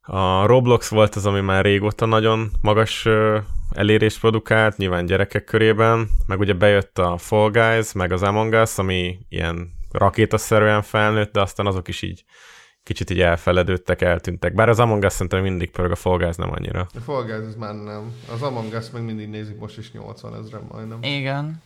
a 0.09 0.45
Roblox 0.45 0.89
volt 0.89 1.15
az, 1.15 1.25
ami 1.25 1.39
már 1.39 1.63
régóta 1.63 2.05
nagyon 2.05 2.51
magas 2.61 3.05
ö, 3.05 3.37
elérést 3.71 4.19
produkált, 4.19 4.77
nyilván 4.77 5.05
gyerekek 5.05 5.43
körében, 5.43 6.09
meg 6.27 6.39
ugye 6.39 6.53
bejött 6.53 6.97
a 6.97 7.17
Fall 7.17 7.49
Guys, 7.51 7.93
meg 7.93 8.11
az 8.11 8.23
Among 8.23 8.53
Us, 8.53 8.77
ami 8.77 9.19
ilyen 9.29 9.71
rakétaszerűen 9.91 10.81
felnőtt, 10.81 11.31
de 11.33 11.41
aztán 11.41 11.65
azok 11.65 11.87
is 11.87 12.01
így 12.01 12.23
kicsit 12.83 13.09
így 13.09 13.21
elfeledődtek, 13.21 14.01
eltűntek. 14.01 14.53
Bár 14.53 14.69
az 14.69 14.79
Among 14.79 15.03
Us 15.03 15.13
szerintem 15.13 15.41
mindig 15.41 15.71
pörög, 15.71 15.91
a 15.91 15.95
Fall 15.95 16.17
Guys 16.17 16.35
nem 16.35 16.51
annyira. 16.51 16.87
A 16.95 16.99
Fall 16.99 17.23
Guys 17.23 17.47
az 17.47 17.55
már 17.55 17.73
nem. 17.73 18.13
Az 18.31 18.41
Among 18.41 18.73
Us 18.73 18.89
meg 18.91 19.03
mindig 19.03 19.29
nézik 19.29 19.59
most 19.59 19.77
is 19.77 19.91
80 19.91 20.35
ezre 20.35 20.59
majdnem. 20.71 21.03
Igen. 21.03 21.61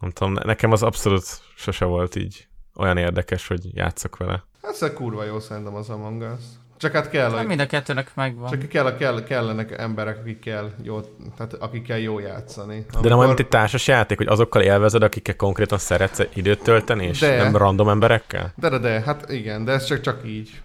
Nem 0.00 0.10
tudom, 0.10 0.32
nekem 0.32 0.72
az 0.72 0.82
abszolút 0.82 1.24
sose 1.56 1.84
volt 1.84 2.14
így 2.16 2.48
olyan 2.74 2.96
érdekes, 2.96 3.46
hogy 3.46 3.76
játszok 3.76 4.16
vele. 4.16 4.44
Hát 4.62 4.82
ez 4.82 4.92
kurva 4.94 5.24
jó 5.24 5.40
szerintem 5.40 5.74
az 5.74 5.90
Among 5.90 6.22
Us. 6.22 6.44
Csak 6.80 6.92
hát 6.92 7.10
kell, 7.10 7.30
hogy, 7.30 7.46
mind 7.46 7.60
a 7.60 7.66
kettőnek 7.66 8.10
megvan. 8.14 8.50
csak 8.50 8.68
kell, 8.68 8.96
kell, 8.96 9.22
kellenek 9.22 9.78
emberek, 9.78 10.18
akikkel 10.18 10.74
jó, 10.82 11.00
tehát 11.36 11.54
akikkel 11.54 11.98
jó 11.98 12.18
játszani. 12.18 12.86
De 13.00 13.08
nem 13.08 13.18
olyan, 13.18 13.28
mint 13.28 13.40
egy 13.40 13.48
társas 13.48 13.86
játék, 13.86 14.16
hogy 14.16 14.26
azokkal 14.26 14.62
élvezed, 14.62 15.02
akikkel 15.02 15.36
konkrétan 15.36 15.78
szeretsz 15.78 16.20
időt 16.34 16.62
tölteni, 16.62 17.06
és 17.06 17.18
De. 17.18 17.42
nem 17.42 17.56
random 17.56 17.88
emberekkel? 17.88 18.52
De, 18.56 18.68
de, 18.68 18.78
de, 18.78 19.00
hát 19.00 19.30
igen, 19.30 19.64
de 19.64 19.72
ez 19.72 19.84
csak, 19.84 20.00
csak 20.00 20.20
így 20.26 20.60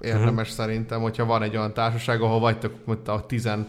érdemes 0.00 0.50
uh-huh. 0.50 0.64
szerintem, 0.64 1.00
hogyha 1.00 1.24
van 1.24 1.42
egy 1.42 1.56
olyan 1.56 1.72
társaság, 1.72 2.20
ahol 2.20 2.40
vagytok, 2.40 2.72
mondta, 2.84 3.12
a 3.12 3.26
tizen, 3.26 3.68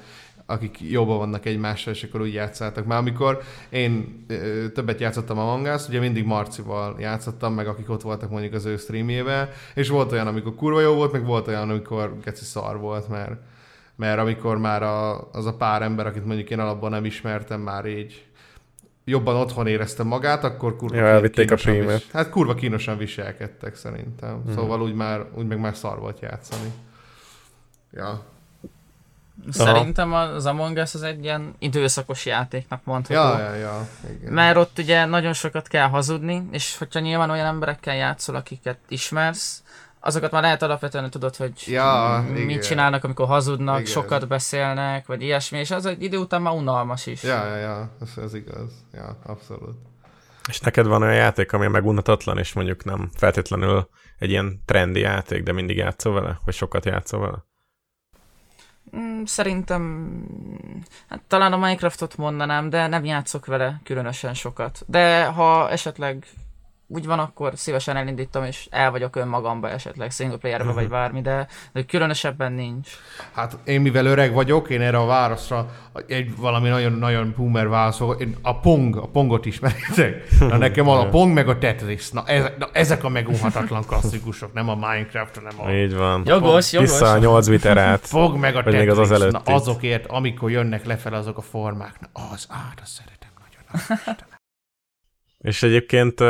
akik 0.49 0.81
jobban 0.81 1.17
vannak 1.17 1.45
egymással, 1.45 1.93
és 1.93 2.03
akkor 2.03 2.21
úgy 2.21 2.33
játszátok. 2.33 2.85
Már 2.85 2.97
amikor 2.97 3.41
én 3.69 4.25
ö, 4.27 4.67
többet 4.69 4.99
játszottam 4.99 5.37
a 5.37 5.45
Mangász, 5.45 5.87
ugye 5.87 5.99
mindig 5.99 6.25
Marcival 6.25 6.95
játszottam, 6.99 7.53
meg 7.53 7.67
akik 7.67 7.89
ott 7.89 8.01
voltak 8.01 8.29
mondjuk 8.29 8.53
az 8.53 8.65
ő 8.65 8.77
streamjével, 8.77 9.49
és 9.75 9.89
volt 9.89 10.11
olyan, 10.11 10.27
amikor 10.27 10.55
kurva 10.55 10.81
jó 10.81 10.93
volt, 10.93 11.11
meg 11.11 11.25
volt 11.25 11.47
olyan, 11.47 11.69
amikor 11.69 12.17
geci 12.23 12.43
szar 12.43 12.79
volt, 12.79 13.07
mert, 13.07 13.33
mert 13.95 14.19
amikor 14.19 14.57
már 14.57 14.83
a, 14.83 15.29
az 15.31 15.45
a 15.45 15.53
pár 15.53 15.81
ember, 15.81 16.05
akit 16.05 16.25
mondjuk 16.25 16.49
én 16.49 16.59
alapban 16.59 16.91
nem 16.91 17.05
ismertem, 17.05 17.61
már 17.61 17.85
így 17.85 18.25
jobban 19.05 19.35
otthon 19.35 19.67
érezte 19.67 20.03
magát, 20.03 20.43
akkor 20.43 20.75
kurva 20.75 20.95
Ja, 20.95 21.05
elvitték 21.05 21.51
a 21.51 21.55
prímet. 21.55 22.05
Hát 22.11 22.29
kurva 22.29 22.55
kínosan 22.55 22.97
viselkedtek 22.97 23.75
szerintem. 23.75 24.43
Mm. 24.47 24.53
Szóval 24.53 24.81
úgy, 24.81 24.93
már, 24.93 25.25
úgy 25.35 25.47
meg 25.47 25.59
már 25.59 25.75
szar 25.75 25.99
volt 25.99 26.19
játszani. 26.19 26.71
Ja. 27.91 28.35
Szerintem 29.51 30.13
az 30.13 30.45
Among 30.45 30.77
Us 30.77 30.93
az 30.93 31.01
egy 31.03 31.23
ilyen 31.23 31.55
időszakos 31.59 32.25
játéknak 32.25 32.81
mondható. 32.83 33.37
Ja, 33.37 33.39
ja, 33.39 33.53
ja. 33.53 33.87
Igen. 34.19 34.33
Mert 34.33 34.57
ott 34.57 34.77
ugye 34.79 35.05
nagyon 35.05 35.33
sokat 35.33 35.67
kell 35.67 35.87
hazudni, 35.87 36.47
és 36.51 36.77
hogyha 36.77 36.99
nyilván 36.99 37.29
olyan 37.29 37.45
emberekkel 37.45 37.95
játszol, 37.95 38.35
akiket 38.35 38.77
ismersz, 38.87 39.63
azokat 39.99 40.31
már 40.31 40.41
lehet 40.41 40.61
alapvetően 40.61 41.09
tudod, 41.09 41.35
hogy 41.35 41.51
Ja, 41.65 42.23
m- 42.27 42.29
igen. 42.35 42.45
mit 42.45 42.63
csinálnak, 42.65 43.03
amikor 43.03 43.27
hazudnak, 43.27 43.79
Igen. 43.79 43.91
sokat 43.91 44.27
beszélnek, 44.27 45.05
vagy 45.05 45.21
ilyesmi, 45.21 45.57
és 45.59 45.71
az 45.71 45.85
egy 45.85 46.03
idő 46.03 46.17
után 46.17 46.41
már 46.41 46.53
unalmas 46.53 47.05
is. 47.05 47.23
Ja, 47.23 47.45
ja, 47.45 47.55
ja, 47.55 47.91
ez, 48.01 48.23
ez 48.23 48.33
igaz. 48.33 48.71
Ja, 48.93 49.19
abszolút. 49.25 49.75
És 50.49 50.59
neked 50.59 50.85
van 50.85 51.01
olyan 51.01 51.15
játék, 51.15 51.53
ami 51.53 51.67
megunhatatlan, 51.67 52.37
és 52.37 52.53
mondjuk 52.53 52.83
nem 52.83 53.09
feltétlenül 53.13 53.89
egy 54.17 54.29
ilyen 54.29 54.61
trendi 54.65 54.99
játék, 54.99 55.43
de 55.43 55.51
mindig 55.51 55.77
játszol 55.77 56.13
vele? 56.13 56.39
Vagy 56.45 56.53
sokat 56.53 56.85
játszol 56.85 57.19
vele? 57.19 57.45
Mm, 58.95 59.23
Szerintem, 59.23 60.11
hát 61.09 61.21
talán 61.27 61.53
a 61.53 61.57
Minecraftot 61.57 62.17
mondanám, 62.17 62.69
de 62.69 62.87
nem 62.87 63.05
játszok 63.05 63.45
vele 63.45 63.81
különösen 63.83 64.33
sokat. 64.33 64.83
De 64.85 65.25
ha 65.25 65.69
esetleg 65.69 66.25
úgy 66.89 67.05
van, 67.05 67.19
akkor 67.19 67.51
szívesen 67.55 67.95
elindítom, 67.95 68.43
és 68.43 68.67
el 68.71 68.91
vagyok 68.91 69.15
önmagamba 69.15 69.69
esetleg 69.69 70.11
single 70.11 70.37
playerbe 70.37 70.71
vagy 70.71 70.87
bármi, 70.87 71.21
de, 71.21 71.47
de 71.73 71.83
különösebben 71.83 72.53
nincs. 72.53 72.89
Hát 73.33 73.57
én 73.63 73.81
mivel 73.81 74.05
öreg 74.05 74.33
vagyok, 74.33 74.69
én 74.69 74.81
erre 74.81 74.97
a 74.97 75.05
válaszra 75.05 75.69
egy 76.07 76.35
valami 76.37 76.69
nagyon-nagyon 76.69 77.33
boomer 77.37 77.67
válaszol, 77.67 78.15
én 78.15 78.35
a 78.41 78.59
Pong, 78.59 78.95
a 78.95 79.07
Pongot 79.07 79.45
ismeritek? 79.45 80.39
Na 80.39 80.57
nekem 80.57 80.87
a 80.89 81.05
Pong 81.15 81.33
meg 81.33 81.49
a 81.49 81.57
Tetris. 81.57 82.09
Na, 82.09 82.23
ez, 82.25 82.45
na 82.59 82.69
ezek 82.71 83.03
a 83.03 83.09
megunhatatlan 83.09 83.83
klasszikusok, 83.85 84.53
nem 84.53 84.69
a 84.69 84.75
Minecraft, 84.75 85.35
hanem 85.35 85.59
a 85.59 85.71
Így 85.71 85.95
van. 85.95 86.21
Jogos, 86.25 86.73
jogos. 86.73 86.89
Vissza 86.89 87.11
a 87.11 87.17
8 87.17 87.47
bit 87.47 87.65
erát. 87.65 88.07
Fog 88.07 88.37
meg 88.45 88.55
a 88.55 88.63
Tetris. 88.63 88.87
az 88.87 89.11
az 89.11 89.31
na, 89.31 89.39
azokért, 89.39 90.05
amikor 90.05 90.51
jönnek 90.51 90.85
lefele 90.85 91.17
azok 91.17 91.37
a 91.37 91.41
formák. 91.41 91.99
Na, 91.99 92.29
az 92.31 92.47
át, 92.49 92.79
azt 92.81 92.91
szeretem 92.91 93.29
nagyon. 93.35 94.15
És 95.37 95.63
egyébként 95.63 96.21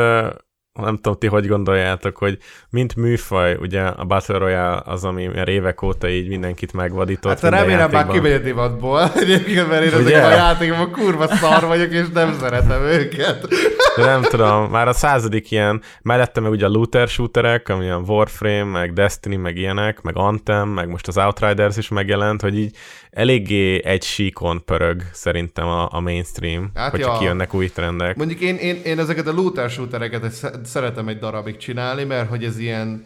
nem 0.84 0.96
tudom, 0.96 1.18
ti 1.18 1.26
hogy 1.26 1.46
gondoljátok, 1.46 2.16
hogy 2.16 2.38
mint 2.70 2.96
műfaj, 2.96 3.56
ugye 3.60 3.82
a 3.82 4.04
Battle 4.04 4.38
Royale 4.38 4.82
az, 4.84 5.04
ami 5.04 5.26
már 5.26 5.48
évek 5.48 5.82
óta 5.82 6.08
így 6.08 6.28
mindenkit 6.28 6.72
megvadított. 6.72 7.40
Hát 7.40 7.50
remélem 7.50 7.78
már 7.78 7.92
játékban. 7.92 8.14
kimegy 8.14 8.32
a 8.32 8.38
divatból. 8.38 9.10
Egyébként, 9.22 9.68
mert 9.68 9.84
én 9.84 9.92
ezekben 9.92 10.24
a 10.24 10.34
játékokban 10.34 10.90
kurva 10.90 11.26
szar 11.26 11.64
vagyok, 11.64 11.92
és 11.92 12.04
nem 12.12 12.36
szeretem 12.40 12.82
őket. 12.82 13.48
De 13.96 14.04
nem 14.04 14.22
tudom, 14.22 14.70
már 14.70 14.88
a 14.88 14.92
századik 14.92 15.50
ilyen, 15.50 15.82
mellette 16.02 16.40
meg 16.40 16.50
ugye 16.50 16.66
a 16.66 16.68
looter 16.68 17.08
shooterek, 17.08 17.68
ami 17.68 17.88
a 17.88 18.02
Warframe, 18.06 18.64
meg 18.64 18.92
Destiny, 18.92 19.38
meg 19.38 19.56
ilyenek, 19.56 20.02
meg 20.02 20.16
Anthem, 20.16 20.68
meg 20.68 20.88
most 20.88 21.08
az 21.08 21.16
Outriders 21.16 21.76
is 21.76 21.88
megjelent, 21.88 22.40
hogy 22.40 22.58
így 22.58 22.76
eléggé 23.10 23.84
egy 23.84 24.02
síkon 24.02 24.64
pörög 24.64 25.02
szerintem 25.12 25.66
a, 25.66 25.88
a 25.92 26.00
mainstream, 26.00 26.70
Hát 26.74 26.90
hogyha 26.90 27.12
ja. 27.12 27.18
kijönnek 27.18 27.54
új 27.54 27.68
trendek. 27.68 28.16
Mondjuk 28.16 28.40
én, 28.40 28.56
én, 28.56 28.80
én 28.84 28.98
ezeket 28.98 29.26
a 29.26 29.32
looter 29.32 29.70
shootereket 29.70 30.32
sz- 30.32 30.58
szeretem 30.64 31.08
egy 31.08 31.18
darabig 31.18 31.56
csinálni, 31.56 32.04
mert 32.04 32.28
hogy 32.28 32.44
ez 32.44 32.58
ilyen 32.58 33.04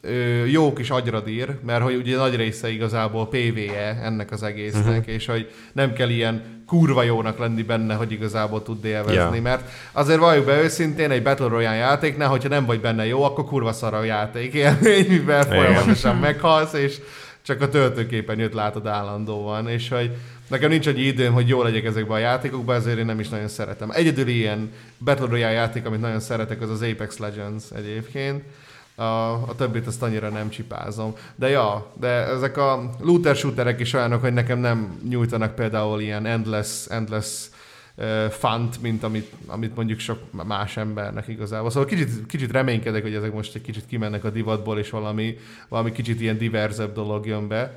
ö, 0.00 0.44
jó 0.44 0.72
kis 0.72 0.90
agyradír, 0.90 1.48
mert 1.66 1.82
hogy 1.82 1.94
ugye 1.94 2.16
nagy 2.16 2.36
része 2.36 2.70
igazából 2.70 3.28
PvE 3.28 4.00
ennek 4.02 4.30
az 4.30 4.42
egésznek, 4.42 4.98
uh-huh. 4.98 5.14
és 5.14 5.26
hogy 5.26 5.50
nem 5.72 5.92
kell 5.92 6.08
ilyen 6.08 6.42
kurva 6.66 7.02
jónak 7.02 7.38
lenni 7.38 7.62
benne, 7.62 7.94
hogy 7.94 8.12
igazából 8.12 8.62
tud 8.62 8.84
élvezni, 8.84 9.36
Ja. 9.36 9.42
mert 9.42 9.70
azért 9.92 10.18
valljuk 10.18 10.44
be 10.44 10.62
őszintén, 10.62 11.10
egy 11.10 11.22
Battle 11.22 11.48
Royale 11.48 11.76
játéknál, 11.76 12.28
hogyha 12.28 12.48
nem 12.48 12.64
vagy 12.64 12.80
benne 12.80 13.06
jó, 13.06 13.22
akkor 13.22 13.44
kurva 13.44 13.72
szar 13.72 13.94
a 13.94 14.02
játék 14.04 14.52
élmény, 14.52 15.06
mivel 15.08 15.42
folyamatosan 15.44 16.16
meghalsz, 16.16 16.72
és 16.72 16.96
csak 17.44 17.60
a 17.60 17.68
töltőképernyőt 17.68 18.54
látod 18.54 18.86
állandóan, 18.86 19.68
és 19.68 19.88
hogy 19.88 20.16
nekem 20.48 20.70
nincs 20.70 20.86
annyi 20.86 21.00
időm, 21.00 21.32
hogy 21.32 21.48
jól 21.48 21.64
legyek 21.64 21.84
ezekben 21.84 22.16
a 22.16 22.20
játékokban, 22.20 22.76
ezért 22.76 22.98
én 22.98 23.04
nem 23.04 23.20
is 23.20 23.28
nagyon 23.28 23.48
szeretem. 23.48 23.90
Egyedül 23.90 24.28
ilyen 24.28 24.72
Battle 24.98 25.26
Royale 25.26 25.52
játék, 25.52 25.86
amit 25.86 26.00
nagyon 26.00 26.20
szeretek, 26.20 26.60
az 26.60 26.70
az 26.70 26.82
Apex 26.82 27.18
Legends 27.18 27.64
egyébként. 27.74 28.42
A, 28.94 29.02
a 29.32 29.54
többit 29.56 29.86
azt 29.86 30.02
annyira 30.02 30.28
nem 30.28 30.48
csipázom. 30.48 31.14
De 31.34 31.48
ja, 31.48 31.92
de 32.00 32.08
ezek 32.08 32.56
a 32.56 32.90
looter 33.00 33.36
shooterek 33.36 33.80
is 33.80 33.92
olyanok, 33.92 34.20
hogy 34.20 34.32
nekem 34.32 34.58
nem 34.58 35.00
nyújtanak 35.08 35.54
például 35.54 36.00
ilyen 36.00 36.26
endless, 36.26 36.86
endless 36.88 37.46
fant, 38.30 38.82
mint 38.82 39.02
amit, 39.02 39.32
amit 39.46 39.76
mondjuk 39.76 39.98
sok 39.98 40.18
más 40.46 40.76
embernek 40.76 41.28
igazából. 41.28 41.70
Szóval 41.70 41.88
kicsit, 41.88 42.26
kicsit 42.26 42.52
reménykedek, 42.52 43.02
hogy 43.02 43.14
ezek 43.14 43.32
most 43.32 43.54
egy 43.54 43.62
kicsit 43.62 43.86
kimennek 43.86 44.24
a 44.24 44.30
divatból, 44.30 44.78
és 44.78 44.90
valami, 44.90 45.38
valami 45.68 45.92
kicsit 45.92 46.20
ilyen 46.20 46.38
diverzebb 46.38 46.94
dolog 46.94 47.26
jön 47.26 47.48
be 47.48 47.76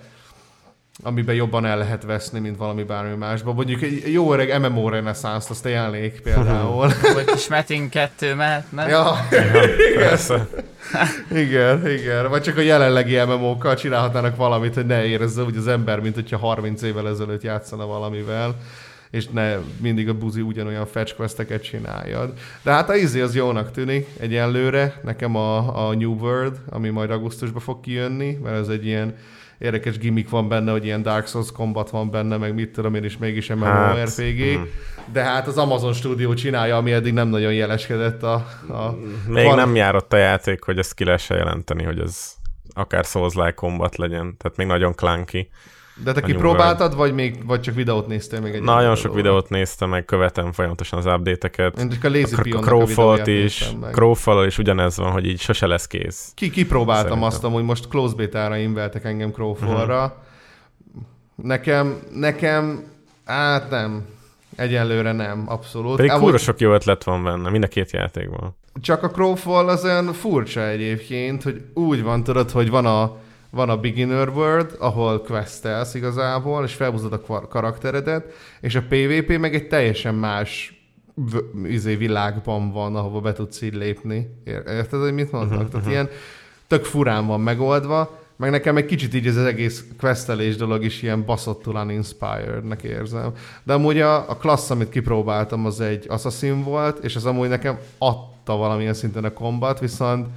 amiben 1.04 1.36
jobban 1.36 1.66
el 1.66 1.78
lehet 1.78 2.04
veszni, 2.04 2.40
mint 2.40 2.58
valami 2.58 2.84
bármi 2.84 3.16
másban. 3.16 3.56
Mondjuk 3.56 3.82
egy 3.82 4.14
jó 4.14 4.34
öreg 4.34 4.60
MMO 4.60 4.90
reneszánsz, 4.90 5.50
azt 5.50 5.66
élnék 5.66 6.22
például. 6.24 6.88
Vagy 7.14 7.26
kis 7.26 7.48
Metin 7.48 7.90
2 7.90 8.36
mehetne. 8.36 8.88
ja, 8.88 9.28
Persze. 9.96 10.48
igen, 11.32 11.88
igen. 11.88 12.30
Vagy 12.30 12.42
csak 12.42 12.58
a 12.58 12.62
jelenlegi 12.62 13.18
MMO-kkal 13.18 13.76
csinálhatnának 13.76 14.36
valamit, 14.36 14.74
hogy 14.74 14.86
ne 14.86 15.06
érezze 15.06 15.42
úgy 15.44 15.58
az 15.58 15.68
ember, 15.68 16.00
mint 16.00 16.16
hogyha 16.16 16.38
30 16.38 16.82
évvel 16.82 17.08
ezelőtt 17.08 17.42
játszana 17.42 17.86
valamivel 17.86 18.56
és 19.12 19.28
ne 19.28 19.56
mindig 19.80 20.10
a 20.10 20.14
buzi 20.14 20.42
ugyanolyan 20.42 20.86
fetch 20.86 21.16
questeket 21.16 21.64
csináljad. 21.64 22.34
De 22.64 22.72
hát 22.72 22.90
a 22.90 22.96
izé 22.96 23.22
az 23.22 23.36
jónak 23.36 23.72
tűnik 23.72 24.08
egyenlőre. 24.20 25.00
Nekem 25.04 25.36
a, 25.36 25.88
a 25.88 25.94
New 25.94 26.14
World, 26.14 26.60
ami 26.70 26.90
majd 26.90 27.12
augusztusban 27.12 27.62
fog 27.62 27.80
kijönni, 27.80 28.38
mert 28.44 28.58
ez 28.58 28.68
egy 28.68 28.86
ilyen 28.86 29.16
érdekes 29.58 29.98
gimmick 29.98 30.30
van 30.30 30.48
benne, 30.48 30.72
hogy 30.72 30.86
ilyen 30.86 31.02
Dark 31.02 31.28
Souls 31.28 31.52
combat 31.52 31.90
van 31.90 32.12
benne, 32.12 32.38
meg 32.38 32.54
mit 32.54 32.72
tudom 32.72 32.96
én, 32.96 33.04
és 33.04 33.18
mégis 33.18 33.48
MMORPG. 33.48 34.40
Hát, 34.40 34.58
mm. 34.58 34.64
De 35.12 35.24
hát 35.24 35.48
az 35.48 35.58
Amazon 35.58 35.94
stúdió 35.94 36.34
csinálja, 36.34 36.78
ami 36.78 36.92
eddig 36.92 37.14
nem 37.14 37.28
nagyon 37.28 37.54
jeleskedett 37.54 38.24
a... 38.24 38.34
a 38.70 38.98
Még 39.28 39.46
Van- 39.46 39.56
nem 39.56 39.76
járott 39.76 40.14
a 40.14 40.18
játék, 40.18 40.64
hogy 40.64 40.78
ezt 40.78 40.94
ki 40.94 41.04
lehessen 41.04 41.38
jelenteni, 41.38 41.84
hogy 41.84 42.00
ez 42.00 42.36
akár 42.74 43.04
Souls-like 43.04 43.54
combat 43.54 43.96
legyen, 43.96 44.38
tehát 44.38 44.58
még 44.58 44.68
nagyon 44.68 44.94
clunky. 44.96 45.50
De 46.04 46.12
te 46.12 46.22
kipróbáltad, 46.22 46.96
vagy, 46.96 47.14
még, 47.14 47.46
vagy 47.46 47.62
csak 47.62 47.76
videót 47.76 48.08
néztél 48.08 48.42
még 48.42 48.54
egy 48.54 48.62
Nagyon 48.62 48.96
sok 48.96 49.16
videót 49.16 49.50
néztem, 49.50 49.90
meg 49.90 50.06
követem 50.06 50.52
folyamatosan 50.52 51.00
az 51.00 51.06
update-eket. 51.06 51.80
Én 51.80 51.90
csak 51.90 52.04
a 52.04 52.10
Lazy 52.10 52.52
A 52.52 52.58
a 52.58 52.60
Crowfall-t 52.60 53.28
is. 53.28 53.70
Crowfall 53.92 54.46
is 54.46 54.58
ugyanez 54.58 54.98
van, 54.98 55.12
hogy 55.12 55.26
így 55.26 55.40
sose 55.40 55.68
lesz 55.68 55.88
kész. 55.88 56.32
Ki, 56.36 56.50
kipróbáltam 56.50 57.04
Szerintem. 57.04 57.28
azt, 57.28 57.56
hogy 57.56 57.64
most 57.64 57.88
close 57.88 58.16
beta-ra 58.16 58.58
inveltek 58.58 59.04
engem 59.04 59.32
Crowfall-ra. 59.32 60.04
Mhm. 60.04 61.48
Nekem, 61.48 62.00
nekem, 62.14 62.84
hát 63.26 63.70
nem. 63.70 64.06
Egyelőre 64.56 65.12
nem, 65.12 65.44
abszolút. 65.48 65.96
Pedig 65.96 66.12
Amúgy 66.12 66.24
kurva 66.24 66.38
sok 66.38 66.60
jó 66.60 66.74
ötlet 66.74 67.04
van 67.04 67.24
benne, 67.24 67.50
mind 67.50 67.64
a 67.64 67.68
két 67.68 67.92
játékban. 67.92 68.56
Csak 68.82 69.04
a 69.04 69.10
Crowfall 69.10 69.68
az 69.68 69.84
olyan 69.84 70.14
furcsa 70.14 70.68
egyébként, 70.68 71.44
hogy 71.44 71.62
úgy 71.74 72.04
van, 72.04 72.24
tudod, 72.24 72.52
hogy 72.52 72.70
van 72.70 72.86
a, 72.86 73.18
van 73.50 73.70
a 73.70 73.78
Beginner 73.78 74.30
World, 74.30 74.76
ahol 74.80 75.22
questelsz 75.22 75.94
igazából, 75.94 76.64
és 76.64 76.74
felhúzod 76.74 77.14
a 77.14 77.48
karakteredet, 77.48 78.34
és 78.62 78.76
a 78.76 78.82
PvP 78.90 79.38
meg 79.38 79.56
egy 79.56 79.68
teljesen 79.68 80.16
más 80.16 80.82
v- 81.14 81.68
izé, 81.68 81.96
világban 81.96 82.72
van, 82.72 82.96
ahova 82.96 83.20
be 83.20 83.34
tudsz 83.34 83.62
így 83.62 83.74
lépni. 83.76 84.30
Ér- 84.44 84.68
Érted, 84.68 85.00
hogy 85.02 85.14
mit 85.14 85.32
mondtak? 85.32 85.60
Mhm, 85.62 85.68
Tehát 85.72 85.88
ilyen 85.90 86.10
tök 86.68 86.84
furán 86.86 87.28
van 87.28 87.42
megoldva, 87.42 88.20
meg 88.36 88.50
nekem 88.52 88.78
egy 88.78 88.86
kicsit 88.86 89.14
így 89.14 89.28
ez 89.28 89.36
az 89.38 89.46
egész 89.46 89.86
questelés 90.00 90.56
dolog 90.56 90.84
is 90.84 91.02
ilyen 91.02 91.26
baszottul 91.26 91.76
uninspired-nek 91.76 92.84
érzem. 92.84 93.32
De 93.64 93.74
amúgy 93.74 94.00
a, 94.02 94.30
a 94.30 94.36
klassz, 94.38 94.70
amit 94.70 94.90
kipróbáltam, 94.90 95.66
az 95.66 95.82
egy 95.82 96.06
Assassin 96.10 96.64
volt, 96.64 97.04
és 97.04 97.16
az 97.16 97.26
amúgy 97.26 97.50
nekem 97.50 97.78
adta 97.98 98.56
valamilyen 98.56 98.94
szinten 98.94 99.24
a 99.24 99.34
kombat, 99.34 99.80
viszont 99.80 100.28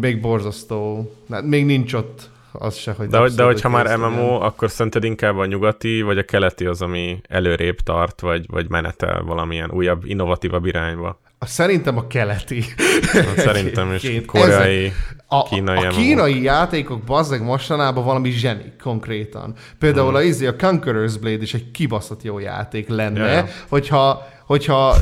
még 0.00 0.20
borzasztó. 0.20 1.10
Még 1.42 1.66
nincs 1.66 1.92
ott 1.92 2.30
az 2.52 2.76
se, 2.76 2.92
hogy... 2.92 3.08
De, 3.08 3.28
de 3.28 3.44
hogyha 3.44 3.68
már 3.68 3.96
MMO, 3.96 4.08
ilyen. 4.08 4.40
akkor 4.40 4.70
szerinted 4.70 5.04
inkább 5.04 5.36
a 5.36 5.46
nyugati, 5.46 6.02
vagy 6.02 6.18
a 6.18 6.22
keleti 6.22 6.66
az, 6.66 6.82
ami 6.82 7.20
előrébb 7.28 7.80
tart, 7.80 8.20
vagy, 8.20 8.46
vagy 8.48 8.68
menetel 8.68 9.22
valamilyen 9.22 9.70
újabb, 9.70 10.04
innovatívabb 10.04 10.66
irányba? 10.66 11.20
A, 11.38 11.46
szerintem 11.46 11.96
a 11.96 12.06
keleti. 12.06 12.64
Hát 13.12 13.38
szerintem 13.38 13.92
is 13.92 14.10
koreai, 14.26 14.92
a, 15.26 15.42
kínai 15.42 15.84
A, 15.84 15.86
a 15.86 15.90
kínai 15.90 16.42
játékok 16.42 17.02
bazzeg 17.02 17.42
mostanában 17.42 18.04
valami 18.04 18.30
zseni 18.30 18.72
konkrétan. 18.82 19.54
Például 19.78 20.06
hmm. 20.06 20.16
a, 20.16 20.22
izé, 20.22 20.46
a 20.46 20.56
Conqueror's 20.56 21.14
Blade 21.20 21.42
is 21.42 21.54
egy 21.54 21.70
kibaszott 21.70 22.22
jó 22.22 22.38
játék 22.38 22.88
lenne, 22.88 23.32
ja. 23.32 23.46
hogyha, 23.68 24.26
hogyha 24.46 24.96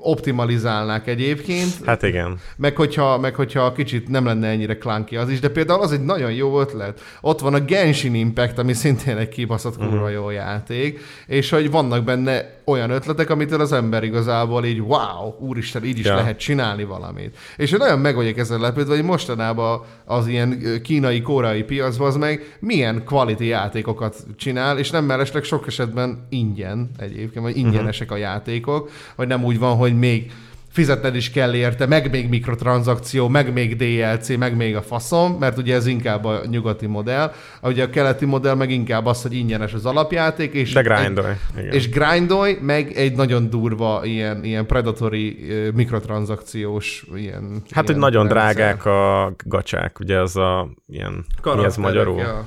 optimalizálnák 0.00 1.06
egyébként. 1.06 1.72
Hát 1.84 2.02
igen. 2.02 2.38
Meg 2.56 2.76
hogyha, 2.76 3.18
meg 3.18 3.34
hogyha 3.34 3.72
kicsit 3.72 4.08
nem 4.08 4.24
lenne 4.24 4.48
ennyire 4.48 4.76
clunky 4.78 5.16
az 5.16 5.28
is, 5.28 5.40
de 5.40 5.48
például 5.48 5.80
az 5.80 5.92
egy 5.92 6.04
nagyon 6.04 6.32
jó 6.32 6.60
ötlet. 6.60 7.00
Ott 7.20 7.40
van 7.40 7.54
a 7.54 7.60
Genshin 7.60 8.14
Impact, 8.14 8.58
ami 8.58 8.72
szintén 8.72 9.16
egy 9.16 9.28
kibaszott 9.28 9.76
kurva 9.76 9.94
uh-huh. 9.94 10.12
jó 10.12 10.30
játék, 10.30 11.00
és 11.26 11.50
hogy 11.50 11.70
vannak 11.70 12.04
benne 12.04 12.59
olyan 12.70 12.90
ötletek, 12.90 13.30
amitől 13.30 13.60
az 13.60 13.72
ember 13.72 14.04
igazából 14.04 14.64
így 14.64 14.80
wow, 14.80 15.34
úristen, 15.38 15.84
így 15.84 15.98
is 15.98 16.04
ja. 16.04 16.14
lehet 16.14 16.38
csinálni 16.38 16.84
valamit. 16.84 17.36
És 17.56 17.72
én 17.72 17.78
nagyon 17.78 17.98
meg 17.98 18.14
vagyok 18.14 18.38
ezzel 18.38 18.58
lepődve, 18.58 18.94
hogy 18.94 19.04
mostanában 19.04 19.80
az 20.04 20.26
ilyen 20.26 20.80
kínai, 20.82 21.20
koreai 21.20 21.62
piacban 21.62 22.06
az 22.06 22.16
meg 22.16 22.56
milyen 22.60 23.04
quality 23.04 23.44
játékokat 23.44 24.16
csinál, 24.36 24.78
és 24.78 24.90
nem 24.90 25.04
mellesleg 25.04 25.44
sok 25.44 25.66
esetben 25.66 26.26
ingyen 26.28 26.90
egyébként, 26.98 27.44
vagy 27.44 27.56
ingyenesek 27.56 28.10
a 28.10 28.16
játékok, 28.16 28.90
vagy 29.16 29.28
nem 29.28 29.44
úgy 29.44 29.58
van, 29.58 29.76
hogy 29.76 29.98
még 29.98 30.32
fizetned 30.72 31.16
is 31.16 31.30
kell 31.30 31.54
érte, 31.54 31.86
meg 31.86 32.10
még 32.10 32.28
mikrotranszakció, 32.28 33.28
meg 33.28 33.52
még 33.52 33.76
DLC, 33.76 34.36
meg 34.36 34.56
még 34.56 34.76
a 34.76 34.82
faszom, 34.82 35.32
mert 35.32 35.58
ugye 35.58 35.74
ez 35.74 35.86
inkább 35.86 36.24
a 36.24 36.40
nyugati 36.46 36.86
modell. 36.86 37.32
Ugye 37.62 37.84
a 37.84 37.90
keleti 37.90 38.24
modell 38.24 38.54
meg 38.54 38.70
inkább 38.70 39.06
az, 39.06 39.22
hogy 39.22 39.34
ingyenes 39.34 39.72
az 39.72 39.86
alapjáték, 39.86 40.52
és, 40.52 40.72
De 40.72 40.82
grindolj. 40.82 41.32
Egy, 41.54 41.74
és 41.74 41.88
grindolj, 41.88 42.58
meg 42.60 42.92
egy 42.92 43.14
nagyon 43.14 43.50
durva 43.50 44.00
ilyen, 44.04 44.44
ilyen 44.44 44.66
predatory 44.66 45.46
mikrotranszakciós 45.74 47.06
ilyen 47.14 47.62
Hát, 47.70 47.70
ilyen 47.70 47.84
hogy 47.84 47.96
nagyon 47.96 48.28
rendszer. 48.28 48.54
drágák 48.54 48.84
a 48.84 49.32
gacsák, 49.44 50.00
ugye 50.00 50.20
az 50.20 50.36
a 50.36 50.68
ilyen, 50.88 51.24
mi 51.42 51.64
ez 51.64 51.76
magyarul? 51.76 52.18
Ja. 52.18 52.46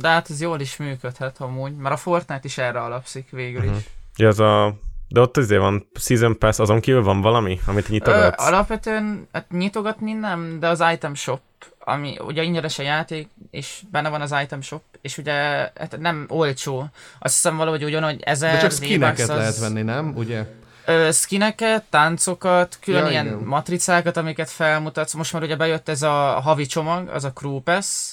De 0.00 0.08
hát 0.08 0.30
ez 0.30 0.40
jól 0.40 0.60
is 0.60 0.76
működhet 0.76 1.40
amúgy, 1.40 1.76
mert 1.76 1.94
a 1.94 1.98
Fortnite 1.98 2.40
is 2.42 2.58
erre 2.58 2.80
alapszik 2.80 3.30
végül 3.30 3.60
uh-huh. 3.60 3.76
is. 3.76 3.84
Ja, 4.16 4.28
az 4.28 4.40
a 4.40 4.76
de 5.08 5.20
ott 5.20 5.36
azért 5.36 5.60
van 5.60 5.88
Season 5.94 6.38
Pass, 6.38 6.58
azon 6.58 6.80
kívül 6.80 7.02
van 7.02 7.20
valami, 7.20 7.60
amit 7.66 7.88
nyitogatsz? 7.88 8.42
Ö, 8.42 8.46
alapvetően 8.46 9.28
hát 9.32 9.50
nyitogatni 9.50 10.12
nem, 10.12 10.60
de 10.60 10.68
az 10.68 10.84
Item 10.92 11.14
Shop, 11.14 11.40
ami 11.78 12.16
ugye 12.26 12.42
ingyenes 12.42 12.78
a 12.78 12.82
játék, 12.82 13.28
és 13.50 13.82
benne 13.90 14.08
van 14.08 14.20
az 14.20 14.34
Item 14.42 14.60
Shop, 14.60 14.82
és 15.00 15.18
ugye 15.18 15.32
hát 15.74 15.96
nem 15.98 16.26
olcsó. 16.28 16.86
Azt 17.18 17.34
hiszem 17.34 17.56
valahogy 17.56 17.84
ugyanúgy 17.84 18.20
ezer 18.22 18.52
De 18.52 18.58
csak 18.58 18.70
skineket 18.70 19.28
az... 19.28 19.36
lehet 19.36 19.58
venni, 19.58 19.82
nem? 19.82 20.12
Ugye? 20.16 20.46
Ö, 20.86 21.08
skineket, 21.12 21.82
táncokat, 21.90 22.78
külön 22.80 23.04
ja, 23.04 23.10
ilyen 23.10 23.26
igen. 23.26 23.38
matricákat, 23.38 24.16
amiket 24.16 24.50
felmutatsz. 24.50 25.14
Most 25.14 25.32
már 25.32 25.42
ugye 25.42 25.56
bejött 25.56 25.88
ez 25.88 26.02
a 26.02 26.40
havi 26.40 26.66
csomag, 26.66 27.08
az 27.08 27.24
a 27.24 27.32
Crew 27.32 27.60
Pass, 27.60 28.12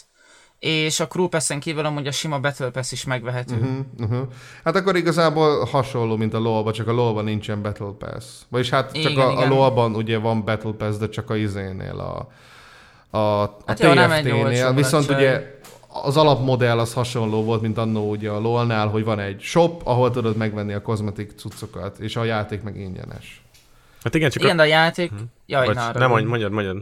és 0.64 1.00
a 1.00 1.08
Crew 1.08 1.28
Pass-en 1.28 1.60
kívül 1.60 1.86
amúgy 1.86 2.08
a 2.08 2.12
sima 2.12 2.40
Battle 2.40 2.70
Pass 2.70 2.92
is 2.92 3.04
megvehető. 3.04 3.56
Uh-huh, 3.56 3.78
uh-huh. 4.00 4.28
Hát 4.64 4.76
akkor 4.76 4.96
igazából 4.96 5.66
hasonló, 5.66 6.18
mint 6.18 6.34
a 6.34 6.40
lol 6.40 6.72
csak 6.72 6.88
a 6.88 6.92
lol 6.92 7.24
nincsen 7.24 7.62
Battle 7.62 7.94
Pass. 7.98 8.26
Vagyis 8.50 8.70
hát 8.70 8.94
csak 8.94 9.12
igen, 9.12 9.28
a, 9.28 9.32
igen. 9.32 9.52
a 9.52 9.56
lol 9.56 9.94
ugye 9.94 10.18
van 10.18 10.44
Battle 10.44 10.72
Pass, 10.72 10.96
de 10.98 11.10
csak 11.10 11.30
a 11.30 11.36
izénél, 11.36 12.00
a, 12.00 12.30
a, 13.18 13.42
a 13.42 13.56
hát 13.66 13.78
TFT-nél. 13.78 14.74
Viszont 14.74 15.10
ugye 15.10 15.60
az 15.88 16.18
alapmodell 16.18 16.80
az 16.80 16.94
hasonló 16.94 17.44
volt, 17.44 17.62
mint 17.62 17.78
annó 17.78 18.10
ugye 18.10 18.30
a 18.30 18.40
LOL-nál, 18.40 18.88
hogy 18.88 19.04
van 19.04 19.20
egy 19.20 19.42
shop, 19.42 19.82
ahol 19.84 20.12
tudod 20.12 20.38
megvenni 20.38 20.74
a 20.74 20.82
kozmetik 20.82 21.32
cuccokat, 21.38 22.00
és 22.00 22.16
a 22.16 22.24
játék 22.24 22.62
meg 22.62 22.80
ingyenes. 22.80 23.44
Hát 24.04 24.16
igen, 24.16 24.30
csak 24.30 24.44
igen, 24.44 24.60
a... 24.60 24.62
a 24.62 24.66
játék... 24.66 25.10
Hm. 25.10 25.16
Jaj, 25.46 25.66
Vagy, 25.66 25.76
nem, 25.94 26.10
mondj, 26.10 26.28
mondjad, 26.28 26.52
mondjad. 26.52 26.78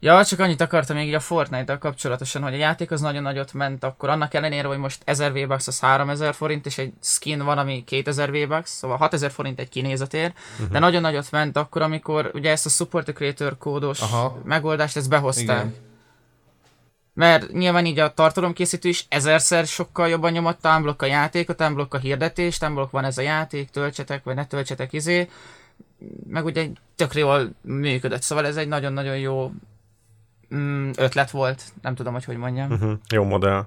Ja, 0.00 0.24
csak 0.24 0.38
annyit 0.38 0.60
akartam 0.60 0.96
még 0.96 1.06
így 1.06 1.14
a 1.14 1.20
Fortnite-dal 1.20 1.78
kapcsolatosan, 1.78 2.42
hogy 2.42 2.54
a 2.54 2.56
játék 2.56 2.90
az 2.90 3.00
nagyon 3.00 3.22
nagyot 3.22 3.52
ment, 3.52 3.84
akkor 3.84 4.08
annak 4.08 4.34
ellenére, 4.34 4.68
hogy 4.68 4.78
most 4.78 5.02
1000 5.04 5.32
V-Bucks 5.32 5.66
az 5.66 5.80
3000 5.80 6.34
forint, 6.34 6.66
és 6.66 6.78
egy 6.78 6.92
skin 7.02 7.44
van, 7.44 7.58
ami 7.58 7.84
2000 7.84 8.30
V-Bucks, 8.30 8.70
szóval 8.70 8.96
6000 8.96 9.30
forint 9.30 9.58
egy 9.58 9.68
kinézetér, 9.68 10.32
uh-huh. 10.52 10.68
de 10.68 10.78
nagyon 10.78 11.00
nagyot 11.00 11.30
ment 11.30 11.56
akkor, 11.56 11.82
amikor 11.82 12.30
ugye 12.34 12.50
ezt 12.50 12.66
a 12.66 12.68
Support 12.68 13.12
Creator 13.14 13.58
kódos 13.58 14.00
Aha. 14.00 14.38
megoldást, 14.44 14.96
ezt 14.96 15.08
behozták. 15.08 15.44
Igen. 15.44 15.74
Mert 17.14 17.52
nyilván 17.52 17.86
így 17.86 17.98
a 17.98 18.14
tartalomkészítő 18.14 18.88
is 18.88 19.06
ezerszer 19.08 19.66
sokkal 19.66 20.08
jobban 20.08 20.32
nyomott 20.32 20.60
támblok 20.60 21.02
a 21.02 21.06
játékot, 21.06 21.56
támblok 21.56 21.94
a 21.94 21.98
hirdetés, 21.98 22.58
támblok 22.58 22.90
van 22.90 23.04
ez 23.04 23.18
a 23.18 23.22
játék, 23.22 23.70
töltsetek, 23.70 24.24
vagy 24.24 24.34
ne 24.34 24.46
töltsetek 24.46 24.92
izé, 24.92 25.28
meg 26.28 26.44
ugye 26.44 26.68
tökre 26.96 27.20
jól 27.20 27.50
működött, 27.60 28.22
szóval 28.22 28.46
ez 28.46 28.56
egy 28.56 28.68
nagyon-nagyon 28.68 29.18
jó 29.18 29.52
mm, 30.54 30.90
ötlet 30.96 31.30
volt, 31.30 31.62
nem 31.82 31.94
tudom, 31.94 32.12
hogy 32.12 32.24
hogy 32.24 32.36
mondjam. 32.36 32.70
Uh-huh. 32.70 32.92
Jó 33.12 33.24
modell. 33.24 33.64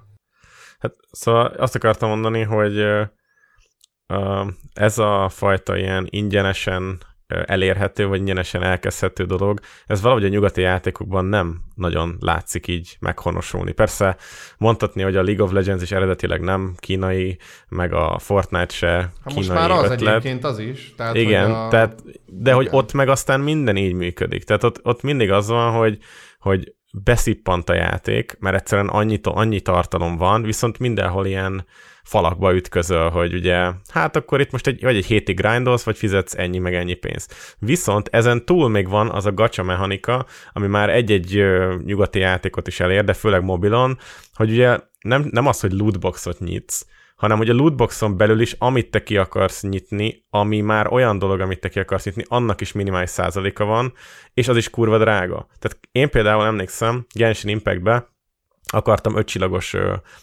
Hát, 0.78 0.94
szóval 1.10 1.46
azt 1.46 1.74
akartam 1.74 2.08
mondani, 2.08 2.42
hogy 2.42 2.78
uh, 2.78 4.46
ez 4.72 4.98
a 4.98 5.28
fajta 5.28 5.76
ilyen 5.76 6.06
ingyenesen 6.10 7.00
elérhető, 7.46 8.06
vagy 8.06 8.18
ingyenesen 8.18 8.62
elkezdhető 8.62 9.24
dolog, 9.24 9.60
ez 9.86 10.00
valahogy 10.00 10.24
a 10.24 10.28
nyugati 10.28 10.60
játékokban 10.60 11.24
nem 11.24 11.60
nagyon 11.74 12.16
látszik 12.20 12.66
így 12.66 12.96
meghonosulni. 13.00 13.72
Persze 13.72 14.16
mondhatni, 14.58 15.02
hogy 15.02 15.16
a 15.16 15.22
League 15.22 15.44
of 15.44 15.52
Legends 15.52 15.82
is 15.82 15.92
eredetileg 15.92 16.40
nem 16.40 16.74
kínai, 16.76 17.38
meg 17.68 17.92
a 17.92 18.18
Fortnite 18.18 18.74
se 18.74 18.96
ha 18.96 19.30
kínai 19.30 19.34
most 19.34 19.48
már 19.48 19.70
az 19.70 19.90
ötlet. 19.90 20.00
egyébként 20.00 20.44
az 20.44 20.58
is. 20.58 20.94
Tehát, 20.96 21.14
Igen, 21.14 21.50
a... 21.50 21.68
tehát, 21.68 22.02
de 22.26 22.50
Igen. 22.50 22.54
hogy 22.54 22.68
ott 22.70 22.92
meg 22.92 23.08
aztán 23.08 23.40
minden 23.40 23.76
így 23.76 23.94
működik. 23.94 24.44
Tehát 24.44 24.64
ott, 24.64 24.80
ott 24.82 25.02
mindig 25.02 25.30
az 25.30 25.48
van, 25.48 25.72
hogy 25.72 25.98
hogy 26.42 26.74
beszippant 26.92 27.68
a 27.68 27.74
játék, 27.74 28.36
mert 28.40 28.56
egyszerűen 28.56 28.88
annyi, 28.88 29.20
annyi 29.22 29.60
tartalom 29.60 30.16
van, 30.16 30.42
viszont 30.42 30.78
mindenhol 30.78 31.26
ilyen 31.26 31.66
falakba 32.02 32.54
ütközöl, 32.54 33.10
hogy 33.10 33.34
ugye, 33.34 33.70
hát 33.88 34.16
akkor 34.16 34.40
itt 34.40 34.50
most 34.50 34.66
egy, 34.66 34.82
vagy 34.82 34.96
egy 34.96 35.06
hétig 35.06 35.36
grindolsz, 35.36 35.82
vagy 35.82 35.96
fizetsz 35.96 36.34
ennyi 36.34 36.58
meg 36.58 36.74
ennyi 36.74 36.94
pénzt. 36.94 37.34
Viszont 37.58 38.08
ezen 38.12 38.44
túl 38.44 38.68
még 38.68 38.88
van 38.88 39.10
az 39.10 39.26
a 39.26 39.32
gacha 39.32 39.62
mechanika, 39.62 40.26
ami 40.52 40.66
már 40.66 40.90
egy-egy 40.90 41.44
nyugati 41.84 42.18
játékot 42.18 42.66
is 42.66 42.80
elér, 42.80 43.04
de 43.04 43.12
főleg 43.12 43.42
mobilon, 43.42 43.98
hogy 44.34 44.50
ugye 44.50 44.78
nem, 45.00 45.28
nem 45.30 45.46
az, 45.46 45.60
hogy 45.60 45.72
lootboxot 45.72 46.38
nyitsz, 46.38 46.86
hanem 47.22 47.36
hogy 47.36 47.50
a 47.50 47.54
lootboxon 47.54 48.16
belül 48.16 48.40
is, 48.40 48.52
amit 48.58 48.90
te 48.90 49.02
ki 49.02 49.16
akarsz 49.16 49.62
nyitni, 49.62 50.26
ami 50.30 50.60
már 50.60 50.92
olyan 50.92 51.18
dolog, 51.18 51.40
amit 51.40 51.60
te 51.60 51.68
ki 51.68 51.78
akarsz 51.78 52.04
nyitni, 52.04 52.24
annak 52.28 52.60
is 52.60 52.72
minimális 52.72 53.10
százaléka 53.10 53.64
van, 53.64 53.92
és 54.34 54.48
az 54.48 54.56
is 54.56 54.70
kurva 54.70 54.98
drága. 54.98 55.46
Tehát 55.58 55.78
én 55.92 56.10
például 56.10 56.44
emlékszem, 56.44 57.06
Genshin 57.14 57.50
Impactbe 57.50 58.08
akartam 58.72 59.16
ötcsillagos 59.16 59.74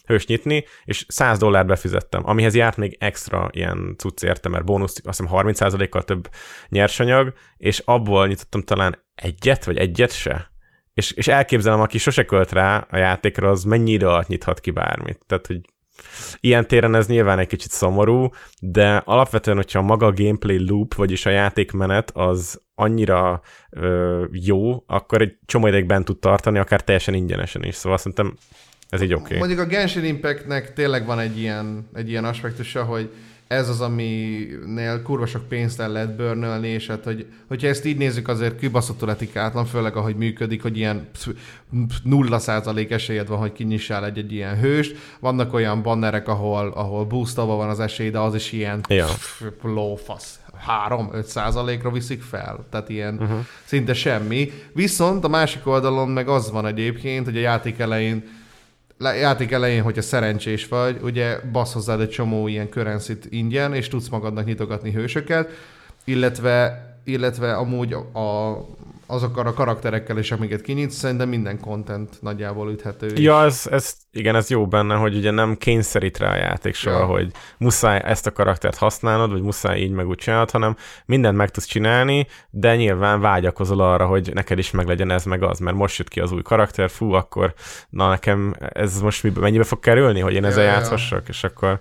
hős 0.05 0.25
nyitni, 0.25 0.65
és 0.83 1.05
100 1.07 1.37
dollárt 1.37 1.67
befizettem, 1.67 2.21
amihez 2.25 2.55
járt 2.55 2.77
még 2.77 2.97
extra 2.99 3.49
ilyen 3.51 3.95
cucc 3.97 4.23
érte, 4.23 4.49
mert 4.49 4.65
bónusz, 4.65 5.01
azt 5.03 5.19
hiszem 5.19 5.35
30%-kal 5.35 6.03
több 6.03 6.29
nyersanyag, 6.69 7.33
és 7.57 7.79
abból 7.85 8.27
nyitottam 8.27 8.61
talán 8.61 9.03
egyet, 9.15 9.65
vagy 9.65 9.77
egyet 9.77 10.11
se. 10.11 10.51
És, 10.93 11.11
és 11.11 11.27
elképzelem, 11.27 11.81
aki 11.81 11.97
sose 11.97 12.25
költ 12.25 12.51
rá 12.51 12.87
a 12.89 12.97
játékra, 12.97 13.49
az 13.49 13.63
mennyi 13.63 13.91
idő 13.91 14.07
alatt 14.07 14.27
nyithat 14.27 14.59
ki 14.59 14.71
bármit. 14.71 15.19
Tehát, 15.25 15.47
hogy 15.47 15.61
Ilyen 16.39 16.67
téren 16.67 16.95
ez 16.95 17.07
nyilván 17.07 17.39
egy 17.39 17.47
kicsit 17.47 17.71
szomorú, 17.71 18.29
de 18.59 19.01
alapvetően, 19.05 19.57
hogyha 19.57 19.81
maga 19.81 20.05
a 20.05 20.13
gameplay 20.13 20.67
loop, 20.67 20.93
vagyis 20.93 21.25
a 21.25 21.29
játékmenet 21.29 22.11
az 22.13 22.61
annyira 22.75 23.41
ö, 23.69 24.25
jó, 24.31 24.83
akkor 24.87 25.21
egy 25.21 25.37
csomó 25.45 25.67
ideig 25.67 25.85
bent 25.85 26.05
tud 26.05 26.19
tartani, 26.19 26.59
akár 26.59 26.81
teljesen 26.81 27.13
ingyenesen 27.13 27.63
is. 27.63 27.75
Szóval 27.75 27.97
szerintem 27.97 28.33
ez 28.89 29.01
így 29.01 29.13
oké. 29.13 29.23
Okay. 29.23 29.37
Mondjuk 29.37 29.59
a 29.59 29.65
Genshin 29.65 30.03
Impactnek 30.03 30.73
tényleg 30.73 31.05
van 31.05 31.19
egy 31.19 31.39
ilyen, 31.39 31.89
egy 31.93 32.09
ilyen 32.09 32.25
aspektusa, 32.25 32.83
hogy 32.83 33.09
ez 33.49 33.69
az, 33.69 33.81
aminél 33.81 35.01
kurva 35.03 35.25
sok 35.25 35.47
pénzt 35.47 35.79
el 35.79 35.91
lehet 35.91 36.15
bőrnölni, 36.15 36.67
és 36.67 36.87
hát, 36.87 37.03
hogy, 37.03 37.25
hogyha 37.47 37.67
ezt 37.67 37.85
így 37.85 37.97
nézzük, 37.97 38.27
azért 38.27 38.59
kibaszottul 38.59 39.09
etikátlan, 39.09 39.65
főleg 39.65 39.95
ahogy 39.95 40.15
működik, 40.15 40.61
hogy 40.61 40.77
ilyen 40.77 41.09
nulla 42.03 42.39
százalék 42.39 42.91
esélyed 42.91 43.27
van, 43.27 43.39
hogy 43.39 43.51
kinyissál 43.51 44.05
egy, 44.05 44.17
egy 44.17 44.31
ilyen 44.31 44.59
hőst. 44.59 44.95
Vannak 45.19 45.53
olyan 45.53 45.81
bannerek, 45.81 46.27
ahol, 46.27 46.71
ahol 46.75 47.05
boostolva 47.05 47.55
van 47.55 47.69
az 47.69 47.79
esély, 47.79 48.09
de 48.09 48.19
az 48.19 48.35
is 48.35 48.51
ilyen 48.51 48.81
Ja. 48.87 49.07
lófasz. 49.61 50.39
3-5 50.87 51.23
százalékra 51.23 51.91
viszik 51.91 52.21
fel. 52.21 52.65
Tehát 52.69 52.89
ilyen 52.89 53.13
uh-huh. 53.13 53.45
szinte 53.63 53.93
semmi. 53.93 54.51
Viszont 54.73 55.23
a 55.23 55.27
másik 55.27 55.67
oldalon 55.67 56.09
meg 56.09 56.27
az 56.27 56.51
van 56.51 56.65
egyébként, 56.65 57.25
hogy 57.25 57.37
a 57.37 57.39
játék 57.39 57.79
elején 57.79 58.15
le- 58.15 58.38
játék 58.99 59.51
elején, 59.51 59.81
hogyha 59.81 60.01
szerencsés 60.01 60.67
vagy, 60.67 60.99
ugye 61.01 61.39
basz 61.51 61.73
hozzád 61.73 62.01
egy 62.01 62.09
csomó 62.09 62.47
ilyen 62.47 62.69
currency 62.69 63.13
ingyen, 63.29 63.73
és 63.73 63.87
tudsz 63.87 64.07
magadnak 64.07 64.45
nyitogatni 64.45 64.91
hősöket, 64.91 65.49
illetve, 66.03 66.87
illetve 67.09 67.53
amúgy 67.53 67.93
a, 67.93 68.57
azokkal 69.11 69.47
a 69.47 69.53
karakterekkel 69.53 70.17
is, 70.17 70.31
amiket 70.31 70.61
kinyitsz, 70.61 70.95
szerintem 70.95 71.29
minden 71.29 71.59
content 71.59 72.21
nagyjából 72.21 72.71
üthető. 72.71 73.11
Ja, 73.15 73.43
ez, 73.43 73.67
ez, 73.71 73.93
igen, 74.11 74.35
ez 74.35 74.49
jó 74.49 74.67
benne, 74.67 74.95
hogy 74.95 75.15
ugye 75.15 75.31
nem 75.31 75.55
kényszerít 75.57 76.17
rá 76.17 76.31
a 76.31 76.35
játék 76.35 76.73
soha, 76.75 76.97
Ja. 76.99 77.05
hogy 77.05 77.31
muszáj 77.57 78.01
ezt 78.05 78.27
a 78.27 78.31
karaktert 78.31 78.77
használnod, 78.77 79.31
vagy 79.31 79.41
muszáj 79.41 79.79
így 79.79 79.91
meg 79.91 80.07
úgy 80.07 80.17
csinálod, 80.17 80.51
hanem 80.51 80.75
mindent 81.05 81.37
meg 81.37 81.49
tudsz 81.49 81.65
csinálni, 81.65 82.27
de 82.49 82.75
nyilván 82.75 83.21
vágyakozol 83.21 83.79
arra, 83.79 84.05
hogy 84.05 84.31
neked 84.33 84.57
is 84.57 84.71
meglegyen 84.71 85.11
ez 85.11 85.23
meg 85.23 85.43
az, 85.43 85.59
mert 85.59 85.77
most 85.77 85.97
jött 85.97 86.07
ki 86.07 86.19
az 86.19 86.31
új 86.31 86.41
karakter, 86.41 86.89
fú, 86.89 87.11
akkor 87.11 87.53
na 87.89 88.09
nekem 88.09 88.55
ez 88.59 89.01
most 89.01 89.39
mennyibe 89.39 89.63
fog 89.63 89.79
kerülni, 89.79 90.19
hogy 90.19 90.33
én 90.33 90.45
ezzel 90.45 90.63
Ja, 90.63 90.69
ja. 90.69 90.75
játszhassak, 90.75 91.27
és 91.27 91.43
akkor 91.43 91.79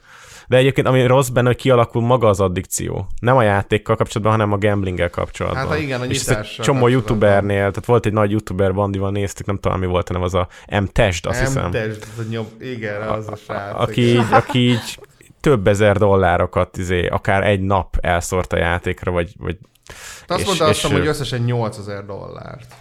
de 0.49 0.57
egyébként 0.57 0.87
ami 0.87 1.07
rossz 1.07 1.29
benne, 1.29 1.47
hogy 1.47 1.57
kialakul 1.57 2.03
maga 2.03 2.29
az 2.29 2.41
addikció. 2.41 3.07
Nem 3.21 3.37
a 3.37 3.43
játékkal 3.43 3.97
kapcsolatban, 3.97 4.37
hanem 4.37 4.53
a 4.53 4.59
gamblinggel 4.59 5.11
kapcsolatban. 5.11 5.69
Hát, 5.69 5.79
igen, 5.79 6.01
a 6.01 6.05
És 6.05 6.19
nyitással 6.19 6.43
egy 6.59 6.65
csomó 6.65 6.89
youtubernél, 6.89 7.59
tehát 7.59 7.85
volt 7.85 8.07
egy 8.07 8.13
nagy 8.13 8.31
youtuber 8.31 8.75
bandival 8.75 9.11
néztük, 9.11 9.47
nem 9.47 9.59
tudom, 9.59 9.79
mi 9.79 9.87
volt, 9.87 10.07
hanem 10.09 10.23
az 10.23 10.35
a 10.35 10.49
M-Test, 10.71 11.27
azt 11.27 11.41
hiszem. 11.41 11.71
Tesd, 11.71 12.07
az 12.19 12.25
a 12.25 12.29
nyob, 12.31 12.47
igen, 12.61 13.03
az 13.03 13.29
a 13.29 13.37
srác. 13.37 13.75
aki 13.81 14.01
így, 14.09 14.27
aki 14.31 14.59
így 14.59 14.99
több 15.41 15.67
ezer 15.67 15.97
dollárokat, 15.97 16.77
izé, 16.77 17.07
akár 17.07 17.45
egy 17.47 17.61
nap 17.61 17.97
elszórt 18.01 18.53
a 18.53 18.57
játékra, 18.59 19.11
vagy, 19.11 19.33
vagy 19.39 19.59
Azt 20.27 20.41
és- 20.41 20.47
mondta 20.47 20.65
azt 20.65 20.75
és, 20.77 20.81
hiszem, 20.83 20.99
hogy 20.99 21.07
összesen 21.09 21.41
8000 21.41 22.05
dollárt. 22.07 22.75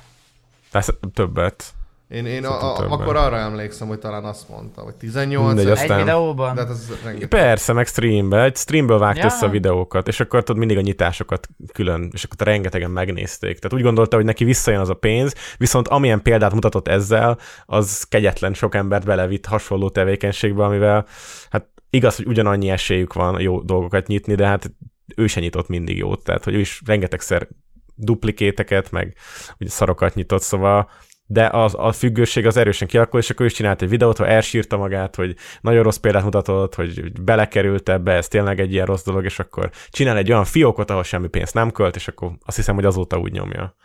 lesz 0.71 0.89
többet. 1.13 1.63
Én, 2.07 2.25
én 2.25 2.45
a, 2.45 2.77
a, 2.77 2.91
akkor 2.91 3.15
arra 3.15 3.37
emlékszem, 3.37 3.87
hogy 3.87 3.99
talán 3.99 4.23
azt 4.25 4.49
mondta, 4.49 4.81
hogy 4.81 4.95
18 4.95 5.45
Mindegy, 5.47 5.65
ezer. 5.65 5.77
Egy 5.83 5.89
Aztán- 5.89 6.05
videóban? 6.05 6.55
De 6.55 6.61
hát 6.61 6.69
az 6.69 6.99
rengeteg. 7.03 7.29
Persze, 7.29 7.73
meg 7.73 7.87
streambe, 7.87 8.43
egy 8.43 8.55
streamből 8.55 8.97
vágt 8.99 9.17
Ja. 9.17 9.25
össze 9.25 9.45
a 9.45 9.49
videókat, 9.49 10.07
és 10.07 10.19
akkor 10.19 10.39
tudod 10.39 10.57
mindig 10.57 10.77
a 10.77 10.81
nyitásokat 10.81 11.47
külön, 11.73 12.09
és 12.13 12.23
akkor 12.23 12.47
rengetegen 12.47 12.91
megnézték. 12.91 13.59
Tehát 13.59 13.73
úgy 13.73 13.81
gondolta, 13.81 14.15
hogy 14.15 14.25
neki 14.25 14.43
visszajön 14.43 14.79
az 14.79 14.89
a 14.89 14.93
pénz, 14.93 15.33
viszont 15.57 15.87
amilyen 15.87 16.21
példát 16.21 16.53
mutatott 16.53 16.87
ezzel, 16.87 17.37
az 17.65 18.03
kegyetlen 18.09 18.53
sok 18.53 18.75
embert 18.75 19.05
belevitt 19.05 19.45
hasonló 19.45 19.89
tevékenységbe, 19.89 20.63
amivel 20.63 21.05
hát 21.49 21.67
igaz, 21.89 22.15
hogy 22.15 22.27
ugyanannyi 22.27 22.69
esélyük 22.69 23.13
van 23.13 23.39
jó 23.41 23.61
dolgokat 23.61 24.07
nyitni, 24.07 24.35
de 24.35 24.47
hát 24.47 24.71
ő 25.15 25.27
se 25.27 25.39
nyitott 25.39 25.67
mindig 25.67 25.97
jót, 25.97 26.23
tehát 26.23 26.43
hogy 26.43 26.53
ő 26.53 26.59
is 26.59 26.81
rengetegszer 26.85 27.47
duplikéteket, 27.95 28.91
meg 28.91 29.15
ugye 29.59 29.69
szarokat 29.69 30.15
nyitott, 30.15 30.41
szóval 30.41 30.89
de 31.27 31.47
az, 31.47 31.75
a 31.77 31.91
függőség 31.91 32.45
az 32.45 32.57
erősen 32.57 32.87
kialakul, 32.87 33.19
és 33.19 33.29
akkor 33.29 33.45
ő 33.45 33.47
is 33.47 33.53
csinált 33.53 33.81
egy 33.81 33.89
videót, 33.89 34.19
ahol 34.19 34.31
elsírta 34.31 34.77
magát, 34.77 35.15
hogy 35.15 35.35
nagyon 35.61 35.83
rossz 35.83 35.97
példát 35.97 36.23
mutatott, 36.23 36.75
hogy 36.75 37.21
belekerült 37.21 37.89
ebbe, 37.89 38.13
ez 38.13 38.27
tényleg 38.27 38.59
egy 38.59 38.73
ilyen 38.73 38.85
rossz 38.85 39.03
dolog, 39.03 39.23
és 39.23 39.39
akkor 39.39 39.71
csinál 39.89 40.17
egy 40.17 40.31
olyan 40.31 40.45
fiókot, 40.45 40.89
ahol 40.89 41.03
semmi 41.03 41.27
pénzt 41.27 41.53
nem 41.53 41.71
költ, 41.71 41.95
és 41.95 42.07
akkor 42.07 42.31
azt 42.45 42.55
hiszem, 42.55 42.75
hogy 42.75 42.85
azóta 42.85 43.17
úgy 43.17 43.31
nyomja, 43.31 43.75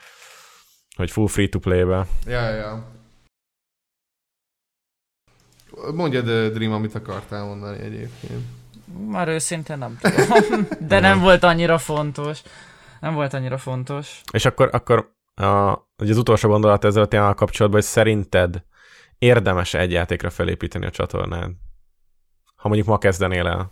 hogy 0.97 1.11
full 1.11 1.29
free 1.29 1.49
to 1.49 1.59
play-be. 1.59 2.07
Ja, 2.27 2.49
ja, 2.49 2.55
ja. 2.55 2.91
Mondjad, 5.95 6.53
Dream, 6.53 6.73
amit 6.73 6.95
akartál 6.95 7.45
mondani 7.45 7.79
egyébként. 7.79 8.43
Már 9.09 9.29
őszintén 9.29 9.79
nem 9.79 9.99
tudom. 10.01 10.67
De 10.89 11.01
nem 11.01 11.21
volt 11.21 11.43
annyira 11.43 11.79
fontos. 11.79 12.43
Nem 13.01 13.15
volt 13.15 13.35
annyira 13.35 13.59
fontos. 13.59 14.21
És 14.33 14.45
akkor, 14.45 14.69
akkor 14.73 15.13
a, 15.35 15.73
ugye 15.99 16.11
az 16.11 16.17
utolsó 16.17 16.49
gondolat 16.49 16.85
ezzel 16.85 17.03
a 17.03 17.07
témával 17.07 17.35
kapcsolatban, 17.35 17.81
hogy 17.81 17.91
szerinted 17.91 18.63
érdemes 19.19 19.75
egy 19.75 19.93
játékra 19.93 20.31
felépíteni 20.31 20.87
a 20.87 20.91
csatornád? 20.91 21.51
Ha 22.57 22.69
mondjuk 22.69 22.89
ma 22.89 22.99
kezdenél 22.99 23.47
el. 23.47 23.71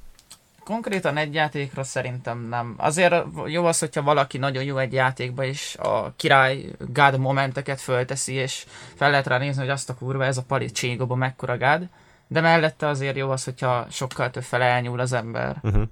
Konkrétan 0.65 1.17
egy 1.17 1.35
játékra 1.35 1.83
szerintem 1.83 2.39
nem. 2.49 2.75
Azért 2.79 3.15
jó 3.47 3.65
az, 3.65 3.79
hogyha 3.79 4.03
valaki 4.03 4.39
nagyon 4.39 4.65
jó 4.65 4.77
egy 4.77 4.93
játékba, 4.93 5.45
és 5.45 5.77
a 5.77 6.13
király 6.17 6.65
God 6.79 7.19
momenteket 7.19 7.81
fölteszi, 7.81 8.33
és 8.33 8.67
fel 8.95 9.11
lehet 9.11 9.27
rá 9.27 9.39
nézni, 9.39 9.61
hogy 9.61 9.71
azt 9.71 9.91
a 9.91 9.95
kurva, 9.95 10.25
ez 10.25 10.37
a 10.37 10.43
pali 10.43 10.71
cségoba 10.71 11.15
mekkora 11.15 11.59
God. 11.59 11.89
De 12.27 12.41
mellette 12.41 12.87
azért 12.87 13.17
jó 13.17 13.31
az, 13.31 13.45
hogyha 13.45 13.87
sokkal 13.91 14.31
több 14.31 14.43
fel 14.43 14.63
elnyúl 14.63 15.01
az 15.01 15.13
ember. 15.13 15.57
Uh-huh. 15.63 15.83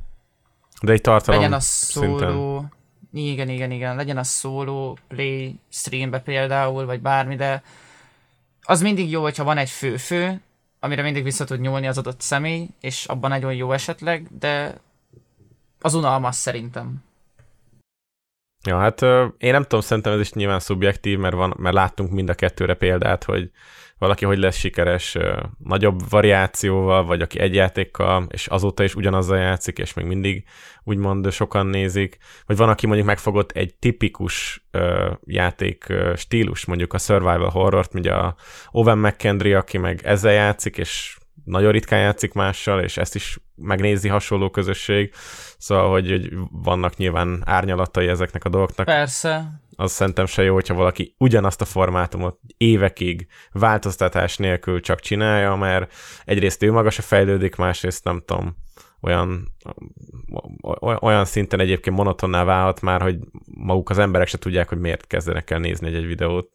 De 0.82 0.92
egy 0.92 1.00
tartalom 1.00 1.40
legyen 1.40 1.56
a 1.56 1.60
szinten. 1.60 2.70
Igen, 3.12 3.48
igen, 3.48 3.70
igen, 3.70 3.96
legyen 3.96 4.16
a 4.16 4.24
szóló 4.24 4.98
play 5.08 5.58
streambe 5.68 6.20
például, 6.20 6.86
vagy 6.86 7.00
bármi, 7.00 7.36
de 7.36 7.62
az 8.62 8.82
mindig 8.82 9.10
jó, 9.10 9.22
hogyha 9.22 9.44
van 9.44 9.58
egy 9.58 9.70
fő-fő, 9.70 10.40
amire 10.80 11.02
mindig 11.02 11.22
vissza 11.22 11.44
tud 11.44 11.60
nyúlni 11.60 11.86
az 11.86 11.98
adott 11.98 12.20
személy, 12.20 12.68
és 12.80 13.04
abban 13.04 13.30
nagyon 13.30 13.54
jó 13.54 13.72
esetleg, 13.72 14.26
de 14.38 14.80
az 15.80 15.94
unalmas 15.94 16.34
szerintem. 16.34 17.04
Ja, 18.64 18.78
hát 18.78 19.02
én 19.38 19.52
nem 19.52 19.62
tudom, 19.62 19.80
szerintem 19.80 20.12
ez 20.12 20.20
is 20.20 20.32
nyilván 20.32 20.60
szubjektív, 20.60 21.18
mert, 21.18 21.34
van, 21.34 21.54
mert 21.58 21.74
láttunk 21.74 22.10
mind 22.10 22.28
a 22.28 22.34
kettőre 22.34 22.74
példát, 22.74 23.24
hogy 23.24 23.50
valaki 23.98 24.24
hogy 24.24 24.38
lesz 24.38 24.56
sikeres 24.56 25.16
nagyobb 25.58 26.10
variációval, 26.10 27.04
vagy 27.04 27.20
aki 27.20 27.38
egy 27.38 27.54
játékkal, 27.54 28.26
és 28.30 28.46
azóta 28.46 28.82
is 28.82 28.94
ugyanazzal 28.94 29.38
játszik, 29.38 29.78
és 29.78 29.94
még 29.94 30.06
mindig 30.06 30.44
úgymond 30.84 31.32
sokan 31.32 31.66
nézik, 31.66 32.18
vagy 32.46 32.56
van, 32.56 32.68
aki 32.68 32.86
mondjuk 32.86 33.06
megfogott 33.06 33.50
egy 33.50 33.74
tipikus 33.74 34.66
játék 35.24 35.92
stílus, 36.16 36.64
mondjuk 36.64 36.92
a 36.92 36.98
survival 36.98 37.50
horrort, 37.50 37.94
ugye 37.94 38.12
a 38.12 38.34
Owen 38.70 38.98
McKendry, 38.98 39.54
aki 39.54 39.78
meg 39.78 40.00
ezzel 40.04 40.32
játszik, 40.32 40.76
és 40.76 41.18
nagyon 41.44 41.72
ritkán 41.72 42.00
játszik 42.00 42.32
mással, 42.32 42.82
és 42.82 42.96
ezt 42.96 43.14
is 43.14 43.38
megnézi 43.54 44.08
hasonló 44.08 44.50
közösség, 44.50 45.12
szóval, 45.58 45.90
hogy, 45.90 46.10
hogy 46.10 46.30
vannak 46.50 46.96
nyilván 46.96 47.42
árnyalatai 47.44 48.08
ezeknek 48.08 48.44
a 48.44 48.48
dolgoknak, 48.48 48.86
Persze, 48.86 49.60
az 49.80 49.92
szerintem 49.92 50.26
se 50.26 50.42
jó, 50.42 50.54
hogyha 50.54 50.74
valaki 50.74 51.14
ugyanazt 51.18 51.60
a 51.60 51.64
formátumot 51.64 52.38
évekig 52.56 53.26
változtatás 53.52 54.36
nélkül 54.36 54.80
csak 54.80 55.00
csinálja, 55.00 55.56
mert 55.56 55.94
egyrészt 56.24 56.62
ő 56.62 56.72
maga 56.72 56.90
se 56.90 57.02
fejlődik, 57.02 57.56
másrészt 57.56 58.04
nem 58.04 58.22
tudom, 58.26 58.56
olyan, 59.00 59.48
olyan 61.00 61.24
szinten 61.24 61.60
egyébként 61.60 61.96
monotonná 61.96 62.44
válhat 62.44 62.80
már, 62.80 63.02
hogy 63.02 63.18
maguk 63.54 63.90
az 63.90 63.98
emberek 63.98 64.28
se 64.28 64.38
tudják, 64.38 64.68
hogy 64.68 64.78
miért 64.78 65.06
kezdenek 65.06 65.50
el 65.50 65.58
nézni 65.58 65.86
egy-egy 65.86 66.06
videót. 66.06 66.50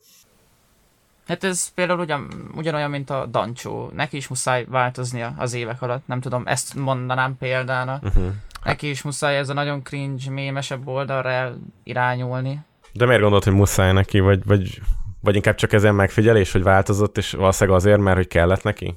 hát 1.28 1.44
ez 1.44 1.74
például 1.74 2.00
ugyan, 2.00 2.52
ugyanolyan, 2.56 2.90
mint 2.90 3.10
a 3.10 3.26
Dancsó. 3.26 3.92
Neki 3.94 4.18
is 4.18 4.28
muszáj 4.28 4.66
változnia 4.66 5.34
az 5.38 5.54
évek 5.54 5.82
alatt, 5.82 6.08
nem 6.08 6.22
tudom, 6.22 6.44
ezt 6.46 6.76
mondanám 6.76 7.38
példának. 7.38 8.04
Uh-huh. 8.04 8.32
Neki 8.64 8.90
is 8.90 9.02
muszáj 9.02 9.38
ez 9.38 9.50
a 9.50 9.54
nagyon 9.54 9.84
cringe, 9.84 10.30
mémesebb 10.30 10.88
oldalra 10.88 11.56
irányulni. 11.84 12.60
De 12.94 13.06
miért 13.06 13.22
gondolod, 13.22 13.44
hogy 13.44 13.54
muszáj 13.54 13.94
neki, 13.94 14.20
vagy, 14.20 14.46
vagy, 14.46 14.82
vagy 15.22 15.36
inkább 15.36 15.56
csak 15.56 15.74
ezen 15.74 15.96
megfigyelés, 15.96 16.52
hogy 16.52 16.64
változott, 16.64 17.18
és 17.18 17.32
valószínűleg 17.32 17.80
azért, 17.80 18.00
mert 18.00 18.18
hogy 18.18 18.28
kellett 18.28 18.64
neki? 18.64 18.96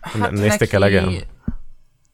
Hát 0.00 0.30
Nézték 0.30 0.72
elegen? 0.72 1.24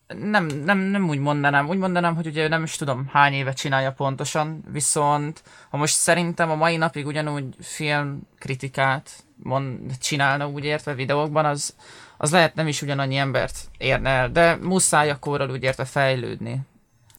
Nem, 0.06 0.46
nem, 0.46 0.78
nem 0.78 1.08
úgy 1.08 1.18
mondanám. 1.18 1.68
Úgy 1.68 1.78
mondanám, 1.78 2.14
hogy 2.14 2.26
ugye 2.26 2.48
nem 2.48 2.62
is 2.62 2.76
tudom 2.76 3.08
hány 3.12 3.32
éve 3.32 3.52
csinálja 3.52 3.92
pontosan, 3.92 4.64
viszont 4.72 5.42
ha 5.70 5.76
most 5.76 5.94
szerintem 5.94 6.50
a 6.50 6.54
mai 6.54 6.76
napig 6.76 7.06
ugyanúgy 7.06 7.44
filmkritikát 7.60 9.24
mond, 9.42 9.98
csinálna 9.98 10.48
úgy 10.48 10.64
értve 10.64 10.94
videókban, 10.94 11.44
az, 11.44 11.74
az 12.16 12.30
lehet 12.30 12.54
nem 12.54 12.66
is 12.66 12.82
ugyanannyi 12.82 13.16
embert 13.16 13.58
érne 13.78 14.10
el, 14.10 14.30
de 14.30 14.56
muszáj 14.56 15.10
akkor 15.10 15.50
úgy 15.50 15.62
értve 15.62 15.84
fejlődni. 15.84 16.60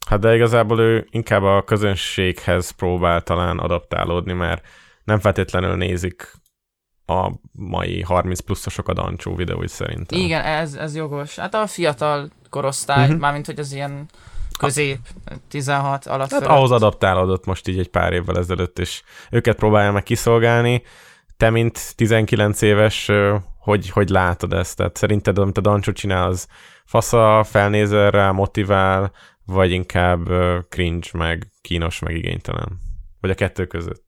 Hát 0.07 0.19
de 0.19 0.35
igazából 0.35 0.79
ő 0.79 1.07
inkább 1.09 1.43
a 1.43 1.63
közönséghez 1.63 2.69
próbál 2.69 3.21
talán 3.21 3.57
adaptálódni, 3.57 4.33
mert 4.33 4.65
nem 5.03 5.19
feltétlenül 5.19 5.75
nézik 5.75 6.31
a 7.05 7.31
mai 7.51 8.01
30 8.01 8.39
pluszosok 8.39 8.87
a 8.87 8.93
Dancsó 8.93 9.35
videóit 9.35 9.69
szerintem. 9.69 10.19
Igen, 10.19 10.43
ez, 10.43 10.73
ez 10.73 10.95
jogos. 10.95 11.35
Hát 11.35 11.53
a 11.53 11.67
fiatal 11.67 12.29
korosztály, 12.49 13.03
uh-huh. 13.03 13.19
mármint 13.19 13.45
hogy 13.45 13.59
az 13.59 13.71
ilyen 13.71 14.05
közép, 14.59 14.99
16 15.49 16.05
alatt 16.05 16.31
Hát 16.31 16.45
ahhoz 16.45 16.71
adaptálódott 16.71 17.45
most 17.45 17.67
így 17.67 17.79
egy 17.79 17.89
pár 17.89 18.13
évvel 18.13 18.37
ezelőtt, 18.37 18.79
és 18.79 19.01
őket 19.31 19.55
próbálja 19.55 19.91
meg 19.91 20.03
kiszolgálni. 20.03 20.83
te, 21.37 21.49
mint 21.49 21.95
19 21.95 22.61
éves, 22.61 23.11
hogy, 23.59 23.89
hogy 23.89 24.09
látod 24.09 24.53
ezt? 24.53 24.77
Tehát 24.77 24.97
szerinted, 24.97 25.37
amit 25.37 25.57
a 25.57 25.61
Dancsó 25.61 25.91
csinál, 25.91 26.27
az 26.27 26.47
fasza, 26.85 27.43
felnézel 27.43 28.11
rá, 28.11 28.31
motivál, 28.31 29.11
vagy 29.47 29.71
inkább 29.71 30.27
cringe, 30.69 31.07
meg 31.13 31.47
kínos, 31.61 31.99
meg 31.99 32.15
igénytelen? 32.15 32.79
Vagy 33.21 33.29
a 33.29 33.35
kettő 33.35 33.65
között? 33.65 34.03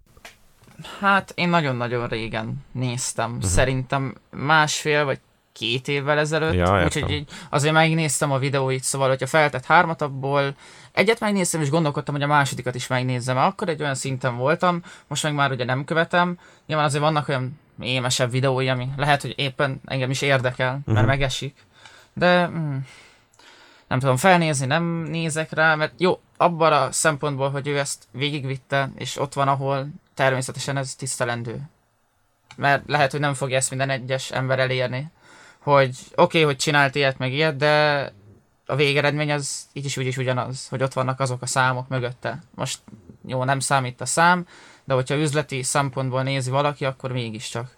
Hát 0.99 1.32
én 1.36 1.49
nagyon-nagyon 1.49 2.07
régen 2.07 2.66
néztem. 2.72 3.32
Uh-huh. 3.32 3.45
Szerintem 3.45 4.16
másfél 4.30 5.06
vagy 5.06 5.20
két 5.52 5.88
évvel 5.88 6.18
ezelőtt. 6.18 6.53
Ja, 6.53 6.84
úgyhogy 6.84 7.11
így 7.11 7.30
azért 7.49 7.74
megnéztem 7.74 8.32
a 8.32 8.38
videóit, 8.38 8.84
szóval, 8.84 9.07
hogyha 9.07 9.28
feltett 9.28 9.66
hármat, 9.66 10.02
abból 10.02 10.56
egyet 10.91 11.20
megnéztem, 11.20 11.61
és 11.61 11.70
gondolkodtam, 11.70 12.14
hogy 12.14 12.24
a 12.24 12.28
másodikat 12.28 12.76
is 12.76 12.88
megnézzem. 12.88 13.38
Akkor 13.38 13.70
egy 13.70 13.82
olyan 13.82 13.95
szinten 13.95 14.38
voltam, 14.38 14.82
most 15.07 15.24
meg 15.24 15.34
már 15.34 15.52
ugye 15.52 15.66
nem 15.66 15.86
követem. 15.86 16.40
Nyilván 16.66 16.86
azért 16.86 17.03
vannak 17.03 17.28
olyan 17.28 17.60
émesebb 17.82 18.32
videói, 18.32 18.68
ami 18.68 18.90
lehet, 18.98 19.22
hogy 19.22 19.34
éppen 19.38 19.82
engem 19.86 20.10
is 20.10 20.22
érdekel, 20.22 20.72
mert 20.72 20.88
uh-huh. 20.88 21.06
megesik. 21.06 21.66
De 22.14 22.48
mm, 22.48 22.78
nem 23.90 23.99
tudom 23.99 24.18
felnézni, 24.18 24.66
nem 24.66 24.84
nézek 24.84 25.52
rá, 25.52 25.76
mert 25.76 25.94
jó, 25.98 26.20
abban 26.38 26.74
a 26.74 26.91
szempontból, 26.91 27.49
hogy 27.49 27.68
ő 27.68 27.78
ezt 27.78 28.03
végigvitte, 28.11 28.91
és 28.95 29.18
ott 29.18 29.34
van, 29.34 29.48
ahol 29.48 29.88
természetesen 30.14 30.78
ez 30.78 30.95
tisztelendő. 30.95 31.61
Mert 32.56 32.84
lehet, 32.88 33.11
hogy 33.11 33.20
nem 33.20 33.34
fogja 33.34 33.57
ezt 33.57 33.70
minden 33.70 33.90
egyes 33.90 34.32
ember 34.32 34.60
elérni, 34.60 35.11
hogy 35.60 35.90
oké, 35.90 36.16
okay, 36.16 36.41
hogy 36.44 36.56
csinált 36.56 36.95
ilyet 36.95 37.18
meg 37.18 37.34
ilyet, 37.34 37.56
de 37.56 38.03
a 38.66 38.76
végeredmény 38.76 39.32
az 39.32 39.68
így 39.74 39.86
is 39.86 39.98
úgy 39.98 40.06
is 40.06 40.18
ugyanaz, 40.18 40.68
hogy 40.68 40.84
ott 40.84 40.94
vannak 40.94 41.20
azok 41.20 41.41
a 41.41 41.45
számok 41.45 41.88
mögötte. 41.88 42.44
Most 42.56 42.80
jó, 43.28 43.44
nem 43.44 43.60
számít 43.60 44.02
a 44.02 44.06
szám, 44.06 44.48
de 44.84 44.94
hogyha 44.94 45.16
üzleti 45.16 45.64
szempontból 45.64 46.24
nézi 46.24 46.49
valaki, 46.49 46.86
akkor 46.86 47.11
mégiscsak. 47.11 47.78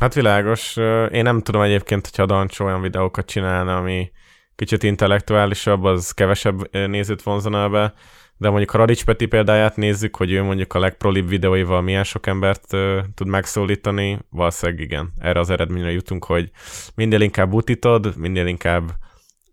Hát 0.00 0.14
világos. 0.14 0.76
Én 1.10 1.22
nem 1.22 1.42
tudom 1.42 1.62
egyébként, 1.62 2.06
hogyha 2.06 2.22
a 2.22 2.26
Dancsó 2.26 2.64
olyan 2.64 2.80
videókat 2.80 3.26
csinálna, 3.26 3.76
ami 3.76 4.10
kicsit 4.56 4.82
intellektuálisabb, 4.82 5.84
az 5.84 6.10
kevesebb 6.10 6.72
nézőt 6.72 7.22
vonzana 7.22 7.68
be, 7.68 7.94
de 8.36 8.48
mondjuk 8.48 8.74
a 8.74 8.78
Radics 8.78 9.04
Peti 9.04 9.26
példáját 9.26 9.76
nézzük, 9.76 10.16
hogy 10.16 10.32
ő 10.32 10.42
mondjuk 10.42 10.74
a 10.74 10.78
legprolibb 10.78 11.28
videóival 11.28 11.82
milyen 11.82 12.04
sok 12.04 12.26
embert 12.26 12.72
uh, 12.72 12.98
tud 13.14 13.26
megszólítani, 13.26 14.18
valószínűleg 14.30 14.80
igen, 14.80 15.12
erre 15.18 15.40
az 15.40 15.50
eredményre 15.50 15.90
jutunk, 15.90 16.24
hogy 16.24 16.50
minél 16.94 17.20
inkább 17.20 17.52
utítod, 17.52 18.16
minél 18.16 18.46
inkább, 18.46 18.90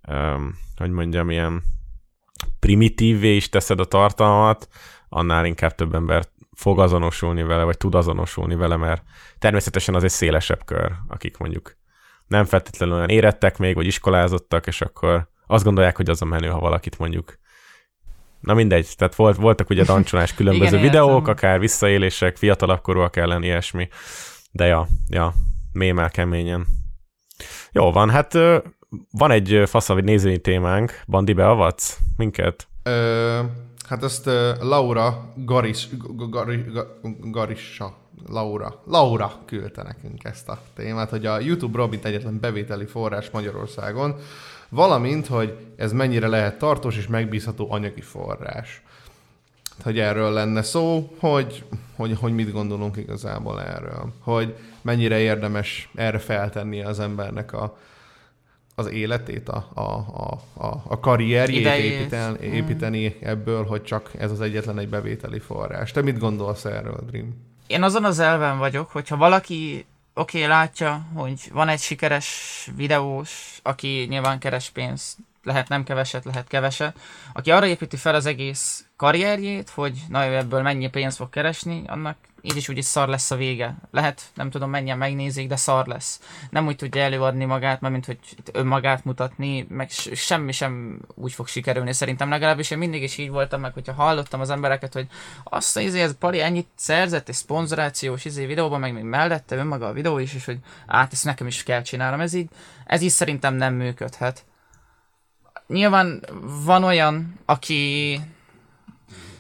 um, 0.08 0.56
hogy 0.78 0.92
mondjam, 0.92 1.30
ilyen 1.30 1.64
primitívvé 2.60 3.36
is 3.36 3.50
teszed 3.50 3.80
a 3.80 3.86
tartalmat, 3.86 4.68
annál 5.10 5.46
inkább 5.46 5.76
több 5.76 5.96
ember 5.96 6.26
fog 6.56 6.80
azonosulni 6.80 7.44
vele, 7.44 7.64
vagy 7.64 7.78
tud 7.78 7.96
azonosulni 7.96 8.56
vele, 8.56 8.76
mert 8.76 9.04
természetesen 9.40 9.96
az 9.96 10.04
egy 10.04 10.10
szélesebb 10.10 10.66
kör, 10.66 10.92
akik 11.08 11.38
mondjuk 11.38 11.76
nem 12.32 12.46
feltétlenül 12.46 12.96
olyan 12.96 13.10
érettek 13.10 13.58
még, 13.58 13.76
vagy 13.76 13.86
iskolázottak, 13.86 14.68
és 14.68 14.82
akkor 14.82 15.28
azt 15.48 15.64
gondolják, 15.64 15.96
hogy 15.96 16.10
az 16.10 16.22
a 16.22 16.26
menő, 16.26 16.48
ha 16.48 16.60
valakit 16.60 17.00
mondjuk 17.00 17.40
Na 18.40 18.54
mindegy, 18.54 18.94
tehát 18.98 19.16
volt, 19.16 19.36
voltak 19.36 19.70
ugye 19.70 19.84
dancsolás 19.84 20.34
különböző 20.40 20.78
Igen, 20.78 20.82
videók, 20.82 21.20
értem. 21.20 21.34
akár 21.34 21.60
visszaélések, 21.60 22.38
fiatalabb 22.38 22.82
korúak 22.82 23.16
ellen 23.16 23.44
ilyesmi, 23.44 23.88
de 24.52 24.66
ja, 24.66 24.88
ja, 25.10 25.34
mémel 25.72 26.10
keményen. 26.10 26.68
Jó 27.72 27.92
van, 27.92 28.10
hát 28.10 28.34
van 29.12 29.32
egy 29.32 29.64
faszavi 29.66 30.02
nézői 30.02 30.40
témánk, 30.40 31.02
Bandi, 31.08 31.34
beavatsz 31.34 31.98
minket? 32.18 32.68
Ö, 32.84 33.40
hát 33.88 34.04
ezt 34.04 34.26
Laura 34.60 35.34
Garis, 35.36 35.88
Garis, 36.30 36.60
Garissa, 37.20 38.01
Laura, 38.28 38.82
Laura 38.86 39.40
küldte 39.46 39.84
nekünk 39.84 40.24
ezt 40.24 40.50
a 40.50 40.62
témát, 40.76 41.10
hogy 41.10 41.26
a 41.26 41.40
YouTube-ról, 41.40 41.88
mint 41.88 42.06
egyetlen 42.06 42.40
bevételi 42.40 42.86
forrás 42.86 43.30
Magyarországon, 43.30 44.16
valamint, 44.70 45.28
hogy 45.28 45.58
ez 45.76 45.92
mennyire 45.92 46.28
lehet 46.28 46.58
tartós 46.58 46.98
és 46.98 47.08
megbízható 47.08 47.72
anyagi 47.72 48.02
forrás. 48.02 48.82
Hogy 49.84 50.00
erről 50.00 50.32
lenne 50.32 50.62
szó, 50.62 51.16
hogy, 51.20 51.64
hogy, 51.96 52.18
hogy 52.20 52.34
mit 52.34 52.52
gondolunk 52.52 52.98
igazából 52.98 53.62
erről. 53.62 54.14
Hogy 54.20 54.56
mennyire 54.82 55.20
érdemes 55.20 55.90
erre 55.96 56.20
feltenni 56.20 56.84
az 56.84 57.00
embernek 57.00 57.54
a, 57.54 57.78
az 58.76 58.92
életét, 58.92 59.50
a, 59.50 59.70
a, 59.74 59.82
a, 60.54 60.84
a 60.88 61.00
karrierjét 61.00 61.66
építeni, 61.66 62.48
mm. 62.48 62.52
építeni 62.52 63.18
ebből, 63.22 63.64
hogy 63.66 63.84
csak 63.84 64.12
ez 64.18 64.32
az 64.32 64.42
egyetlen 64.42 64.80
egy 64.80 64.90
bevételi 64.90 65.40
forrás. 65.40 65.92
Te 65.92 66.02
mit 66.02 66.20
gondolsz 66.20 66.66
erről, 66.66 67.00
Dream? 67.10 67.51
Én 67.72 67.84
azon 67.84 68.06
az 68.06 68.20
elven 68.20 68.58
vagyok, 68.58 68.92
hogyha 68.92 69.18
valaki 69.18 69.86
oké, 70.14 70.38
okay, 70.38 70.50
látja, 70.50 71.06
hogy 71.14 71.50
van 71.52 71.68
egy 71.68 71.80
sikeres 71.80 72.70
videós, 72.76 73.60
aki 73.64 74.06
nyilván 74.10 74.40
keres 74.40 74.70
pénzt, 74.70 75.18
lehet 75.44 75.68
nem 75.68 75.84
keveset, 75.84 76.26
lehet 76.26 76.48
keveset, 76.48 76.98
aki 77.34 77.52
arra 77.52 77.66
építi 77.66 77.98
fel 77.98 78.16
az 78.16 78.26
egész 78.26 78.86
karrierjét, 78.96 79.70
hogy 79.70 80.02
na 80.08 80.28
ő 80.28 80.36
ebből 80.36 80.62
mennyi 80.62 80.90
pénzt 80.90 81.18
fog 81.18 81.30
keresni, 81.30 81.84
annak 81.88 82.18
így 82.42 82.56
is 82.56 82.70
úgy 82.70 82.78
is 82.78 82.86
szar 82.86 83.08
lesz 83.08 83.32
a 83.32 83.36
vége. 83.36 83.76
Lehet, 83.92 84.22
nem 84.34 84.50
tudom 84.50 84.70
mennyien 84.70 84.98
megnézik, 84.98 85.48
de 85.48 85.56
szar 85.56 85.88
lesz. 85.88 86.20
Nem 86.50 86.68
úgy 86.68 86.76
tudja 86.76 87.02
előadni 87.02 87.46
magát, 87.46 87.82
mert 87.82 87.94
mint 87.94 88.06
hogy 88.06 88.20
önmagát 88.52 89.06
mutatni, 89.06 89.66
meg 89.70 89.90
semmi 90.14 90.52
sem 90.52 91.02
úgy 91.16 91.34
fog 91.34 91.48
sikerülni. 91.48 91.94
Szerintem 91.94 92.30
legalábbis 92.30 92.72
én 92.72 92.78
mindig 92.78 93.04
is 93.04 93.18
így 93.18 93.30
voltam 93.30 93.62
meg, 93.62 93.74
hogyha 93.74 93.94
hallottam 93.94 94.42
az 94.42 94.50
embereket, 94.50 94.94
hogy 94.94 95.08
azt 95.44 95.78
az 95.78 95.96
ez 95.96 96.18
Pali 96.18 96.42
ennyit 96.42 96.68
szerzett, 96.76 97.30
egy 97.30 97.36
szponzorációs 97.36 98.26
izé 98.26 98.46
videóban, 98.46 98.80
meg 98.80 98.94
még 98.94 99.04
mellette 99.04 99.56
önmaga 99.56 99.88
a 99.88 99.94
videó 99.94 100.18
is, 100.18 100.34
és 100.34 100.46
hogy 100.46 100.60
át 100.88 101.14
ezt 101.14 101.26
nekem 101.26 101.48
is 101.48 101.64
kell 101.64 101.82
csinálnom. 101.82 102.20
Ez 102.20 102.34
így, 102.34 102.50
ez 102.86 103.02
így 103.02 103.10
szerintem 103.10 103.54
nem 103.54 103.74
működhet. 103.74 104.46
Nyilván 105.68 106.24
van 106.66 106.84
olyan, 106.84 107.40
aki 107.46 108.20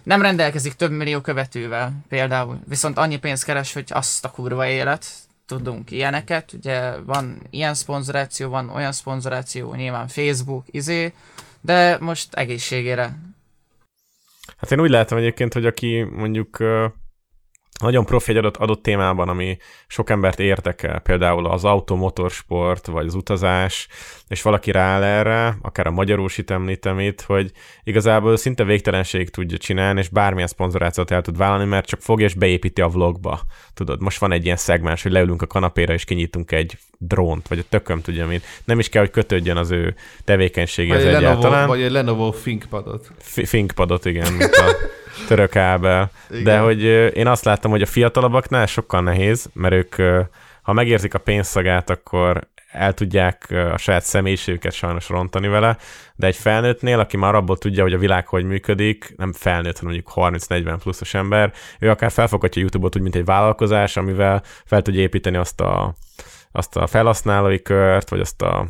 nem 0.03 0.21
rendelkezik 0.21 0.73
több 0.73 0.91
millió 0.91 1.21
követővel 1.21 1.93
például, 2.09 2.59
viszont 2.67 2.97
annyi 2.97 3.17
pénzt 3.17 3.43
keres, 3.43 3.73
hogy 3.73 3.89
azt 3.89 4.25
a 4.25 4.31
kurva 4.31 4.67
élet, 4.67 5.05
tudunk 5.45 5.91
ilyeneket, 5.91 6.53
ugye 6.53 6.97
van 7.05 7.41
ilyen 7.49 7.73
szponzoráció, 7.73 8.49
van 8.49 8.69
olyan 8.69 8.91
szponzoráció, 8.91 9.73
nyilván 9.75 10.07
Facebook, 10.07 10.65
izé, 10.65 11.13
de 11.61 11.97
most 11.99 12.33
egészségére. 12.33 13.17
Hát 14.57 14.71
én 14.71 14.79
úgy 14.79 14.89
látom 14.89 15.17
egyébként, 15.17 15.53
hogy 15.53 15.65
aki 15.65 16.01
mondjuk 16.01 16.57
nagyon 17.81 18.05
profi 18.05 18.31
egy 18.31 18.37
adott, 18.37 18.57
adott 18.57 18.83
témában, 18.83 19.29
ami 19.29 19.57
sok 19.87 20.09
embert 20.09 20.39
érdekel, 20.39 20.99
például 20.99 21.45
az 21.45 21.63
automotorsport, 21.63 22.85
vagy 22.85 23.05
az 23.05 23.13
utazás, 23.13 23.87
és 24.27 24.41
valaki 24.41 24.71
rááll 24.71 25.03
erre, 25.03 25.57
akár 25.61 25.87
a 25.87 25.91
magyarósit 25.91 26.51
említem 26.51 26.99
itt, 26.99 27.21
hogy 27.21 27.51
igazából 27.83 28.37
szinte 28.37 28.63
végtelenség 28.63 29.29
tudja 29.29 29.57
csinálni, 29.57 29.99
és 29.99 30.09
bármilyen 30.09 30.47
szponzorációt 30.47 31.11
el 31.11 31.21
tud 31.21 31.37
vállalni, 31.37 31.65
mert 31.65 31.87
csak 31.87 32.01
fogja 32.01 32.25
és 32.25 32.33
beépíti 32.33 32.81
a 32.81 32.87
vlogba. 32.87 33.39
Tudod, 33.73 34.01
most 34.01 34.19
van 34.19 34.31
egy 34.31 34.45
ilyen 34.45 34.57
szegmens, 34.57 35.03
hogy 35.03 35.11
leülünk 35.11 35.41
a 35.41 35.47
kanapéra, 35.47 35.93
és 35.93 36.03
kinyitunk 36.03 36.51
egy 36.51 36.77
drónt, 36.97 37.47
vagy 37.47 37.59
a 37.59 37.63
tököm 37.69 38.01
tudja 38.01 38.27
mit. 38.27 38.43
Nem 38.63 38.79
is 38.79 38.89
kell, 38.89 39.01
hogy 39.01 39.11
kötődjön 39.11 39.57
az 39.57 39.71
ő 39.71 39.95
tevékenységhez 40.23 41.03
vagy 41.03 41.13
egyáltalán. 41.13 41.51
Lenovo, 41.51 41.67
vagy 41.67 41.81
egy 41.81 41.91
Lenovo 41.91 42.29
ThinkPadot. 42.29 43.11
ThinkPadot, 43.33 44.05
igen, 44.05 44.33
mint 44.33 44.55
a 44.55 44.65
török 45.27 45.55
ábel. 45.55 46.11
De 46.43 46.59
hogy 46.59 46.83
én 47.15 47.27
azt 47.27 47.45
láttam, 47.45 47.71
hogy 47.71 47.81
a 47.81 47.85
fiatalabbaknál 47.85 48.65
sokkal 48.65 49.01
nehéz, 49.01 49.49
mert 49.53 49.73
ők, 49.73 49.95
ha 50.61 50.73
megérzik 50.73 51.13
a 51.13 51.19
pénzszagát, 51.19 51.89
akkor 51.89 52.49
el 52.71 52.93
tudják 52.93 53.47
a 53.73 53.77
saját 53.77 54.03
személyiségüket 54.03 54.73
sajnos 54.73 55.09
rontani 55.09 55.47
vele, 55.47 55.77
de 56.15 56.27
egy 56.27 56.35
felnőttnél, 56.35 56.99
aki 56.99 57.17
már 57.17 57.35
abból 57.35 57.57
tudja, 57.57 57.83
hogy 57.83 57.93
a 57.93 57.97
világ 57.97 58.27
hogy 58.27 58.45
működik, 58.45 59.13
nem 59.17 59.33
felnőtt, 59.33 59.79
hanem 59.79 59.93
mondjuk 59.93 60.13
30-40 60.15 60.77
pluszos 60.81 61.13
ember, 61.13 61.53
ő 61.79 61.89
akár 61.89 62.11
felfoghatja 62.11 62.61
YouTube-ot 62.61 62.95
úgy, 62.95 63.01
mint 63.01 63.15
egy 63.15 63.25
vállalkozás, 63.25 63.97
amivel 63.97 64.43
fel 64.65 64.81
tudja 64.81 65.01
építeni 65.01 65.37
azt 65.37 65.61
a, 65.61 65.95
azt 66.51 66.75
a 66.75 66.87
felhasználói 66.87 67.61
kört, 67.61 68.09
vagy 68.09 68.19
azt 68.19 68.41
a 68.41 68.67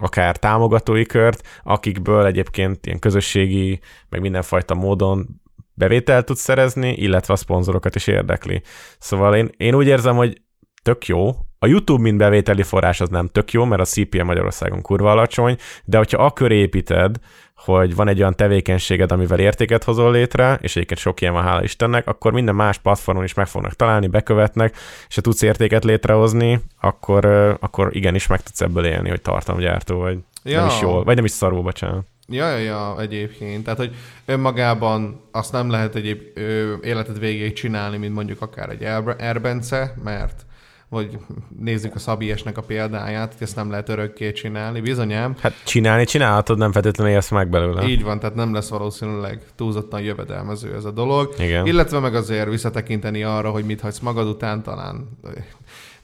akár 0.00 0.36
támogatói 0.36 1.06
kört, 1.06 1.46
akikből 1.62 2.26
egyébként 2.26 2.86
ilyen 2.86 2.98
közösségi, 2.98 3.80
meg 4.08 4.20
mindenfajta 4.20 4.74
módon 4.74 5.39
bevételt 5.80 6.26
tud 6.26 6.36
szerezni, 6.36 6.92
illetve 6.92 7.32
a 7.32 7.36
szponzorokat 7.36 7.94
is 7.94 8.06
érdekli. 8.06 8.62
Szóval 8.98 9.36
én, 9.36 9.50
én 9.56 9.74
úgy 9.74 9.86
érzem, 9.86 10.16
hogy 10.16 10.40
tök 10.82 11.06
jó, 11.06 11.28
a 11.58 11.66
YouTube, 11.66 12.02
mint 12.02 12.18
bevételi 12.18 12.62
forrás, 12.62 13.00
az 13.00 13.08
nem 13.08 13.28
tök 13.28 13.52
jó, 13.52 13.64
mert 13.64 13.80
a 13.80 13.84
CPM 13.84 14.24
Magyarországon 14.24 14.82
kurva 14.82 15.10
alacsony, 15.10 15.56
de 15.84 15.96
hogyha 15.96 16.24
a 16.24 16.32
köré 16.32 16.58
építed, 16.58 17.16
hogy 17.54 17.94
van 17.94 18.08
egy 18.08 18.18
olyan 18.18 18.36
tevékenységed, 18.36 19.12
amivel 19.12 19.38
értéket 19.38 19.84
hozol 19.84 20.12
létre, 20.12 20.58
és 20.60 20.76
egyébként 20.76 21.00
sok 21.00 21.20
ilyen 21.20 21.32
van, 21.32 21.42
hála 21.42 21.62
Istennek, 21.62 22.06
akkor 22.06 22.32
minden 22.32 22.54
más 22.54 22.78
platformon 22.78 23.24
is 23.24 23.34
meg 23.34 23.46
fognak 23.46 23.72
találni, 23.72 24.06
bekövetnek, 24.06 24.76
és 25.08 25.14
ha 25.14 25.20
tudsz 25.20 25.42
értéket 25.42 25.84
létrehozni, 25.84 26.60
akkor, 26.80 27.24
akkor 27.60 27.96
igenis 27.96 28.26
meg 28.26 28.40
tudsz 28.40 28.60
ebből 28.60 28.84
élni, 28.84 29.08
hogy 29.08 29.22
tartalomgyártó 29.22 29.98
vagy. 29.98 30.18
Ja. 30.42 30.58
Nem 30.58 30.66
is 30.68 30.80
jól, 30.80 31.04
vagy 31.04 31.16
nem 31.16 31.24
is 31.24 31.30
szarul, 31.30 31.62
bocsánat. 31.62 32.06
Ja, 32.30 32.48
ja, 32.50 32.58
ja, 32.58 33.00
egyébként. 33.00 33.64
Tehát, 33.64 33.78
hogy 33.78 33.94
önmagában 34.24 35.20
azt 35.30 35.52
nem 35.52 35.70
lehet 35.70 35.94
egyéb 35.94 36.20
ö, 36.34 36.74
életed 36.82 37.18
végéig 37.18 37.52
csinálni, 37.52 37.96
mint 37.96 38.14
mondjuk 38.14 38.42
akár 38.42 38.68
egy 38.68 38.82
Erbence, 39.18 39.94
mert 40.04 40.44
vagy 40.88 41.18
nézzük 41.58 41.94
a 41.94 41.98
Szabiesnek 41.98 42.58
a 42.58 42.62
példáját, 42.62 43.32
hogy 43.32 43.42
ezt 43.42 43.56
nem 43.56 43.70
lehet 43.70 43.88
örökké 43.88 44.32
csinálni, 44.32 44.80
bizonyám. 44.80 45.34
Hát 45.40 45.52
csinálni 45.64 46.04
csinálhatod, 46.04 46.58
nem 46.58 46.72
feltétlenül 46.72 47.12
élsz 47.12 47.30
meg 47.30 47.48
belőle. 47.48 47.86
Így 47.88 48.02
van, 48.02 48.20
tehát 48.20 48.34
nem 48.34 48.54
lesz 48.54 48.68
valószínűleg 48.68 49.42
túlzottan 49.56 50.00
jövedelmező 50.00 50.74
ez 50.74 50.84
a 50.84 50.90
dolog. 50.90 51.34
Igen. 51.38 51.66
Illetve 51.66 51.98
meg 51.98 52.14
azért 52.14 52.48
visszatekinteni 52.48 53.22
arra, 53.22 53.50
hogy 53.50 53.64
mit 53.64 53.80
hagysz 53.80 53.98
magad 53.98 54.26
után, 54.26 54.62
talán 54.62 55.08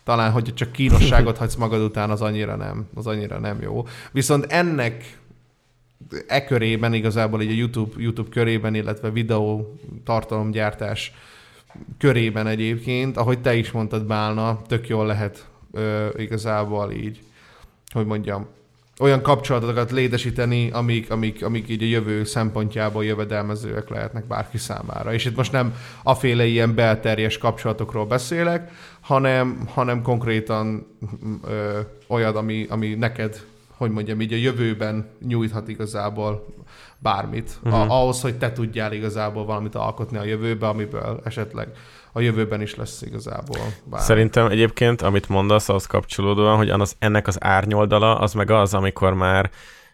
talán, 0.06 0.30
hogy 0.30 0.54
csak 0.54 0.72
kínosságot 0.72 1.36
hagysz 1.36 1.54
magad 1.54 1.82
után, 1.82 2.10
az 2.10 2.22
annyira 2.22 2.56
nem, 2.56 2.88
az 2.94 3.06
annyira 3.06 3.38
nem 3.38 3.62
jó. 3.62 3.86
Viszont 4.12 4.44
ennek 4.48 5.18
e 6.26 6.44
körében 6.44 6.94
igazából 6.94 7.42
így 7.42 7.50
a 7.50 7.54
YouTube, 7.54 8.02
YouTube 8.02 8.28
körében, 8.30 8.74
illetve 8.74 9.10
videó 9.10 9.78
tartalomgyártás 10.04 11.12
körében 11.98 12.46
egyébként, 12.46 13.16
ahogy 13.16 13.40
te 13.40 13.54
is 13.54 13.70
mondtad, 13.70 14.06
Bálna, 14.06 14.62
tök 14.66 14.88
jól 14.88 15.06
lehet 15.06 15.46
ö, 15.72 16.08
igazából 16.16 16.92
így, 16.92 17.20
hogy 17.92 18.06
mondjam, 18.06 18.46
olyan 18.98 19.22
kapcsolatokat 19.22 19.90
létesíteni, 19.90 20.70
amik, 20.70 21.10
amik, 21.10 21.44
amik 21.44 21.68
így 21.68 21.82
a 21.82 21.86
jövő 21.86 22.24
szempontjából 22.24 23.04
jövedelmezőek 23.04 23.88
lehetnek 23.88 24.26
bárki 24.26 24.58
számára. 24.58 25.12
És 25.12 25.24
itt 25.24 25.36
most 25.36 25.52
nem 25.52 25.74
aféle 26.02 26.44
ilyen 26.44 26.74
belterjes 26.74 27.38
kapcsolatokról 27.38 28.06
beszélek, 28.06 28.70
hanem, 29.00 29.68
hanem 29.72 30.02
konkrétan 30.02 30.86
ö, 31.44 31.80
olyad, 32.06 32.36
ami, 32.36 32.66
ami 32.68 32.94
neked, 32.94 33.44
hogy 33.76 33.90
mondjam, 33.90 34.20
így 34.20 34.32
a 34.32 34.36
jövőben 34.36 35.10
nyújthat 35.26 35.68
igazából 35.68 36.46
bármit. 36.98 37.58
Uh-huh. 37.62 37.80
A, 37.80 37.84
mhm. 37.84 37.92
ahhoz, 37.92 38.20
hogy 38.20 38.38
te 38.38 38.52
tudjál 38.52 38.92
igazából 38.92 39.44
valamit 39.44 39.74
alkotni 39.74 40.16
a 40.18 40.24
jövőbe, 40.24 40.68
amiből 40.68 41.20
esetleg 41.24 41.68
a 42.12 42.20
jövőben 42.20 42.60
is 42.60 42.74
lesz 42.74 43.02
igazából. 43.02 43.58
Bármi. 43.84 44.06
Szerintem 44.06 44.46
egyébként, 44.46 45.02
amit 45.02 45.28
mondasz, 45.28 45.68
az 45.68 45.86
kapcsolódóan, 45.86 46.56
hogy 46.56 46.70
az, 46.70 46.96
ennek 46.98 47.26
az 47.26 47.36
árnyoldala, 47.40 48.18
az 48.18 48.32
meg 48.32 48.50
az, 48.50 48.74
amikor 48.74 49.14
már 49.14 49.50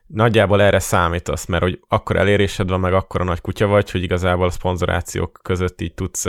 nagyjából 0.06 0.62
erre 0.62 0.78
számítasz, 0.78 1.46
mert 1.46 1.62
hogy 1.62 1.80
akkor 1.88 2.16
elérésed 2.16 2.68
van, 2.68 2.80
meg 2.80 2.94
akkor 2.94 3.20
a 3.20 3.24
nagy 3.24 3.40
kutya 3.40 3.66
vagy, 3.66 3.90
hogy 3.90 4.02
igazából 4.02 4.46
a 4.46 4.50
szponzorációk 4.50 5.40
között 5.42 5.80
így 5.80 5.94
tudsz 5.94 6.26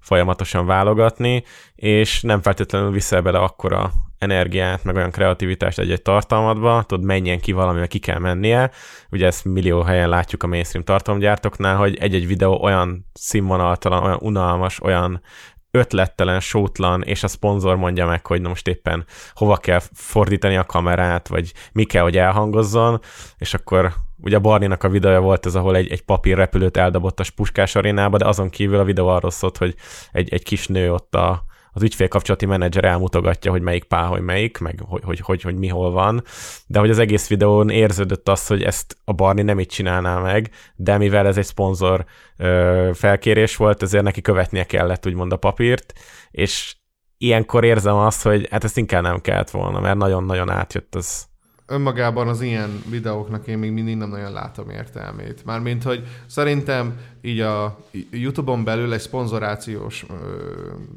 folyamatosan 0.00 0.66
válogatni, 0.66 1.44
és 1.74 2.22
nem 2.22 2.42
feltétlenül 2.42 2.90
viszel 2.90 3.22
bele 3.22 3.38
akkora 3.38 3.92
energiát, 4.18 4.84
meg 4.84 4.94
olyan 4.94 5.10
kreativitást 5.10 5.78
egy-egy 5.78 6.02
tartalmadba, 6.02 6.84
tudod, 6.86 7.04
menjen 7.04 7.40
ki 7.40 7.52
valami, 7.52 7.86
ki 7.86 7.98
kell 7.98 8.18
mennie. 8.18 8.70
Ugye 9.10 9.26
ezt 9.26 9.44
millió 9.44 9.82
helyen 9.82 10.08
látjuk 10.08 10.42
a 10.42 10.46
mainstream 10.46 10.84
tartalomgyártóknál, 10.84 11.76
hogy 11.76 11.96
egy-egy 11.96 12.26
videó 12.26 12.62
olyan 12.62 13.06
színvonaltalan, 13.12 14.02
olyan 14.02 14.18
unalmas, 14.20 14.82
olyan 14.82 15.22
ötlettelen, 15.70 16.40
sótlan, 16.40 17.02
és 17.02 17.22
a 17.22 17.28
szponzor 17.28 17.76
mondja 17.76 18.06
meg, 18.06 18.26
hogy 18.26 18.40
na 18.40 18.48
most 18.48 18.68
éppen 18.68 19.04
hova 19.34 19.56
kell 19.56 19.80
fordítani 19.92 20.56
a 20.56 20.64
kamerát, 20.64 21.28
vagy 21.28 21.52
mi 21.72 21.84
kell, 21.84 22.02
hogy 22.02 22.16
elhangozzon, 22.16 23.00
és 23.38 23.54
akkor 23.54 23.92
ugye 24.18 24.36
a 24.36 24.40
Barninak 24.40 24.84
a 24.84 24.88
videója 24.88 25.20
volt 25.20 25.46
ez, 25.46 25.54
ahol 25.54 25.76
egy, 25.76 25.90
egy 25.90 26.04
papír 26.04 26.36
repülőt 26.36 26.76
eldobott 26.76 27.20
a 27.20 27.24
Puskás 27.36 27.74
arénába, 27.74 28.16
de 28.16 28.26
azon 28.26 28.50
kívül 28.50 28.78
a 28.78 28.84
videó 28.84 29.06
arról 29.06 29.30
szólt, 29.30 29.56
hogy 29.56 29.74
egy, 30.12 30.32
egy 30.32 30.42
kis 30.42 30.66
nő 30.66 30.92
ott 30.92 31.14
a, 31.14 31.44
az 31.76 31.82
ügyfélkapcsolati 31.82 32.46
menedzser 32.46 32.84
elmutogatja, 32.84 33.50
hogy 33.50 33.62
melyik 33.62 33.84
páholy 33.84 34.20
melyik, 34.20 34.58
meg 34.58 34.80
hogy, 34.88 35.02
hogy, 35.04 35.20
hogy, 35.20 35.42
hogy 35.42 35.54
mi 35.56 35.68
hol 35.68 35.90
van, 35.90 36.22
de 36.66 36.78
hogy 36.78 36.90
az 36.90 36.98
egész 36.98 37.28
videón 37.28 37.70
érződött 37.70 38.28
az, 38.28 38.46
hogy 38.46 38.62
ezt 38.62 38.96
a 39.04 39.12
Barni 39.12 39.42
nem 39.42 39.60
így 39.60 39.66
csinálná 39.66 40.18
meg, 40.18 40.50
de 40.76 40.98
mivel 40.98 41.26
ez 41.26 41.36
egy 41.36 41.44
szponzor 41.44 42.04
ö, 42.36 42.90
felkérés 42.94 43.56
volt, 43.56 43.82
ezért 43.82 44.04
neki 44.04 44.20
követnie 44.20 44.64
kellett 44.64 45.06
úgymond 45.06 45.32
a 45.32 45.36
papírt, 45.36 45.92
és 46.30 46.76
ilyenkor 47.18 47.64
érzem 47.64 47.96
azt, 47.96 48.22
hogy 48.22 48.48
hát 48.50 48.64
ezt 48.64 48.76
inkább 48.76 49.02
nem 49.02 49.20
kellett 49.20 49.50
volna, 49.50 49.80
mert 49.80 49.96
nagyon-nagyon 49.96 50.50
átjött 50.50 50.94
az, 50.94 51.28
önmagában 51.66 52.28
az 52.28 52.40
ilyen 52.40 52.82
videóknak 52.90 53.46
én 53.46 53.58
még 53.58 53.70
mindig 53.70 53.96
nem 53.96 54.08
nagyon 54.08 54.32
látom 54.32 54.70
értelmét. 54.70 55.44
Mármint, 55.44 55.82
hogy 55.82 56.06
szerintem 56.26 56.98
így 57.22 57.40
a 57.40 57.78
YouTube-on 58.10 58.64
belül 58.64 58.92
egy 58.92 59.00
szponzorációs 59.00 60.06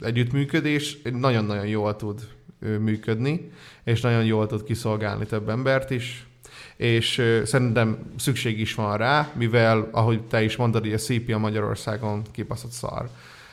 együttműködés 0.01 0.97
nagyon-nagyon 1.13 1.67
jól 1.67 1.95
tud 1.95 2.27
ö, 2.59 2.77
működni, 2.77 3.51
és 3.83 4.01
nagyon 4.01 4.25
jól 4.25 4.47
tud 4.47 4.63
kiszolgálni 4.63 5.25
több 5.25 5.49
embert 5.49 5.89
is, 5.89 6.27
és 6.77 7.17
ö, 7.17 7.41
szerintem 7.45 7.97
szükség 8.17 8.59
is 8.59 8.75
van 8.75 8.97
rá, 8.97 9.31
mivel, 9.33 9.89
ahogy 9.91 10.21
te 10.21 10.43
is 10.43 10.55
mondtad, 10.55 10.83
hogy 10.83 10.93
a 10.93 10.97
CPA 10.97 11.37
Magyarországon 11.37 12.21
kipaszott 12.31 12.71
szar. 12.71 13.09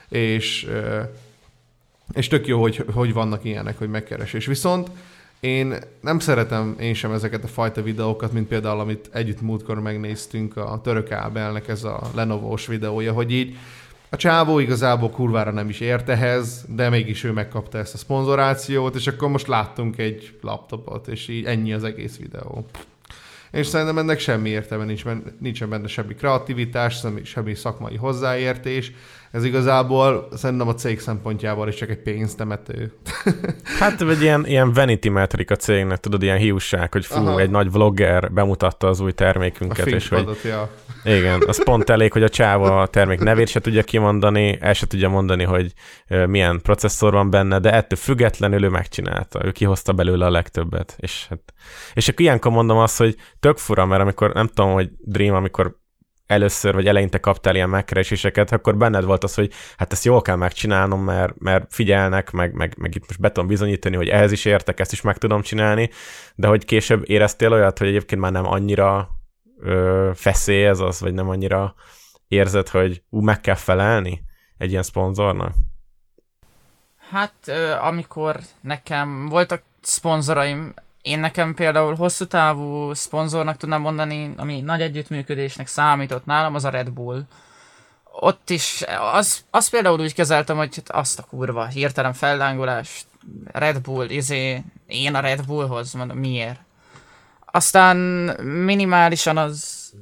És, 0.09 0.67
ö, 0.69 1.01
és 2.13 2.29
tök 2.29 2.47
jó, 2.47 2.61
hogy, 2.61 2.85
hogy 2.93 3.13
vannak 3.13 3.45
ilyenek, 3.45 3.79
hogy 3.79 3.91
megkeresés. 3.91 4.47
Viszont 4.47 4.91
én 5.41 5.75
nem 6.01 6.19
szeretem 6.19 6.77
én 6.81 6.95
sem 6.95 7.13
ezeket 7.13 7.45
a 7.45 7.49
fajta 7.49 7.83
videókat, 7.83 8.33
mint 8.33 8.49
például, 8.49 8.81
amit 8.81 9.09
együtt 9.13 9.41
múltkor 9.41 9.81
megnéztünk 9.81 10.57
a 10.57 10.81
török 10.83 11.11
Ábelnek 11.11 11.69
ez 11.69 11.85
a 11.85 12.11
Lenovo-s 12.15 12.67
videója, 12.67 13.13
hogy 13.13 13.33
így 13.33 13.57
a 14.11 14.17
csávó 14.17 14.59
igazából 14.59 15.11
kurvára 15.11 15.51
nem 15.51 15.69
is 15.69 15.81
ért 15.81 16.09
ehhez, 16.09 16.65
de 16.69 16.89
mégis 16.89 17.25
ő 17.25 17.33
megkapta 17.33 17.79
ezt 17.79 17.95
a 17.95 17.99
szponzorációt, 17.99 18.95
és 18.95 19.07
akkor 19.07 19.29
most 19.29 19.47
láttunk 19.47 19.99
egy 19.99 20.39
laptopot, 20.41 21.09
és 21.09 21.29
így 21.29 21.45
ennyi 21.45 21.73
az 21.73 21.85
egész 21.85 22.17
videó. 22.17 22.67
És 23.51 23.67
szerintem 23.67 23.99
ennek 23.99 24.19
semmi 24.19 24.49
értelme 24.49 24.85
nincs, 24.85 25.05
nincsen 25.41 25.69
benne 25.69 25.87
semmi 25.87 26.15
kreativitás, 26.15 26.99
semmi, 26.99 27.25
semmi 27.25 27.55
szakmai 27.55 27.97
hozzáértés, 27.97 28.93
ez 29.37 29.45
igazából 29.45 30.29
szerintem 30.33 30.69
a 30.69 30.75
cég 30.75 31.01
szempontjából 31.01 31.69
is 31.69 31.75
csak 31.75 31.91
egy 31.91 32.03
pénztemető. 32.03 32.93
hát 33.81 34.01
vagy 34.01 34.23
ilyen, 34.23 34.47
ilyen 34.47 34.73
vanity 34.73 35.09
metric 35.09 35.51
a 35.51 35.57
cégnek, 35.57 35.99
tudod, 35.99 36.23
ilyen 36.23 36.37
hiúság, 36.37 36.93
hogy 36.93 37.07
fú, 37.07 37.27
Aha. 37.27 37.41
egy 37.41 37.51
nagy 37.51 37.73
vlogger 37.73 38.33
bemutatta 38.33 38.89
az 38.89 39.01
új 39.01 39.13
termékünket, 39.13 39.87
és 39.87 40.09
hogy 40.09 40.39
ja. 40.45 40.71
igen, 41.19 41.43
az 41.47 41.65
pont 41.65 41.91
elég, 41.91 42.13
hogy 42.13 42.23
a 42.23 42.29
csáva 42.29 42.81
a 42.81 42.87
termék 42.87 43.21
nevét 43.21 43.49
se 43.49 43.61
tudja 43.61 43.83
kimondani, 43.83 44.59
el 44.61 44.73
se 44.73 44.87
tudja 44.87 45.09
mondani, 45.09 45.45
hogy 45.45 45.73
milyen 46.27 46.61
processzor 46.63 47.13
van 47.13 47.31
benne, 47.31 47.59
de 47.59 47.73
ettől 47.73 47.99
függetlenül 47.99 48.65
ő 48.65 48.69
megcsinálta, 48.69 49.45
ő 49.45 49.51
kihozta 49.51 49.93
belőle 49.93 50.27
a 50.27 50.31
legtöbbet, 50.31 50.95
és 50.99 51.27
hát, 51.29 51.41
és 51.95 52.09
akkor 52.09 52.21
ilyenkor 52.21 52.53
mondom 52.53 52.79
azt, 52.79 52.99
hogy 52.99 53.17
tök 53.47 53.59
fura, 53.59 53.87
mert 53.87 54.03
amikor 54.03 54.33
nem 54.33 54.47
tudom, 54.47 54.73
hogy 54.73 54.91
Dream, 54.99 55.35
amikor 55.35 55.77
először 56.27 56.75
vagy 56.75 56.87
eleinte 56.87 57.19
kaptál 57.19 57.55
ilyen 57.55 57.69
megkereséseket, 57.69 58.53
akkor 58.53 58.77
benned 58.77 59.05
volt 59.05 59.25
az, 59.25 59.35
hogy 59.35 59.53
hát 59.77 59.93
ezt 59.93 60.05
jól 60.05 60.23
kell 60.23 60.37
megcsinálnom, 60.37 61.05
mert, 61.05 61.39
mert 61.39 61.75
figyelnek, 61.75 62.31
meg, 62.31 62.53
meg, 62.53 62.75
meg 62.79 62.95
itt 62.95 63.07
most 63.07 63.21
be 63.21 63.33
tudom 63.33 63.49
bizonyítani, 63.49 63.97
hogy 63.97 64.09
ehhez 64.09 64.33
is 64.33 64.45
értek, 64.45 64.81
ezt 64.81 64.93
is 64.93 65.01
meg 65.01 65.19
tudom 65.19 65.43
csinálni, 65.43 65.91
de 66.35 66.47
hogy 66.47 66.65
később 66.65 67.03
éreztél 67.11 67.53
olyat, 67.53 67.79
hogy 67.79 67.89
egyébként 67.89 68.21
már 68.21 68.33
nem 68.33 68.47
annyira 68.47 69.09
ö, 69.61 70.11
feszély 70.15 70.67
ez 70.67 70.81
az, 70.81 71.01
vagy 71.01 71.15
nem 71.15 71.29
annyira 71.29 71.75
érzed, 72.29 72.69
hogy 72.69 73.03
ú, 73.11 73.21
meg 73.21 73.41
kell 73.41 73.55
felelni 73.55 74.23
egy 74.59 74.71
ilyen 74.71 74.83
szponzornak? 74.83 75.55
Hát, 77.11 77.49
amikor 77.81 78.41
nekem 78.61 79.29
voltak 79.29 79.63
szponzoraim, 79.81 80.75
én 81.07 81.19
nekem 81.19 81.55
például 81.55 81.95
hosszú 81.95 82.25
távú 82.25 82.95
szponzornak 82.95 83.57
tudnám 83.57 83.81
mondani, 83.81 84.35
ami 84.37 84.61
nagy 84.61 84.81
együttműködésnek 84.81 85.67
számított 85.67 86.25
nálam, 86.25 86.55
az 86.55 86.65
a 86.65 86.69
Red 86.69 86.91
Bull. 86.91 87.23
Ott 88.21 88.51
is, 88.51 88.85
az, 89.13 89.45
az 89.51 89.69
például 89.69 90.01
úgy 90.01 90.15
kezeltem, 90.15 90.57
hogy 90.57 90.77
hát 90.77 90.91
azt 90.91 91.19
a 91.19 91.23
kurva, 91.23 91.67
hirtelen 91.67 92.13
fellángolás, 92.13 93.05
Red 93.53 93.81
Bull, 93.81 94.09
izé, 94.09 94.63
én 94.87 95.15
a 95.15 95.21
Red 95.21 95.47
Bullhoz, 95.47 95.93
mondom, 95.93 96.19
miért? 96.19 96.61
Aztán 97.45 97.97
minimálisan 98.43 99.37
az, 99.37 99.93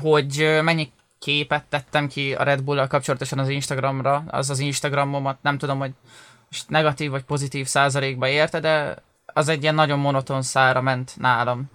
hogy 0.00 0.58
mennyi 0.62 0.92
képet 1.18 1.64
tettem 1.64 2.08
ki 2.08 2.34
a 2.34 2.42
Red 2.42 2.62
Bull-al 2.62 2.86
kapcsolatosan 2.86 3.38
az 3.38 3.48
Instagramra, 3.48 4.24
az 4.26 4.50
az 4.50 4.58
Instagramomat, 4.58 5.38
nem 5.42 5.58
tudom, 5.58 5.78
hogy 5.78 5.92
most 6.50 6.68
negatív 6.68 7.10
vagy 7.10 7.22
pozitív 7.22 7.66
százalékba 7.66 8.28
érte, 8.28 8.60
de 8.60 9.02
az 9.34 9.48
egy 9.48 9.62
ilyen 9.62 9.74
nagyon 9.74 9.98
monoton 9.98 10.42
szára 10.42 10.80
ment 10.80 11.12
nálam. 11.16 11.70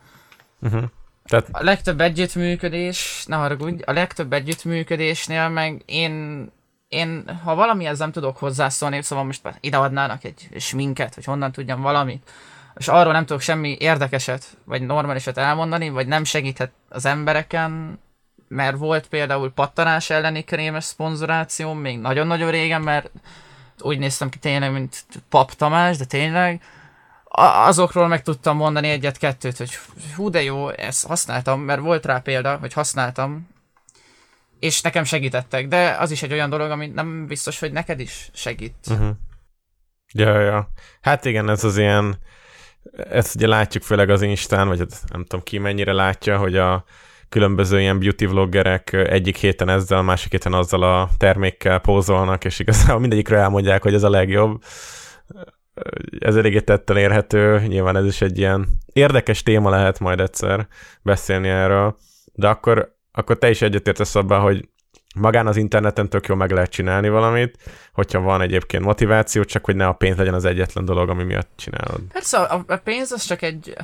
Uh-huh. 0.61 0.83
Tehát... 1.25 1.47
A 1.51 1.63
legtöbb 1.63 2.01
együttműködés, 2.01 3.23
ne 3.27 3.35
haragudj, 3.35 3.83
a 3.85 3.91
legtöbb 3.91 4.33
együttműködésnél 4.33 5.49
meg 5.49 5.81
én, 5.85 6.45
én 6.87 7.39
ha 7.43 7.55
valamihez 7.55 7.99
nem 7.99 8.11
tudok 8.11 8.37
hozzászólni, 8.37 9.01
szóval 9.01 9.25
most 9.25 9.41
ide 9.59 9.77
adnának 9.77 10.23
egy 10.23 10.49
sminket, 10.57 11.15
hogy 11.15 11.23
honnan 11.23 11.51
tudjam 11.51 11.81
valamit, 11.81 12.31
és 12.75 12.87
arról 12.87 13.13
nem 13.13 13.25
tudok 13.25 13.41
semmi 13.41 13.77
érdekeset, 13.79 14.57
vagy 14.63 14.81
normálisat 14.81 15.37
elmondani, 15.37 15.89
vagy 15.89 16.07
nem 16.07 16.23
segíthet 16.23 16.71
az 16.89 17.05
embereken, 17.05 17.99
mert 18.47 18.77
volt 18.77 19.07
például 19.07 19.51
pattanás 19.51 20.09
elleni 20.09 20.43
krémes 20.43 20.83
szponzoráció 20.83 21.73
még 21.73 21.99
nagyon-nagyon 21.99 22.51
régen, 22.51 22.81
mert 22.81 23.11
úgy 23.79 23.99
néztem 23.99 24.29
ki 24.29 24.37
tényleg, 24.37 24.71
mint 24.71 25.05
Pap 25.29 25.51
Tamás, 25.51 25.97
de 25.97 26.05
tényleg, 26.05 26.61
azokról 27.39 28.07
meg 28.07 28.21
tudtam 28.21 28.57
mondani 28.57 28.89
egyet-kettőt, 28.89 29.57
hogy 29.57 29.71
hú 30.15 30.29
de 30.29 30.43
jó, 30.43 30.69
ezt 30.69 31.07
használtam, 31.07 31.61
mert 31.61 31.81
volt 31.81 32.05
rá 32.05 32.19
példa, 32.19 32.57
hogy 32.57 32.73
használtam, 32.73 33.47
és 34.59 34.81
nekem 34.81 35.03
segítettek, 35.03 35.67
de 35.67 35.95
az 35.99 36.11
is 36.11 36.23
egy 36.23 36.33
olyan 36.33 36.49
dolog, 36.49 36.71
ami 36.71 36.87
nem 36.87 37.27
biztos, 37.27 37.59
hogy 37.59 37.71
neked 37.71 37.99
is 37.99 38.29
segít. 38.33 38.75
Uh-huh. 38.89 39.09
Ja, 40.13 40.39
ja. 40.39 40.69
Hát 41.01 41.25
igen, 41.25 41.49
ez 41.49 41.63
az 41.63 41.77
ilyen, 41.77 42.17
ezt 43.09 43.35
ugye 43.35 43.47
látjuk 43.47 43.83
főleg 43.83 44.09
az 44.09 44.21
Instán, 44.21 44.67
vagy 44.67 44.79
hát 44.79 45.03
nem 45.11 45.25
tudom 45.25 45.45
ki 45.45 45.57
mennyire 45.57 45.93
látja, 45.93 46.37
hogy 46.37 46.57
a 46.57 46.83
különböző 47.29 47.79
ilyen 47.79 47.99
beauty 47.99 48.25
vloggerek 48.25 48.93
egyik 48.93 49.37
héten 49.37 49.69
ezzel, 49.69 50.01
másik 50.01 50.31
héten 50.31 50.53
azzal 50.53 50.83
a 50.83 51.09
termékkel 51.17 51.79
pózolnak, 51.79 52.45
és 52.45 52.59
igazából 52.59 52.99
mindegyikről 52.99 53.39
elmondják, 53.39 53.81
hogy 53.81 53.93
ez 53.93 54.03
a 54.03 54.09
legjobb. 54.09 54.63
Ez 56.19 56.35
eléggé 56.35 56.59
tetten 56.59 56.97
érhető, 56.97 57.61
nyilván 57.67 57.95
ez 57.95 58.05
is 58.05 58.21
egy 58.21 58.37
ilyen 58.37 58.67
érdekes 58.93 59.43
téma 59.43 59.69
lehet 59.69 59.99
majd 59.99 60.19
egyszer 60.19 60.67
beszélni 61.01 61.47
erről, 61.47 61.97
de 62.33 62.47
akkor, 62.47 62.95
akkor 63.11 63.37
te 63.37 63.49
is 63.49 63.61
egyetértesz 63.61 64.15
abban, 64.15 64.41
hogy 64.41 64.69
magán 65.15 65.47
az 65.47 65.57
interneten 65.57 66.09
tök 66.09 66.27
jó 66.27 66.35
meg 66.35 66.51
lehet 66.51 66.69
csinálni 66.69 67.09
valamit, 67.09 67.57
hogyha 67.93 68.19
van 68.19 68.41
egyébként 68.41 68.83
motiváció, 68.83 69.43
csak 69.43 69.65
hogy 69.65 69.75
ne 69.75 69.87
a 69.87 69.93
pénz 69.93 70.17
legyen 70.17 70.33
az 70.33 70.45
egyetlen 70.45 70.85
dolog, 70.85 71.09
ami 71.09 71.23
miatt 71.23 71.49
csinálod. 71.55 72.01
Persze, 72.11 72.37
a, 72.37 72.63
a 72.67 72.75
pénz 72.75 73.11
az 73.11 73.23
csak 73.23 73.41
egy, 73.41 73.75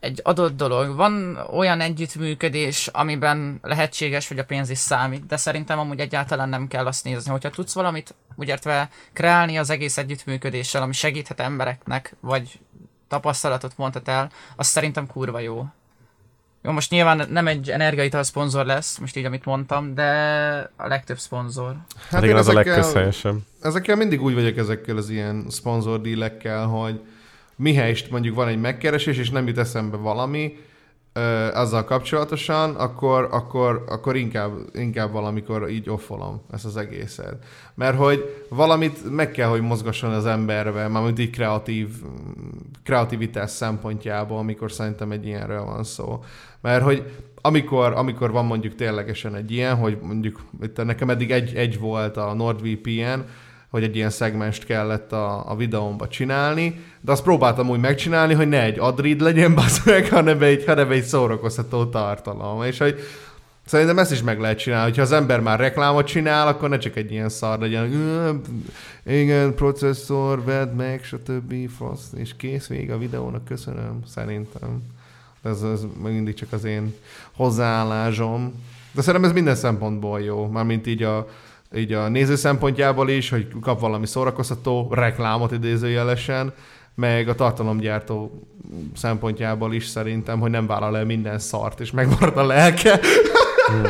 egy 0.00 0.20
adott 0.22 0.56
dolog. 0.56 0.96
Van 0.96 1.36
olyan 1.52 1.80
együttműködés, 1.80 2.86
amiben 2.86 3.58
lehetséges, 3.62 4.28
hogy 4.28 4.38
a 4.38 4.44
pénz 4.44 4.70
is 4.70 4.78
számít, 4.78 5.26
de 5.26 5.36
szerintem 5.36 5.78
amúgy 5.78 6.00
egyáltalán 6.00 6.48
nem 6.48 6.68
kell 6.68 6.86
azt 6.86 7.04
nézni. 7.04 7.30
Hogyha 7.30 7.50
tudsz 7.50 7.74
valamit, 7.74 8.14
úgy 8.36 8.48
értve 8.48 8.88
kreálni 9.12 9.58
az 9.58 9.70
egész 9.70 9.96
együttműködéssel, 9.96 10.82
ami 10.82 10.92
segíthet 10.92 11.40
embereknek, 11.40 12.16
vagy 12.20 12.60
tapasztalatot 13.08 13.76
mondhat 13.76 14.08
el, 14.08 14.30
az 14.56 14.66
szerintem 14.66 15.06
kurva 15.06 15.38
jó. 15.38 15.66
Jó, 16.66 16.70
most 16.70 16.90
nyilván 16.90 17.26
nem 17.30 17.46
egy 17.46 17.70
energiaital 17.70 18.22
szponzor 18.22 18.66
lesz, 18.66 18.98
most 18.98 19.16
így, 19.16 19.24
amit 19.24 19.44
mondtam, 19.44 19.94
de 19.94 20.10
a 20.76 20.86
legtöbb 20.86 21.18
szponzor. 21.18 21.76
Hát, 21.96 22.10
hát 22.10 22.22
igen, 22.22 22.36
az 22.36 22.48
ezekkel, 22.48 22.72
a 22.72 22.76
legközhelyesebb. 22.76 23.36
Ezekkel 23.62 23.96
mindig 23.96 24.22
úgy 24.22 24.34
vagyok 24.34 24.56
ezekkel 24.56 24.96
az 24.96 25.10
ilyen 25.10 25.46
szponzor 25.48 26.00
dílekkel, 26.00 26.66
hogy 26.66 27.00
mihelyest 27.56 28.10
mondjuk 28.10 28.34
van 28.34 28.48
egy 28.48 28.60
megkeresés, 28.60 29.16
és 29.16 29.30
nem 29.30 29.46
jut 29.46 29.58
eszembe 29.58 29.96
valami, 29.96 30.58
ö, 31.14 31.20
azzal 31.54 31.84
kapcsolatosan, 31.84 32.74
akkor, 32.74 33.28
akkor, 33.30 33.84
akkor 33.88 34.16
inkább, 34.16 34.52
inkább 34.72 35.12
valamikor 35.12 35.70
így 35.70 35.90
offolom 35.90 36.42
ezt 36.52 36.64
az 36.64 36.76
egészet. 36.76 37.44
Mert 37.74 37.96
hogy 37.96 38.44
valamit 38.48 39.10
meg 39.10 39.30
kell, 39.30 39.48
hogy 39.48 39.60
mozgasson 39.60 40.12
az 40.12 40.26
emberbe, 40.26 40.88
mármint 40.88 41.18
így 41.18 41.30
kreatív, 41.30 41.88
kreativitás 42.84 43.50
szempontjából, 43.50 44.38
amikor 44.38 44.72
szerintem 44.72 45.10
egy 45.10 45.26
ilyenről 45.26 45.64
van 45.64 45.84
szó. 45.84 46.24
Mert 46.60 46.82
hogy 46.82 47.12
amikor, 47.46 47.92
amikor 47.92 48.30
van 48.30 48.44
mondjuk 48.44 48.74
ténylegesen 48.74 49.34
egy 49.34 49.50
ilyen, 49.50 49.76
hogy 49.76 49.98
mondjuk 50.02 50.44
itt 50.62 50.84
nekem 50.84 51.10
eddig 51.10 51.30
egy, 51.30 51.54
egy 51.54 51.78
volt 51.78 52.16
a 52.16 52.34
NordVPN, 52.34 53.20
hogy 53.74 53.82
egy 53.82 53.96
ilyen 53.96 54.10
szegmest 54.10 54.64
kellett 54.64 55.12
a, 55.12 55.50
a 55.50 55.56
videómba 55.56 56.08
csinálni, 56.08 56.84
de 57.00 57.12
azt 57.12 57.22
próbáltam 57.22 57.70
úgy 57.70 57.80
megcsinálni, 57.80 58.34
hogy 58.34 58.48
ne 58.48 58.62
egy 58.62 58.78
adrid 58.78 59.20
legyen, 59.20 59.58
meg, 59.84 60.08
hanem 60.08 60.42
egy, 60.42 60.64
hanem 60.64 60.90
egy 60.90 61.02
szórakoztató 61.02 61.84
tartalom. 61.84 62.62
És 62.62 62.78
hogy 62.78 62.98
Szerintem 63.66 63.98
ezt 63.98 64.12
is 64.12 64.22
meg 64.22 64.40
lehet 64.40 64.58
csinálni, 64.58 64.88
hogyha 64.88 65.02
az 65.02 65.12
ember 65.12 65.40
már 65.40 65.58
reklámot 65.58 66.06
csinál, 66.06 66.46
akkor 66.46 66.68
ne 66.68 66.78
csak 66.78 66.96
egy 66.96 67.12
ilyen 67.12 67.28
szar 67.28 67.58
legyen, 67.58 68.42
igen, 69.06 69.54
processzor, 69.54 70.44
vedd 70.44 70.68
meg, 70.68 71.04
stb. 71.04 71.54
Fasz, 71.70 72.12
és 72.16 72.36
kész 72.36 72.66
vége 72.66 72.94
a 72.94 72.98
videónak, 72.98 73.44
köszönöm, 73.44 74.00
szerintem. 74.06 74.82
Ez, 75.42 75.62
ez 75.62 75.80
mindig 76.02 76.34
csak 76.34 76.52
az 76.52 76.64
én 76.64 76.94
hozzáállásom. 77.32 78.62
De 78.92 79.00
szerintem 79.00 79.28
ez 79.30 79.34
minden 79.34 79.54
szempontból 79.54 80.20
jó, 80.20 80.46
mármint 80.46 80.86
így 80.86 81.02
a, 81.02 81.28
így 81.76 81.92
a 81.92 82.08
néző 82.08 82.34
szempontjából 82.34 83.08
is, 83.08 83.30
hogy 83.30 83.46
kap 83.60 83.80
valami 83.80 84.06
szórakoztató 84.06 84.88
reklámot 84.90 85.52
idézőjelesen, 85.52 86.54
meg 86.94 87.28
a 87.28 87.34
tartalomgyártó 87.34 88.48
szempontjából 88.94 89.74
is 89.74 89.86
szerintem, 89.86 90.40
hogy 90.40 90.50
nem 90.50 90.66
vállal 90.66 90.96
el 90.96 91.04
minden 91.04 91.38
szart, 91.38 91.80
és 91.80 91.90
megmarad 91.90 92.36
a 92.36 92.46
lelke. 92.46 93.00
Hmm. 93.66 93.82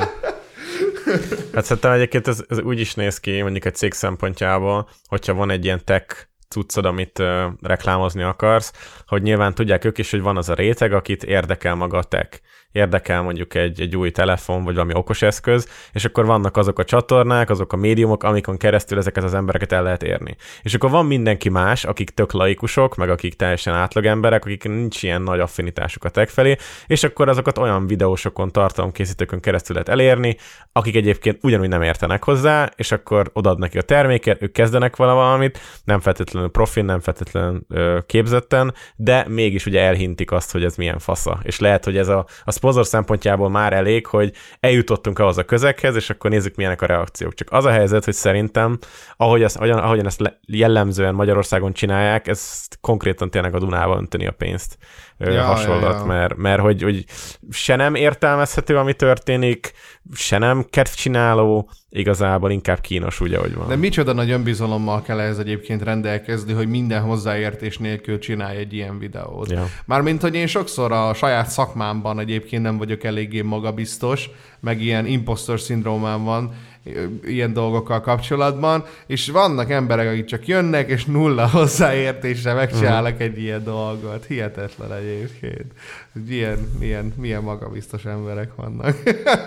Hát 1.55 1.65
szerintem 1.65 1.93
egyébként 1.93 2.29
ez, 2.29 2.45
ez 2.49 2.61
úgy 2.61 2.81
is 2.81 2.95
néz 2.95 3.21
ki, 3.21 3.43
mondjuk 3.43 3.65
egy 3.65 3.75
cég 3.75 3.93
szempontjából, 3.93 4.89
hogyha 5.09 5.35
van 5.35 5.51
egy 5.51 5.65
ilyen 5.65 5.81
tech 5.85 6.27
cuccod, 6.49 6.85
amit 6.85 7.19
uh, 7.19 7.45
reklámozni 7.63 8.23
akarsz, 8.23 8.73
hogy 9.07 9.23
nyilván 9.23 9.55
tudják 9.55 9.85
ők 9.85 9.99
is, 9.99 10.11
hogy 10.11 10.21
van 10.21 10.37
az 10.37 10.49
a 10.49 10.55
réteg, 10.55 10.93
akit 10.93 11.25
érdekel 11.25 11.75
maga 11.75 11.99
a 11.99 12.05
tech 12.05 12.41
érdekel 12.75 13.23
mondjuk 13.23 13.55
egy, 13.55 13.81
egy 13.81 13.97
új 13.97 14.11
telefon, 14.11 14.65
vagy 14.65 14.75
valami 14.75 14.95
okos 14.95 15.23
eszköz, 15.23 15.69
és 15.93 16.05
akkor 16.05 16.27
vannak 16.27 16.57
azok 16.57 16.79
a 16.79 16.85
csatornák, 16.85 17.51
azok 17.51 17.73
a 17.73 17.77
médiumok, 17.77 18.23
amikon 18.23 18.57
keresztül 18.57 18.99
ezeket 18.99 19.25
az 19.25 19.35
embereket 19.35 19.73
el 19.73 19.83
lehet 19.83 20.03
érni. 20.03 20.37
És 20.63 20.75
akkor 20.75 20.91
van 20.91 21.07
mindenki 21.07 21.49
más, 21.49 21.85
akik 21.85 22.11
tök 22.11 22.33
laikusok, 22.33 22.97
meg 22.97 23.11
akik 23.11 23.35
teljesen 23.35 23.75
átlag 23.75 24.05
emberek, 24.05 24.45
akik 24.45 24.65
nincs 24.65 25.03
ilyen 25.03 25.23
nagy 25.23 25.41
affinitásuk 25.41 26.05
a 26.05 26.09
tech 26.09 26.33
felé, 26.33 26.57
és 26.87 27.05
akkor 27.05 27.29
azokat 27.29 27.59
olyan 27.59 27.87
videósokon, 27.87 28.51
tartalomkészítőkön 28.51 29.41
keresztül 29.41 29.75
lehet 29.75 29.89
elérni, 29.89 30.37
akik 30.73 30.97
egyébként 30.97 31.39
ugyanúgy 31.43 31.69
nem 31.69 31.83
értenek 31.83 32.25
hozzá, 32.25 32.71
és 32.77 32.93
akkor 32.93 33.31
odaad 33.33 33.59
neki 33.59 33.79
a 33.79 33.83
terméket, 33.83 34.43
ők 34.43 34.53
kezdenek 34.53 34.97
valamit, 34.97 35.59
nem 35.85 36.01
feltétlenül 36.01 36.51
profin, 36.51 36.85
nem 36.85 37.01
feltétlenül 37.01 37.67
képzetten, 38.07 38.75
de 38.97 39.27
mégis 39.29 39.67
ugye 39.67 39.81
elhintik 39.81 40.31
azt, 40.31 40.53
hogy 40.53 40.65
ez 40.65 40.77
milyen 40.77 40.99
fasza. 40.99 41.41
És 41.43 41.59
lehet, 41.59 41.85
hogy 41.85 41.97
ez 41.97 42.09
a, 42.09 42.27
a 42.45 42.51
szponzor 42.65 42.87
szempontjából 42.87 43.51
már 43.51 43.73
elég, 43.73 44.07
hogy 44.07 44.33
eljutottunk 44.61 45.19
ahhoz 45.19 45.39
a 45.39 45.45
közeghez, 45.45 45.97
és 45.97 46.11
akkor 46.11 46.31
nézzük, 46.31 46.55
milyenek 46.55 46.83
a 46.83 46.87
reakciók. 46.87 47.35
Csak 47.35 47.49
az 47.51 47.65
a 47.65 47.71
helyzet, 47.71 48.05
hogy 48.05 48.15
szerintem, 48.15 48.79
ahogy 49.17 49.43
ezt, 49.43 49.57
ahogyan, 49.57 49.79
ahogyan 49.79 50.07
ezt 50.07 50.39
jellemzően 50.47 51.15
Magyarországon 51.15 51.73
csinálják, 51.73 52.29
ez 52.29 52.67
konkrétan 52.81 53.31
tényleg 53.31 53.55
a 53.55 53.59
Dunába 53.59 53.97
önteni 53.97 54.27
a 54.27 54.31
pénzt 54.31 54.79
ja, 55.19 55.43
hasonlat, 55.43 55.93
ja, 55.93 55.99
ja. 55.99 56.05
mert, 56.05 56.37
mert 56.37 56.61
hogy, 56.61 56.83
hogy 56.83 57.05
se 57.51 57.77
nem 57.77 57.95
értelmezhető, 57.95 58.77
ami 58.77 58.93
történik, 58.93 59.73
se 60.15 60.39
nem 60.39 60.67
kedvcsináló, 60.71 61.71
igazából 61.89 62.51
inkább 62.51 62.81
kínos, 62.81 63.21
ugye, 63.21 63.39
hogy 63.39 63.55
van. 63.55 63.69
De 63.69 63.77
micsoda 63.77 64.13
nagy 64.13 64.31
önbizalommal 64.31 65.03
kell 65.03 65.21
ehhez 65.21 65.39
egyébként 65.39 65.83
rendelkezni, 65.83 66.53
hogy 66.53 66.69
minden 66.69 67.03
hozzáértés 67.03 67.79
nélkül 67.79 68.19
csinálj 68.19 68.59
egy 68.59 68.73
ilyen 68.73 68.99
videót. 68.99 69.51
Ja. 69.51 69.67
Mármint, 69.85 70.23
hogy 70.23 70.35
én 70.35 70.47
sokszor 70.47 70.93
a 70.93 71.15
saját 71.15 71.49
szakmámban 71.49 72.19
egyébként 72.19 72.63
nem 72.63 72.79
vagyok 72.79 73.05
eléggé 73.05 73.41
magabiztos, 73.41 74.31
meg 74.61 74.81
ilyen 74.81 75.07
impostor 75.07 75.61
szindrómám 75.61 76.25
van, 76.25 76.55
ilyen 77.25 77.53
dolgokkal 77.53 78.01
kapcsolatban, 78.01 78.85
és 79.07 79.29
vannak 79.31 79.71
emberek, 79.71 80.09
akik 80.09 80.25
csak 80.25 80.47
jönnek, 80.47 80.89
és 80.89 81.05
nulla 81.05 81.49
hozzáértésre 81.59 82.53
megcsinálnak 82.53 83.21
egy 83.21 83.39
ilyen 83.39 83.65
dolgot. 83.65 84.25
Hihetetlen 84.25 84.93
egyébként. 84.93 85.73
Milyen, 86.13 86.59
milyen, 86.79 87.13
milyen 87.17 87.43
magabiztos 87.43 88.05
emberek 88.05 88.55
vannak. 88.55 88.97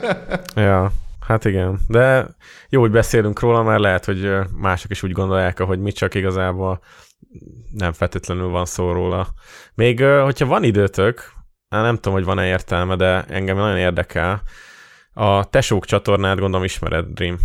ja, 0.55 0.91
hát 1.27 1.45
igen. 1.45 1.79
De 1.87 2.27
jó, 2.69 2.81
hogy 2.81 2.91
beszélünk 2.91 3.39
róla, 3.39 3.63
mert 3.63 3.81
lehet, 3.81 4.05
hogy 4.05 4.31
mások 4.55 4.91
is 4.91 5.03
úgy 5.03 5.11
gondolják, 5.11 5.59
ahogy 5.59 5.79
mi 5.79 5.91
csak 5.91 6.15
igazából 6.15 6.79
nem 7.73 7.93
feltétlenül 7.93 8.47
van 8.47 8.65
szó 8.65 8.91
róla. 8.91 9.27
Még, 9.73 10.03
hogyha 10.03 10.45
van 10.45 10.63
időtök, 10.63 11.35
nem 11.69 11.95
tudom, 11.95 12.13
hogy 12.13 12.23
van-e 12.23 12.47
értelme, 12.47 12.95
de 12.95 13.25
engem 13.29 13.57
nagyon 13.57 13.77
érdekel, 13.77 14.41
a 15.17 15.45
Tesók 15.45 15.85
csatornát 15.85 16.39
gondolom 16.39 16.65
ismered, 16.65 17.05
Dream. 17.05 17.37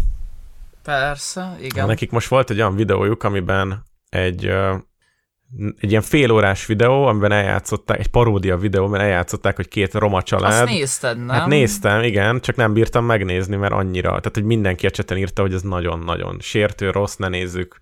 Persze, 0.82 1.56
igen. 1.60 1.86
Nekik 1.86 2.10
most 2.10 2.28
volt 2.28 2.50
egy 2.50 2.58
olyan 2.58 2.76
videójuk, 2.76 3.22
amiben 3.22 3.84
egy, 4.08 4.46
egy 5.78 5.90
ilyen 5.90 6.02
félórás 6.02 6.66
videó, 6.66 7.06
amiben 7.06 7.32
eljátszották, 7.32 7.98
egy 7.98 8.06
paródia 8.06 8.56
videó, 8.56 8.84
amiben 8.84 9.00
eljátszották, 9.00 9.56
hogy 9.56 9.68
két 9.68 9.94
roma 9.94 10.22
család. 10.22 10.52
Azt 10.52 10.64
nézted, 10.64 11.16
nem? 11.16 11.28
Hát 11.28 11.46
néztem, 11.46 12.02
igen, 12.02 12.40
csak 12.40 12.56
nem 12.56 12.72
bírtam 12.72 13.04
megnézni, 13.04 13.56
mert 13.56 13.72
annyira, 13.72 14.08
tehát 14.08 14.30
hogy 14.34 14.44
mindenki 14.44 14.86
a 14.86 14.90
cseten 14.90 15.18
írta, 15.18 15.42
hogy 15.42 15.54
ez 15.54 15.62
nagyon-nagyon 15.62 16.36
sértő, 16.40 16.90
rossz, 16.90 17.16
ne 17.16 17.28
nézzük. 17.28 17.78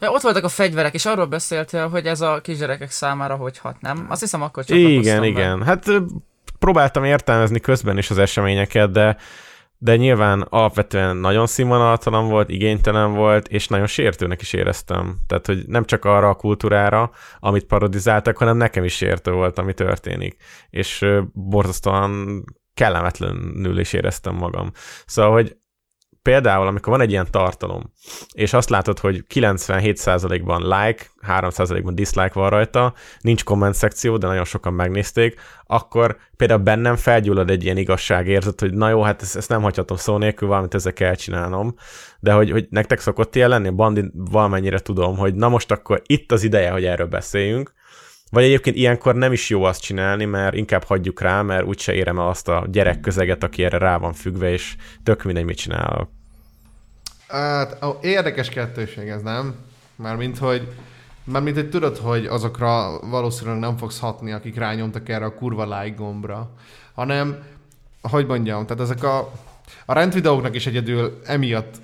Ja, 0.00 0.10
ott 0.10 0.22
voltak 0.22 0.44
a 0.44 0.48
fegyverek, 0.48 0.94
és 0.94 1.06
arról 1.06 1.26
beszéltél, 1.26 1.88
hogy 1.88 2.06
ez 2.06 2.20
a 2.20 2.40
kisgyerekek 2.40 2.90
számára 2.90 3.34
hogy 3.34 3.58
hat, 3.58 3.80
nem? 3.80 4.06
Azt 4.08 4.20
hiszem, 4.20 4.42
akkor 4.42 4.64
csak 4.64 4.76
Igen, 4.76 5.24
igen. 5.24 5.58
Be. 5.58 5.64
Hát 5.64 5.86
próbáltam 6.66 7.04
értelmezni 7.04 7.60
közben 7.60 7.98
is 7.98 8.10
az 8.10 8.18
eseményeket, 8.18 8.90
de, 8.90 9.16
de 9.78 9.96
nyilván 9.96 10.40
alapvetően 10.40 11.16
nagyon 11.16 11.46
színvonaltalan 11.46 12.28
volt, 12.28 12.48
igénytelen 12.48 13.12
volt, 13.12 13.48
és 13.48 13.68
nagyon 13.68 13.86
sértőnek 13.86 14.40
is 14.40 14.52
éreztem. 14.52 15.16
Tehát, 15.26 15.46
hogy 15.46 15.66
nem 15.66 15.84
csak 15.84 16.04
arra 16.04 16.28
a 16.28 16.34
kultúrára, 16.34 17.10
amit 17.38 17.64
parodizáltak, 17.64 18.36
hanem 18.36 18.56
nekem 18.56 18.84
is 18.84 18.94
sértő 18.94 19.32
volt, 19.32 19.58
ami 19.58 19.74
történik. 19.74 20.36
És 20.70 21.04
borzasztóan 21.32 22.44
kellemetlenül 22.74 23.78
is 23.78 23.92
éreztem 23.92 24.34
magam. 24.34 24.70
Szóval, 25.04 25.32
hogy 25.32 25.56
például, 26.26 26.66
amikor 26.66 26.92
van 26.92 27.00
egy 27.00 27.10
ilyen 27.10 27.26
tartalom, 27.30 27.92
és 28.32 28.52
azt 28.52 28.70
látod, 28.70 28.98
hogy 28.98 29.24
97%-ban 29.34 30.62
like, 30.62 31.04
3%-ban 31.28 31.94
dislike 31.94 32.30
van 32.32 32.50
rajta, 32.50 32.94
nincs 33.20 33.44
komment 33.44 33.74
szekció, 33.74 34.16
de 34.16 34.26
nagyon 34.26 34.44
sokan 34.44 34.72
megnézték, 34.72 35.40
akkor 35.66 36.16
például 36.36 36.60
bennem 36.60 36.96
felgyullad 36.96 37.50
egy 37.50 37.64
ilyen 37.64 37.76
igazságérzet, 37.76 38.60
hogy 38.60 38.74
na 38.74 38.88
jó, 38.88 39.02
hát 39.02 39.22
ezt, 39.22 39.36
ezt 39.36 39.48
nem 39.48 39.62
hagyhatom 39.62 39.96
szó 39.96 40.16
nélkül, 40.16 40.48
valamit 40.48 40.74
ezzel 40.74 40.92
kell 40.92 41.14
csinálnom, 41.14 41.74
de 42.20 42.32
hogy, 42.32 42.50
hogy 42.50 42.66
nektek 42.70 43.00
szokott 43.00 43.34
ilyen 43.34 43.48
lenni, 43.48 43.70
Bandi 43.70 44.10
valamennyire 44.14 44.78
tudom, 44.78 45.16
hogy 45.16 45.34
na 45.34 45.48
most 45.48 45.70
akkor 45.70 46.02
itt 46.06 46.32
az 46.32 46.42
ideje, 46.42 46.70
hogy 46.70 46.84
erről 46.84 47.06
beszéljünk, 47.06 47.72
vagy 48.36 48.44
egyébként 48.44 48.76
ilyenkor 48.76 49.14
nem 49.14 49.32
is 49.32 49.48
jó 49.48 49.62
azt 49.62 49.80
csinálni, 49.80 50.24
mert 50.24 50.54
inkább 50.54 50.84
hagyjuk 50.84 51.20
rá, 51.20 51.42
mert 51.42 51.64
úgyse 51.64 51.94
érem 51.94 52.18
el 52.18 52.28
azt 52.28 52.48
a 52.48 52.66
gyerekközeget, 52.70 53.42
aki 53.42 53.64
erre 53.64 53.78
rá 53.78 53.96
van 53.96 54.12
függve, 54.12 54.50
és 54.50 54.76
tök 55.02 55.22
mindegy, 55.22 55.44
mit 55.44 55.56
csinálok. 55.56 56.08
Hát, 57.28 57.84
ó, 57.84 57.98
érdekes 58.00 58.48
kettőség 58.48 59.08
ez, 59.08 59.22
nem? 59.22 59.54
Mármint, 59.94 60.38
hogy 60.38 60.68
Mármint, 61.24 61.56
hogy 61.56 61.68
tudod, 61.68 61.96
hogy 61.96 62.26
azokra 62.26 63.00
valószínűleg 63.00 63.58
nem 63.58 63.76
fogsz 63.76 63.98
hatni, 63.98 64.32
akik 64.32 64.56
rányomtak 64.56 65.08
erre 65.08 65.24
a 65.24 65.34
kurva 65.34 65.80
like 65.80 65.96
gombra, 65.96 66.50
hanem, 66.94 67.44
hogy 68.00 68.26
mondjam, 68.26 68.66
tehát 68.66 68.82
ezek 68.82 69.02
a, 69.02 69.32
a 69.86 69.92
rendvideóknak 69.92 70.54
is 70.54 70.66
egyedül 70.66 71.20
emiatt 71.24 71.74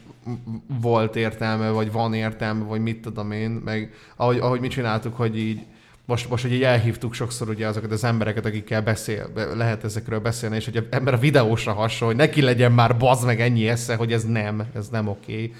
volt 0.81 1.17
értelme, 1.17 1.71
vagy 1.71 1.93
van 1.93 2.15
értelme, 2.15 2.65
vagy 2.65 2.81
mit 2.81 3.01
tudom 3.03 3.31
én, 3.31 3.51
meg 3.51 3.95
ahogy, 4.17 4.39
ahogy 4.39 4.61
mi 4.61 4.69
csináltuk, 4.69 5.17
hogy 5.17 5.39
így 5.39 5.61
most, 6.07 6.29
most 6.29 6.43
hogy 6.43 6.53
így 6.53 6.63
elhívtuk 6.63 7.15
sokszor 7.15 7.49
ugye 7.49 7.67
azokat 7.67 7.93
az 7.93 8.05
embereket, 8.05 8.47
akikkel 8.47 8.83
beszél, 8.83 9.33
lehet 9.55 9.85
ezekről 9.85 10.21
beszélni, 10.21 10.57
és 10.57 10.65
hogy 10.65 10.77
az 10.77 10.85
ember 10.91 11.15
a 11.15 11.19
videósra 11.19 11.73
hasonl, 11.73 12.11
hogy 12.11 12.21
neki 12.21 12.43
legyen 12.43 12.73
már 12.73 12.97
bazd 12.97 13.27
meg 13.27 13.41
ennyi 13.41 13.69
esze, 13.69 13.97
hogy 13.97 14.13
ez 14.13 14.25
nem, 14.25 14.67
ez 14.75 14.89
nem 14.89 15.09
oké. 15.09 15.55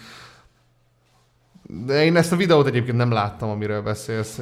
De 1.63 2.05
én 2.05 2.17
ezt 2.17 2.33
a 2.33 2.37
videót 2.37 2.67
egyébként 2.67 2.97
nem 2.97 3.11
láttam, 3.11 3.51
amiről 3.51 3.83
beszélsz. 3.83 4.41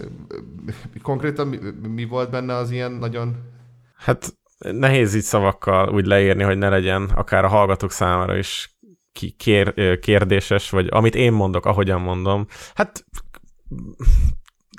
Konkrétan 1.03 1.47
mi, 1.47 1.59
mi 1.89 2.05
volt 2.05 2.31
benne 2.31 2.55
az 2.55 2.71
ilyen 2.71 2.93
nagyon... 2.93 3.37
Hát 3.97 4.35
nehéz 4.59 5.15
így 5.15 5.23
szavakkal 5.23 5.89
úgy 5.89 6.07
leírni, 6.07 6.43
hogy 6.43 6.59
ne 6.59 6.69
legyen 6.69 7.05
akár 7.15 7.45
a 7.45 7.49
hallgatók 7.49 7.93
számára 7.93 8.37
is 8.37 8.79
kér, 9.37 9.99
kérdéses, 9.99 10.71
vagy 10.71 10.87
amit 10.91 11.15
én 11.15 11.33
mondok, 11.33 11.67
ahogyan 11.67 12.01
mondom. 12.01 12.47
Hát 12.75 13.05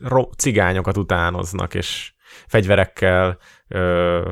ro- 0.03 0.39
cigányokat 0.39 0.97
utánoznak, 0.97 1.73
és 1.73 2.13
fegyverekkel, 2.47 3.37
ö, 3.67 4.29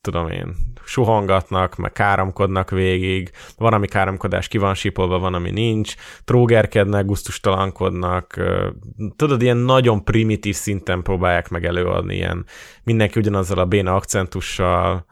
tudom 0.00 0.28
én, 0.28 0.54
suhangatnak, 0.84 1.76
meg 1.76 1.92
káromkodnak 1.92 2.70
végig, 2.70 3.30
van, 3.56 3.72
ami 3.72 3.86
káromkodás 3.86 4.48
ki 4.48 4.58
van 4.58 4.74
sípolva, 4.74 5.18
van, 5.18 5.34
ami 5.34 5.50
nincs, 5.50 5.94
trógerkednek, 6.24 7.04
guztustalankodnak, 7.04 8.36
ö, 8.36 8.68
tudod, 9.16 9.42
ilyen 9.42 9.56
nagyon 9.56 10.04
primitív 10.04 10.54
szinten 10.54 11.02
próbálják 11.02 11.48
meg 11.48 11.64
előadni, 11.64 12.14
ilyen 12.14 12.46
mindenki 12.84 13.18
ugyanazzal 13.18 13.58
a 13.58 13.66
béna 13.66 13.94
akcentussal, 13.94 15.06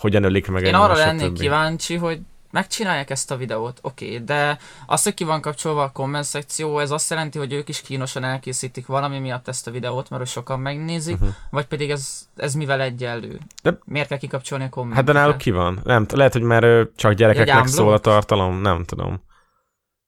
hogyan 0.00 0.22
ölik 0.22 0.48
meg 0.48 0.64
Én 0.64 0.74
arra 0.74 0.94
lennék 0.94 1.32
kíváncsi, 1.32 1.96
hogy 1.96 2.20
megcsinálják 2.50 3.10
ezt 3.10 3.30
a 3.30 3.36
videót, 3.36 3.78
oké, 3.82 4.04
okay, 4.06 4.24
de 4.24 4.58
az, 4.86 5.02
hogy 5.02 5.14
ki 5.14 5.24
van 5.24 5.40
kapcsolva 5.40 5.82
a 5.82 5.90
komment 5.92 6.24
szekció, 6.24 6.78
ez 6.78 6.90
azt 6.90 7.10
jelenti, 7.10 7.38
hogy 7.38 7.52
ők 7.52 7.68
is 7.68 7.80
kínosan 7.80 8.24
elkészítik 8.24 8.86
valami 8.86 9.18
miatt 9.18 9.48
ezt 9.48 9.66
a 9.66 9.70
videót, 9.70 10.10
mert 10.10 10.26
sokan 10.26 10.60
megnézik, 10.60 11.14
uh-huh. 11.14 11.28
vagy 11.50 11.66
pedig 11.66 11.90
ez, 11.90 12.28
ez 12.36 12.54
mivel 12.54 12.80
egyenlő? 12.80 13.38
De... 13.62 13.78
Miért 13.84 14.08
kell 14.08 14.18
kikapcsolni 14.18 14.64
a 14.64 14.68
kommentet? 14.68 15.04
Hát 15.04 15.14
de 15.14 15.20
náluk 15.20 15.38
ki 15.38 15.50
van. 15.50 15.80
Nem, 15.84 16.06
lehet, 16.12 16.32
hogy 16.32 16.42
mert 16.42 16.96
csak 16.96 17.12
gyerekeknek 17.12 17.66
szól 17.66 17.92
a 17.92 17.98
tartalom, 17.98 18.60
nem 18.60 18.84
tudom. 18.84 19.26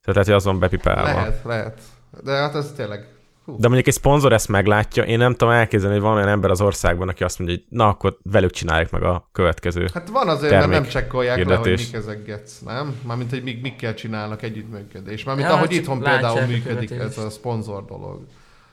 Tehát 0.03 0.27
lehet, 0.27 0.27
hogy 0.27 0.35
azon 0.35 0.59
bepipálva. 0.59 1.03
Lehet, 1.03 1.45
lehet. 1.45 1.81
De 2.23 2.33
hát 2.33 2.55
ez 2.55 2.73
tényleg 2.77 3.20
de 3.59 3.67
mondjuk 3.67 3.87
egy 3.87 3.93
szponzor 3.95 4.33
ezt 4.33 4.49
meglátja, 4.49 5.03
én 5.03 5.19
nem 5.19 5.33
tudom 5.33 5.55
elképzelni, 5.55 5.95
hogy 5.95 6.05
van 6.05 6.17
olyan 6.17 6.29
ember 6.29 6.51
az 6.51 6.61
országban, 6.61 7.09
aki 7.09 7.25
azt 7.25 7.39
mondja, 7.39 7.57
hogy 7.57 7.67
na, 7.79 7.89
akkor 7.89 8.19
velük 8.23 8.51
csinálják 8.51 8.91
meg 8.91 9.03
a 9.03 9.29
következő 9.33 9.89
Hát 9.95 10.09
van 10.09 10.29
azért, 10.29 10.53
mert 10.53 10.69
nem 10.69 10.85
csekkolják 10.85 11.37
hirdetés. 11.37 11.65
le, 11.65 11.71
hogy 11.71 11.79
mik 11.79 11.95
ezek 11.95 12.25
gec, 12.25 12.59
nem? 12.59 13.01
Mármint, 13.07 13.31
hogy 13.31 13.43
mik, 13.43 13.63
mikkel 13.63 13.95
csinálnak 13.95 14.43
együttműködés. 14.43 15.25
Mármint 15.25 15.49
ja, 15.49 15.55
ahogy 15.55 15.73
itthon 15.73 16.01
például 16.01 16.47
működik 16.47 16.91
ez 16.91 17.19
a 17.19 17.31
szponzor 17.31 17.85
dolog. 17.85 18.21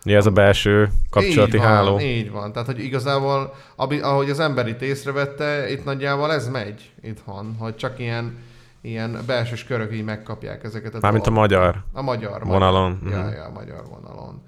Ja, 0.03 0.17
ez 0.17 0.25
a 0.25 0.31
belső 0.31 0.89
kapcsolati 1.09 1.55
így 1.55 1.61
van, 1.61 1.67
háló. 1.67 1.99
Így 1.99 2.31
van, 2.31 2.51
tehát 2.51 2.67
hogy 2.67 2.83
igazából, 2.83 3.53
ahogy 4.01 4.29
az 4.29 4.39
ember 4.39 4.67
itt 4.67 4.81
észrevette, 4.81 5.71
itt 5.71 5.83
nagyjából 5.83 6.31
ez 6.31 6.47
megy 6.47 6.91
itthon, 7.01 7.55
hogy 7.59 7.75
csak 7.75 7.99
ilyen 7.99 8.45
ilyen 8.81 9.23
belsős 9.25 9.63
körök 9.63 9.93
így 9.93 10.03
megkapják 10.03 10.63
ezeket 10.63 10.95
a 10.95 10.97
Mármint 11.01 11.27
a 11.27 11.31
magyar. 11.31 11.83
A 11.93 12.01
magyar. 12.01 12.43
Vonalon. 12.43 12.99
Magyar. 13.03 13.19
Ja, 13.19 13.25
mhm. 13.25 13.35
ja, 13.35 13.43
a 13.43 13.51
magyar 13.51 13.83
vonalon. 13.89 14.41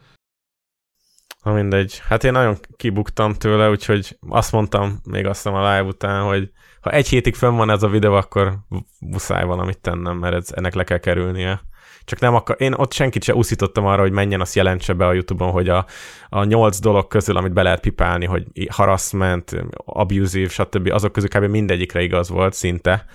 Na 1.43 1.53
mindegy. 1.53 2.01
Hát 2.07 2.23
én 2.23 2.31
nagyon 2.31 2.57
kibuktam 2.77 3.33
tőle, 3.33 3.69
úgyhogy 3.69 4.17
azt 4.29 4.51
mondtam 4.51 4.99
még 5.03 5.25
azt 5.25 5.45
a 5.45 5.57
live 5.57 5.83
után, 5.83 6.23
hogy 6.23 6.51
ha 6.81 6.91
egy 6.91 7.07
hétig 7.07 7.35
fönn 7.35 7.55
van 7.55 7.69
ez 7.69 7.83
a 7.83 7.87
videó, 7.87 8.13
akkor 8.13 8.57
muszáj 8.99 9.45
valamit 9.45 9.79
tennem, 9.79 10.17
mert 10.17 10.35
ez, 10.35 10.49
ennek 10.55 10.73
le 10.73 10.83
kell 10.83 10.97
kerülnie. 10.97 11.61
Csak 12.03 12.19
nem 12.19 12.35
akar, 12.35 12.55
én 12.59 12.73
ott 12.73 12.93
senkit 12.93 13.23
se 13.23 13.33
uszítottam 13.33 13.85
arra, 13.85 14.01
hogy 14.01 14.11
menjen, 14.11 14.41
azt 14.41 14.55
jelentse 14.55 14.93
be 14.93 15.05
a 15.05 15.13
Youtube-on, 15.13 15.51
hogy 15.51 15.69
a, 15.69 15.85
a 16.29 16.43
nyolc 16.43 16.79
dolog 16.79 17.07
közül, 17.07 17.37
amit 17.37 17.53
be 17.53 17.61
lehet 17.61 17.79
pipálni, 17.79 18.25
hogy 18.25 18.45
harassment, 18.69 19.55
abusive, 19.85 20.49
stb. 20.49 20.89
azok 20.91 21.11
közül 21.11 21.29
kb. 21.29 21.43
mindegyikre 21.43 22.01
igaz 22.01 22.29
volt 22.29 22.53
szinte 22.53 23.05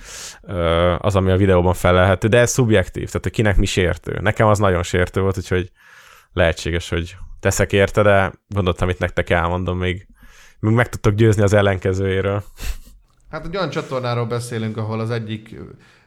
az, 0.99 1.17
ami 1.17 1.31
a 1.31 1.37
videóban 1.37 1.75
felelhető, 1.75 2.29
de 2.29 2.39
ez 2.39 2.51
szubjektív, 2.51 3.07
tehát 3.07 3.23
hogy 3.23 3.33
kinek 3.33 3.57
mi 3.57 3.67
sértő. 3.67 4.19
Nekem 4.21 4.47
az 4.47 4.59
nagyon 4.59 4.83
sértő 4.83 5.21
volt, 5.21 5.39
úgyhogy 5.39 5.71
lehetséges, 6.33 6.89
hogy 6.89 7.17
teszek 7.45 7.73
érte, 7.73 8.03
de 8.03 8.33
gondoltam, 8.49 8.89
itt 8.89 8.99
nektek 8.99 9.31
elmondom, 9.31 9.79
még, 9.79 10.07
még 10.61 10.75
meg 10.75 10.89
tudtok 10.89 11.15
győzni 11.15 11.43
az 11.43 11.53
ellenkezőjéről. 11.53 12.45
Hát 13.31 13.45
egy 13.45 13.57
olyan 13.57 13.71
csatornáról 13.71 14.27
beszélünk, 14.27 14.77
ahol 14.77 15.01
az 15.01 15.11
egyik 15.11 15.55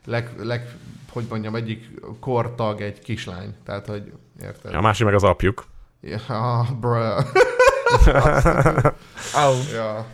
leg, 0.06 0.30
leg 0.38 0.68
hogy 1.12 1.26
mondjam, 1.30 1.56
egyik 1.56 1.86
kortag 2.20 2.82
egy 2.82 3.00
kislány. 3.00 3.56
Tehát, 3.66 3.88
hogy 3.88 4.14
érted? 4.42 4.74
A 4.74 4.82
másik 4.82 5.06
meg 5.06 5.14
az 5.14 5.24
apjuk. 5.24 5.66
Ja, 6.02 6.66
bro. 6.80 7.18
oh. 9.34 9.72
ja. 9.74 10.06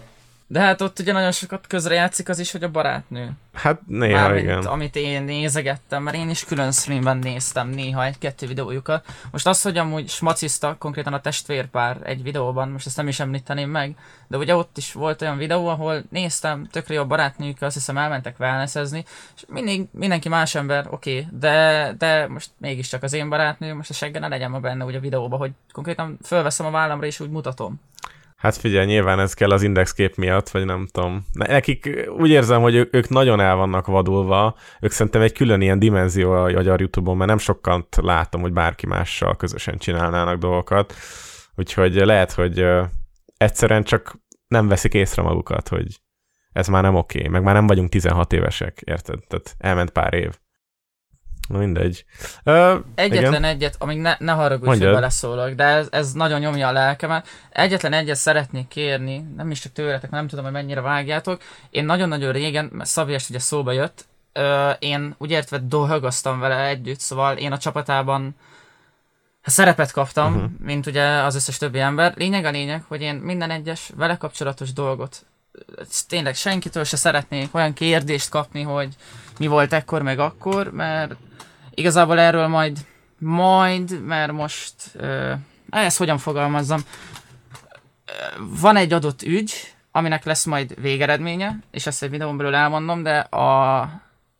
De 0.53 0.59
hát 0.59 0.81
ott 0.81 0.99
ugye 0.99 1.11
nagyon 1.11 1.31
sokat 1.31 1.67
közrejátszik 1.67 2.29
az 2.29 2.39
is, 2.39 2.51
hogy 2.51 2.63
a 2.63 2.71
barátnő. 2.71 3.31
Hát 3.53 3.79
néha 3.87 4.21
Mármint, 4.21 4.43
igen. 4.43 4.65
amit 4.65 4.95
én 4.95 5.23
nézegettem, 5.23 6.03
mert 6.03 6.15
én 6.15 6.29
is 6.29 6.45
külön 6.45 6.71
streamben 6.71 7.17
néztem 7.17 7.69
néha 7.69 8.05
egy-kettő 8.05 8.47
videójukat. 8.47 9.05
Most 9.31 9.47
az, 9.47 9.61
hogy 9.61 9.77
amúgy 9.77 10.09
smacizta 10.09 10.75
konkrétan 10.79 11.13
a 11.13 11.21
testvérpár 11.21 11.97
egy 12.03 12.23
videóban, 12.23 12.69
most 12.69 12.85
ezt 12.85 12.97
nem 12.97 13.07
is 13.07 13.19
említeném 13.19 13.69
meg, 13.69 13.95
de 14.27 14.37
ugye 14.37 14.55
ott 14.55 14.77
is 14.77 14.93
volt 14.93 15.21
olyan 15.21 15.37
videó, 15.37 15.67
ahol 15.67 16.03
néztem, 16.09 16.67
tökre 16.71 16.99
a 16.99 17.05
barátnőjük, 17.05 17.61
azt 17.61 17.73
hiszem 17.73 17.97
elmentek 17.97 18.39
wellnessezni, 18.39 19.05
és 19.35 19.43
mindig, 19.47 19.87
mindenki 19.91 20.29
más 20.29 20.55
ember, 20.55 20.87
oké, 20.89 21.17
okay, 21.17 21.27
de, 21.39 21.95
de 21.97 22.27
most 22.27 22.49
mégiscsak 22.57 23.03
az 23.03 23.13
én 23.13 23.29
barátnőm, 23.29 23.75
most 23.75 23.89
a 23.89 23.93
segge 23.93 24.19
ne 24.19 24.27
legyen 24.27 24.51
ma 24.51 24.59
benne 24.59 24.85
úgy 24.85 24.95
a 24.95 24.99
videóban, 24.99 25.39
hogy 25.39 25.51
konkrétan 25.71 26.17
fölveszem 26.23 26.65
a 26.65 26.71
vállamra 26.71 27.05
és 27.05 27.19
úgy 27.19 27.29
mutatom. 27.29 27.81
Hát 28.43 28.57
figyelj, 28.57 28.85
nyilván 28.85 29.19
ez 29.19 29.33
kell 29.33 29.51
az 29.51 29.63
indexkép 29.63 30.15
miatt, 30.15 30.49
vagy 30.49 30.65
nem 30.65 30.87
tudom. 30.91 31.25
Nekik 31.33 32.07
úgy 32.17 32.29
érzem, 32.29 32.61
hogy 32.61 32.75
ők, 32.91 33.09
nagyon 33.09 33.39
el 33.39 33.55
vannak 33.55 33.87
vadulva, 33.87 34.55
ők 34.81 34.91
szerintem 34.91 35.21
egy 35.21 35.33
külön 35.33 35.61
ilyen 35.61 35.79
dimenzió 35.79 36.31
a 36.31 36.51
magyar 36.51 36.79
Youtube-on, 36.79 37.17
mert 37.17 37.29
nem 37.29 37.37
sokkal 37.37 37.87
látom, 38.01 38.41
hogy 38.41 38.53
bárki 38.53 38.87
mással 38.87 39.35
közösen 39.35 39.77
csinálnának 39.77 40.37
dolgokat. 40.37 40.93
Úgyhogy 41.55 41.93
lehet, 41.93 42.31
hogy 42.31 42.65
egyszerűen 43.37 43.83
csak 43.83 44.15
nem 44.47 44.67
veszik 44.67 44.93
észre 44.93 45.21
magukat, 45.21 45.67
hogy 45.67 45.99
ez 46.51 46.67
már 46.67 46.83
nem 46.83 46.95
oké, 46.95 47.27
meg 47.27 47.43
már 47.43 47.53
nem 47.53 47.67
vagyunk 47.67 47.89
16 47.89 48.33
évesek, 48.33 48.81
érted? 48.85 49.19
Tehát 49.27 49.55
elment 49.57 49.89
pár 49.89 50.13
év. 50.13 50.37
Mindegy. 51.49 52.05
Uh, 52.45 52.75
Egyetlen 52.95 53.31
igen. 53.31 53.43
egyet, 53.43 53.75
amíg 53.79 53.97
ne, 53.97 54.15
ne 54.19 54.31
haragudj, 54.31 54.69
hogy 54.69 54.79
beleszólok, 54.79 55.49
de 55.49 55.63
ez, 55.63 55.87
ez 55.91 56.11
nagyon 56.13 56.39
nyomja 56.39 56.67
a 56.67 56.71
lelkemet. 56.71 57.27
Egyetlen 57.49 57.93
egyet 57.93 58.15
szeretnék 58.15 58.67
kérni, 58.67 59.25
nem 59.35 59.51
is 59.51 59.59
csak 59.59 59.71
tőletek, 59.71 60.09
nem 60.09 60.27
tudom, 60.27 60.43
hogy 60.43 60.53
mennyire 60.53 60.81
vágjátok. 60.81 61.41
Én 61.69 61.85
nagyon-nagyon 61.85 62.31
régen, 62.31 62.69
mert 62.71 62.89
Szabi 62.89 63.15
ugye 63.29 63.39
szóba 63.39 63.71
jött, 63.71 64.05
uh, 64.35 64.75
én 64.79 65.15
úgy 65.17 65.31
értve 65.31 65.57
dolgoztam 65.57 66.39
vele 66.39 66.67
együtt, 66.67 66.99
szóval 66.99 67.37
én 67.37 67.51
a 67.51 67.57
csapatában 67.57 68.35
szerepet 69.41 69.91
kaptam, 69.91 70.35
uh-huh. 70.35 70.51
mint 70.59 70.85
ugye 70.85 71.03
az 71.03 71.35
összes 71.35 71.57
többi 71.57 71.79
ember. 71.79 72.13
Lényeg 72.15 72.45
a 72.45 72.49
lényeg, 72.49 72.83
hogy 72.87 73.01
én 73.01 73.15
minden 73.15 73.51
egyes 73.51 73.91
vele 73.95 74.17
kapcsolatos 74.17 74.73
dolgot 74.73 75.25
tényleg 76.07 76.35
senkitől 76.35 76.83
se 76.83 76.97
szeretnék 76.97 77.55
olyan 77.55 77.73
kérdést 77.73 78.29
kapni, 78.29 78.61
hogy 78.61 78.95
mi 79.39 79.47
volt 79.47 79.73
ekkor 79.73 80.01
meg 80.01 80.19
akkor, 80.19 80.71
mert 80.71 81.15
Igazából 81.75 82.19
erről 82.19 82.47
majd, 82.47 82.77
majd, 83.17 84.05
mert 84.05 84.31
most, 84.31 84.73
uh, 84.95 85.33
ezt 85.69 85.97
hogyan 85.97 86.17
fogalmazzam, 86.17 86.81
van 88.37 88.75
egy 88.75 88.93
adott 88.93 89.21
ügy, 89.21 89.73
aminek 89.91 90.23
lesz 90.23 90.45
majd 90.45 90.81
végeredménye, 90.81 91.59
és 91.71 91.85
ezt 91.85 92.03
egy 92.03 92.09
videón 92.09 92.37
belül 92.37 92.55
elmondom, 92.55 93.03
de 93.03 93.17
a 93.19 93.89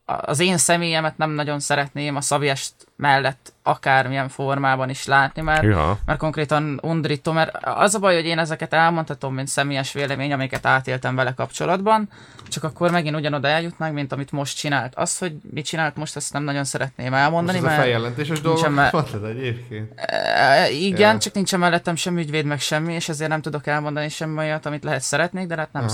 az 0.05 0.39
én 0.39 0.57
személyemet 0.57 1.17
nem 1.17 1.29
nagyon 1.31 1.59
szeretném 1.59 2.15
a 2.15 2.21
Szabiest 2.21 2.73
mellett 2.95 3.53
akármilyen 3.63 4.29
formában 4.29 4.89
is 4.89 5.05
látni, 5.05 5.41
mert, 5.41 5.63
Ja. 5.63 5.97
mert 6.05 6.19
konkrétan 6.19 6.79
undrító, 6.81 7.31
mert 7.31 7.57
az 7.61 7.95
a 7.95 7.99
baj, 7.99 8.15
hogy 8.15 8.25
én 8.25 8.39
ezeket 8.39 8.73
elmondhatom, 8.73 9.33
mint 9.33 9.47
személyes 9.47 9.93
vélemény, 9.93 10.33
amiket 10.33 10.65
átéltem 10.65 11.15
vele 11.15 11.33
kapcsolatban, 11.33 12.09
csak 12.47 12.63
akkor 12.63 12.91
megint 12.91 13.15
ugyanoda 13.15 13.47
eljutnánk, 13.47 13.93
mint 13.93 14.11
amit 14.11 14.31
most 14.31 14.57
csinált. 14.57 14.95
Az, 14.95 15.17
hogy 15.17 15.35
mit 15.53 15.65
csinált 15.65 15.95
most, 15.95 16.15
ezt 16.15 16.33
nem 16.33 16.43
nagyon 16.43 16.63
szeretném 16.63 17.09
Most 17.11 17.21
elmondani, 17.21 17.57
ez 17.57 17.63
a 17.63 17.67
mert 17.67 17.79
feljelentéses 17.79 18.41
nincsen 18.41 18.73
dolog 18.75 18.91
me- 18.93 19.25
egyébként. 19.25 19.91
E, 19.95 20.69
igen, 20.69 21.13
Ja. 21.13 21.19
csak 21.19 21.33
nincsen 21.33 21.59
mellettem 21.59 21.95
sem 21.95 22.17
ügyvéd, 22.17 22.45
meg 22.45 22.59
semmi, 22.59 22.93
és 22.93 23.09
ezért 23.09 23.29
nem 23.29 23.41
tudok 23.41 23.67
elmondani 23.67 24.09
semmi 24.09 24.37
olyat, 24.37 24.65
amit 24.65 24.83
lehet 24.83 25.01
szeretnék, 25.01 25.47
de 25.47 25.55
hát 25.55 25.71
nem. 25.71 25.85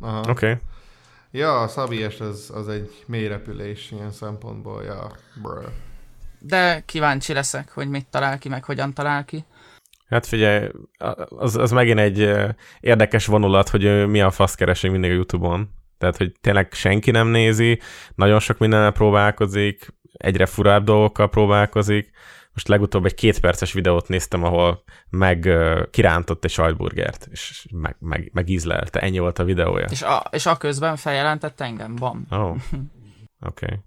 Aha. 0.00 0.18
Oké. 0.18 0.30
Okay. 0.30 0.56
Ja, 1.34 1.60
a 1.60 1.68
Szabies 1.68 2.20
az, 2.20 2.50
az 2.54 2.68
egy 2.68 3.04
mély 3.06 3.26
repülés 3.26 3.90
ilyen 3.90 4.10
szempontból, 4.10 4.82
ja. 4.82 5.10
Brr. 5.42 5.68
De 6.38 6.82
kíváncsi 6.86 7.32
leszek, 7.32 7.70
hogy 7.70 7.88
mit 7.88 8.06
talál 8.10 8.38
ki, 8.38 8.48
meg 8.48 8.64
hogyan 8.64 8.94
talál 8.94 9.24
ki. 9.24 9.44
Hát 10.08 10.26
figyelj, 10.26 10.68
az, 11.28 11.56
az 11.56 11.70
megint 11.70 11.98
egy 11.98 12.30
érdekes 12.80 13.26
vonulat, 13.26 13.68
hogy 13.68 13.84
ő 13.84 14.06
mi 14.06 14.20
a 14.20 14.30
fasz 14.30 14.54
keresik 14.54 14.90
mindig 14.90 15.10
a 15.10 15.14
Youtube-on. 15.14 15.70
Tehát, 15.98 16.16
hogy 16.16 16.32
tényleg 16.40 16.72
senki 16.72 17.10
nem 17.10 17.28
nézi, 17.28 17.80
nagyon 18.14 18.40
sok 18.40 18.58
mindennel 18.58 18.92
próbálkozik, 18.92 19.86
egyre 20.12 20.46
furább 20.46 20.84
dolgokkal 20.84 21.28
próbálkozik. 21.28 22.10
Most 22.52 22.68
legutóbb 22.68 23.04
egy 23.04 23.14
kétperces 23.14 23.72
videót 23.72 24.08
néztem, 24.08 24.44
ahol 24.44 24.82
meg 25.10 25.44
ö, 25.44 25.82
kirántott 25.90 26.44
egy 26.44 26.50
sajtburgert, 26.50 27.28
és 27.30 27.66
meg, 27.70 27.96
meg, 27.98 28.30
megízlelte. 28.32 29.00
Ennyi 29.00 29.18
volt 29.18 29.38
a 29.38 29.44
videója. 29.44 29.86
És, 29.90 30.02
a, 30.02 30.24
és 30.30 30.46
a 30.46 30.56
közben 30.56 30.96
feljelentett 30.96 31.60
engem, 31.60 31.94
bam. 31.94 32.26
Ó, 32.32 32.36
oh. 32.36 32.48
oké. 32.50 33.64
Okay. 33.64 33.78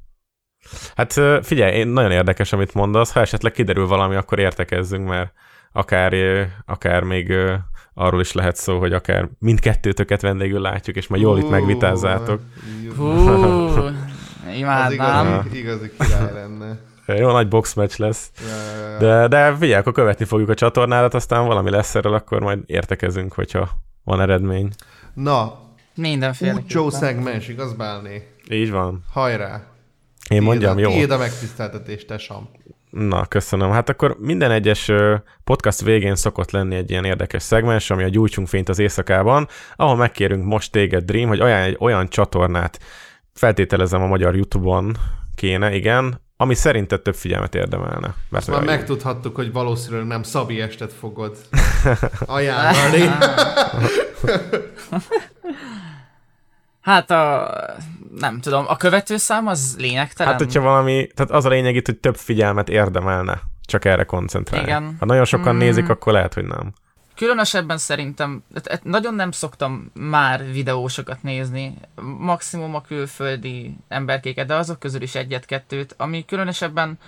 Hát 0.95 1.45
figyelj, 1.45 1.75
én 1.75 1.87
nagyon 1.87 2.11
érdekes, 2.11 2.53
amit 2.53 2.73
mondasz. 2.73 3.11
Ha 3.11 3.19
esetleg 3.19 3.51
kiderül 3.51 3.87
valami, 3.87 4.15
akkor 4.15 4.39
értekezzünk, 4.39 5.07
mert 5.07 5.33
akár, 5.71 6.13
akár 6.65 7.03
még 7.03 7.33
arról 7.93 8.21
is 8.21 8.31
lehet 8.31 8.55
szó, 8.55 8.79
hogy 8.79 8.93
akár 8.93 9.29
mindkettőtöket 9.39 10.21
vendégül 10.21 10.61
látjuk, 10.61 10.95
és 10.95 11.07
majd 11.07 11.21
jól 11.21 11.37
itt 11.37 11.49
megvitázzátok. 11.49 12.41
Hú, 12.95 13.05
Az 13.05 13.93
imádnám. 14.57 15.45
igazi, 15.45 15.59
igazi 15.59 15.91
király 15.99 16.33
lenne. 16.33 16.79
Jó 17.07 17.31
nagy 17.31 17.47
boxmatch 17.47 17.99
lesz. 17.99 18.31
Ja, 18.39 18.77
ja, 18.79 18.89
ja. 18.89 18.97
De, 18.97 19.27
de 19.27 19.55
figyelj, 19.55 19.79
akkor 19.79 19.93
követni 19.93 20.25
fogjuk 20.25 20.49
a 20.49 20.53
csatornádat, 20.53 21.13
aztán 21.13 21.45
valami 21.45 21.69
lesz 21.69 21.95
erről, 21.95 22.13
akkor 22.13 22.41
majd 22.41 22.59
értekezünk, 22.65 23.33
hogyha 23.33 23.69
van 24.03 24.21
eredmény. 24.21 24.69
Na, 25.13 25.63
Mindenféle. 25.95 26.53
Úcsó 26.53 26.89
szegmens, 26.89 27.47
igaz 27.47 27.73
Bálné? 27.73 28.27
Így 28.49 28.71
van. 28.71 29.03
Hajrá! 29.11 29.63
Én 30.29 30.41
mondjam, 30.41 30.77
jó. 30.77 30.89
Tiéd 30.89 31.11
a 31.11 31.17
megtiszteltetés, 31.17 32.05
tesam. 32.05 32.49
Na, 32.89 33.25
köszönöm. 33.25 33.71
Hát 33.71 33.89
akkor 33.89 34.17
minden 34.19 34.51
egyes 34.51 34.91
podcast 35.43 35.81
végén 35.81 36.15
szokott 36.15 36.51
lenni 36.51 36.75
egy 36.75 36.89
ilyen 36.89 37.05
érdekes 37.05 37.43
szegmens, 37.43 37.89
ami 37.89 38.03
a 38.03 38.07
Gyújtsunk 38.07 38.47
fényt 38.47 38.69
az 38.69 38.79
éjszakában, 38.79 39.47
ahol 39.75 39.95
megkérünk 39.95 40.45
most 40.45 40.71
téged, 40.71 41.03
Dream, 41.03 41.27
hogy 41.27 41.41
olyan 41.41 41.61
egy 41.61 41.77
olyan 41.79 42.07
csatornát, 42.07 42.79
feltételezem 43.33 44.01
a 44.01 44.07
magyar 44.07 44.35
YouTube-on 44.35 44.97
kéne, 45.35 45.75
igen, 45.75 46.21
ami 46.37 46.55
szerinted 46.55 47.01
több 47.01 47.15
figyelmet 47.15 47.55
érdemelne. 47.55 48.13
Mert 48.29 48.47
már 48.47 48.63
megtudhattuk, 48.63 49.35
hogy 49.35 49.51
valószínűleg 49.51 50.07
nem 50.07 50.23
Szabi 50.23 50.61
estet 50.61 50.93
fogod 50.93 51.37
ajánlani. 52.25 53.09
Hát 56.81 57.11
a... 57.11 57.51
Nem 58.19 58.39
tudom, 58.39 58.65
a 58.67 58.75
követőszám 58.75 59.47
az 59.47 59.75
lényegtelen. 59.77 60.31
Hát, 60.31 60.41
hogyha 60.41 60.61
valami, 60.61 61.07
tehát 61.15 61.31
az 61.31 61.45
a 61.45 61.49
lényeg 61.49 61.75
itt, 61.75 61.85
hogy 61.85 61.97
több 61.97 62.15
figyelmet 62.15 62.69
érdemelne, 62.69 63.41
csak 63.65 63.85
erre 63.85 64.03
koncentrálni. 64.03 64.67
Igen. 64.67 64.95
Ha 64.99 65.05
nagyon 65.05 65.25
sokan 65.25 65.55
Mm. 65.55 65.57
nézik, 65.57 65.89
akkor 65.89 66.13
lehet, 66.13 66.33
hogy 66.33 66.45
nem. 66.45 66.73
Különösebben 67.15 67.77
szerintem, 67.77 68.43
hát- 68.53 68.67
hát 68.67 68.83
nagyon 68.83 69.13
nem 69.13 69.31
szoktam 69.31 69.91
már 69.93 70.51
videósokat 70.51 71.23
nézni, 71.23 71.77
maximum 72.17 72.75
a 72.75 72.81
külföldi 72.81 73.77
emberkéket, 73.87 74.47
de 74.47 74.55
azok 74.55 74.79
közül 74.79 75.01
is 75.01 75.15
egyet-kettőt, 75.15 75.95
ami 75.97 76.25
különösebben 76.25 76.99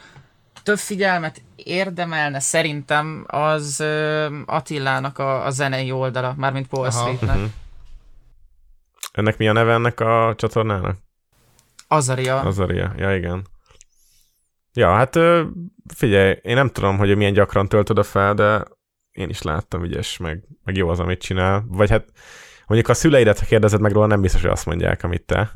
több 0.63 0.77
figyelmet 0.77 1.41
érdemelne 1.55 2.39
szerintem 2.39 3.23
az 3.27 3.83
Attilának 4.45 5.19
a, 5.19 5.45
a 5.45 5.49
zenei 5.49 5.91
oldala, 5.91 6.33
mármint 6.37 6.67
Paul 6.67 6.85
Aha. 6.85 6.99
Streetnek. 6.99 7.35
Mhm. 7.35 7.45
Ennek 9.11 9.37
mi 9.37 9.47
a 9.47 9.51
neve 9.51 9.73
ennek 9.73 9.99
a 9.99 10.33
csatornának? 10.37 10.97
Azaria. 11.87 12.39
Azaria, 12.39 12.93
ja 12.97 13.15
igen. 13.15 13.45
Ja, 14.73 14.93
hát 14.93 15.19
figyelj, 15.95 16.39
én 16.41 16.55
nem 16.55 16.69
tudom, 16.69 16.97
hogy 16.97 17.15
milyen 17.15 17.33
gyakran 17.33 17.67
töltöd 17.67 17.97
a 17.97 18.03
fel, 18.03 18.33
de 18.33 18.63
én 19.17 19.29
is 19.29 19.41
láttam 19.41 19.83
ügyes, 19.83 20.17
meg, 20.17 20.43
meg 20.63 20.75
jó 20.75 20.89
az, 20.89 20.99
amit 20.99 21.21
csinál. 21.21 21.65
Vagy 21.67 21.89
hát 21.89 22.05
mondjuk 22.67 22.89
a 22.89 22.93
szüleidet 22.93 23.39
ha 23.39 23.45
kérdezed 23.45 23.81
meg 23.81 23.91
róla, 23.91 24.05
nem 24.05 24.21
biztos, 24.21 24.41
hogy 24.41 24.51
azt 24.51 24.65
mondják, 24.65 25.03
amit 25.03 25.21
te. 25.21 25.51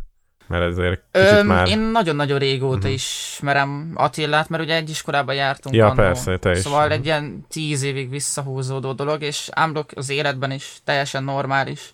Mert 0.47 0.63
ezért 0.63 1.01
kicsit 1.11 1.29
Öm, 1.31 1.47
már... 1.47 1.67
Én 1.67 1.79
nagyon-nagyon 1.79 2.39
régóta 2.39 2.75
uh-huh. 2.75 2.91
ismerem 2.93 3.91
Attillát, 3.95 4.49
mert 4.49 4.63
ugye 4.63 4.75
egy 4.75 4.89
iskolában 4.89 5.35
jártunk. 5.35 5.75
Ja, 5.75 5.85
annó. 5.85 5.95
persze, 5.95 6.37
te 6.37 6.51
is. 6.51 6.57
Szóval 6.57 6.83
Mhm. 6.83 6.91
egy 6.91 7.05
ilyen 7.05 7.45
tíz 7.49 7.83
évig 7.83 8.09
visszahúzódó 8.09 8.93
dolog, 8.93 9.21
és 9.21 9.49
ámblok 9.51 9.89
az 9.95 10.09
életben 10.09 10.51
is 10.51 10.77
teljesen 10.83 11.23
normális. 11.23 11.93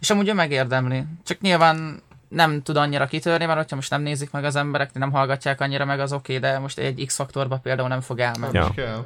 És 0.00 0.10
amúgy 0.10 0.28
ő 0.28 0.32
megérdemli. 0.34 1.04
Csak 1.24 1.40
nyilván 1.40 2.02
nem 2.28 2.62
tud 2.62 2.76
annyira 2.76 3.06
kitörni, 3.06 3.44
mert 3.44 3.58
hogyha 3.58 3.76
most 3.76 3.90
nem 3.90 4.02
nézik 4.02 4.30
meg 4.30 4.44
az 4.44 4.56
emberek, 4.56 4.92
nem 4.92 5.12
hallgatják 5.12 5.60
annyira 5.60 5.84
meg, 5.84 6.00
az 6.00 6.12
oké, 6.12 6.38
de 6.38 6.58
most 6.58 6.78
egy 6.78 7.04
X-faktorba 7.06 7.56
például 7.56 7.88
nem 7.88 8.00
fog 8.00 8.18
elmenni. 8.18 8.58
Ja. 8.76 9.04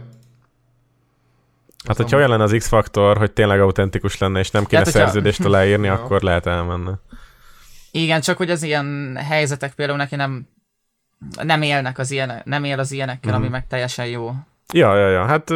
Hát, 1.87 1.97
hogyha 1.97 2.17
olyan 2.17 2.29
lenne 2.29 2.43
az 2.43 2.55
X-faktor, 2.59 3.17
hogy 3.17 3.33
tényleg 3.33 3.61
autentikus 3.61 4.19
lenne, 4.19 4.39
és 4.39 4.51
nem 4.51 4.65
kéne 4.65 4.83
hogyha- 4.83 4.99
szerződést 4.99 5.45
aláírni, 5.49 5.87
Ja. 5.87 5.93
akkor 5.93 6.23
lehet 6.23 6.47
elmenni. 6.47 6.91
Igen, 7.91 8.21
csak 8.21 8.37
hogy 8.37 8.51
az 8.51 8.63
ilyen 8.63 9.17
helyzetek 9.29 9.75
például 9.75 9.99
neki 9.99 10.17
nem 10.17 10.49
nem 11.43 11.63
élnek 11.63 11.99
az 11.99 12.11
ilyenek, 12.11 12.45
nem 12.45 12.65
él 12.65 12.79
az 12.79 12.93
ilyenekkel, 12.93 13.33
Mhm. 13.33 13.41
ami 13.41 13.49
meg 13.51 13.67
teljesen 13.67 14.07
jó. 14.07 14.31
Ja, 14.73 14.97
ja, 14.97 15.09
ja, 15.09 15.25
hát 15.25 15.53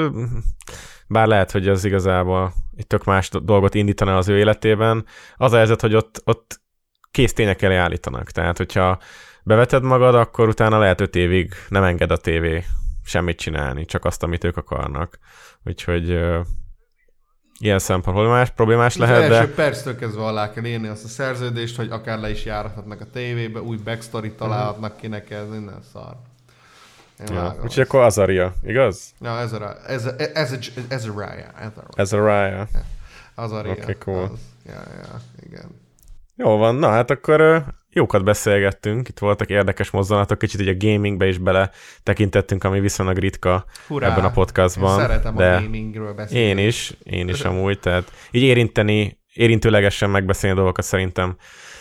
bár 1.07 1.27
lehet, 1.27 1.51
hogy 1.51 1.69
az 1.69 1.85
igazából 1.85 2.53
egy 2.77 2.87
tök 2.87 3.05
más 3.05 3.29
do- 3.29 3.45
dolgot 3.45 3.75
indítana 3.75 4.17
az 4.17 4.29
ő 4.29 4.39
életében. 4.39 5.05
Az 5.37 5.53
a 5.53 5.57
helyzet, 5.57 5.81
hogy 5.81 5.95
ott, 5.95 6.21
ott 6.25 6.61
kész 7.11 7.33
tények 7.33 7.63
elé 7.63 7.77
állítanak. 7.77 8.31
Tehát, 8.31 8.57
hogyha 8.57 8.99
beveted 9.43 9.83
magad, 9.83 10.15
akkor 10.15 10.49
utána 10.49 10.79
lehet 10.79 11.01
öt 11.01 11.17
évig 11.17 11.53
nem 11.69 11.83
enged 11.83 12.11
a 12.11 12.17
tévé 12.17 12.65
semmit 13.07 13.39
csinálni, 13.39 13.85
csak 13.85 14.05
azt, 14.05 14.23
amit 14.23 14.45
ők 14.45 14.57
akarnak. 14.57 15.19
Úgyhogy 15.65 16.11
ö, 16.11 16.41
ilyen 17.59 17.79
szempontból 17.79 18.29
más, 18.29 18.51
problémás 18.51 18.95
Az 18.95 19.01
lehet, 19.01 19.31
első 19.31 19.47
de 19.47 19.55
perctől 19.55 19.97
kezdve 19.97 20.23
alá 20.23 20.53
kell 20.53 20.65
írni 20.65 20.89
azt 20.89 21.05
a 21.05 21.09
szerződést, 21.09 21.77
hogy 21.77 21.91
akár 21.91 22.19
le 22.19 22.31
is 22.31 22.45
járhatnak 22.45 23.01
a 23.01 23.07
tévébe, 23.13 23.61
új 23.61 23.77
backstory 23.77 24.33
találhatnak 24.33 24.97
ki 24.97 25.07
neked, 25.07 25.51
minden 25.51 25.83
szar. 25.93 26.17
Én 27.21 27.35
ja. 27.35 27.41
vágom. 27.43 27.63
úgyhogy 27.63 27.83
akkor 27.83 28.01
Azaria, 28.01 28.55
igaz? 28.63 29.13
Ja, 29.21 29.39
ez 29.39 29.53
a, 29.53 29.77
ez 29.87 30.07
a, 30.07 30.11
ez 30.19 30.53
a, 30.53 30.57
ez 30.89 31.05
a 31.05 31.21
rája, 31.21 31.51
ez 31.59 31.73
a, 31.77 31.83
Ez 31.95 32.13
Raya. 32.13 32.69
az 33.35 33.53
a 33.53 33.65
Oké, 33.67 33.97
cool. 33.99 34.23
Az. 34.23 34.39
Ja, 34.67 34.83
ja, 35.03 35.21
igen. 35.47 35.81
Jó 36.37 36.57
van, 36.57 36.75
na 36.75 36.89
hát 36.89 37.11
akkor 37.11 37.65
jókat 37.97 38.25
beszélgettünk, 38.25 39.09
itt 39.09 39.19
voltak 39.19 39.51
érdekes 39.51 39.91
mozzanatok, 39.91 40.39
kicsit 40.39 40.61
így 40.61 40.69
a 40.69 40.77
gamingbe 40.79 41.27
is 41.27 41.39
bele 41.39 41.71
tekintettünk, 42.03 42.65
ami 42.65 42.81
viszonylag 42.81 43.17
ritka 43.17 43.65
Hurrá! 43.87 44.11
ebben 44.11 44.25
a 44.25 44.27
Én 44.27 44.33
podcastban. 44.33 44.99
szeretem 45.01 45.37
de 45.37 45.55
a 45.57 45.61
gamingről 45.61 46.15
beszélni. 46.15 46.61
én 46.61 46.67
is, 46.67 46.93
én 47.03 47.29
is 47.29 47.41
amúgy, 47.41 47.79
tehát 47.81 48.13
így 48.31 48.43
érinteni, 48.43 49.19
érintőlegesen 49.33 50.11
megbeszélni 50.11 50.57
dolgokat 50.57 50.85
szerintem 50.85 51.37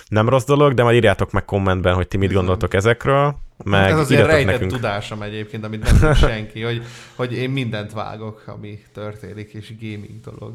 nem 0.08 0.30
rossz 0.30 0.46
dolog, 0.46 0.74
de 0.74 0.84
majd 0.84 0.96
írjátok 0.96 1.32
meg 1.32 1.46
kommentben, 1.46 1.94
hogy 1.94 2.08
ti 2.08 2.18
mit 2.18 2.34
gondoltok 2.34 2.74
ezekről, 2.74 3.36
meg 3.64 3.92
ez 3.92 3.98
az 3.98 4.12
én 4.12 4.18
írjatok 4.18 4.36
rejtett 4.36 4.52
nekünk. 4.54 4.72
tudásom 4.72 5.22
egyébként, 5.22 5.66
amit 5.66 5.84
nem 5.84 5.98
tud 6.00 6.18
senki, 6.30 6.62
hogy, 6.62 6.82
hogy 7.16 7.34
én 7.34 7.50
mindent 7.50 7.94
vágok, 7.94 8.44
ami 8.46 8.80
történik, 8.94 9.54
és 9.54 9.74
gaming 9.80 10.20
dolog. 10.24 10.54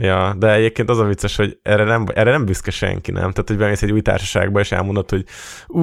Ja, 0.00 0.34
de 0.38 0.52
egyébként 0.52 0.90
az 0.90 0.98
a 0.98 1.04
vicces, 1.04 1.36
hogy 1.36 1.58
erre 1.62 1.84
nem, 1.84 2.04
erre 2.14 2.30
nem 2.30 2.44
büszke 2.44 2.70
senki, 2.70 3.10
nem? 3.10 3.20
Tehát, 3.30 3.44
hogy 3.48 3.56
bemész 3.56 3.82
egy 3.82 3.92
új 3.92 4.00
társaságba, 4.00 4.60
és 4.60 4.72
elmondod, 4.72 5.10
hogy 5.10 5.24
ú, 5.66 5.82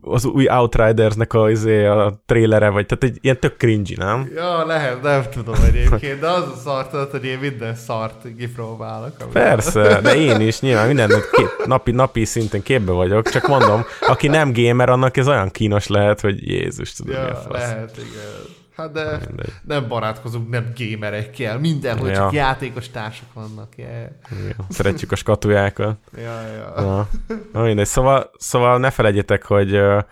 az 0.00 0.24
új 0.24 0.48
Outridersnek 0.48 1.32
a, 1.32 1.50
izé, 1.50 1.84
a 1.86 2.22
trailere, 2.26 2.68
vagy 2.68 2.86
tehát 2.86 3.04
egy 3.04 3.18
ilyen 3.20 3.38
tök 3.40 3.56
cringy, 3.56 3.94
nem? 3.98 4.30
Ja, 4.34 4.66
lehet, 4.66 5.02
nem 5.02 5.22
tudom 5.30 5.54
egyébként, 5.66 6.20
de 6.20 6.28
az 6.28 6.42
a 6.42 6.56
szart, 6.64 6.90
tudod, 6.90 7.10
hogy 7.10 7.24
én 7.24 7.38
minden 7.38 7.74
szart 7.74 8.26
kipróbálok. 8.38 9.12
ami- 9.20 9.32
Persze, 9.32 10.00
de 10.00 10.16
én 10.16 10.40
is 10.40 10.60
nyilván 10.60 10.86
minden 10.86 11.08
kép, 11.32 11.50
napi, 11.66 11.90
napi 11.90 12.24
szinten 12.24 12.62
képbe 12.62 12.92
vagyok, 12.92 13.28
csak 13.28 13.46
mondom, 13.48 13.84
aki 14.06 14.28
nem 14.28 14.52
gamer, 14.52 14.88
annak 14.88 15.16
ez 15.16 15.28
olyan 15.28 15.50
kínos 15.50 15.86
lehet, 15.86 16.20
hogy 16.20 16.48
Jézus, 16.48 16.92
tudom, 16.92 17.14
mi 17.14 17.20
a 17.20 17.26
Ja, 17.26 17.34
fasz. 17.34 17.52
lehet, 17.60 17.96
igen. 17.96 18.56
Hát 18.78 18.92
de 18.92 19.18
Mindegy. 19.26 19.52
nem 19.64 19.88
barátkozunk, 19.88 20.48
nem 20.48 20.72
gamerekkel, 20.76 21.58
mindenhol 21.58 22.08
ja. 22.08 22.14
csak 22.14 22.32
játékos 22.32 22.90
társak 22.90 23.32
vannak. 23.32 23.76
Yeah. 23.76 24.10
Ja, 24.48 24.64
szeretjük 24.68 25.12
a 25.12 25.16
skatujákat. 25.16 25.98
ja, 26.16 26.40
ja. 26.46 27.08
Na, 27.52 27.62
mindegy. 27.62 27.86
Szóval, 27.86 28.30
szóval 28.36 28.78
ne 28.78 28.90
felejtjetek, 28.90 29.44
hogy 29.44 29.76
uh, 29.76 30.02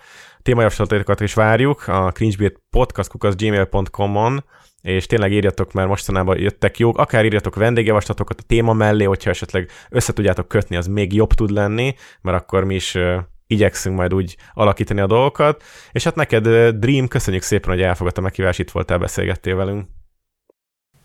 témajavaslatokat 0.42 1.20
is 1.20 1.34
várjuk 1.34 1.88
a 1.88 2.10
cringebeat 2.10 2.60
podcast.gmail.com-on 2.70 4.44
és 4.82 5.06
tényleg 5.06 5.32
írjatok, 5.32 5.72
mert 5.72 5.88
mostanában 5.88 6.38
jöttek 6.38 6.78
jók, 6.78 6.98
akár 6.98 7.24
írjatok 7.24 7.54
vendégjavaslatokat 7.54 8.40
a 8.40 8.44
téma 8.46 8.72
mellé, 8.72 9.04
hogyha 9.04 9.30
esetleg 9.30 9.70
össze 9.90 10.12
tudjátok 10.12 10.48
kötni, 10.48 10.76
az 10.76 10.86
még 10.86 11.12
jobb 11.12 11.32
tud 11.32 11.50
lenni, 11.50 11.94
mert 12.20 12.36
akkor 12.36 12.64
mi 12.64 12.74
is 12.74 12.94
uh, 12.94 13.16
igyekszünk 13.46 13.96
majd 13.96 14.14
úgy 14.14 14.36
alakítani 14.54 15.00
a 15.00 15.06
dolgokat. 15.06 15.62
És 15.92 16.04
hát 16.04 16.14
neked, 16.14 16.48
Dream, 16.78 17.08
köszönjük 17.08 17.42
szépen, 17.42 17.70
hogy 17.70 17.82
elfogadta 17.82 18.20
meghívást, 18.20 18.58
itt 18.58 18.70
voltál, 18.70 18.98
beszélgettél 18.98 19.56
velünk. 19.56 19.88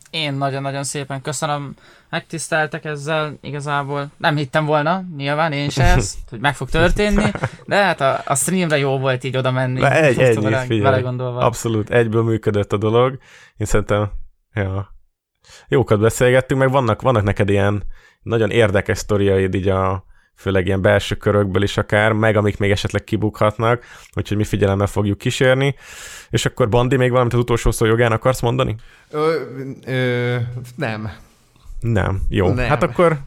Én 0.10 0.34
nagyon-nagyon 0.34 0.84
szépen 0.84 1.22
köszönöm, 1.22 1.76
megtiszteltek 2.10 2.86
ezzel, 2.86 3.38
igazából 3.42 4.12
nem 4.18 4.36
hittem 4.36 4.66
volna, 4.66 5.04
nyilván 5.18 5.52
én 5.52 5.70
se 5.70 5.84
ezt, 5.84 6.18
hogy 6.30 6.40
meg 6.40 6.56
fog 6.56 6.70
történni, 6.70 7.32
de 7.66 7.76
hát 7.76 8.02
a, 8.02 8.22
a 8.26 8.36
streamre 8.36 8.78
jó 8.78 9.00
volt 9.00 9.24
így 9.24 9.38
oda 9.38 9.52
menni. 9.52 9.84
Egy, 9.86 10.20
egy, 10.20 10.42
vele, 10.42 10.66
vele 10.68 11.00
gondolva. 11.00 11.40
Abszolút, 11.40 11.90
egyből 11.90 12.24
működött 12.24 12.74
a 12.74 12.78
dolog, 12.78 13.18
én 13.58 13.68
szerintem, 13.68 14.12
ja, 14.54 14.96
jókat 15.68 16.00
beszélgettünk, 16.00 16.60
meg 16.60 16.72
vannak, 16.72 17.02
vannak 17.02 17.24
neked 17.24 17.50
ilyen 17.50 17.84
nagyon 18.22 18.50
érdekes 18.50 18.98
sztoriaid 18.98 19.54
így 19.54 19.68
a, 19.68 20.06
főleg 20.36 20.66
ilyen 20.66 20.82
belső 20.82 21.16
körökből 21.16 21.64
is 21.64 21.78
akár, 21.78 22.12
meg 22.12 22.36
amik 22.36 22.58
még 22.58 22.72
esetleg 22.72 23.04
kibukhatnak, 23.04 23.84
úgyhogy 24.16 24.38
mi 24.38 24.44
figyelemmel 24.44 24.88
fogjuk 24.88 25.18
kísérni. 25.18 25.76
És 26.30 26.46
akkor 26.46 26.70
Bandi, 26.70 26.98
még 26.98 27.12
valamit 27.12 27.34
az 27.34 27.40
utolsó 27.40 27.72
szó 27.72 27.86
jogán 27.86 28.12
akarsz 28.12 28.42
mondani? 28.42 28.76
Ö, 29.10 29.42
ö, 29.86 30.36
nem. 30.76 31.12
Nem. 31.80 32.22
Jó. 32.30 32.54
Nem. 32.54 32.68
Hát 32.68 32.84
akkor 32.84 33.18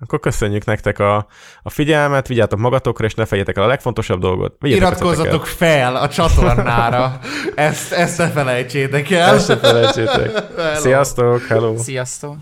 akkor 0.00 0.20
köszönjük 0.20 0.64
nektek 0.64 0.98
a, 0.98 1.26
a 1.62 1.70
figyelmet, 1.70 2.26
vigyátok 2.26 2.58
magatokra, 2.58 3.06
és 3.06 3.14
ne 3.14 3.24
fejétek 3.24 3.56
el 3.56 3.62
a 3.62 3.66
legfontosabb 3.66 4.20
dolgot. 4.20 4.56
Iratkozzatok 4.60 5.46
fel 5.46 5.96
a 5.96 6.08
csatornára. 6.08 7.18
ezt, 7.54 7.92
ezt 7.92 8.18
ne 8.18 8.28
felejtsétek 8.28 9.10
el. 9.10 9.34
Ezt 9.34 9.48
ne 9.48 9.56
felejtsétek. 9.56 10.30
Hello. 10.56 10.80
Sziasztok, 10.80 11.42
hello. 11.42 11.78
Sziasztok. 11.78 12.36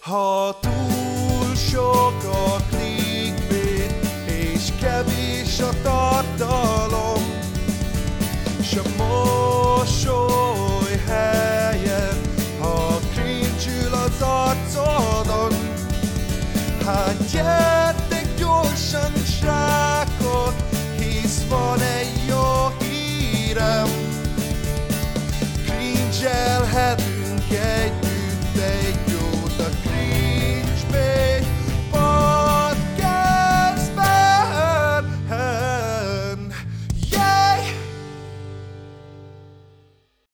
Ha 0.00 0.58
túl 0.60 1.54
sok 1.54 2.14
a 2.24 2.83
kevés 4.84 5.60
a 5.60 5.70
tartalom, 5.82 7.22
s 8.62 8.76
a 8.76 8.82
mosoly 8.96 11.00
helyen, 11.06 12.20
ha 12.58 12.98
krincsül 13.14 13.92
az 13.92 14.20
arcodon. 14.20 15.52
Hát 16.84 17.16
gyertek 17.32 18.26
gyorsan, 18.38 19.12
srákok, 19.40 20.54
hisz 20.98 21.42
van 21.48 21.80
egy 21.80 22.26
jó 22.28 22.72
hírem, 22.78 23.88
krincselhetünk 25.66 27.50
egy 27.50 28.03